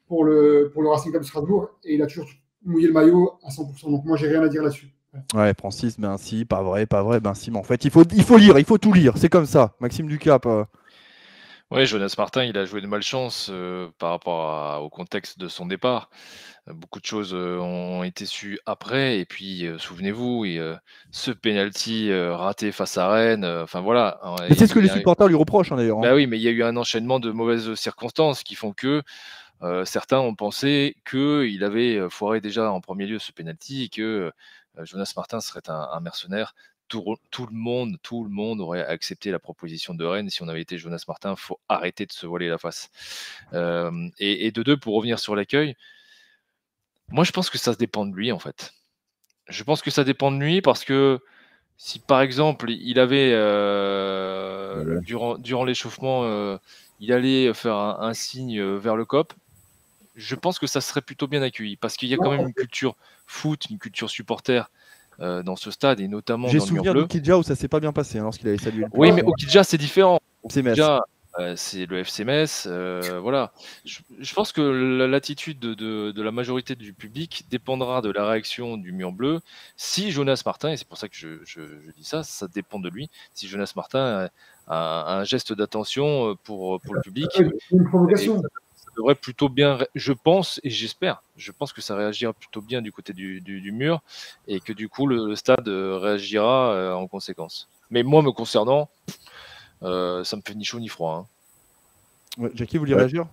pour 0.08 0.24
le 0.24 0.70
pour 0.72 0.84
le 0.84 0.90
Racing 0.90 1.12
Club 1.12 1.24
de 1.24 1.28
Strasbourg, 1.28 1.70
et 1.84 1.96
il 1.96 2.02
a 2.02 2.08
toujours 2.08 2.28
mouillé 2.64 2.88
le 2.88 2.94
maillot 2.94 3.34
à 3.44 3.50
100%. 3.50 3.90
Donc 3.90 4.06
moi, 4.06 4.18
j'ai 4.18 4.28
rien 4.28 4.42
à 4.44 4.48
dire 4.48 4.62
là-dessus. 4.62 4.90
Ouais, 5.34 5.54
Francis, 5.58 6.00
ben 6.00 6.18
si, 6.18 6.46
pas 6.46 6.62
vrai, 6.62 6.86
pas 6.86 7.02
vrai, 7.02 7.20
ben 7.20 7.34
si, 7.34 7.50
mais 7.50 7.58
en 7.58 7.64
fait, 7.64 7.86
il 7.86 7.92
faut, 7.92 8.04
il 8.14 8.24
faut 8.24 8.38
lire, 8.38 8.60
il 8.60 8.66
faut 8.66 8.78
tout 8.78 8.92
lire, 8.92 9.14
c'est 9.18 9.30
comme 9.30 9.46
ça. 9.46 9.74
Maxime 9.80 10.08
Ducap. 10.08 10.46
Euh. 10.46 10.66
Oui, 11.72 11.86
Jonas 11.86 12.14
Martin, 12.18 12.44
il 12.44 12.58
a 12.58 12.66
joué 12.66 12.80
de 12.80 12.88
malchance 12.88 13.50
euh, 13.52 13.90
par 13.98 14.12
rapport 14.12 14.84
au 14.84 14.90
contexte 14.90 15.40
de 15.40 15.48
son 15.48 15.66
départ. 15.66 16.10
Euh, 16.68 16.74
beaucoup 16.74 17.00
de 17.00 17.06
choses 17.06 17.34
ont 17.34 18.04
été 18.04 18.26
sues 18.26 18.60
après, 18.66 19.20
et 19.20 19.26
puis 19.26 19.68
souvenez-vous, 19.78 20.46
ce 21.12 21.32
penalty 21.32 22.14
raté 22.14 22.72
face 22.72 22.98
à 22.98 23.10
Rennes, 23.10 23.46
enfin 23.46 23.82
voilà. 23.82 24.20
Hein, 24.24 24.36
c'est 24.56 24.68
ce 24.68 24.74
que 24.74 24.80
les 24.80 24.90
supporters 24.90 25.28
lui 25.28 25.36
reprochent 25.36 25.72
hein, 25.72 25.78
d'ailleurs. 25.78 26.00
Bah 26.00 26.14
oui, 26.14 26.28
mais 26.28 26.38
il 26.38 26.44
y 26.44 26.48
a 26.48 26.52
eu 26.52 26.64
un 26.64 26.78
enchaînement 26.78 27.20
de 27.20 27.32
mauvaises 27.32 27.74
circonstances 27.76 28.44
qui 28.44 28.56
font 28.56 28.72
que 28.72 29.02
certains 29.86 30.20
ont 30.20 30.36
pensé 30.36 30.96
qu'il 31.10 31.64
avait 31.64 32.10
foiré 32.10 32.42
déjà 32.42 32.72
en 32.72 32.82
premier 32.82 33.08
lieu 33.08 33.20
ce 33.20 33.32
penalty 33.32 33.84
et 33.86 33.90
que 33.90 34.32
euh, 34.80 34.86
Jonas 34.86 35.14
Martin 35.16 35.42
serait 35.42 35.68
un, 35.68 36.00
mercenaire. 36.00 36.56
Tout, 36.88 37.18
le 37.50 37.56
monde, 37.56 37.98
tout 38.04 38.24
le 38.24 38.30
monde 38.30 38.62
aurait 38.62 38.86
accepté 38.86 39.32
la 39.32 39.40
proposition 39.40 39.94
de 39.94 40.06
Rennes. 40.06 40.30
Si 40.30 40.44
on 40.44 40.48
avait 40.48 40.62
été 40.62 40.78
Jonas 40.78 41.04
Martin, 41.08 41.32
il 41.32 41.40
faut 41.40 41.60
arrêter 41.68 42.06
de 42.06 42.12
se 42.12 42.26
voiler 42.26 42.48
la 42.48 42.58
face. 42.58 42.90
Euh, 43.54 44.10
et, 44.20 44.52
de 44.52 44.64
deux, 44.64 44.78
pour 44.78 44.96
revenir 44.96 45.20
sur 45.20 45.36
l'accueil, 45.36 45.76
moi 47.10 47.24
je 47.24 47.32
pense 47.32 47.50
que 47.50 47.58
ça 47.58 47.74
dépend 47.74 48.06
de 48.06 48.16
lui 48.16 48.32
en 48.32 48.40
fait. 48.40 48.74
Je 49.48 49.64
pense 49.64 49.82
que 49.82 49.92
ça 49.92 50.04
dépend 50.04 50.32
de 50.32 50.38
lui 50.38 50.62
parce 50.62 50.86
que 50.86 51.20
si 51.78 52.00
par 52.00 52.22
exemple 52.22 52.72
il 52.72 53.00
avait 53.00 53.32
euh, 53.34 55.00
durant, 55.02 55.38
durant 55.38 55.66
l'échauffement, 55.66 56.60
il 57.00 57.12
allait 57.12 57.54
faire 57.54 57.76
un, 57.76 58.14
signe 58.14 58.62
vers 58.62 58.96
le 58.96 59.06
COP, 59.06 59.34
je 60.16 60.36
pense 60.36 60.60
que 60.60 60.68
ça 60.68 60.82
serait 60.82 61.02
plutôt 61.02 61.28
bien 61.28 61.42
accueilli 61.42 61.76
parce 61.76 61.98
qu'il 61.98 62.10
y 62.10 62.14
a 62.14 62.18
quand 62.18 62.32
même 62.32 62.48
une 62.48 62.54
culture 62.54 62.96
foot, 63.26 63.70
une 63.70 63.80
culture 63.80 64.10
supporter 64.10 64.70
euh, 65.20 65.44
dans 65.44 65.56
ce 65.56 65.72
stade 65.72 66.00
et 66.00 66.08
notamment 66.08 66.48
J'ai 66.48 66.60
souvenir 66.60 66.94
d'Okidja 66.94 67.38
où 67.38 67.44
ça 67.44 67.56
s'est 67.56 67.68
pas 67.68 67.80
bien 67.80 67.94
passé 67.94 68.20
hein, 68.20 68.24
lorsqu'il 68.24 68.48
avait 68.48 68.58
salué. 68.58 68.86
oui, 68.94 69.12
mais 69.12 69.24
Okidja 69.24 69.64
c'est 69.64 69.78
différent. 69.78 70.20
Okidja, 70.44 71.04
euh, 71.40 71.54
c'est 71.56 71.86
le 71.86 72.00
FCMS. 72.04 72.68
Euh, 72.68 73.20
voilà. 73.22 73.52
Je, 73.86 74.34
pense 74.34 74.52
que 74.52 74.62
l'attitude 74.62 75.60
de, 75.60 76.22
la 76.22 76.32
majorité 76.32 76.76
du 76.76 76.94
public 76.94 77.46
dépendra 77.50 78.02
de 78.02 78.12
la 78.12 78.28
réaction 78.28 78.78
du 78.78 78.92
mur 78.92 79.12
bleu. 79.12 79.42
Si 79.76 80.12
Jonas 80.12 80.44
Martin, 80.46 80.72
et 80.72 80.78
c'est 80.78 80.88
pour 80.88 80.98
ça 80.98 81.10
que 81.10 81.16
je, 81.16 81.58
dis 81.98 82.04
ça, 82.04 82.24
ça 82.24 82.48
dépend 82.48 82.80
de 82.80 82.90
lui. 82.90 83.10
Si 83.34 83.48
Jonas 83.48 83.74
Martin 83.76 84.30
a, 84.68 85.20
un 85.20 85.24
geste 85.24 85.54
d'attention 85.54 86.36
pour, 86.44 86.80
pour 86.82 86.96
le 86.96 87.02
public, 87.02 87.30
une 87.72 87.88
provocation 87.88 88.42
devrait 88.96 89.16
plutôt 89.16 89.50
bien, 89.50 89.80
je 89.96 90.14
pense 90.14 90.60
et 90.64 90.70
j'espère, 90.70 91.22
je 91.38 91.52
pense 91.52 91.74
que 91.74 91.82
ça 91.82 91.96
réagira 91.96 92.34
plutôt 92.34 92.62
bien 92.62 92.82
du 92.82 92.92
côté 92.92 93.14
du, 93.14 93.72
mur 93.72 94.02
et 94.48 94.60
que 94.60 94.74
du 94.74 94.90
coup 94.90 95.08
le, 95.08 95.36
stade 95.36 95.68
euh, 95.68 95.98
réagira 95.98 96.72
euh, 96.74 96.94
en 96.94 97.08
conséquence. 97.08 97.68
Mais 97.92 98.04
moi, 98.04 98.22
me 98.22 98.32
concernant, 98.32 98.90
euh, 99.84 100.24
ça 100.24 100.38
me 100.38 100.42
fait 100.42 100.56
ni 100.56 100.66
chaud 100.66 100.80
ni 100.80 100.88
froid. 100.88 101.28
Hein. 102.40 102.50
Jackie, 102.54 102.78
vous 102.78 102.84
voulez 102.84 102.96
réagir? 102.96 103.28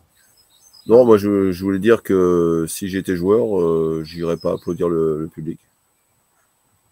Non, 0.87 1.05
moi 1.05 1.17
je, 1.17 1.63
voulais 1.63 1.79
dire 1.79 2.03
que 2.03 2.67
si 2.69 2.89
j'étais 2.89 3.17
joueur, 3.17 3.61
euh, 3.61 4.03
j'irais 4.05 4.37
pas 4.37 4.53
applaudir 4.53 4.89
le, 4.89 5.31
public. 5.33 5.61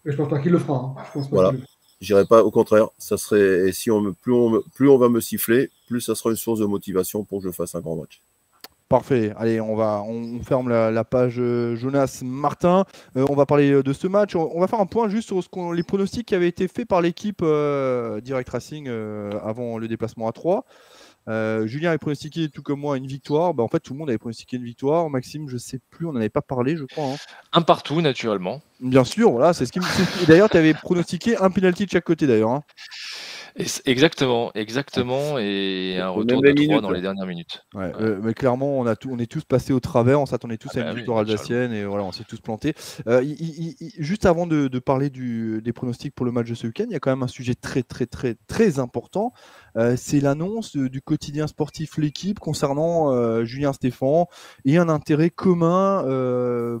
je 0.05 0.15
pense 0.15 0.29
pas 0.29 0.39
qu'il 0.39 0.51
le 0.53 0.59
fera. 0.59 0.95
Hein. 0.97 1.21
voilà. 1.29 1.51
J'irai 1.99 2.25
pas, 2.25 2.43
au 2.43 2.49
contraire, 2.49 2.87
ça 2.97 3.15
serait, 3.17 3.69
et 3.69 3.73
si 3.73 3.91
on 3.91 4.01
me, 4.01 4.11
plus, 4.11 4.33
on, 4.33 4.63
plus 4.73 4.89
on 4.89 4.97
va 4.97 5.07
me 5.07 5.21
siffler, 5.21 5.69
plus 5.87 6.01
ça 6.01 6.15
sera 6.15 6.31
une 6.31 6.35
source 6.35 6.59
de 6.59 6.65
motivation 6.65 7.23
pour 7.23 7.41
que 7.41 7.47
je 7.47 7.51
fasse 7.51 7.75
un 7.75 7.79
grand 7.79 7.95
match. 7.95 8.21
Parfait. 8.91 9.31
Allez, 9.37 9.61
on 9.61 9.73
va, 9.73 10.03
on 10.05 10.41
ferme 10.43 10.67
la, 10.67 11.03
page 11.05 11.35
euh, 11.39 11.77
Jonas 11.77 12.23
Martin. 12.25 12.83
Euh, 13.15 13.25
on 13.29 13.35
va 13.35 13.45
parler 13.45 13.71
euh, 13.71 13.83
de 13.83 13.93
ce 13.93 14.05
match. 14.05 14.35
On, 14.35 14.59
va 14.59 14.67
faire 14.67 14.81
un 14.81 14.85
point 14.85 15.07
juste 15.07 15.29
sur 15.29 15.41
ce 15.41 15.73
les 15.73 15.83
pronostics 15.83 16.27
qui 16.27 16.35
avaient 16.35 16.49
été 16.49 16.67
faits 16.67 16.89
par 16.89 16.99
l'équipe 16.99 17.41
Direct 17.41 18.49
Racing 18.49 18.89
avant 18.89 19.77
le 19.77 19.87
déplacement 19.87 20.27
à 20.27 20.33
3. 20.33 20.65
Julien 21.67 21.89
avait 21.89 21.99
pronostiqué, 21.99 22.49
tout 22.49 22.63
comme 22.63 22.81
moi, 22.81 22.97
une 22.97 23.07
victoire. 23.07 23.53
Bah, 23.53 23.63
en 23.63 23.69
fait, 23.69 23.79
tout 23.79 23.93
le 23.93 23.99
monde 23.99 24.09
avait 24.09 24.17
pronostiqué 24.17 24.57
une 24.57 24.65
victoire. 24.65 25.09
Maxime, 25.09 25.47
je 25.47 25.57
sais 25.57 25.79
plus, 25.89 26.05
on 26.05 26.11
n'en 26.11 26.19
avait 26.19 26.27
pas 26.27 26.41
parlé, 26.41 26.75
je 26.75 26.83
crois. 26.83 27.05
Hein. 27.05 27.17
Un 27.53 27.61
partout, 27.61 28.01
naturellement. 28.01 28.61
Bien 28.81 29.05
sûr, 29.05 29.31
voilà. 29.31 29.53
C'est 29.53 29.65
ce 29.65 29.71
qui. 29.71 29.79
D'ailleurs, 30.27 30.49
tu 30.49 30.57
avais 30.57 30.73
pronostiqué 30.73 31.37
un 31.37 31.49
penalty 31.49 31.85
de 31.85 31.91
chaque 31.91 32.03
côté, 32.03 32.27
d'ailleurs. 32.27 32.49
Hein. 32.49 32.63
Exactement, 33.85 34.51
exactement, 34.55 35.37
et 35.37 35.97
un 35.99 36.09
retour 36.09 36.41
de 36.41 36.51
3 36.51 36.81
dans 36.81 36.91
les 36.91 37.01
dernières 37.01 37.25
minutes. 37.25 37.65
Euh, 37.75 38.19
mais 38.21 38.33
clairement, 38.33 38.79
on, 38.79 38.87
a 38.87 38.95
on 39.09 39.19
est 39.19 39.29
tous 39.29 39.43
passés 39.43 39.73
au 39.73 39.79
travers, 39.79 40.19
on 40.21 40.25
s'attendait 40.25 40.57
tous 40.57 40.69
ah 40.75 40.77
à 40.77 40.81
une 40.81 40.87
bah 40.89 40.93
victoire 40.93 41.17
alsacienne, 41.19 41.73
et 41.73 41.85
voilà, 41.85 42.03
on 42.03 42.11
s'est 42.11 42.23
tous 42.23 42.39
plantés. 42.39 42.73
Euh, 43.07 43.23
juste 43.97 44.25
avant 44.25 44.47
de, 44.47 44.67
parler 44.79 45.09
du, 45.09 45.61
des 45.61 45.73
pronostics 45.73 46.15
pour 46.15 46.25
le 46.25 46.31
match 46.31 46.49
de 46.49 46.55
ce 46.55 46.67
week-end, 46.67 46.85
il 46.87 46.93
y 46.93 46.95
a 46.95 46.99
quand 46.99 47.11
même 47.11 47.23
un 47.23 47.27
sujet 47.27 47.55
très, 47.55 47.83
très, 47.83 48.05
très, 48.05 48.35
très 48.47 48.79
important. 48.79 49.33
Euh, 49.77 49.95
c'est 49.97 50.19
l'annonce 50.19 50.75
du 50.75 51.01
quotidien 51.01 51.47
sportif 51.47 51.97
L'équipe 51.97 52.39
concernant 52.39 53.43
Julien 53.43 53.73
Stéphan 53.73 54.27
et 54.65 54.77
un 54.77 54.89
intérêt 54.89 55.29
commun 55.29 56.03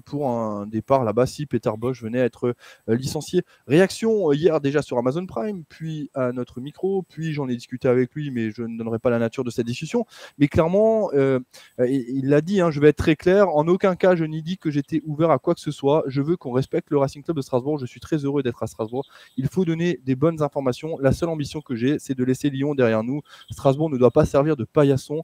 pour 0.05 0.29
un 0.29 0.65
départ 0.65 1.03
là-bas 1.03 1.25
si 1.25 1.45
Peter 1.45 1.71
Bosch 1.77 2.01
venait 2.01 2.21
à 2.21 2.25
être 2.25 2.55
licencié. 2.87 3.43
Réaction 3.67 4.31
hier 4.31 4.61
déjà 4.61 4.81
sur 4.81 4.97
Amazon 4.97 5.25
Prime, 5.25 5.63
puis 5.67 6.09
à 6.13 6.31
notre 6.31 6.61
micro, 6.61 7.03
puis 7.03 7.33
j'en 7.33 7.47
ai 7.47 7.55
discuté 7.55 7.87
avec 7.87 8.13
lui, 8.13 8.31
mais 8.31 8.51
je 8.51 8.63
ne 8.63 8.77
donnerai 8.77 8.99
pas 8.99 9.09
la 9.09 9.19
nature 9.19 9.43
de 9.43 9.49
cette 9.49 9.65
discussion. 9.65 10.05
Mais 10.37 10.47
clairement, 10.47 11.11
euh, 11.13 11.39
il 11.79 12.29
l'a 12.29 12.41
dit, 12.41 12.61
hein, 12.61 12.71
je 12.71 12.79
vais 12.79 12.89
être 12.89 12.97
très 12.97 13.15
clair, 13.15 13.49
en 13.49 13.67
aucun 13.67 13.95
cas 13.95 14.15
je 14.15 14.25
n'ai 14.25 14.41
dit 14.41 14.57
que 14.57 14.69
j'étais 14.69 15.01
ouvert 15.05 15.31
à 15.31 15.39
quoi 15.39 15.53
que 15.53 15.61
ce 15.61 15.71
soit. 15.71 16.03
Je 16.07 16.21
veux 16.21 16.37
qu'on 16.37 16.51
respecte 16.51 16.89
le 16.89 16.97
Racing 16.97 17.23
Club 17.23 17.37
de 17.37 17.41
Strasbourg. 17.41 17.79
Je 17.79 17.85
suis 17.85 17.99
très 17.99 18.17
heureux 18.17 18.43
d'être 18.43 18.63
à 18.63 18.67
Strasbourg. 18.67 19.05
Il 19.37 19.47
faut 19.47 19.65
donner 19.65 19.99
des 20.03 20.15
bonnes 20.15 20.41
informations. 20.41 20.97
La 20.99 21.11
seule 21.11 21.29
ambition 21.29 21.61
que 21.61 21.75
j'ai, 21.75 21.99
c'est 21.99 22.15
de 22.15 22.23
laisser 22.23 22.49
Lyon 22.49 22.75
derrière 22.81 23.03
nous. 23.03 23.21
Strasbourg 23.51 23.89
ne 23.89 23.97
doit 23.97 24.11
pas 24.11 24.25
servir 24.25 24.57
de 24.57 24.65
paillasson. 24.65 25.23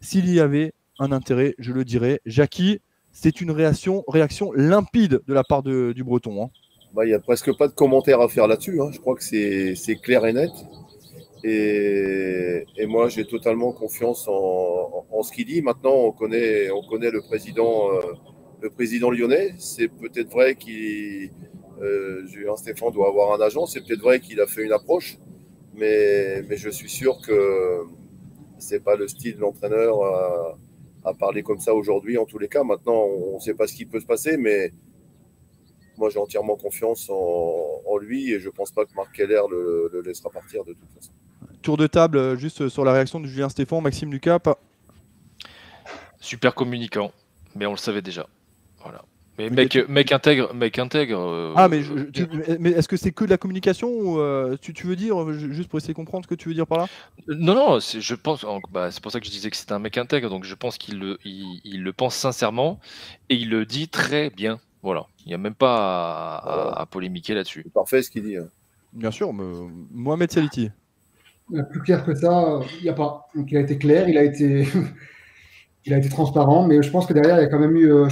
S'il 0.00 0.32
y 0.32 0.40
avait 0.40 0.72
un 0.98 1.12
intérêt, 1.12 1.54
je 1.58 1.72
le 1.72 1.84
dirais. 1.84 2.20
Jackie, 2.26 2.80
c'est 3.12 3.40
une 3.40 3.50
réaction, 3.50 4.04
réaction 4.08 4.52
limpide 4.52 5.20
de 5.26 5.34
la 5.34 5.44
part 5.44 5.62
du 5.62 6.04
Breton. 6.04 6.44
Hein. 6.44 6.50
Bah, 6.94 7.04
il 7.04 7.08
n'y 7.08 7.14
a 7.14 7.20
presque 7.20 7.56
pas 7.56 7.68
de 7.68 7.74
commentaires 7.74 8.20
à 8.20 8.28
faire 8.28 8.46
là-dessus. 8.46 8.80
Hein. 8.80 8.90
Je 8.92 8.98
crois 8.98 9.14
que 9.16 9.22
c'est 9.22 9.96
clair 9.96 10.24
et 10.26 10.32
net. 10.32 10.50
Et, 11.44 12.86
moi, 12.86 13.08
j'ai 13.08 13.24
totalement 13.24 13.72
confiance 13.72 14.26
en, 14.28 15.22
ce 15.22 15.32
qu'il 15.32 15.46
dit. 15.46 15.62
Maintenant, 15.62 15.94
on 15.94 16.12
connaît, 16.12 16.68
euh, 16.68 17.12
le 18.60 18.70
président 18.70 19.10
lyonnais. 19.10 19.54
C'est 19.58 19.88
peut-être 19.88 20.30
vrai 20.30 20.56
qu'il, 20.56 21.30
euh, 21.82 22.56
Stéphane 22.56 22.90
doit 22.92 23.08
avoir 23.08 23.32
un 23.38 23.44
agent. 23.44 23.66
C'est 23.66 23.80
peut-être 23.86 24.02
vrai 24.02 24.20
qu'il 24.20 24.40
a 24.40 24.46
fait 24.46 24.64
une 24.64 24.72
approche, 24.72 25.18
mais, 25.76 26.42
mais 26.48 26.56
je 26.56 26.70
suis 26.70 26.88
sûr 26.88 27.20
que 27.20 27.84
c'est 28.58 28.82
pas 28.82 28.96
le 28.96 29.06
style 29.08 29.36
de 29.36 29.40
l'entraîneur 29.40 30.02
à, 30.02 30.58
à, 31.04 31.14
parler 31.14 31.42
comme 31.42 31.60
ça 31.60 31.74
aujourd'hui. 31.74 32.18
En 32.18 32.24
tous 32.24 32.38
les 32.38 32.48
cas, 32.48 32.64
maintenant, 32.64 33.04
on 33.04 33.36
ne 33.36 33.40
sait 33.40 33.54
pas 33.54 33.66
ce 33.66 33.74
qui 33.74 33.84
peut 33.84 34.00
se 34.00 34.06
passer, 34.06 34.36
mais 34.36 34.72
moi, 35.98 36.10
j'ai 36.10 36.18
entièrement 36.18 36.56
confiance 36.56 37.08
en, 37.10 37.96
lui 37.98 38.32
et 38.32 38.40
je 38.40 38.48
ne 38.48 38.52
pense 38.52 38.72
pas 38.72 38.84
que 38.84 38.92
Marc 38.94 39.12
Keller 39.14 39.40
le, 39.50 40.02
laissera 40.04 40.28
partir 40.28 40.64
de 40.64 40.74
toute 40.74 40.90
façon. 40.94 41.12
Tour 41.62 41.78
de 41.78 41.86
table, 41.86 42.36
juste 42.38 42.68
sur 42.68 42.84
la 42.84 42.92
réaction 42.92 43.20
de 43.20 43.26
Julien 43.26 43.48
Stéphane, 43.48 43.82
Maxime 43.82 44.12
Lucas. 44.12 44.38
Super 46.20 46.54
communicant, 46.54 47.10
mais 47.54 47.64
on 47.66 47.70
le 47.70 47.78
savait 47.78 48.02
déjà. 48.02 48.28
Voilà. 48.82 49.02
Mais 49.38 49.50
mec, 49.50 49.76
mec 49.88 50.12
intègre, 50.12 50.54
mec 50.54 50.78
intègre. 50.78 51.18
euh, 51.20 51.52
Ah, 51.56 51.68
mais, 51.68 51.82
je- 51.82 52.10
tu- 52.10 52.26
mais 52.58 52.70
est-ce 52.70 52.88
que 52.88 52.96
c'est 52.96 53.12
que 53.12 53.24
de 53.24 53.30
la 53.30 53.36
communication 53.36 53.88
ou 53.88 54.18
euh, 54.18 54.56
tu, 54.60 54.72
tu 54.72 54.86
veux 54.86 54.96
dire, 54.96 55.20
euh, 55.22 55.32
ju- 55.34 55.52
juste 55.52 55.68
pour 55.68 55.78
essayer 55.78 55.92
de 55.92 55.96
comprendre 55.96 56.24
ce 56.24 56.28
que 56.28 56.34
tu 56.34 56.48
veux 56.48 56.54
dire 56.54 56.66
par 56.66 56.78
là? 56.78 56.86
Non, 57.28 57.54
non, 57.54 57.80
c'est- 57.80 58.00
je 58.00 58.14
pense. 58.14 58.44
en- 58.44 58.60
bah, 58.72 58.90
c'est 58.90 59.02
pour 59.02 59.12
ça 59.12 59.20
que 59.20 59.26
je 59.26 59.30
disais 59.30 59.50
que 59.50 59.56
c'était 59.56 59.72
un 59.72 59.78
mec 59.78 59.98
intègre, 59.98 60.30
donc 60.30 60.44
je 60.44 60.54
pense 60.54 60.78
qu'il 60.78 60.98
le, 60.98 61.18
il, 61.24 61.60
il 61.64 61.82
le 61.82 61.92
pense 61.92 62.14
sincèrement 62.14 62.80
et 63.28 63.34
il 63.34 63.50
le 63.50 63.66
dit 63.66 63.88
très 63.88 64.30
bien. 64.30 64.58
Voilà, 64.82 65.06
il 65.24 65.28
n'y 65.28 65.34
a 65.34 65.38
même 65.38 65.54
pas 65.54 66.38
à, 66.38 66.70
à- 66.70 66.80
à 66.82 66.86
polémiquer 66.86 67.34
là-dessus. 67.34 67.62
C'est 67.64 67.72
parfait 67.72 68.02
ce 68.02 68.10
qu'il 68.10 68.22
dit. 68.24 68.36
hein. 68.36 68.46
Bien 68.92 69.10
sûr, 69.10 69.32
mais, 69.34 69.42
euh, 69.44 69.68
Mohamed 69.92 70.30
Saliti. 70.30 70.70
Euh, 71.52 71.62
Plus 71.70 71.80
clair 71.82 72.04
que 72.04 72.14
ça, 72.14 72.60
il 72.78 72.84
n'y 72.84 72.88
a 72.88 72.94
pas. 72.94 73.26
Donc 73.34 73.50
il 73.50 73.56
a 73.56 73.60
été 73.60 73.76
clair, 73.78 74.08
il 74.08 74.16
a 74.16 74.22
été, 74.22 74.66
il 75.84 75.92
a 75.94 75.98
été 75.98 76.08
transparent, 76.08 76.66
mais 76.66 76.82
je 76.82 76.90
pense 76.90 77.06
que 77.06 77.12
derrière, 77.12 77.36
il 77.38 77.42
y 77.42 77.44
a 77.44 77.48
quand 77.48 77.58
même 77.58 77.76
eu. 77.76 77.92
euh, 77.92 78.08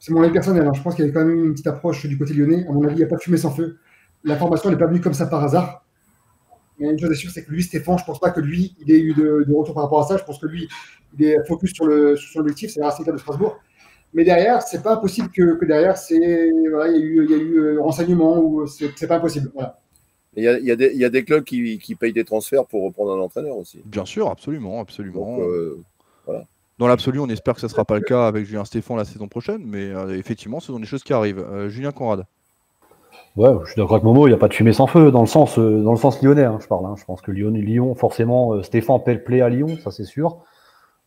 C'est 0.00 0.12
mon 0.12 0.22
avis 0.22 0.32
personnel, 0.32 0.66
hein, 0.66 0.72
je 0.74 0.82
pense 0.82 0.94
qu'il 0.94 1.04
y 1.06 1.08
a 1.08 1.12
quand 1.12 1.24
même 1.24 1.44
une 1.44 1.52
petite 1.52 1.66
approche 1.66 2.06
du 2.06 2.16
côté 2.16 2.32
lyonnais. 2.34 2.64
À 2.68 2.72
mon 2.72 2.82
avis, 2.84 2.94
il 2.94 2.98
n'y 2.98 3.04
a 3.04 3.06
pas 3.06 3.16
de 3.16 3.22
fumée 3.22 3.36
sans 3.36 3.50
feu. 3.50 3.78
L'information 4.24 4.70
n'est 4.70 4.76
pas 4.76 4.86
venue 4.86 5.00
comme 5.00 5.14
ça 5.14 5.26
par 5.26 5.42
hasard. 5.42 5.84
Mais 6.78 6.90
une 6.90 6.98
chose 6.98 7.10
est 7.10 7.14
sûre, 7.16 7.30
c'est 7.32 7.44
que 7.44 7.50
lui, 7.50 7.62
Stéphane, 7.62 7.98
je 7.98 8.02
ne 8.04 8.06
pense 8.06 8.20
pas 8.20 8.30
que 8.30 8.40
lui, 8.40 8.74
il 8.80 8.90
ait 8.92 9.00
eu 9.00 9.12
de, 9.14 9.44
de 9.46 9.52
retour 9.52 9.74
par 9.74 9.84
rapport 9.84 10.00
à 10.00 10.06
ça. 10.06 10.16
Je 10.16 10.24
pense 10.24 10.38
que 10.38 10.46
lui, 10.46 10.68
il 11.18 11.24
est 11.26 11.36
focus 11.46 11.72
sur 11.72 11.86
le 11.86 12.16
sur 12.16 12.40
l'objectif, 12.40 12.70
c'est 12.70 12.80
le 12.80 12.86
Racing 12.86 13.04
Club 13.04 13.16
de 13.16 13.20
Strasbourg. 13.20 13.58
Mais 14.14 14.24
derrière, 14.24 14.62
c'est 14.62 14.82
pas 14.82 14.94
impossible 14.94 15.28
que, 15.30 15.54
que 15.56 15.64
derrière, 15.64 15.96
c'est 15.96 16.50
voilà, 16.70 16.92
il 16.92 16.98
y 16.98 17.02
a 17.02 17.04
eu, 17.04 17.24
il 17.24 17.30
y 17.30 17.34
a 17.34 17.36
eu 17.36 17.58
euh, 17.58 17.82
renseignement 17.82 18.38
ou 18.40 18.66
c'est 18.66 18.90
c'est 18.96 19.08
pas 19.08 19.16
impossible. 19.16 19.50
Voilà. 19.54 19.78
Il 20.36 20.44
y 20.44 20.48
a, 20.48 20.58
il 20.58 20.64
y 20.64 20.70
a 20.70 20.76
des- 20.76 20.92
il 20.94 20.98
y 21.00 21.04
a 21.04 21.10
des 21.10 21.24
clubs 21.24 21.42
qui, 21.42 21.78
qui 21.78 21.96
payent 21.96 22.12
des 22.12 22.24
transferts 22.24 22.66
pour 22.66 22.84
reprendre 22.84 23.12
un 23.12 23.20
entraîneur 23.20 23.56
aussi. 23.56 23.80
Bien 23.84 24.04
sûr, 24.04 24.28
absolument, 24.30 24.80
absolument. 24.80 25.36
Donc, 25.38 25.40
euh, 25.40 25.82
Dans 26.78 26.86
l'absolu, 26.86 27.18
on 27.18 27.28
espère 27.28 27.54
que 27.54 27.60
ce 27.60 27.66
ne 27.66 27.70
sera 27.70 27.84
pas 27.84 27.96
le 27.96 28.02
cas 28.02 28.26
avec 28.28 28.44
Julien 28.46 28.64
Stéphane 28.64 28.96
la 28.96 29.04
saison 29.04 29.26
prochaine, 29.28 29.62
mais 29.64 29.90
euh, 29.90 30.16
effectivement, 30.16 30.60
ce 30.60 30.68
sont 30.72 30.78
des 30.78 30.86
choses 30.86 31.02
qui 31.02 31.12
arrivent. 31.12 31.40
Euh, 31.40 31.68
Julien 31.68 31.90
Conrad. 31.90 32.24
Ouais, 33.36 33.50
je 33.64 33.70
suis 33.72 33.76
d'accord 33.76 33.94
avec 33.94 34.04
Momo, 34.04 34.26
il 34.26 34.30
n'y 34.30 34.34
a 34.34 34.38
pas 34.38 34.48
de 34.48 34.54
fumée 34.54 34.72
sans 34.72 34.86
feu, 34.86 35.10
dans 35.10 35.20
le 35.20 35.26
sens, 35.26 35.58
euh, 35.58 35.82
dans 35.82 35.92
le 35.92 35.98
sens 35.98 36.22
lyonnais, 36.22 36.44
hein, 36.44 36.58
je 36.60 36.66
parle. 36.66 36.86
hein. 36.86 36.94
Je 36.96 37.04
pense 37.04 37.20
que 37.20 37.30
Lyon, 37.30 37.50
Lyon 37.50 37.94
forcément, 37.94 38.54
euh, 38.54 38.62
Stéphane 38.62 39.02
paie 39.04 39.14
le 39.14 39.22
play 39.22 39.40
à 39.40 39.48
Lyon, 39.48 39.76
ça 39.82 39.90
c'est 39.90 40.04
sûr. 40.04 40.38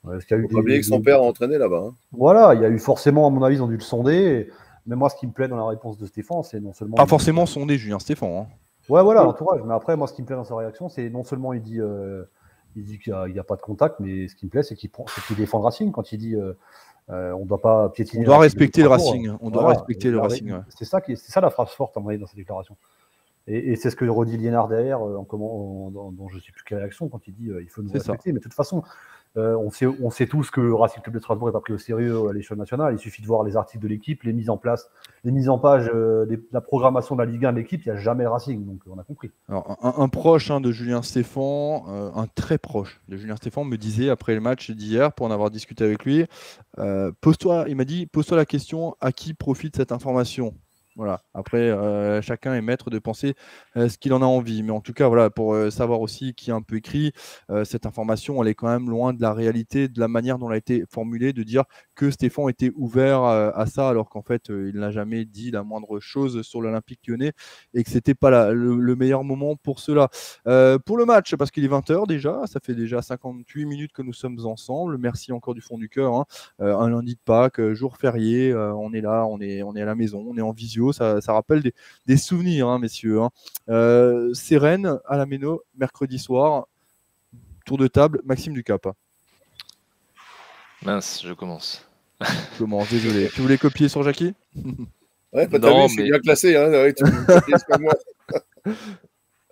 Euh, 0.07 0.11
parce 0.13 0.25
qu'il 0.25 0.37
y 0.37 0.39
a 0.39 0.43
eu 0.43 0.47
faut 0.49 0.57
oublier 0.59 0.79
que 0.79 0.85
son 0.85 1.01
père 1.01 1.17
a 1.19 1.21
entraîné 1.23 1.57
là-bas. 1.57 1.83
hein. 1.89 1.93
Voilà, 2.11 2.53
il 2.53 2.61
y 2.61 2.65
a 2.65 2.69
eu 2.69 2.79
forcément, 2.79 3.27
à 3.27 3.29
mon 3.29 3.43
avis, 3.43 3.57
ils 3.57 3.63
ont 3.63 3.67
dû 3.67 3.75
le 3.75 3.81
sonder. 3.81 4.13
et- 4.15 4.49
Mais 4.87 4.95
moi, 4.95 5.09
ce 5.09 5.15
qui 5.15 5.27
me 5.27 5.31
plaît 5.31 5.47
dans 5.47 5.57
la 5.57 5.65
réponse 5.67 5.97
de 5.97 6.05
Stéphane, 6.05 6.41
c'est 6.43 6.59
non 6.59 6.73
seulement. 6.73 6.95
Pas 6.95 7.05
forcément 7.05 7.45
sondé 7.45 7.77
Julien 7.77 7.99
Stéphane. 7.99 8.31
hein. 8.31 8.47
Ouais, 8.89 9.03
voilà, 9.03 9.23
l'entourage. 9.23 9.61
Mais 9.65 9.73
après, 9.73 9.95
moi, 9.95 10.07
ce 10.07 10.13
qui 10.13 10.21
me 10.21 10.27
plaît 10.27 10.35
dans 10.35 10.43
sa 10.43 10.55
réaction, 10.55 10.89
c'est 10.89 11.09
non 11.09 11.23
seulement 11.23 11.53
il 11.53 11.61
dit, 11.61 11.79
euh, 11.79 12.23
il 12.75 12.83
dit 12.83 12.99
qu'il 12.99 13.13
n'y 13.33 13.39
a, 13.39 13.43
pas 13.43 13.55
de 13.55 13.61
contact, 13.61 13.99
mais 13.99 14.27
ce 14.27 14.35
qui 14.35 14.45
me 14.45 14.51
plaît, 14.51 14.63
c'est 14.63 14.75
qu'il 14.75 14.89
défend 15.37 15.59
le 15.59 15.63
Racing 15.65 15.91
quand 15.91 16.11
il 16.11 16.17
dit 16.17 16.35
euh, 16.35 16.53
euh, 17.09 17.31
on 17.33 17.41
ne 17.43 17.45
doit 17.45 17.61
pas 17.61 17.89
piétiner. 17.89 18.23
On 18.23 18.27
doit 18.27 18.39
respecter 18.39 18.81
le. 18.81 18.87
Racing. 18.87 19.31
On 19.41 19.49
doit 19.49 19.67
respecter 19.67 20.09
le 20.09 20.19
Racing. 20.19 20.51
ouais. 20.51 20.59
C'est 20.69 20.85
ça, 20.85 21.01
qui 21.01 21.17
ça 21.17 21.41
la 21.41 21.49
phrase 21.49 21.69
forte, 21.69 21.97
à 21.97 21.99
mon 21.99 22.09
avis, 22.09 22.19
dans 22.19 22.27
cette 22.27 22.37
déclaration. 22.37 22.75
Et, 23.47 23.71
et 23.71 23.75
c'est 23.75 23.89
ce 23.89 23.95
que 23.95 24.05
redit 24.05 24.37
Liénard 24.37 24.67
derrière, 24.67 25.05
euh, 25.05 25.17
en 25.17 25.23
comment, 25.23 25.87
en- 25.87 25.91
dans, 25.91 26.11
dans 26.11 26.27
je 26.29 26.35
ne 26.35 26.39
sais 26.41 26.51
plus 26.51 26.63
quelle 26.63 26.77
réaction, 26.77 27.09
quand 27.09 27.27
il 27.27 27.33
dit 27.33 27.49
il 27.59 27.69
faut 27.69 27.81
nous 27.81 27.89
ça. 27.89 27.95
respecter. 27.95 28.31
Mais 28.31 28.39
de 28.39 28.43
toute 28.43 28.53
façon, 28.53 28.83
euh, 29.37 29.55
on, 29.55 30.09
sait, 30.09 30.27
tous 30.27 30.51
que 30.51 30.59
le 30.59 30.73
Racing 30.73 31.01
Club 31.01 31.15
de 31.15 31.19
Strasbourg 31.19 31.47
n'est 31.47 31.53
pas 31.53 31.61
pris 31.61 31.73
au 31.73 31.77
sérieux 31.77 32.27
à 32.27 32.33
l'échelle 32.33 32.57
nationale. 32.57 32.93
Il 32.93 32.99
suffit 32.99 33.21
de 33.21 33.27
voir 33.27 33.43
les 33.43 33.55
articles 33.55 33.81
de 33.81 33.87
l'équipe, 33.87 34.23
les 34.23 34.33
mises 34.33 34.49
en 34.49 34.57
place, 34.57 34.89
les 35.23 35.31
mises 35.31 35.47
en 35.47 35.57
page, 35.57 35.89
euh, 35.93 36.25
la 36.51 36.61
programmation 36.61 37.15
de 37.15 37.23
la 37.23 37.31
Ligue 37.31 37.45
1 37.45 37.53
de 37.53 37.57
l'équipe. 37.57 37.81
Il 37.85 37.91
n'y 37.91 37.97
a 37.97 37.99
jamais 37.99 38.23
le 38.23 38.29
Racing, 38.29 38.65
donc 38.65 38.81
on 38.89 38.99
a 38.99 39.03
compris. 39.03 39.31
Un, 39.47 40.09
proche 40.09 40.51
hein, 40.51 40.59
de 40.59 40.71
Julien 40.71 41.01
Stéphan, 41.01 41.85
euh, 41.87 42.11
un 42.13 42.27
très 42.27 42.57
proche 42.57 43.01
de 43.07 43.15
Julien 43.15 43.37
Stéphan, 43.37 43.63
me 43.63 43.77
disait 43.77 44.09
après 44.09 44.35
le 44.35 44.41
match 44.41 44.71
d'hier, 44.71 45.13
pour 45.13 45.27
en 45.27 45.31
avoir 45.31 45.49
discuté 45.49 45.85
avec 45.85 46.03
lui, 46.03 46.25
euh, 46.79 47.11
pose-toi, 47.21 47.65
il 47.67 47.75
m'a 47.75 47.85
dit, 47.85 48.07
pose-toi 48.07 48.35
la 48.37 48.45
question 48.45 48.95
à 48.99 49.11
qui 49.11 49.33
profite 49.33 49.77
cette 49.77 49.91
information? 49.91 50.53
Voilà. 51.01 51.23
Après, 51.33 51.57
euh, 51.57 52.21
chacun 52.21 52.53
est 52.53 52.61
maître 52.61 52.91
de 52.91 52.99
penser 52.99 53.33
euh, 53.75 53.89
ce 53.89 53.97
qu'il 53.97 54.13
en 54.13 54.21
a 54.21 54.25
envie. 54.25 54.61
Mais 54.61 54.69
en 54.71 54.81
tout 54.81 54.93
cas, 54.93 55.07
voilà, 55.07 55.31
pour 55.31 55.55
euh, 55.55 55.71
savoir 55.71 55.99
aussi 56.01 56.35
qui 56.35 56.51
a 56.51 56.55
un 56.55 56.61
peu 56.61 56.75
écrit, 56.75 57.11
cette 57.65 57.87
information, 57.87 58.41
elle 58.43 58.49
est 58.49 58.53
quand 58.55 58.67
même 58.67 58.87
loin 58.89 59.11
de 59.13 59.21
la 59.21 59.33
réalité, 59.33 59.87
de 59.87 59.99
la 59.99 60.07
manière 60.07 60.37
dont 60.37 60.47
elle 60.49 60.53
a 60.55 60.57
été 60.57 60.83
formulée, 60.91 61.33
de 61.33 61.41
dire 61.41 61.63
que 61.95 62.11
Stéphane 62.11 62.49
était 62.49 62.71
ouvert 62.75 63.23
à 63.23 63.65
ça, 63.65 63.89
alors 63.89 64.09
qu'en 64.09 64.21
fait, 64.21 64.49
il 64.49 64.73
n'a 64.75 64.91
jamais 64.91 65.25
dit 65.25 65.49
la 65.51 65.63
moindre 65.63 65.99
chose 65.99 66.43
sur 66.43 66.61
l'Olympique 66.61 66.99
lyonnais 67.07 67.33
et 67.73 67.83
que 67.83 67.89
c'était 67.89 68.13
pas 68.13 68.51
le, 68.53 68.75
le 68.75 68.95
meilleur 68.95 69.23
moment 69.23 69.55
pour 69.55 69.79
cela. 69.79 70.09
Pour 70.85 70.97
le 70.97 71.05
match, 71.05 71.35
parce 71.35 71.49
qu'il 71.51 71.65
est 71.65 71.67
20h 71.69 72.05
déjà, 72.07 72.41
ça 72.45 72.59
fait 72.63 72.75
déjà 72.75 73.01
58 73.01 73.65
minutes 73.65 73.91
que 73.91 74.01
nous 74.03 74.13
sommes 74.13 74.39
ensemble. 74.45 74.97
Merci 74.97 75.31
encore 75.31 75.53
du 75.55 75.61
fond 75.61 75.77
du 75.77 75.89
cœur. 75.89 76.13
hein. 76.13 76.25
Un 76.59 76.89
lundi 76.89 77.15
de 77.15 77.19
Pâques, 77.25 77.61
jour 77.73 77.97
férié, 77.97 78.53
on 78.55 78.93
est 78.93 79.01
là, 79.01 79.25
on 79.25 79.39
est 79.41 79.61
à 79.81 79.85
la 79.85 79.95
maison, 79.95 80.25
on 80.29 80.37
est 80.37 80.41
en 80.41 80.51
visio. 80.51 80.90
Ça, 80.91 81.21
ça 81.21 81.33
rappelle 81.33 81.61
des, 81.61 81.73
des 82.05 82.17
souvenirs, 82.17 82.67
hein, 82.67 82.79
messieurs. 82.79 83.21
hein. 83.21 83.29
Euh, 83.69 84.33
c'est 84.33 84.57
Rennes 84.57 84.99
à 85.07 85.17
la 85.17 85.25
Méno, 85.25 85.63
mercredi 85.77 86.19
soir. 86.19 86.67
Tour 87.65 87.77
de 87.77 87.87
table, 87.87 88.21
Maxime 88.25 88.53
Ducap. 88.53 88.87
Mince, 90.83 91.21
je 91.25 91.33
commence. 91.33 91.87
Comment 92.57 92.83
Désolé. 92.89 93.29
Tu 93.33 93.41
voulais 93.41 93.57
copier 93.57 93.87
sur 93.89 94.03
Jackie? 94.03 94.33
Ouais, 95.33 95.47
t'as 95.47 95.59
Non, 95.59 95.87
vu, 95.87 95.95
mais- 95.97 96.03
bien 96.09 96.19
classé. 96.19 96.55
Hein, 96.55 96.69
ouais, 96.71 96.93
tu-. 96.93 97.03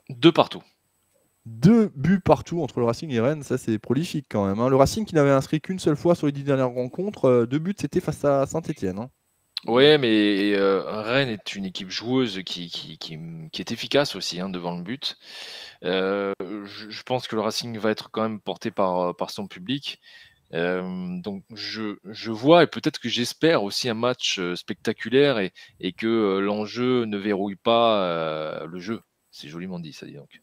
Deux 0.10 0.32
partout. 0.32 0.62
Deux 1.46 1.92
buts 1.96 2.20
partout 2.20 2.62
entre 2.62 2.80
le 2.80 2.86
Racing 2.86 3.10
et 3.12 3.20
Rennes, 3.20 3.44
ça 3.44 3.58
c'est 3.58 3.80
prolifique 3.80 4.26
quand 4.30 4.46
même. 4.46 4.60
hein. 4.60 4.70
Le 4.70 4.76
Racing 4.76 5.06
qui 5.06 5.16
n'avait 5.16 5.32
inscrit 5.32 5.62
qu'une 5.62 5.80
seule 5.80 5.96
fois 5.96 6.14
sur 6.16 6.28
les 6.28 6.32
dix 6.34 6.44
dernières 6.44 6.70
rencontres, 6.70 7.26
euh, 7.26 7.46
deux 7.48 7.60
buts 7.60 7.74
c'était 7.80 8.02
face 8.02 8.24
à 8.26 8.46
Saint-Etienne. 8.46 9.08
Ouais, 9.66 9.98
mais 9.98 10.54
euh, 10.56 10.82
Rennes 11.02 11.30
est 11.30 11.56
une 11.56 11.66
équipe 11.66 11.90
joueuse 11.90 12.42
qui, 12.46 12.98
est 13.54 13.72
efficace 13.72 14.16
aussi 14.16 14.40
hein, 14.40 14.50
devant 14.50 14.76
le 14.78 14.84
but. 14.84 15.18
Euh, 15.84 16.34
je, 16.42 17.04
pense 17.04 17.28
que 17.28 17.36
le 17.36 17.42
Racing 17.42 17.78
va 17.78 17.92
être 17.92 18.10
quand 18.12 18.22
même 18.22 18.40
porté 18.40 18.72
par, 18.72 19.16
par 19.16 19.32
son 19.32 19.48
public. 19.48 20.00
Euh, 20.54 21.20
donc 21.22 21.44
je, 21.54 21.98
je 22.06 22.32
vois 22.32 22.64
et 22.64 22.68
peut-être 22.68 23.00
que 23.00 23.08
j'espère 23.10 23.64
aussi 23.64 23.88
un 23.88 23.94
match 23.94 24.40
euh, 24.40 24.56
spectaculaire 24.56 25.38
et, 25.38 25.54
et 25.80 25.94
que 25.94 26.08
euh, 26.08 26.40
l'enjeu 26.40 27.06
ne 27.06 27.18
verrouille 27.18 27.56
pas 27.56 28.04
euh, 28.04 28.66
le 28.66 28.80
jeu. 28.80 29.02
C'est 29.32 29.48
joliment 29.48 29.80
dit, 29.80 29.94
ça 29.94 30.06
dit 30.08 30.14
donc. 30.14 30.42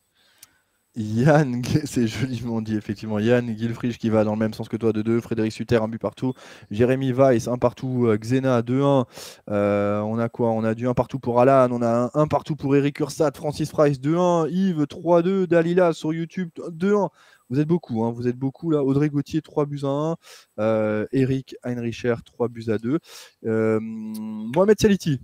Yann, 0.97 1.63
c'est 1.85 2.07
joliment 2.07 2.63
dit 2.63 2.75
effectivement. 2.75 3.19
Yann 3.19 3.55
Gilfrich 3.57 3.99
qui 3.99 4.09
va 4.09 4.25
dans 4.25 4.33
le 4.33 4.39
même 4.39 4.55
sens 4.55 4.69
que 4.69 4.79
toi 4.79 4.93
de 4.93 5.03
2. 5.03 5.21
Frédéric 5.21 5.53
Sutter, 5.53 5.77
un 5.77 5.89
but 5.89 5.99
partout. 6.01 6.33
Jérémy 6.71 7.13
Weiss, 7.13 7.49
un 7.49 7.59
partout. 7.59 8.07
euh, 8.07 8.17
Xena, 8.17 8.63
2-1. 8.63 9.05
Euh, 9.51 10.01
on 10.01 10.19
a 10.19 10.29
quoi? 10.31 10.51
On 10.53 10.65
a 10.65 10.75
du 10.75 10.89
1 10.89 10.95
partout 10.95 11.19
pour 11.19 11.39
Alan. 11.41 11.69
On 11.71 11.83
a 11.83 12.11
un 12.15 12.21
1 12.23 12.27
partout 12.29 12.57
pour 12.57 12.75
Eric 12.77 12.99
Ursat. 13.01 13.33
Francis 13.35 13.71
Price, 13.71 14.01
2-1. 14.01 14.49
Yves, 14.49 14.87
3-2. 14.87 15.47
Dalila 15.47 15.93
sur 15.93 16.15
YouTube, 16.15 16.49
2-1. 16.71 17.11
Vous 17.51 17.61
êtes 17.61 17.69
beaucoup, 17.69 18.03
hein, 18.05 18.11
vous 18.11 18.27
êtes 18.27 18.37
beaucoup 18.37 18.71
là. 18.71 18.83
Audrey 18.83 19.11
Gauthier, 19.11 19.43
3 19.43 19.67
buts 19.67 19.81
à 19.85 19.89
1. 19.89 20.17
Euh, 20.61 21.07
Eric 21.13 21.57
Heinricher, 21.63 22.15
3 22.25 22.49
buts 22.49 22.65
à 22.69 22.79
2. 22.79 22.99
Euh, 23.45 23.79
Mohamed 23.83 24.81
Saliti, 24.81 25.21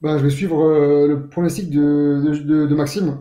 Ben, 0.00 0.16
je 0.16 0.22
vais 0.22 0.30
suivre 0.30 1.06
le 1.08 1.28
pronostic 1.28 1.70
de 1.70 2.74
Maxime. 2.74 3.18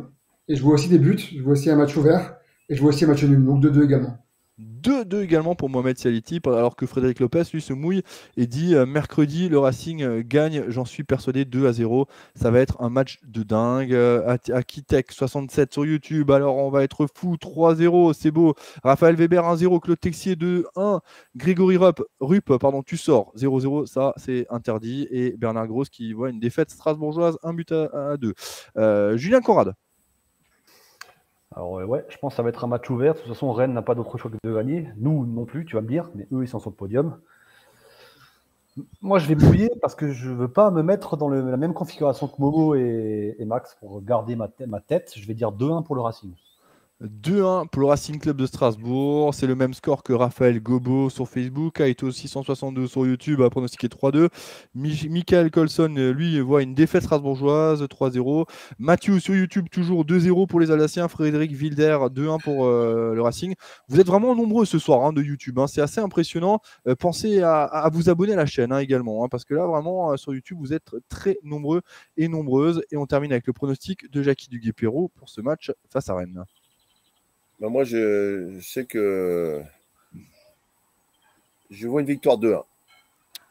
Et 0.48 0.56
je 0.56 0.64
vois 0.64 0.74
aussi 0.74 0.90
des 0.90 1.00
buts. 1.00 1.18
Je 1.20 1.42
vois 1.42 1.54
aussi 1.54 1.70
un 1.70 1.76
match 1.76 1.96
ouvert. 1.96 2.38
Et 2.70 2.76
je 2.76 2.82
vois 2.82 2.90
aussi 2.90 3.06
un 3.06 3.08
match 3.08 3.24
nul. 3.24 3.44
Donc 3.44 3.62
2-2 3.62 3.84
également. 3.84 4.18
2-2 4.60 5.22
également 5.22 5.54
pour 5.54 5.70
Mohamed 5.70 6.00
Saliti, 6.00 6.40
alors 6.48 6.76
que 6.76 6.88
Frédéric 6.88 7.20
Lopez, 7.20 7.44
lui, 7.54 7.62
se 7.62 7.74
mouille 7.74 8.02
et 8.38 8.48
dit 8.48 8.74
euh, 8.74 8.88
mercredi, 8.88 9.50
le 9.50 9.60
Racing 9.60 10.02
euh, 10.02 10.24
gagne, 10.26 10.64
j'en 10.70 10.84
suis 10.84 11.04
persuadé, 11.04 11.46
2 11.46 11.68
à 11.68 11.74
0. 11.74 12.08
Ça 12.34 12.50
va 12.50 12.60
être 12.60 12.82
un 12.82 12.90
match 12.90 13.20
de 13.24 13.44
dingue. 13.44 13.94
Euh, 13.94 14.28
At- 14.28 14.52
Akitek 14.52 15.12
67 15.12 15.74
sur 15.74 15.86
YouTube, 15.86 16.32
alors 16.32 16.58
on 16.58 16.72
va 16.72 16.84
être 16.84 17.06
fou, 17.14 17.36
3-0, 17.40 18.14
c'est 18.14 18.32
beau. 18.32 18.56
Raphaël 18.84 19.16
Weber 19.16 19.44
1-0, 19.44 19.80
Claude 19.80 20.00
Texier 20.00 20.36
2-1, 20.36 21.02
Grégory 21.36 21.78
Rupp, 21.78 22.02
Rupp, 22.20 22.58
pardon, 22.58 22.82
tu 22.82 22.98
sors 22.98 23.32
0-0, 23.38 23.86
ça 23.86 24.14
c'est 24.18 24.48
interdit. 24.50 25.08
Et 25.12 25.38
Bernard 25.38 25.68
Gross 25.68 25.90
qui 25.90 26.14
voit 26.14 26.32
une 26.32 26.40
défaite 26.40 26.72
strasbourgeoise, 26.72 27.38
un 27.44 27.54
but 27.54 27.72
à 27.72 28.18
2. 28.18 28.34
Julien 29.18 29.42
Conrad. 29.42 29.76
Alors, 31.56 31.80
euh, 31.80 31.86
ouais, 31.86 32.06
je 32.10 32.18
pense 32.18 32.34
que 32.34 32.38
ça 32.38 32.44
va 32.44 32.50
être 32.50 32.64
un 32.64 32.68
match 32.68 32.90
ouvert. 32.90 33.14
De 33.14 33.20
toute 33.20 33.28
façon, 33.28 33.52
Rennes 33.52 33.74
n'a 33.74 33.82
pas 33.82 33.96
d'autre 33.96 34.18
choix 34.18 34.30
que 34.30 34.38
de 34.44 34.54
gagner. 34.54 34.90
Nous 34.98 35.26
non 35.26 35.46
plus, 35.46 35.66
tu 35.66 35.76
vas 35.76 35.82
me 35.82 35.88
dire, 35.88 36.10
mais 36.16 36.28
eux, 36.32 36.44
ils 36.44 36.48
sont 36.48 36.60
sur 36.60 36.70
le 36.70 36.76
podium. 36.76 37.20
Moi, 39.02 39.18
je 39.18 39.28
vais 39.28 39.36
mouiller 39.36 39.72
parce 39.82 39.96
que 39.96 40.12
je 40.12 40.30
ne 40.30 40.36
veux 40.36 40.52
pas 40.52 40.70
me 40.70 40.84
mettre 40.84 41.18
dans 41.18 41.30
la 41.30 41.58
même 41.58 41.74
configuration 41.74 42.28
que 42.28 42.40
Momo 42.40 42.76
et, 42.76 43.36
Max 43.46 43.76
pour 43.80 44.04
garder 44.04 44.36
ma, 44.36 44.50
ma 44.68 44.82
tête. 44.82 45.14
Je 45.16 45.26
vais 45.26 45.34
dire 45.34 45.52
2-1 45.52 45.84
pour 45.84 45.96
le 45.96 46.02
Racing. 46.02 46.34
2-1 47.04 47.68
pour 47.68 47.82
le 47.82 47.88
Racing 47.88 48.20
Club 48.20 48.38
de 48.38 48.46
Strasbourg. 48.48 49.34
C'est 49.34 49.46
le 49.46 49.56
même 49.56 49.74
score 49.74 50.02
que 50.02 50.14
Raphaël 50.14 50.60
Gobo 50.60 51.10
sur 51.10 51.28
Facebook. 51.30 51.80
Aito 51.80 52.12
662 52.12 52.88
sur 52.88 53.06
YouTube 53.06 53.42
a 53.42 53.50
pronostiqué 53.50 53.88
3-2. 53.88 54.30
Michael 54.74 55.52
Colson, 55.52 55.94
lui, 55.96 56.40
voit 56.40 56.64
une 56.64 56.74
défaite 56.74 57.04
strasbourgeoise 57.04 57.84
3-0. 57.84 58.46
Mathieu 58.80 59.20
sur 59.20 59.36
YouTube, 59.36 59.68
toujours 59.70 60.06
2-0 60.06 60.48
pour 60.48 60.60
les 60.60 60.72
Alsaciens. 60.72 61.08
Frédéric 61.08 61.52
Wilder, 61.52 62.00
2-1 62.12 62.42
pour 62.42 62.66
euh, 62.66 63.14
le 63.14 63.22
Racing. 63.22 63.54
Vous 63.90 64.00
êtes 64.00 64.08
vraiment 64.08 64.36
nombreux 64.36 64.66
ce 64.66 64.80
soir 64.80 65.06
hein, 65.06 65.14
de 65.14 65.22
YouTube. 65.22 65.60
Hein. 65.60 65.68
C'est 65.68 65.82
assez 65.82 66.02
impressionnant. 66.02 66.62
Euh, 66.88 66.96
pensez 66.96 67.42
à, 67.44 67.90
vous 67.94 68.10
abonner 68.10 68.34
à 68.34 68.38
la 68.38 68.48
chaîne 68.48 68.72
hein, 68.72 68.80
également. 68.80 69.28
parce 69.30 69.46
que 69.46 69.54
là, 69.54 69.68
vraiment, 69.68 70.12
euh, 70.12 70.18
sur 70.18 70.34
YouTube, 70.34 70.58
vous 70.60 70.74
êtes 70.74 70.96
très 71.10 71.38
nombreux 71.44 71.82
et 72.18 72.28
nombreuses. 72.28 72.82
Et 72.92 72.98
on 72.98 73.06
termine 73.06 73.32
avec 73.32 73.46
le 73.46 73.54
pronostic 73.54 74.10
de 74.12 74.24
Jackie 74.24 74.50
Duguay-Perrault 74.50 75.12
pour 75.16 75.30
ce 75.30 75.42
match 75.42 75.72
face 75.90 76.10
à 76.10 76.16
Rennes. 76.16 76.44
Ben, 77.60 77.70
moi, 77.70 77.84
je, 77.84 78.60
sais 78.62 78.86
que 78.86 79.62
je 81.70 81.88
vois 81.88 82.02
une 82.02 82.08
victoire 82.08 82.38
2-1. 82.38 82.64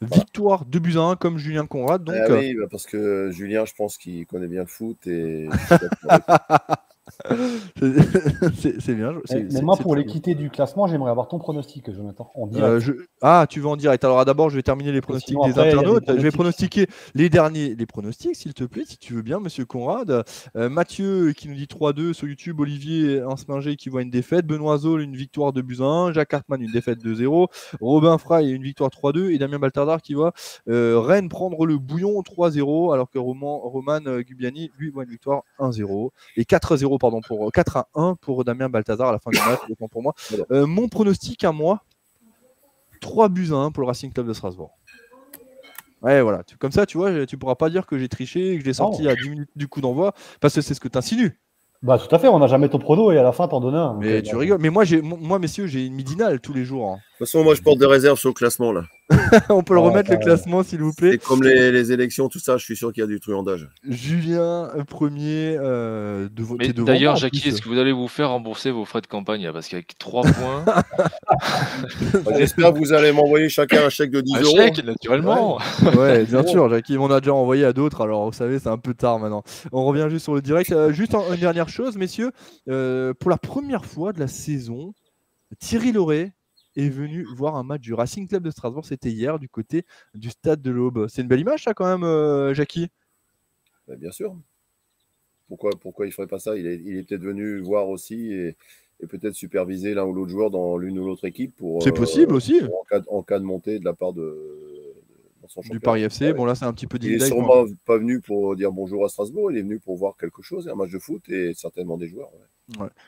Victoire 0.01 0.65
2 0.65 0.79
buts 0.79 0.97
à 0.97 1.01
1 1.01 1.15
comme 1.15 1.37
Julien 1.37 1.65
Conrad. 1.65 2.03
Donc... 2.03 2.15
Ah 2.17 2.33
oui, 2.33 2.55
bah, 2.55 2.67
parce 2.69 2.85
que 2.85 3.31
Julien, 3.31 3.65
je 3.65 3.73
pense 3.73 3.97
qu'il 3.97 4.25
connaît 4.25 4.47
bien 4.47 4.61
le 4.61 4.67
foot 4.67 5.07
et 5.07 5.49
c'est 8.59 8.95
bien. 8.95 9.13
Mais 9.31 9.61
moi, 9.61 9.77
pour 9.77 9.95
l'équité 9.95 10.35
du 10.35 10.49
classement, 10.49 10.87
j'aimerais 10.87 11.11
avoir 11.11 11.27
ton 11.27 11.39
pronostic, 11.39 11.91
Jonathan. 11.91 12.31
Euh, 12.55 12.79
ah, 13.21 13.45
tu 13.49 13.59
veux 13.59 13.67
en 13.67 13.77
direct. 13.77 14.03
Alors 14.03 14.23
d'abord, 14.25 14.49
je 14.49 14.55
vais 14.55 14.63
terminer 14.63 14.91
les 14.91 15.01
pronostics 15.01 15.37
des 15.45 15.59
internautes. 15.59 16.05
Je 16.07 16.21
vais 16.21 16.31
pronostiquer 16.31 16.87
les 17.15 17.29
derniers 17.29 17.75
les 17.75 17.85
pronostics, 17.85 18.35
s'il 18.35 18.53
te 18.53 18.63
plaît, 18.63 18.83
si 18.85 18.97
tu 18.97 19.13
veux 19.13 19.21
bien, 19.21 19.39
monsieur 19.39 19.65
Conrad. 19.65 20.23
Euh, 20.55 20.69
Mathieu 20.69 21.33
qui 21.33 21.47
nous 21.47 21.55
dit 21.55 21.65
3-2 21.65 22.13
sur 22.13 22.27
YouTube. 22.27 22.59
Olivier 22.59 23.23
Ansminger 23.23 23.75
qui 23.75 23.89
voit 23.89 24.01
une 24.01 24.09
défaite. 24.09 24.45
Benoît 24.45 24.77
Zoll, 24.77 25.01
une 25.01 25.15
victoire 25.15 25.53
de 25.53 25.61
1. 25.61 26.13
Jacques 26.13 26.33
Hartmann, 26.33 26.61
une 26.61 26.71
défaite 26.71 27.03
de 27.03 27.13
0. 27.13 27.49
Robin 27.81 28.17
Fry, 28.17 28.49
une 28.49 28.63
victoire 28.63 28.89
3-2. 28.89 29.31
Et 29.31 29.37
Damien 29.37 29.59
Baltardar 29.59 30.01
qui 30.01 30.13
voit 30.13 30.33
euh, 30.69 30.99
Rennes 30.99 31.29
prendre 31.29 31.65
le 31.65 31.77
bouillon 31.77 32.21
3-0. 32.21 32.93
Alors 32.93 33.09
que 33.09 33.19
Roman, 33.19 33.59
Roman 33.59 33.99
Gubiani, 34.21 34.71
lui, 34.77 34.89
voit 34.89 35.03
une 35.03 35.09
victoire 35.09 35.43
1-0. 35.59 36.09
Et 36.35 36.43
4-0 36.43 36.96
pardon, 36.97 37.21
pour 37.21 37.51
4 37.51 37.77
à 37.77 37.87
1 37.95 38.15
pour 38.15 38.43
Damien 38.43 38.69
Balthazar 38.69 39.09
à 39.09 39.11
la 39.11 39.19
fin 39.19 39.31
du 39.31 39.37
match, 39.39 39.59
pour 39.91 40.01
moi. 40.01 40.13
Euh, 40.51 40.65
mon 40.65 40.87
pronostic 40.87 41.43
à 41.43 41.51
moi, 41.51 41.83
3 43.01 43.29
buts 43.29 43.49
à 43.51 43.55
1 43.55 43.71
pour 43.71 43.81
le 43.81 43.87
Racing 43.87 44.11
Club 44.11 44.27
de 44.27 44.33
Strasbourg. 44.33 44.77
Ouais, 46.01 46.21
voilà. 46.21 46.43
Comme 46.59 46.71
ça, 46.71 46.85
tu 46.85 46.97
vois, 46.97 47.25
tu 47.25 47.37
pourras 47.37 47.55
pas 47.55 47.69
dire 47.69 47.85
que 47.85 47.97
j'ai 47.97 48.07
triché 48.07 48.53
et 48.53 48.55
que 48.55 48.61
je 48.61 48.67
l'ai 48.67 48.73
sorti 48.73 49.07
à 49.07 49.15
10 49.15 49.29
minutes 49.29 49.49
du 49.55 49.67
coup 49.67 49.81
d'envoi, 49.81 50.13
parce 50.39 50.53
que 50.53 50.61
c'est 50.61 50.73
ce 50.73 50.79
que 50.79 50.87
tu 50.87 50.97
insinues. 50.97 51.39
Bah 51.83 51.99
tout 51.99 52.13
à 52.13 52.17
fait, 52.17 52.27
on 52.27 52.39
n'a 52.39 52.47
jamais 52.47 52.69
ton 52.69 52.79
prono 52.79 53.11
et 53.11 53.19
à 53.19 53.23
la 53.23 53.31
fin 53.31 53.47
t'en 53.47 53.59
donnes 53.59 53.75
un. 53.75 53.95
Mais 53.99 54.23
tu 54.23 54.35
rigoles. 54.35 54.59
Mais 54.59 54.69
moi, 54.69 54.83
j'ai, 54.83 55.01
moi, 55.01 55.37
messieurs, 55.37 55.67
j'ai 55.67 55.85
une 55.85 55.93
midinale 55.93 56.39
tous 56.39 56.53
les 56.53 56.65
jours. 56.65 56.89
Hein. 56.89 56.95
De 56.95 57.25
toute 57.25 57.27
façon, 57.27 57.43
moi, 57.43 57.53
je 57.53 57.61
porte 57.61 57.77
des 57.77 57.85
réserves 57.85 58.17
sur 58.17 58.29
le 58.29 58.33
classement 58.33 58.71
là. 58.71 58.83
on 59.49 59.63
peut 59.63 59.73
le 59.73 59.79
remettre 59.79 60.11
le 60.11 60.17
classement, 60.17 60.63
s'il 60.63 60.81
vous 60.81 60.93
plaît. 60.93 61.17
comme 61.17 61.41
les, 61.41 61.91
élections, 61.91 62.27
tout 62.27 62.39
ça, 62.39 62.57
je 62.57 62.65
suis 62.65 62.75
sûr 62.75 62.91
qu'il 62.91 63.01
y 63.01 63.03
a 63.03 63.07
du 63.07 63.19
truandage. 63.19 63.69
Julien, 63.87 64.69
euh, 64.75 64.83
premier 64.83 65.55
euh, 65.57 66.27
de 66.29 66.43
votre. 66.43 66.67
D'ailleurs, 66.83 67.15
Jackie, 67.15 67.47
est-ce 67.47 67.61
que 67.61 67.69
vous 67.69 67.77
allez 67.77 67.93
vous 67.93 68.09
faire 68.09 68.29
rembourser 68.29 68.69
vos 68.69 68.83
frais 68.83 68.99
de 68.99 69.07
campagne 69.07 69.49
Parce 69.53 69.69
qu'avec 69.69 69.97
3 69.97 70.23
points. 70.33 70.65
Bah, 70.65 72.31
j'espère 72.37 72.73
que 72.73 72.79
vous 72.79 72.91
allez 72.91 73.13
m'envoyer 73.13 73.47
chacun 73.47 73.85
un 73.85 73.89
chèque 73.89 74.11
de 74.11 74.19
10 74.19 74.33
euros. 74.41 74.59
Un 74.59 74.65
chèque, 74.65 74.83
naturellement. 74.83 75.59
Ouais, 75.97 76.25
bien 76.25 76.45
sûr, 76.45 76.69
Jackie, 76.69 76.97
on 76.97 77.09
a 77.09 77.21
déjà 77.21 77.33
envoyé 77.33 77.63
à 77.63 77.71
d'autres. 77.71 78.01
Alors, 78.01 78.25
vous 78.25 78.33
savez, 78.35 78.59
c'est 78.59 78.69
un 78.69 78.77
peu 78.77 78.93
tard 78.93 79.19
maintenant. 79.19 79.43
On 79.71 79.85
revient 79.85 80.07
juste 80.09 80.25
sur 80.25 80.35
le 80.35 80.41
direct. 80.41 80.71
Euh, 80.71 80.91
juste 80.91 81.15
une 81.15 81.39
dernière 81.39 81.69
chose, 81.69 81.95
messieurs. 81.95 82.31
pour 82.65 83.29
la 83.29 83.37
première 83.37 83.85
fois 83.85 84.11
de 84.11 84.19
la 84.19 84.27
saison, 84.27 84.93
Thierry 85.59 85.93
Lauré 85.93 86.33
est 86.77 86.89
venu 86.89 87.25
voir 87.35 87.55
un 87.55 87.63
match 87.63 87.81
du 87.81 87.93
Racing 87.93 88.27
Club 88.27 88.43
de 88.43 88.51
Strasbourg. 88.51 88.85
C'était 88.85 89.11
hier 89.11 89.39
du 89.39 89.49
côté 89.49 89.83
du 90.13 90.29
stade 90.29 90.61
de 90.61 90.71
l'Aube. 90.71 91.07
C'est 91.09 91.23
une 91.23 91.27
belle 91.27 91.41
image, 91.41 91.63
ça, 91.63 91.73
quand 91.73 91.85
même, 91.85 92.03
euh, 92.03 92.53
Jackie? 92.53 92.89
Bah, 93.87 93.95
Bien 93.95 94.11
sûr. 94.11 94.37
Pourquoi, 95.47 95.71
pourquoi 95.79 96.05
il 96.05 96.09
ne 96.09 96.13
ferait 96.13 96.27
pas 96.27 96.39
ça? 96.39 96.57
Il 96.57 96.67
est, 96.67 96.81
il 96.85 96.97
est 96.97 97.03
peut-être 97.03 97.21
venu 97.21 97.59
voir 97.59 97.89
aussi 97.89 98.33
et, 98.33 98.57
peut-être 99.07 99.33
superviser 99.33 99.93
l'un 99.93 100.05
ou 100.05 100.13
l'autre 100.13 100.31
joueur 100.31 100.49
dans 100.49 100.77
l'une 100.77 100.99
ou 100.99 101.05
l'autre 101.05 101.25
équipe. 101.25 101.55
pour. 101.55 101.81
C'est 101.83 101.91
possible 101.91 102.33
euh, 102.33 102.37
aussi. 102.37 102.61
en, 103.07 103.23
cas, 103.23 103.39
de 103.39 103.45
montée 103.45 103.79
de 103.79 103.85
la 103.85 103.93
part 103.93 104.11
de, 104.11 104.95
du 105.69 105.79
Paris 105.79 106.03
FC. 106.03 106.33
Bon, 106.33 106.45
là, 106.45 106.55
c'est 106.55 106.65
un 106.65 106.73
petit 106.73 106.87
peu 106.87 106.97
Il 107.01 107.13
est 107.13 107.25
sûrement 107.25 107.65
pas 107.85 107.97
venu 107.97 108.19
pour 108.19 108.55
dire 108.55 108.71
bonjour 108.71 109.05
à 109.05 109.09
Strasbourg, 109.09 109.51
il 109.51 109.57
est 109.57 109.61
venu 109.61 109.79
pour 109.79 109.95
voir 109.95 110.17
quelque 110.17 110.41
chose, 110.41 110.67
un 110.67 110.75
match 110.75 110.91
de 110.91 110.99
foot 110.99 111.29
et 111.29 111.53
certainement 111.53 111.97
des 111.97 112.07
joueurs. 112.07 112.33
Ouais. 112.33 112.45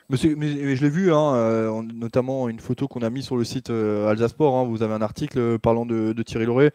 Mais, 0.08 0.16
je 0.16 0.82
l'ai 0.82 0.88
vu, 0.88 1.12
hein, 1.12 1.34
euh, 1.34 1.82
notamment 1.82 2.48
une 2.48 2.60
photo 2.60 2.88
qu'on 2.88 3.02
a 3.02 3.10
mis 3.10 3.22
sur 3.22 3.36
le 3.36 3.44
site 3.44 3.68
euh, 3.68 4.08
Alsasport. 4.08 4.56
Hein, 4.56 4.64
vous 4.64 4.82
avez 4.82 4.94
un 4.94 5.02
article 5.02 5.38
euh, 5.38 5.58
parlant 5.58 5.84
de, 5.84 6.14
Thierry 6.22 6.46
Loré. 6.46 6.70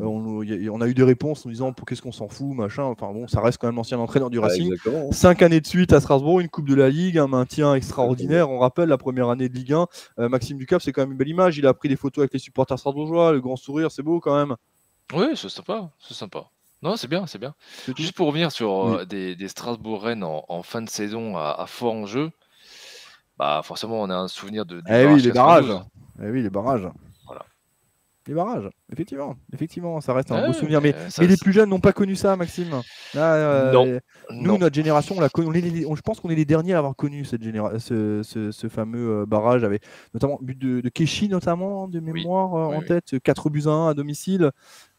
on, 0.00 0.80
a 0.80 0.86
eu 0.88 0.94
des 0.94 1.02
réponses 1.02 1.44
en 1.44 1.50
disant 1.50 1.72
pour 1.74 1.86
qu'est-ce 1.86 2.00
qu'on 2.00 2.12
s'en 2.12 2.28
fout, 2.28 2.54
machin. 2.54 2.84
Enfin 2.84 3.12
bon, 3.12 3.28
ça 3.28 3.42
reste 3.42 3.58
quand 3.58 3.68
même 3.68 3.76
l'ancien 3.76 3.98
entraîneur 3.98 4.30
du 4.30 4.38
Racing. 4.38 4.74
Cinq 5.10 5.42
années 5.42 5.60
de 5.60 5.66
suite 5.66 5.92
à 5.92 6.00
Strasbourg, 6.00 6.40
une 6.40 6.48
Coupe 6.48 6.68
de 6.68 6.74
la 6.74 6.88
Ligue, 6.88 7.18
un 7.18 7.26
maintien 7.28 7.74
extraordinaire. 7.74 8.50
On 8.50 8.58
rappelle 8.58 8.88
la 8.88 8.98
première 8.98 9.28
année 9.28 9.48
de 9.48 9.54
Ligue 9.54 9.74
1. 9.74 10.28
Maxime 10.28 10.56
Ducap, 10.56 10.80
c'est 10.80 10.92
quand 10.92 11.02
même 11.02 11.12
une 11.12 11.18
belle 11.18 11.28
image. 11.28 11.58
Il 11.58 11.66
a 11.66 11.74
pris 11.74 11.90
des 11.90 11.96
photos 11.96 12.22
avec 12.22 12.32
les 12.32 12.38
supporters 12.38 12.78
strasbourgeois, 12.78 13.32
le 13.32 13.40
grand 13.40 13.56
sourire, 13.56 13.90
c'est 13.90 14.02
beau 14.02 14.20
quand 14.20 14.34
même. 14.34 14.56
Oui, 15.12 15.26
c'est 15.34 15.48
sympa, 15.48 15.90
c'est 15.98 16.14
sympa. 16.14 16.46
Non, 16.82 16.96
c'est 16.96 17.08
bien, 17.08 17.26
c'est 17.26 17.38
bien. 17.38 17.54
Juste 17.96 18.12
pour 18.12 18.26
revenir 18.26 18.50
sur 18.52 18.88
euh, 18.88 19.04
des, 19.04 19.36
des 19.36 19.48
Strasbourg-Rennes 19.48 20.24
en, 20.24 20.62
fin 20.62 20.80
de 20.80 20.88
saison 20.88 21.36
à, 21.36 21.64
fort 21.66 21.92
enjeu, 21.92 22.30
bah 23.38 23.60
forcément 23.62 24.00
on 24.00 24.08
a 24.08 24.16
un 24.16 24.28
souvenir 24.28 24.64
de. 24.64 24.82
eh 24.88 25.06
oui, 25.06 25.20
les 25.20 25.32
barrages. 25.32 25.72
Eh 26.22 26.30
oui, 26.30 26.42
les 26.42 26.50
barrages. 26.50 26.88
Voilà. 27.26 27.44
Les 28.26 28.34
barrages, 28.34 28.70
effectivement, 28.92 29.36
effectivement, 29.52 30.00
ça 30.00 30.14
reste 30.14 30.32
un 30.32 30.46
beau 30.46 30.52
souvenir. 30.54 30.80
Mais, 30.80 30.94
les 31.18 31.36
plus 31.36 31.52
jeunes 31.52 31.68
n'ont 31.68 31.80
pas 31.80 31.92
connu 31.92 32.16
ça, 32.16 32.36
Maxime. 32.36 32.80
Euh, 33.14 33.72
non. 33.72 34.00
Nous, 34.30 34.56
notre 34.56 34.74
génération, 34.74 35.16
on 35.18 35.20
l'a 35.20 35.28
je 35.34 36.00
pense 36.00 36.20
qu'on 36.20 36.30
est 36.30 36.34
les 36.34 36.44
derniers 36.46 36.74
à 36.74 36.78
avoir 36.78 36.96
connu 36.96 37.26
cette 37.26 37.42
ce, 37.42 38.22
ce, 38.22 38.68
fameux 38.68 39.22
euh, 39.22 39.26
barrage 39.26 39.64
avec 39.64 39.82
notamment 40.14 40.38
but 40.40 40.56
de, 40.56 40.80
de 40.80 40.88
Keshi, 40.88 41.28
notamment 41.28 41.88
de 41.88 42.00
mémoire 42.00 42.54
en 42.54 42.80
tête, 42.80 43.16
4 43.22 43.50
buts 43.50 43.64
à 43.66 43.70
1 43.70 43.88
à 43.90 43.94
domicile. 43.94 44.50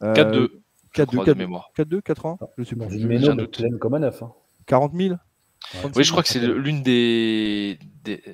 4-2. 0.02 0.50
4-2, 0.96 1.48
4-2, 1.78 2.02
4 2.02 2.26
ans 2.26 2.40
Je 2.58 2.64
sais 2.64 2.76
pas. 2.76 2.88
Je 2.90 3.78
comme 3.78 3.94
un 3.96 4.00
9. 4.00 4.24
40 4.66 4.94
000 4.94 5.16
oui, 5.96 6.04
je 6.04 6.12
crois 6.12 6.24
que 6.24 6.30
c'est 6.30 6.40
l'une 6.40 6.82
des, 6.82 7.78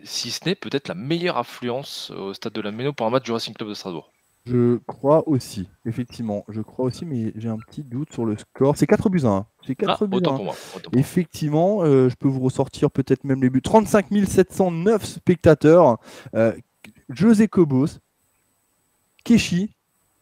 si 0.03 0.31
ce 0.31 0.45
n'est 0.45 0.55
peut-être 0.55 0.87
la 0.87 0.95
meilleure 0.95 1.37
affluence 1.37 2.09
au 2.11 2.33
stade 2.33 2.53
de 2.53 2.61
la 2.61 2.71
Méno 2.71 2.93
pour 2.93 3.05
un 3.05 3.09
match 3.09 3.23
du 3.23 3.31
Racing 3.31 3.53
Club 3.53 3.69
de 3.69 3.73
Strasbourg. 3.73 4.11
Je 4.45 4.77
crois 4.87 5.27
aussi, 5.27 5.67
effectivement. 5.85 6.45
Je 6.47 6.61
crois 6.61 6.85
aussi, 6.85 7.05
mais 7.05 7.33
j'ai 7.35 7.49
un 7.49 7.57
petit 7.57 7.83
doute 7.83 8.13
sur 8.13 8.25
le 8.25 8.37
score. 8.37 8.77
C'est 8.77 8.87
4 8.87 9.09
buts 9.09 9.25
1. 9.25 9.45
C'est 9.65 9.75
4 9.75 10.03
ah, 10.03 10.05
buts 10.05 10.23
1. 10.25 10.97
Effectivement, 10.97 11.83
euh, 11.83 12.07
je 12.07 12.15
peux 12.15 12.29
vous 12.29 12.39
ressortir 12.39 12.89
peut-être 12.89 13.25
même 13.25 13.41
les 13.41 13.49
buts. 13.49 13.61
35 13.61 14.07
709 14.25 15.03
spectateurs. 15.03 15.97
Euh, 16.33 16.53
José 17.09 17.49
Cobos, 17.49 17.99
Keshi, 19.25 19.75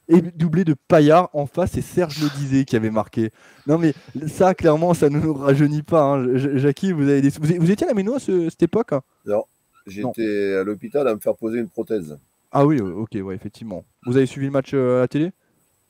et 0.07 0.21
doublé 0.21 0.63
de 0.63 0.75
Payard 0.87 1.29
en 1.33 1.45
face, 1.45 1.71
c'est 1.73 1.81
Serge 1.81 2.21
Le 2.21 2.29
Disait 2.37 2.65
qui 2.65 2.75
avait 2.75 2.91
marqué. 2.91 3.31
Non 3.67 3.77
mais 3.77 3.93
ça, 4.27 4.53
clairement, 4.53 4.93
ça 4.93 5.09
ne 5.09 5.19
nous 5.19 5.33
rajeunit 5.33 5.83
pas. 5.83 6.03
Hein. 6.03 6.35
Jackie, 6.35 6.91
vous, 6.91 7.09
avez 7.09 7.21
vous, 7.29 7.71
étiez 7.71 7.85
à 7.85 7.89
la 7.89 7.93
Méno 7.95 8.15
à 8.15 8.19
cette 8.19 8.63
époque 8.63 8.93
hein? 8.93 9.01
Non, 9.25 9.45
j'étais 9.87 10.53
à 10.53 10.63
l'hôpital 10.63 11.07
à 11.07 11.15
me 11.15 11.19
faire 11.19 11.35
poser 11.35 11.59
une 11.59 11.69
prothèse. 11.69 12.17
Ah 12.51 12.65
oui, 12.65 12.79
ok, 12.79 13.17
ouais, 13.21 13.35
effectivement. 13.35 13.83
Vous 14.05 14.15
avez 14.15 14.25
suivi 14.25 14.45
le 14.45 14.51
match 14.51 14.73
euh, 14.73 14.97
à 14.97 14.99
la 15.01 15.07
télé? 15.07 15.31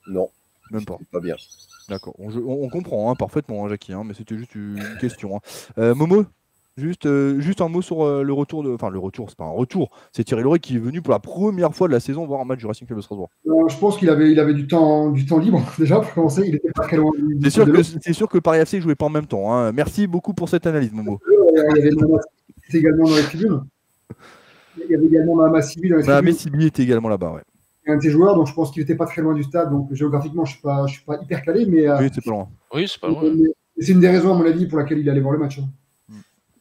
Non. 0.08 0.30
Même 0.70 0.84
pas. 0.84 0.98
Pas 1.12 1.20
bien. 1.20 1.36
D'accord, 1.88 2.14
on, 2.18 2.68
comprend 2.68 3.10
hein, 3.10 3.14
parfaitement, 3.14 3.68
Jackie, 3.68 3.94
mais 4.04 4.14
c'était 4.14 4.36
juste 4.36 4.56
une 4.56 4.82
question. 5.00 5.40
Euh, 5.78 5.94
Momo? 5.94 6.26
Juste, 6.76 7.06
euh, 7.06 7.40
juste 7.40 7.62
un 7.62 7.68
mot 7.68 7.80
sur 7.80 8.04
euh, 8.04 8.22
le 8.22 8.34
retour 8.34 8.62
de. 8.62 8.70
Enfin, 8.70 8.90
le 8.90 8.98
retour, 8.98 9.30
c'est 9.30 9.38
pas 9.38 9.46
un 9.46 9.50
retour. 9.50 9.90
C'est 10.12 10.24
Thierry 10.24 10.42
Loret 10.42 10.58
qui 10.58 10.76
est 10.76 10.78
venu 10.78 11.00
pour 11.00 11.10
la 11.10 11.18
première 11.18 11.74
fois 11.74 11.88
de 11.88 11.92
la 11.92 12.00
saison 12.00 12.26
voir 12.26 12.42
un 12.42 12.44
match 12.44 12.58
du 12.58 12.66
Racing 12.66 12.86
Club 12.86 12.98
de 12.98 13.02
Strasbourg. 13.02 13.30
Euh, 13.46 13.50
je 13.66 13.78
pense 13.78 13.96
qu'il 13.96 14.10
avait, 14.10 14.30
il 14.30 14.38
avait 14.38 14.52
du, 14.52 14.66
temps, 14.66 15.08
du 15.08 15.24
temps 15.24 15.38
libre 15.38 15.64
déjà 15.78 16.00
pour 16.00 16.12
commencer. 16.12 16.42
Il 16.46 16.54
était 16.54 16.70
pas 16.72 16.82
très 16.82 16.98
loin. 16.98 17.12
C'est 17.42 17.48
sûr, 17.48 17.64
que, 17.64 17.82
c'est 17.82 18.12
sûr 18.12 18.28
que 18.28 18.36
Paris 18.36 18.58
FC 18.58 18.82
jouait 18.82 18.94
pas 18.94 19.06
en 19.06 19.10
même 19.10 19.24
temps. 19.24 19.54
Hein. 19.54 19.72
Merci 19.72 20.06
beaucoup 20.06 20.34
pour 20.34 20.50
cette 20.50 20.66
analyse, 20.66 20.92
Momo. 20.92 21.18
Il 21.26 21.78
y 21.78 21.80
avait 21.80 21.88
également 22.74 23.08
dans 23.08 23.16
les 23.16 23.22
tribunes. 23.22 23.62
Il 24.76 24.90
y 24.90 24.94
avait 24.96 25.06
également 25.06 25.34
Mahama 25.34 25.62
Sibi 25.62 25.88
dans 25.88 25.96
les 25.96 26.02
tribunes. 26.02 26.34
Sibi 26.34 26.66
était 26.66 26.82
également 26.82 27.08
là-bas, 27.08 27.32
ouais. 27.32 27.42
Un 27.86 27.96
de 27.96 28.02
ses 28.02 28.10
joueurs, 28.10 28.34
donc 28.34 28.48
je 28.48 28.52
pense 28.52 28.70
qu'il 28.70 28.82
n'était 28.82 28.96
pas 28.96 29.06
très 29.06 29.22
loin 29.22 29.32
du 29.32 29.44
stade. 29.44 29.70
Donc 29.70 29.94
géographiquement, 29.94 30.44
je 30.44 30.56
ne 30.62 30.86
suis, 30.88 30.96
suis, 30.96 31.04
pas 31.06 31.18
hyper 31.22 31.40
calé. 31.40 31.64
Mais, 31.64 31.88
oui, 31.88 32.10
c'est 32.12 32.22
pas 32.22 32.32
loin. 32.32 32.48
Oui, 32.74 32.86
c'est 32.86 33.00
pas 33.00 33.08
loin. 33.08 33.22
C'est 33.78 33.92
une 33.92 34.00
des 34.00 34.08
raisons, 34.08 34.34
à 34.34 34.36
mon 34.36 34.44
avis, 34.44 34.66
pour 34.66 34.78
laquelle 34.78 34.98
il 34.98 35.08
allait 35.08 35.20
voir 35.20 35.32
le 35.32 35.38
match. 35.38 35.58
Hein. 35.58 35.68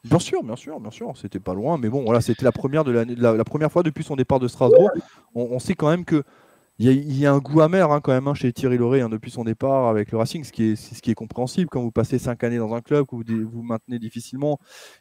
Bien 0.05 0.19
sûr, 0.19 0.43
bien 0.43 0.55
sûr, 0.55 0.79
bien 0.79 0.91
sûr, 0.91 1.13
c'était 1.17 1.39
pas 1.39 1.55
loin, 1.55 1.77
mais 1.77 1.89
bon, 1.89 2.03
voilà, 2.03 2.21
c'était 2.21 2.45
la 2.45 2.51
première 2.51 2.83
de 2.83 2.91
la, 2.91 3.05
la, 3.05 3.43
première 3.43 3.71
fois 3.71 3.81
depuis 3.81 4.03
son 4.03 4.15
départ 4.15 4.39
de 4.39 4.47
Strasbourg. 4.47 4.91
On, 5.33 5.57
sait 5.57 5.73
quand 5.73 5.89
même 5.89 6.05
que 6.05 6.23
il 6.77 7.17
y, 7.17 7.25
a, 7.25 7.33
un 7.33 7.39
goût 7.39 7.61
amer 7.61 7.91
hein, 7.91 8.01
quand 8.01 8.11
même 8.11 8.27
hein, 8.27 8.33
chez 8.33 8.51
Thierry 8.53 8.77
Lauré 8.77 9.01
hein, 9.01 9.09
depuis 9.09 9.31
son 9.31 9.43
départ 9.43 9.87
avec 9.87 10.11
le 10.11 10.17
Racing, 10.17 10.43
ce 10.43 10.51
qui, 10.51 10.71
est, 10.71 10.75
ce 10.75 11.01
qui 11.01 11.09
est 11.09 11.15
compréhensible 11.15 11.69
quand 11.69 11.81
vous 11.81 11.91
passez 11.91 12.19
cinq 12.19 12.43
années 12.43 12.57
dans 12.57 12.73
un 12.75 12.81
club, 12.81 13.05
que 13.05 13.15
vous 13.15 13.23
vous 13.49 13.63
maintenez 13.63 13.97
difficilement 13.97 14.59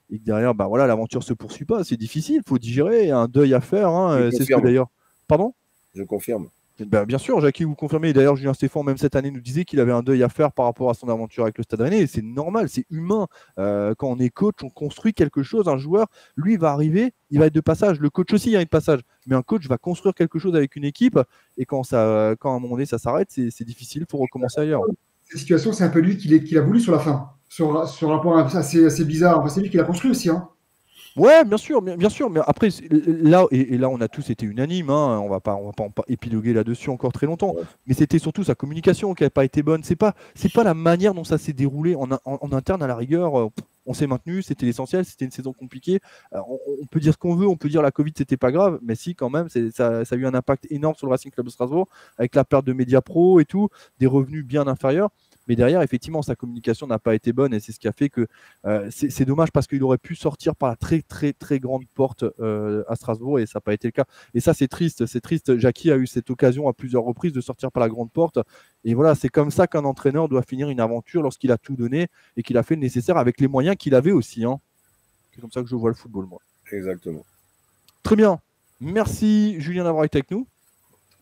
et 0.08 0.18
que 0.18 0.24
derrière, 0.24 0.54
bah, 0.54 0.68
voilà, 0.68 0.86
l'aventure 0.86 1.22
se 1.22 1.34
poursuit 1.34 1.64
pas. 1.64 1.84
C'est 1.84 1.96
difficile, 1.96 2.36
il 2.36 2.48
faut 2.48 2.58
digérer, 2.58 3.02
il 3.02 3.08
y 3.08 3.10
a 3.10 3.18
un 3.18 3.28
deuil 3.28 3.52
à 3.54 3.60
faire. 3.60 3.90
c'est 4.30 4.44
ce 4.44 4.54
que 4.54 4.60
d'ailleurs. 4.60 4.88
Pardon? 5.28 5.54
Je 5.94 6.02
confirme. 6.02 6.48
Ben, 6.80 7.04
bien 7.04 7.18
sûr, 7.18 7.40
Jackie, 7.40 7.62
vous 7.62 7.76
confirmez. 7.76 8.12
D'ailleurs, 8.12 8.34
Julien 8.34 8.52
Stéphane, 8.52 8.84
même 8.84 8.96
cette 8.96 9.14
année, 9.14 9.30
nous 9.30 9.40
disait 9.40 9.64
qu'il 9.64 9.78
avait 9.78 9.92
un 9.92 10.02
deuil 10.02 10.24
à 10.24 10.28
faire 10.28 10.52
par 10.52 10.64
rapport 10.66 10.90
à 10.90 10.94
son 10.94 11.08
aventure 11.08 11.44
avec 11.44 11.56
le 11.56 11.62
Stade 11.62 11.80
Rennais. 11.80 12.08
C'est 12.08 12.22
normal, 12.22 12.68
c'est 12.68 12.84
humain. 12.90 13.28
Euh, 13.58 13.94
quand 13.96 14.08
on 14.08 14.18
est 14.18 14.30
coach, 14.30 14.56
on 14.64 14.70
construit 14.70 15.14
quelque 15.14 15.44
chose. 15.44 15.68
Un 15.68 15.76
joueur, 15.76 16.08
lui, 16.36 16.56
va 16.56 16.72
arriver, 16.72 17.12
il 17.30 17.38
va 17.38 17.46
être 17.46 17.54
de 17.54 17.60
passage. 17.60 18.00
Le 18.00 18.10
coach 18.10 18.32
aussi, 18.32 18.50
il 18.50 18.56
va 18.56 18.64
de 18.64 18.68
passage. 18.68 19.00
Mais 19.26 19.36
un 19.36 19.42
coach 19.42 19.68
va 19.68 19.78
construire 19.78 20.14
quelque 20.14 20.40
chose 20.40 20.56
avec 20.56 20.74
une 20.74 20.84
équipe. 20.84 21.18
Et 21.56 21.64
quand, 21.64 21.84
ça, 21.84 22.34
quand 22.40 22.52
à 22.52 22.56
un 22.56 22.58
moment 22.58 22.74
donné, 22.74 22.86
ça 22.86 22.98
s'arrête, 22.98 23.28
c'est 23.30 23.64
difficile 23.64 24.06
pour 24.06 24.20
recommencer 24.20 24.60
ailleurs. 24.60 24.82
Cette 25.22 25.38
situation, 25.38 25.72
c'est 25.72 25.84
un 25.84 25.90
peu 25.90 26.00
lui 26.00 26.16
qui, 26.16 26.58
a 26.58 26.60
voulu 26.60 26.80
sur 26.80 26.92
la 26.92 26.98
fin. 26.98 27.30
Sur, 27.48 27.88
sur 27.88 28.20
point 28.20 28.44
assez, 28.46 29.04
bizarre. 29.04 29.48
C'est 29.48 29.60
lui 29.60 29.70
qui 29.70 29.76
l'a 29.76 29.84
construit 29.84 30.10
aussi. 30.10 30.28
Hein. 30.28 30.48
Ouais, 31.16 31.44
bien 31.44 31.58
sûr, 31.58 31.80
bien, 31.80 32.08
sûr, 32.08 32.28
mais 32.28 32.40
après 32.44 32.70
là 32.90 33.46
et, 33.52 33.78
là 33.78 33.88
on 33.88 34.00
a 34.00 34.08
tous 34.08 34.30
été 34.30 34.46
unanimes, 34.46 34.90
hein, 34.90 35.20
on 35.20 35.28
va 35.28 35.38
pas 35.38 35.54
on 35.54 35.66
va 35.66 35.72
pas, 35.72 36.02
épiloguer 36.08 36.52
là-dessus 36.52 36.90
encore 36.90 37.12
très 37.12 37.26
longtemps, 37.26 37.54
mais 37.86 37.94
c'était 37.94 38.18
surtout 38.18 38.42
sa 38.42 38.56
communication 38.56 39.14
qui 39.14 39.22
n'a 39.22 39.30
pas 39.30 39.44
été 39.44 39.62
bonne. 39.62 39.84
C'est 39.84 39.94
pas 39.94 40.14
c'est 40.34 40.52
pas 40.52 40.64
la 40.64 40.74
manière 40.74 41.14
dont 41.14 41.22
ça 41.22 41.38
s'est 41.38 41.52
déroulé 41.52 41.94
en, 41.94 42.08
en, 42.24 42.52
interne 42.52 42.82
à 42.82 42.88
la 42.88 42.96
rigueur. 42.96 43.38
Euh, 43.38 43.48
on 43.86 43.94
s'est 43.94 44.08
maintenu, 44.08 44.42
c'était 44.42 44.66
l'essentiel, 44.66 45.04
c'était 45.04 45.24
une 45.24 45.30
saison 45.30 45.52
compliquée. 45.52 46.00
On, 46.32 46.86
peut 46.90 47.00
dire 47.00 47.12
ce 47.12 47.18
qu'on 47.18 47.36
veut, 47.36 47.46
on 47.46 47.56
peut 47.56 47.68
dire 47.68 47.82
la 47.82 47.92
Covid 47.92 48.12
c'était 48.16 48.36
pas 48.36 48.50
grave, 48.50 48.80
mais 48.82 48.96
si 48.96 49.14
quand 49.14 49.30
même, 49.30 49.48
ça, 49.48 50.04
ça, 50.04 50.14
a 50.14 50.18
eu 50.18 50.26
un 50.26 50.34
impact 50.34 50.66
énorme 50.70 50.94
sur 50.96 51.06
le 51.06 51.12
Racing 51.12 51.30
Club 51.30 51.46
de 51.46 51.50
Strasbourg 51.50 51.86
avec 52.18 52.34
la 52.34 52.44
perte 52.44 52.64
de 52.64 52.72
médias 52.72 53.02
pro 53.02 53.40
et 53.40 53.44
tout, 53.44 53.68
des 54.00 54.06
revenus 54.06 54.44
bien 54.44 54.66
inférieurs. 54.66 55.10
Mais 55.46 55.56
derrière, 55.56 55.82
effectivement, 55.82 56.22
sa 56.22 56.34
communication 56.34 56.86
n'a 56.86 56.98
pas 56.98 57.14
été 57.14 57.32
bonne 57.32 57.52
et 57.52 57.60
c'est 57.60 57.72
ce 57.72 57.78
qui 57.78 57.88
a 57.88 57.92
fait 57.92 58.08
que 58.08 58.26
euh, 58.64 58.88
c'est 58.90 59.24
dommage 59.24 59.52
parce 59.52 59.66
qu'il 59.66 59.82
aurait 59.82 59.98
pu 59.98 60.14
sortir 60.14 60.56
par 60.56 60.70
la 60.70 60.76
très 60.76 61.02
très 61.02 61.32
très 61.32 61.60
grande 61.60 61.84
porte 61.94 62.24
euh, 62.40 62.82
à 62.88 62.96
Strasbourg 62.96 63.38
et 63.38 63.46
ça 63.46 63.58
n'a 63.58 63.60
pas 63.60 63.74
été 63.74 63.88
le 63.88 63.92
cas. 63.92 64.04
Et 64.34 64.40
ça, 64.40 64.54
c'est 64.54 64.68
triste. 64.68 65.06
C'est 65.06 65.20
triste. 65.20 65.58
Jackie 65.58 65.90
a 65.90 65.96
eu 65.96 66.06
cette 66.06 66.30
occasion 66.30 66.68
à 66.68 66.72
plusieurs 66.72 67.04
reprises 67.04 67.32
de 67.32 67.40
sortir 67.40 67.70
par 67.70 67.82
la 67.82 67.88
grande 67.88 68.10
porte. 68.10 68.38
Et 68.84 68.94
voilà, 68.94 69.14
c'est 69.14 69.28
comme 69.28 69.50
ça 69.50 69.66
qu'un 69.66 69.84
entraîneur 69.84 70.28
doit 70.28 70.42
finir 70.42 70.70
une 70.70 70.80
aventure 70.80 71.22
lorsqu'il 71.22 71.52
a 71.52 71.58
tout 71.58 71.76
donné 71.76 72.08
et 72.36 72.42
qu'il 72.42 72.56
a 72.56 72.62
fait 72.62 72.74
le 72.74 72.80
nécessaire 72.80 73.16
avec 73.16 73.40
les 73.40 73.48
moyens 73.48 73.76
qu'il 73.76 73.94
avait 73.94 74.12
aussi. 74.12 74.44
Hein. 74.44 74.60
C'est 75.34 75.40
comme 75.40 75.50
ça 75.50 75.62
que 75.62 75.68
je 75.68 75.76
vois 75.76 75.90
le 75.90 75.96
football, 75.96 76.26
moi. 76.26 76.40
Exactement. 76.72 77.24
Très 78.02 78.16
bien. 78.16 78.38
Merci 78.80 79.60
Julien 79.60 79.84
d'avoir 79.84 80.04
été 80.04 80.18
avec 80.18 80.30
nous. 80.30 80.46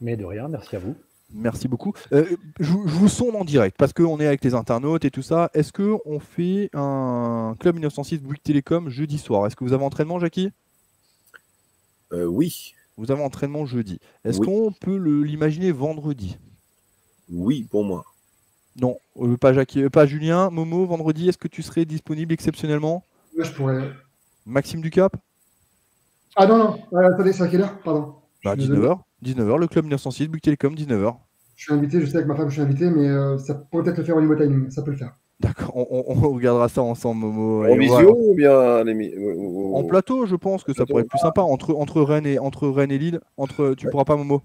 Mais 0.01 0.17
de 0.17 0.25
rien, 0.25 0.49
merci 0.49 0.77
à 0.77 0.81
vous. 0.81 0.97
Merci 1.35 1.69
beaucoup. 1.69 1.93
Euh, 2.13 2.37
je, 2.61 2.71
vous 2.73 3.09
sonde 3.09 3.37
en 3.37 3.45
direct 3.45 3.77
parce 3.79 3.93
qu'on 3.93 4.21
est 4.21 4.27
avec 4.27 4.45
les 4.45 4.55
internautes 4.55 5.05
et 5.05 5.11
tout 5.11 5.23
ça. 5.23 5.51
Est-ce 5.55 5.73
qu'on 5.73 6.21
fait 6.21 6.71
un 6.75 7.57
Club 7.59 7.77
1906 7.77 8.19
Bouygues 8.19 8.43
Télécom 8.43 8.89
jeudi 8.89 9.19
soir? 9.19 9.47
Est-ce 9.47 9.57
que 9.57 9.65
vous 9.65 9.73
avez 9.73 9.85
entraînement, 9.85 10.19
Jackie? 10.19 10.51
Euh, 12.13 12.27
Oui. 12.27 12.75
Vous 12.99 13.11
avez 13.11 13.23
entraînement 13.23 13.65
jeudi. 13.65 13.99
Est-ce 14.25 14.39
qu'on 14.39 14.71
peut 14.71 14.97
l'imaginer 14.97 15.73
vendredi? 15.73 16.37
Oui, 17.31 17.67
pour 17.71 17.85
moi. 17.85 18.05
Non, 18.81 18.99
euh, 19.17 19.37
pas 19.37 19.53
Jackie, 19.53 19.89
pas 19.89 20.07
Julien. 20.07 20.51
Momo, 20.51 20.87
vendredi, 20.87 21.29
est-ce 21.29 21.39
que 21.39 21.49
tu 21.49 21.63
serais 21.63 21.85
disponible 21.87 22.33
exceptionnellement? 22.33 23.05
Oui, 23.37 23.45
je 23.45 23.53
pourrais. 23.53 23.91
Maxime 24.45 24.83
Ducap? 24.83 25.17
Ah 26.37 26.47
non, 26.47 26.59
non. 26.59 26.99
attendez, 26.99 27.33
c'est 27.33 27.43
à 27.43 27.49
quelle 27.49 27.63
heure 27.63 27.79
Pardon. 27.81 28.15
19h. 28.45 28.45
Bah, 28.45 28.57
19h, 28.57 28.99
le 29.23 29.67
club 29.67 29.85
1906, 29.85 30.29
Bouygues 30.29 30.43
Télécom, 30.43 30.75
19h. 30.75 31.17
Je 31.57 31.65
suis 31.65 31.73
invité, 31.73 32.01
je 32.01 32.07
sais 32.07 32.17
avec 32.17 32.27
ma 32.27 32.35
femme, 32.35 32.49
je 32.49 32.55
suis 32.55 32.63
invité, 32.63 32.91
mais 32.91 33.09
euh, 33.09 33.39
ça 33.39 33.55
pourrait 33.55 33.85
peut-être 33.85 33.99
le 33.99 34.05
faire 34.05 34.17
au 34.17 34.21
niveau 34.21 34.35
timing, 34.35 34.71
ça 34.71 34.83
peut 34.83 34.91
le 34.91 34.97
faire. 34.97 35.17
D'accord, 35.41 35.73
on, 35.75 36.15
regardera 36.31 36.69
ça 36.69 36.83
ensemble, 36.83 37.23
Momo. 37.23 37.67
En 37.67 37.77
visio 37.77 38.17
ou 38.17 38.35
bien 38.35 38.85
En 39.75 39.83
plateau, 39.85 40.25
je 40.27 40.37
pense 40.37 40.63
que 40.63 40.73
ça 40.73 40.87
pourrait 40.87 41.03
être 41.03 41.09
plus 41.09 41.19
sympa 41.19 41.41
entre, 41.41 41.75
entre, 41.75 42.01
Rennes, 42.01 42.27
et, 42.27 42.39
entre 42.39 42.69
Rennes 42.69 42.93
et 42.93 42.99
Lille. 42.99 43.21
Entre, 43.37 43.75
tu 43.77 43.89
pourras 43.89 44.05
pas, 44.05 44.17
Momo? 44.17 44.43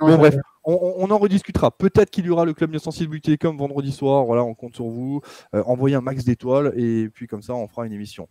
Bon, 0.00 0.16
bref, 0.16 0.34
on, 0.64 1.10
en 1.10 1.18
rediscutera. 1.18 1.70
Peut-être 1.70 2.10
qu'il 2.10 2.26
y 2.26 2.30
aura 2.30 2.44
le 2.44 2.52
club 2.52 2.70
1906 2.70 3.06
Bouygues 3.06 3.22
Télécom 3.22 3.56
vendredi 3.56 3.92
soir. 3.92 4.24
Voilà, 4.24 4.42
on 4.42 4.54
compte 4.54 4.74
sur 4.74 4.86
vous. 4.86 5.20
Euh, 5.54 5.62
envoyez 5.66 5.94
un 5.94 6.00
max 6.00 6.24
d'étoiles 6.24 6.72
et 6.76 7.08
puis 7.10 7.26
comme 7.26 7.42
ça, 7.42 7.54
on 7.54 7.68
fera 7.68 7.86
une 7.86 7.92
émission. 7.92 8.28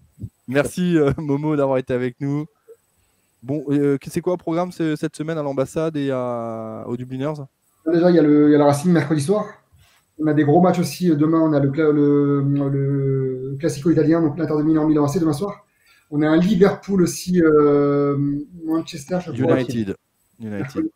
Merci, 0.48 0.98
euh, 0.98 1.12
Momo, 1.18 1.56
d'avoir 1.56 1.78
été 1.78 1.94
avec 1.94 2.20
nous. 2.20 2.46
Bon, 3.42 3.64
euh, 3.70 3.98
c'est 4.08 4.22
quoi 4.22 4.34
le 4.34 4.38
programme 4.38 4.72
cette 4.72 5.16
semaine 5.16 5.38
à 5.38 5.44
l'ambassade 5.44 5.96
et 5.96 6.12
à, 6.12 6.84
aux 6.88 6.98
Dubliners 6.98 7.34
Déjà, 7.92 8.10
il 8.10 8.16
y, 8.16 8.20
a 8.20 8.22
le, 8.22 8.50
il 8.50 8.52
y 8.52 8.56
a 8.56 8.58
la 8.58 8.66
Racing 8.66 8.92
mercredi 8.92 9.22
soir. 9.22 9.46
On 10.20 10.28
a 10.28 10.34
des 10.34 10.44
gros 10.44 10.62
matchs 10.62 10.80
aussi. 10.80 11.16
Demain, 11.16 11.40
on 11.40 11.54
a 11.54 11.60
le, 11.60 11.70
le, 11.70 12.70
le 12.70 13.58
Classico 13.60 13.90
italien, 13.90 14.22
donc 14.22 14.38
l'Inter 14.38 14.58
de 14.58 14.64
Milan 14.64 14.86
Milan 14.88 15.06
AC 15.06 15.20
demain 15.20 15.34
soir. 15.34 15.66
On 16.12 16.22
a 16.22 16.28
un 16.28 16.38
Liverpool 16.38 17.02
aussi, 17.02 17.42
euh, 17.42 18.18
Manchester. 18.66 19.20
United. 19.34 19.96
United. 20.40 20.90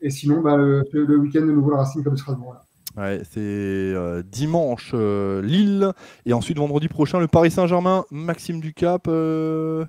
Et 0.00 0.10
sinon, 0.10 0.40
bah, 0.40 0.56
le, 0.56 0.84
le 0.92 1.16
week-end, 1.16 1.40
de 1.40 1.52
nouveau, 1.52 1.70
la 1.70 1.78
Racing 1.78 2.04
comme 2.04 2.16
Strasbourg. 2.16 2.46
Voilà 2.46 2.62
c'est 2.96 3.40
euh, 3.40 4.22
dimanche 4.22 4.92
euh, 4.94 5.42
Lille 5.42 5.92
et 6.24 6.32
ensuite 6.32 6.56
vendredi 6.56 6.88
prochain 6.88 7.20
le 7.20 7.28
Paris 7.28 7.50
Saint-Germain. 7.50 8.04
Maxime 8.10 8.60
Ducap. 8.60 9.06
Euh, 9.08 9.84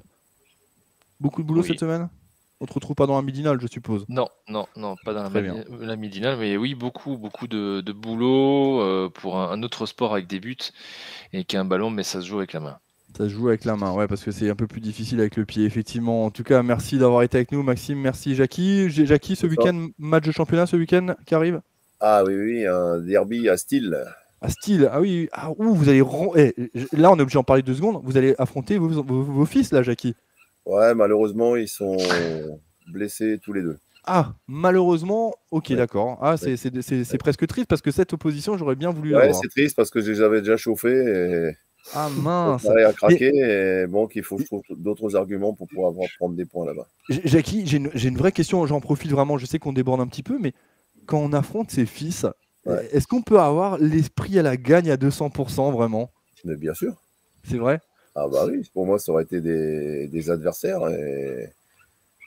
beaucoup 1.20 1.42
de 1.42 1.48
boulot 1.48 1.64
cette 1.64 1.80
semaine? 1.80 2.10
On 2.60 2.64
ne 2.66 2.68
te 2.68 2.74
retrouve 2.74 2.96
pas 2.96 3.06
dans 3.06 3.16
la 3.16 3.22
midinale, 3.22 3.62
je 3.62 3.68
suppose? 3.68 4.04
Non, 4.10 4.28
non, 4.50 4.66
non, 4.76 4.96
pas 5.06 5.14
dans 5.14 5.22
la, 5.22 5.96
midinale, 5.96 6.40
mais 6.40 6.58
oui, 6.58 6.74
beaucoup, 6.74 7.16
beaucoup 7.16 7.46
de, 7.46 7.84
boulot 7.92 9.10
pour 9.12 9.40
un, 9.40 9.62
autre 9.62 9.86
sport 9.86 10.14
avec 10.14 10.26
des 10.26 10.40
buts 10.40 10.58
et 11.34 11.44
qui 11.44 11.56
a 11.56 11.62
un 11.62 11.66
ballon, 11.66 11.92
mais 11.92 12.02
ça 12.02 12.20
se 12.20 12.26
joue 12.26 12.40
avec 12.40 12.54
la 12.54 12.60
main. 12.60 12.80
Ça 13.16 13.26
se 13.26 13.30
joue 13.30 13.50
avec 13.50 13.64
la 13.64 13.76
main, 13.76 13.94
ouais, 13.94 14.08
parce 14.08 14.24
que 14.24 14.32
c'est 14.32 14.50
un 14.50 14.56
peu 14.56 14.66
plus 14.66 14.82
difficile 14.82 15.20
avec 15.20 15.36
le 15.36 15.46
pied, 15.46 15.66
effectivement. 15.66 16.26
En 16.26 16.32
tout 16.32 16.44
cas, 16.44 16.64
merci 16.64 16.98
d'avoir 16.98 17.22
été 17.22 17.38
avec 17.38 17.52
nous, 17.52 17.62
Maxime. 17.62 18.00
Merci, 18.00 18.34
Jackie. 18.34 18.90
Jackie, 18.90 19.36
ce 19.36 19.46
week-end, 19.46 19.90
match 20.00 20.26
de 20.26 20.32
championnat 20.32 20.66
ce 20.66 20.78
week-end 20.78 21.14
qui 21.28 21.36
arrive? 21.36 21.62
Ah 22.00 22.24
oui, 22.26 22.36
oui, 22.36 22.66
un 22.66 23.00
derby 23.00 23.50
à 23.50 23.58
style. 23.58 23.98
À 24.42 24.50
style, 24.50 24.88
ah 24.92 25.02
oui, 25.02 25.30
ah, 25.32 25.50
vous 25.58 25.90
allez. 25.90 26.04
Eh, 26.36 26.54
là, 26.94 27.12
on 27.12 27.18
est 27.18 27.22
obligé 27.22 27.36
d'en 27.36 27.44
parler 27.44 27.64
deux 27.64 27.74
secondes. 27.74 28.00
Vous 28.04 28.18
allez 28.18 28.36
affronter 28.38 28.78
vos, 28.78 29.46
fils, 29.46 29.72
là, 29.72 29.82
Jackie 29.82 30.16
Ouais, 30.66 30.94
malheureusement, 30.94 31.56
ils 31.56 31.68
sont 31.68 31.98
blessés 32.92 33.40
tous 33.44 33.54
les 33.54 33.62
deux. 33.62 33.78
Ah, 34.06 34.34
malheureusement, 34.48 35.34
ok, 35.52 35.74
d'accord. 35.74 36.20
Ah, 36.22 36.38
c'est 36.38 37.18
presque 37.18 37.48
triste 37.48 37.68
parce 37.68 37.82
que 37.82 37.92
cette 37.92 38.14
opposition, 38.14 38.58
j'aurais 38.58 38.76
bien 38.76 38.92
voulu. 38.92 39.16
Ouais, 39.16 39.34
c'est 39.34 39.50
triste 39.50 39.76
parce 39.76 39.90
que 39.90 40.02
je 40.02 40.12
les 40.12 40.22
avais 40.22 40.40
déjà 40.40 40.56
chauffés. 40.56 40.90
Et... 40.90 41.52
Ah 41.94 42.10
mince. 42.10 42.66
à 42.66 42.94
craquer 42.94 43.32
et 43.34 43.88
bon, 43.88 44.08
qu'il 44.08 44.24
faut 44.24 44.40
d'autres 44.72 45.16
arguments 45.16 45.54
pour 45.54 45.68
pouvoir 45.68 45.94
prendre 46.20 46.36
des 46.36 46.46
points 46.46 46.66
là-bas. 46.66 46.88
Jackie, 47.10 47.66
j'ai 47.66 47.78
une, 47.78 47.90
une, 47.94 48.18
vraie 48.18 48.34
question, 48.34 48.66
j'en 48.66 48.82
profite 48.82 49.12
vraiment, 49.12 49.38
je 49.38 49.46
sais 49.46 49.58
qu'on 49.58 49.74
déborde 49.74 50.02
un 50.02 50.08
petit 50.08 50.24
peu, 50.24 50.38
mais 50.40 50.54
quand 51.08 51.20
on 51.20 51.34
affronte 51.34 51.72
ses 51.72 51.86
fils, 51.86 52.26
est-ce 52.92 53.08
qu'on 53.08 53.22
peut 53.22 53.40
avoir 53.40 53.78
l'esprit 53.78 54.38
à 54.38 54.42
la 54.42 54.58
gagne 54.58 54.92
à 54.92 54.98
200% 54.98 55.72
vraiment? 55.72 56.12
Mais 56.44 56.56
Bien 56.56 56.74
sûr. 56.74 56.96
C'est 57.50 57.58
vrai? 57.58 57.80
Ah 58.14 58.28
bah 58.28 58.46
oui, 58.48 58.68
pour 58.74 58.86
moi, 58.86 59.00
ça 59.00 59.12
aurait 59.12 59.24
été 59.24 59.42
des, 59.42 60.30
adversaires. 60.30 60.88
Et... 60.90 61.50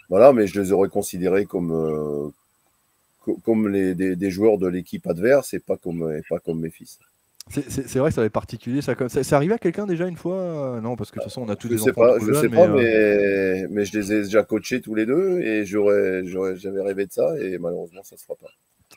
Voilà, 0.08 0.32
mais 0.32 0.46
je 0.46 0.60
les 0.60 0.72
aurais 0.72 0.88
considérés 0.88 1.44
comme, 1.46 1.72
euh, 1.72 3.34
comme 3.44 3.68
les, 3.68 3.94
des, 3.94 4.30
joueurs 4.30 4.56
de 4.56 4.66
l'équipe 4.66 5.06
adverse 5.06 5.52
et 5.52 5.58
pas 5.58 5.76
comme, 5.76 6.20
pas 6.28 6.38
comme 6.38 6.60
mes 6.60 6.70
fils. 6.70 6.98
C'est 7.50 7.96
vrai 7.96 8.10
que 8.10 8.14
ça 8.14 8.20
va 8.20 8.26
être 8.26 8.32
particulier. 8.32 8.80
Ça, 8.80 8.94
ça, 9.08 9.36
arrivé 9.36 9.54
à 9.54 9.58
quelqu'un 9.58 9.86
déjà 9.86 10.06
une 10.06 10.16
fois 10.16 10.78
Non, 10.82 10.96
parce 10.96 11.10
que 11.10 11.16
de 11.16 11.24
toute 11.24 11.30
façon, 11.30 11.42
on 11.42 11.48
a 11.48 11.56
tous 11.56 11.68
je 11.68 11.74
des 11.74 11.78
sais 11.78 11.92
Pas, 11.92 12.18
je 12.18 12.32
sais 12.32 12.48
pas, 12.48 12.68
euh, 12.68 12.74
mais, 12.76 13.66
mais, 13.70 13.84
je 13.84 13.98
les 13.98 14.12
ai 14.12 14.22
déjà 14.22 14.42
coachés 14.44 14.80
tous 14.80 14.94
les 14.94 15.06
deux 15.06 15.40
et 15.40 15.64
j'avais 15.64 16.82
rêvé 16.82 17.06
de 17.06 17.12
ça 17.12 17.36
et 17.40 17.58
malheureusement, 17.58 18.02
ça 18.04 18.14
ne 18.14 18.18
se 18.18 18.24
fera 18.24 18.36
pas. 18.36 18.50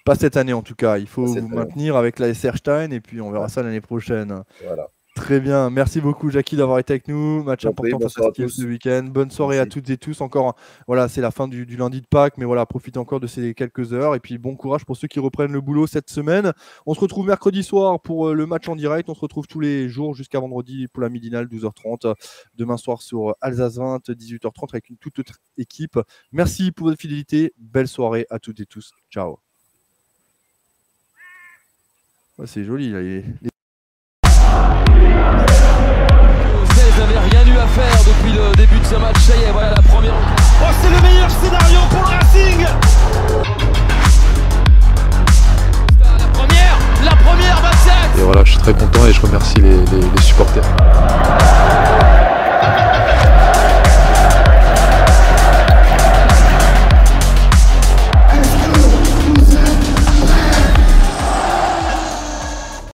Pas 0.05 0.15
cette 0.15 0.37
année 0.37 0.53
en 0.53 0.61
tout 0.61 0.75
cas. 0.75 0.97
Il 0.97 1.07
faut 1.07 1.25
vous 1.25 1.47
maintenir 1.47 1.95
avec 1.95 2.19
la 2.19 2.33
SR 2.33 2.57
Stein 2.57 2.91
et 2.91 2.99
puis 2.99 3.21
on 3.21 3.31
verra 3.31 3.49
ça 3.49 3.63
l'année 3.63 3.81
prochaine. 3.81 4.43
Voilà. 4.65 4.89
Très 5.15 5.39
bien. 5.39 5.69
Merci 5.69 6.01
beaucoup, 6.01 6.31
Jackie, 6.31 6.55
d'avoir 6.55 6.79
été 6.79 6.93
avec 6.93 7.07
nous. 7.07 7.43
Match 7.43 7.65
important 7.65 7.99
pour 7.99 8.09
ce 8.09 8.63
week-end. 8.65 9.03
Bonne 9.03 9.29
soirée 9.29 9.59
à 9.59 9.67
toutes 9.67 9.87
et 9.91 9.97
tous. 9.97 10.21
Encore, 10.21 10.55
voilà, 10.87 11.07
c'est 11.07 11.21
la 11.21 11.29
fin 11.29 11.47
du, 11.47 11.65
lundi 11.65 12.01
de 12.01 12.07
Pâques, 12.07 12.37
mais 12.39 12.45
voilà, 12.45 12.65
profitez 12.65 12.97
encore 12.97 13.19
de 13.19 13.27
ces 13.27 13.53
quelques 13.53 13.93
heures. 13.93 14.15
Et 14.15 14.19
puis, 14.19 14.39
bon 14.39 14.55
courage 14.55 14.85
pour 14.85 14.97
ceux 14.97 15.07
qui 15.07 15.19
reprennent 15.19 15.51
le 15.51 15.61
boulot 15.61 15.85
cette 15.85 16.09
semaine. 16.09 16.51
On 16.87 16.95
se 16.95 16.99
retrouve 16.99 17.27
mercredi 17.27 17.61
soir 17.61 18.01
pour 18.01 18.29
euh, 18.29 18.33
le 18.33 18.47
match 18.47 18.67
en 18.67 18.75
direct. 18.75 19.07
On 19.07 19.13
se 19.13 19.19
retrouve 19.19 19.45
tous 19.45 19.59
les 19.59 19.87
jours 19.87 20.15
jusqu'à 20.15 20.39
vendredi 20.39 20.87
pour 20.87 21.03
la 21.03 21.09
midinale, 21.09 21.45
12h30. 21.45 22.15
Demain 22.55 22.77
soir 22.77 23.03
sur 23.03 23.35
Alsace 23.39 23.77
20, 23.77 24.09
18h30 24.09 24.69
avec 24.71 24.89
une 24.89 24.97
toute 24.97 25.19
autre 25.19 25.39
équipe. 25.59 25.99
Merci 26.31 26.71
pour 26.71 26.87
votre 26.87 26.99
fidélité. 26.99 27.53
Belle 27.59 27.87
soirée 27.87 28.25
à 28.31 28.39
toutes 28.39 28.59
et 28.61 28.65
tous. 28.65 28.93
Ciao. 29.11 29.37
c'est 32.45 32.63
joli. 32.63 32.91
les... 32.91 33.52
début 38.65 38.79
de 38.79 38.85
ce 38.85 38.95
match. 38.95 39.17
Ça 39.19 39.35
y 39.35 39.43
est, 39.43 39.51
voilà 39.51 39.71
la 39.71 39.81
première. 39.81 40.13
Oh, 40.61 40.65
c'est 40.81 40.89
le 40.89 41.01
meilleur 41.01 41.29
scénario 41.29 41.79
pour 41.89 42.01
le 42.01 42.07
Racing 42.15 42.65
La 45.99 46.27
première, 46.33 46.77
la 47.03 47.15
première 47.17 47.61
27 47.61 47.93
Et 48.19 48.21
voilà, 48.21 48.43
je 48.45 48.51
suis 48.51 48.59
très 48.61 48.73
content 48.73 49.05
et 49.05 49.11
je 49.11 49.21
remercie 49.21 49.55
les, 49.57 49.71
les- 49.85 50.09
les 50.15 50.21
supporters. 50.21 50.63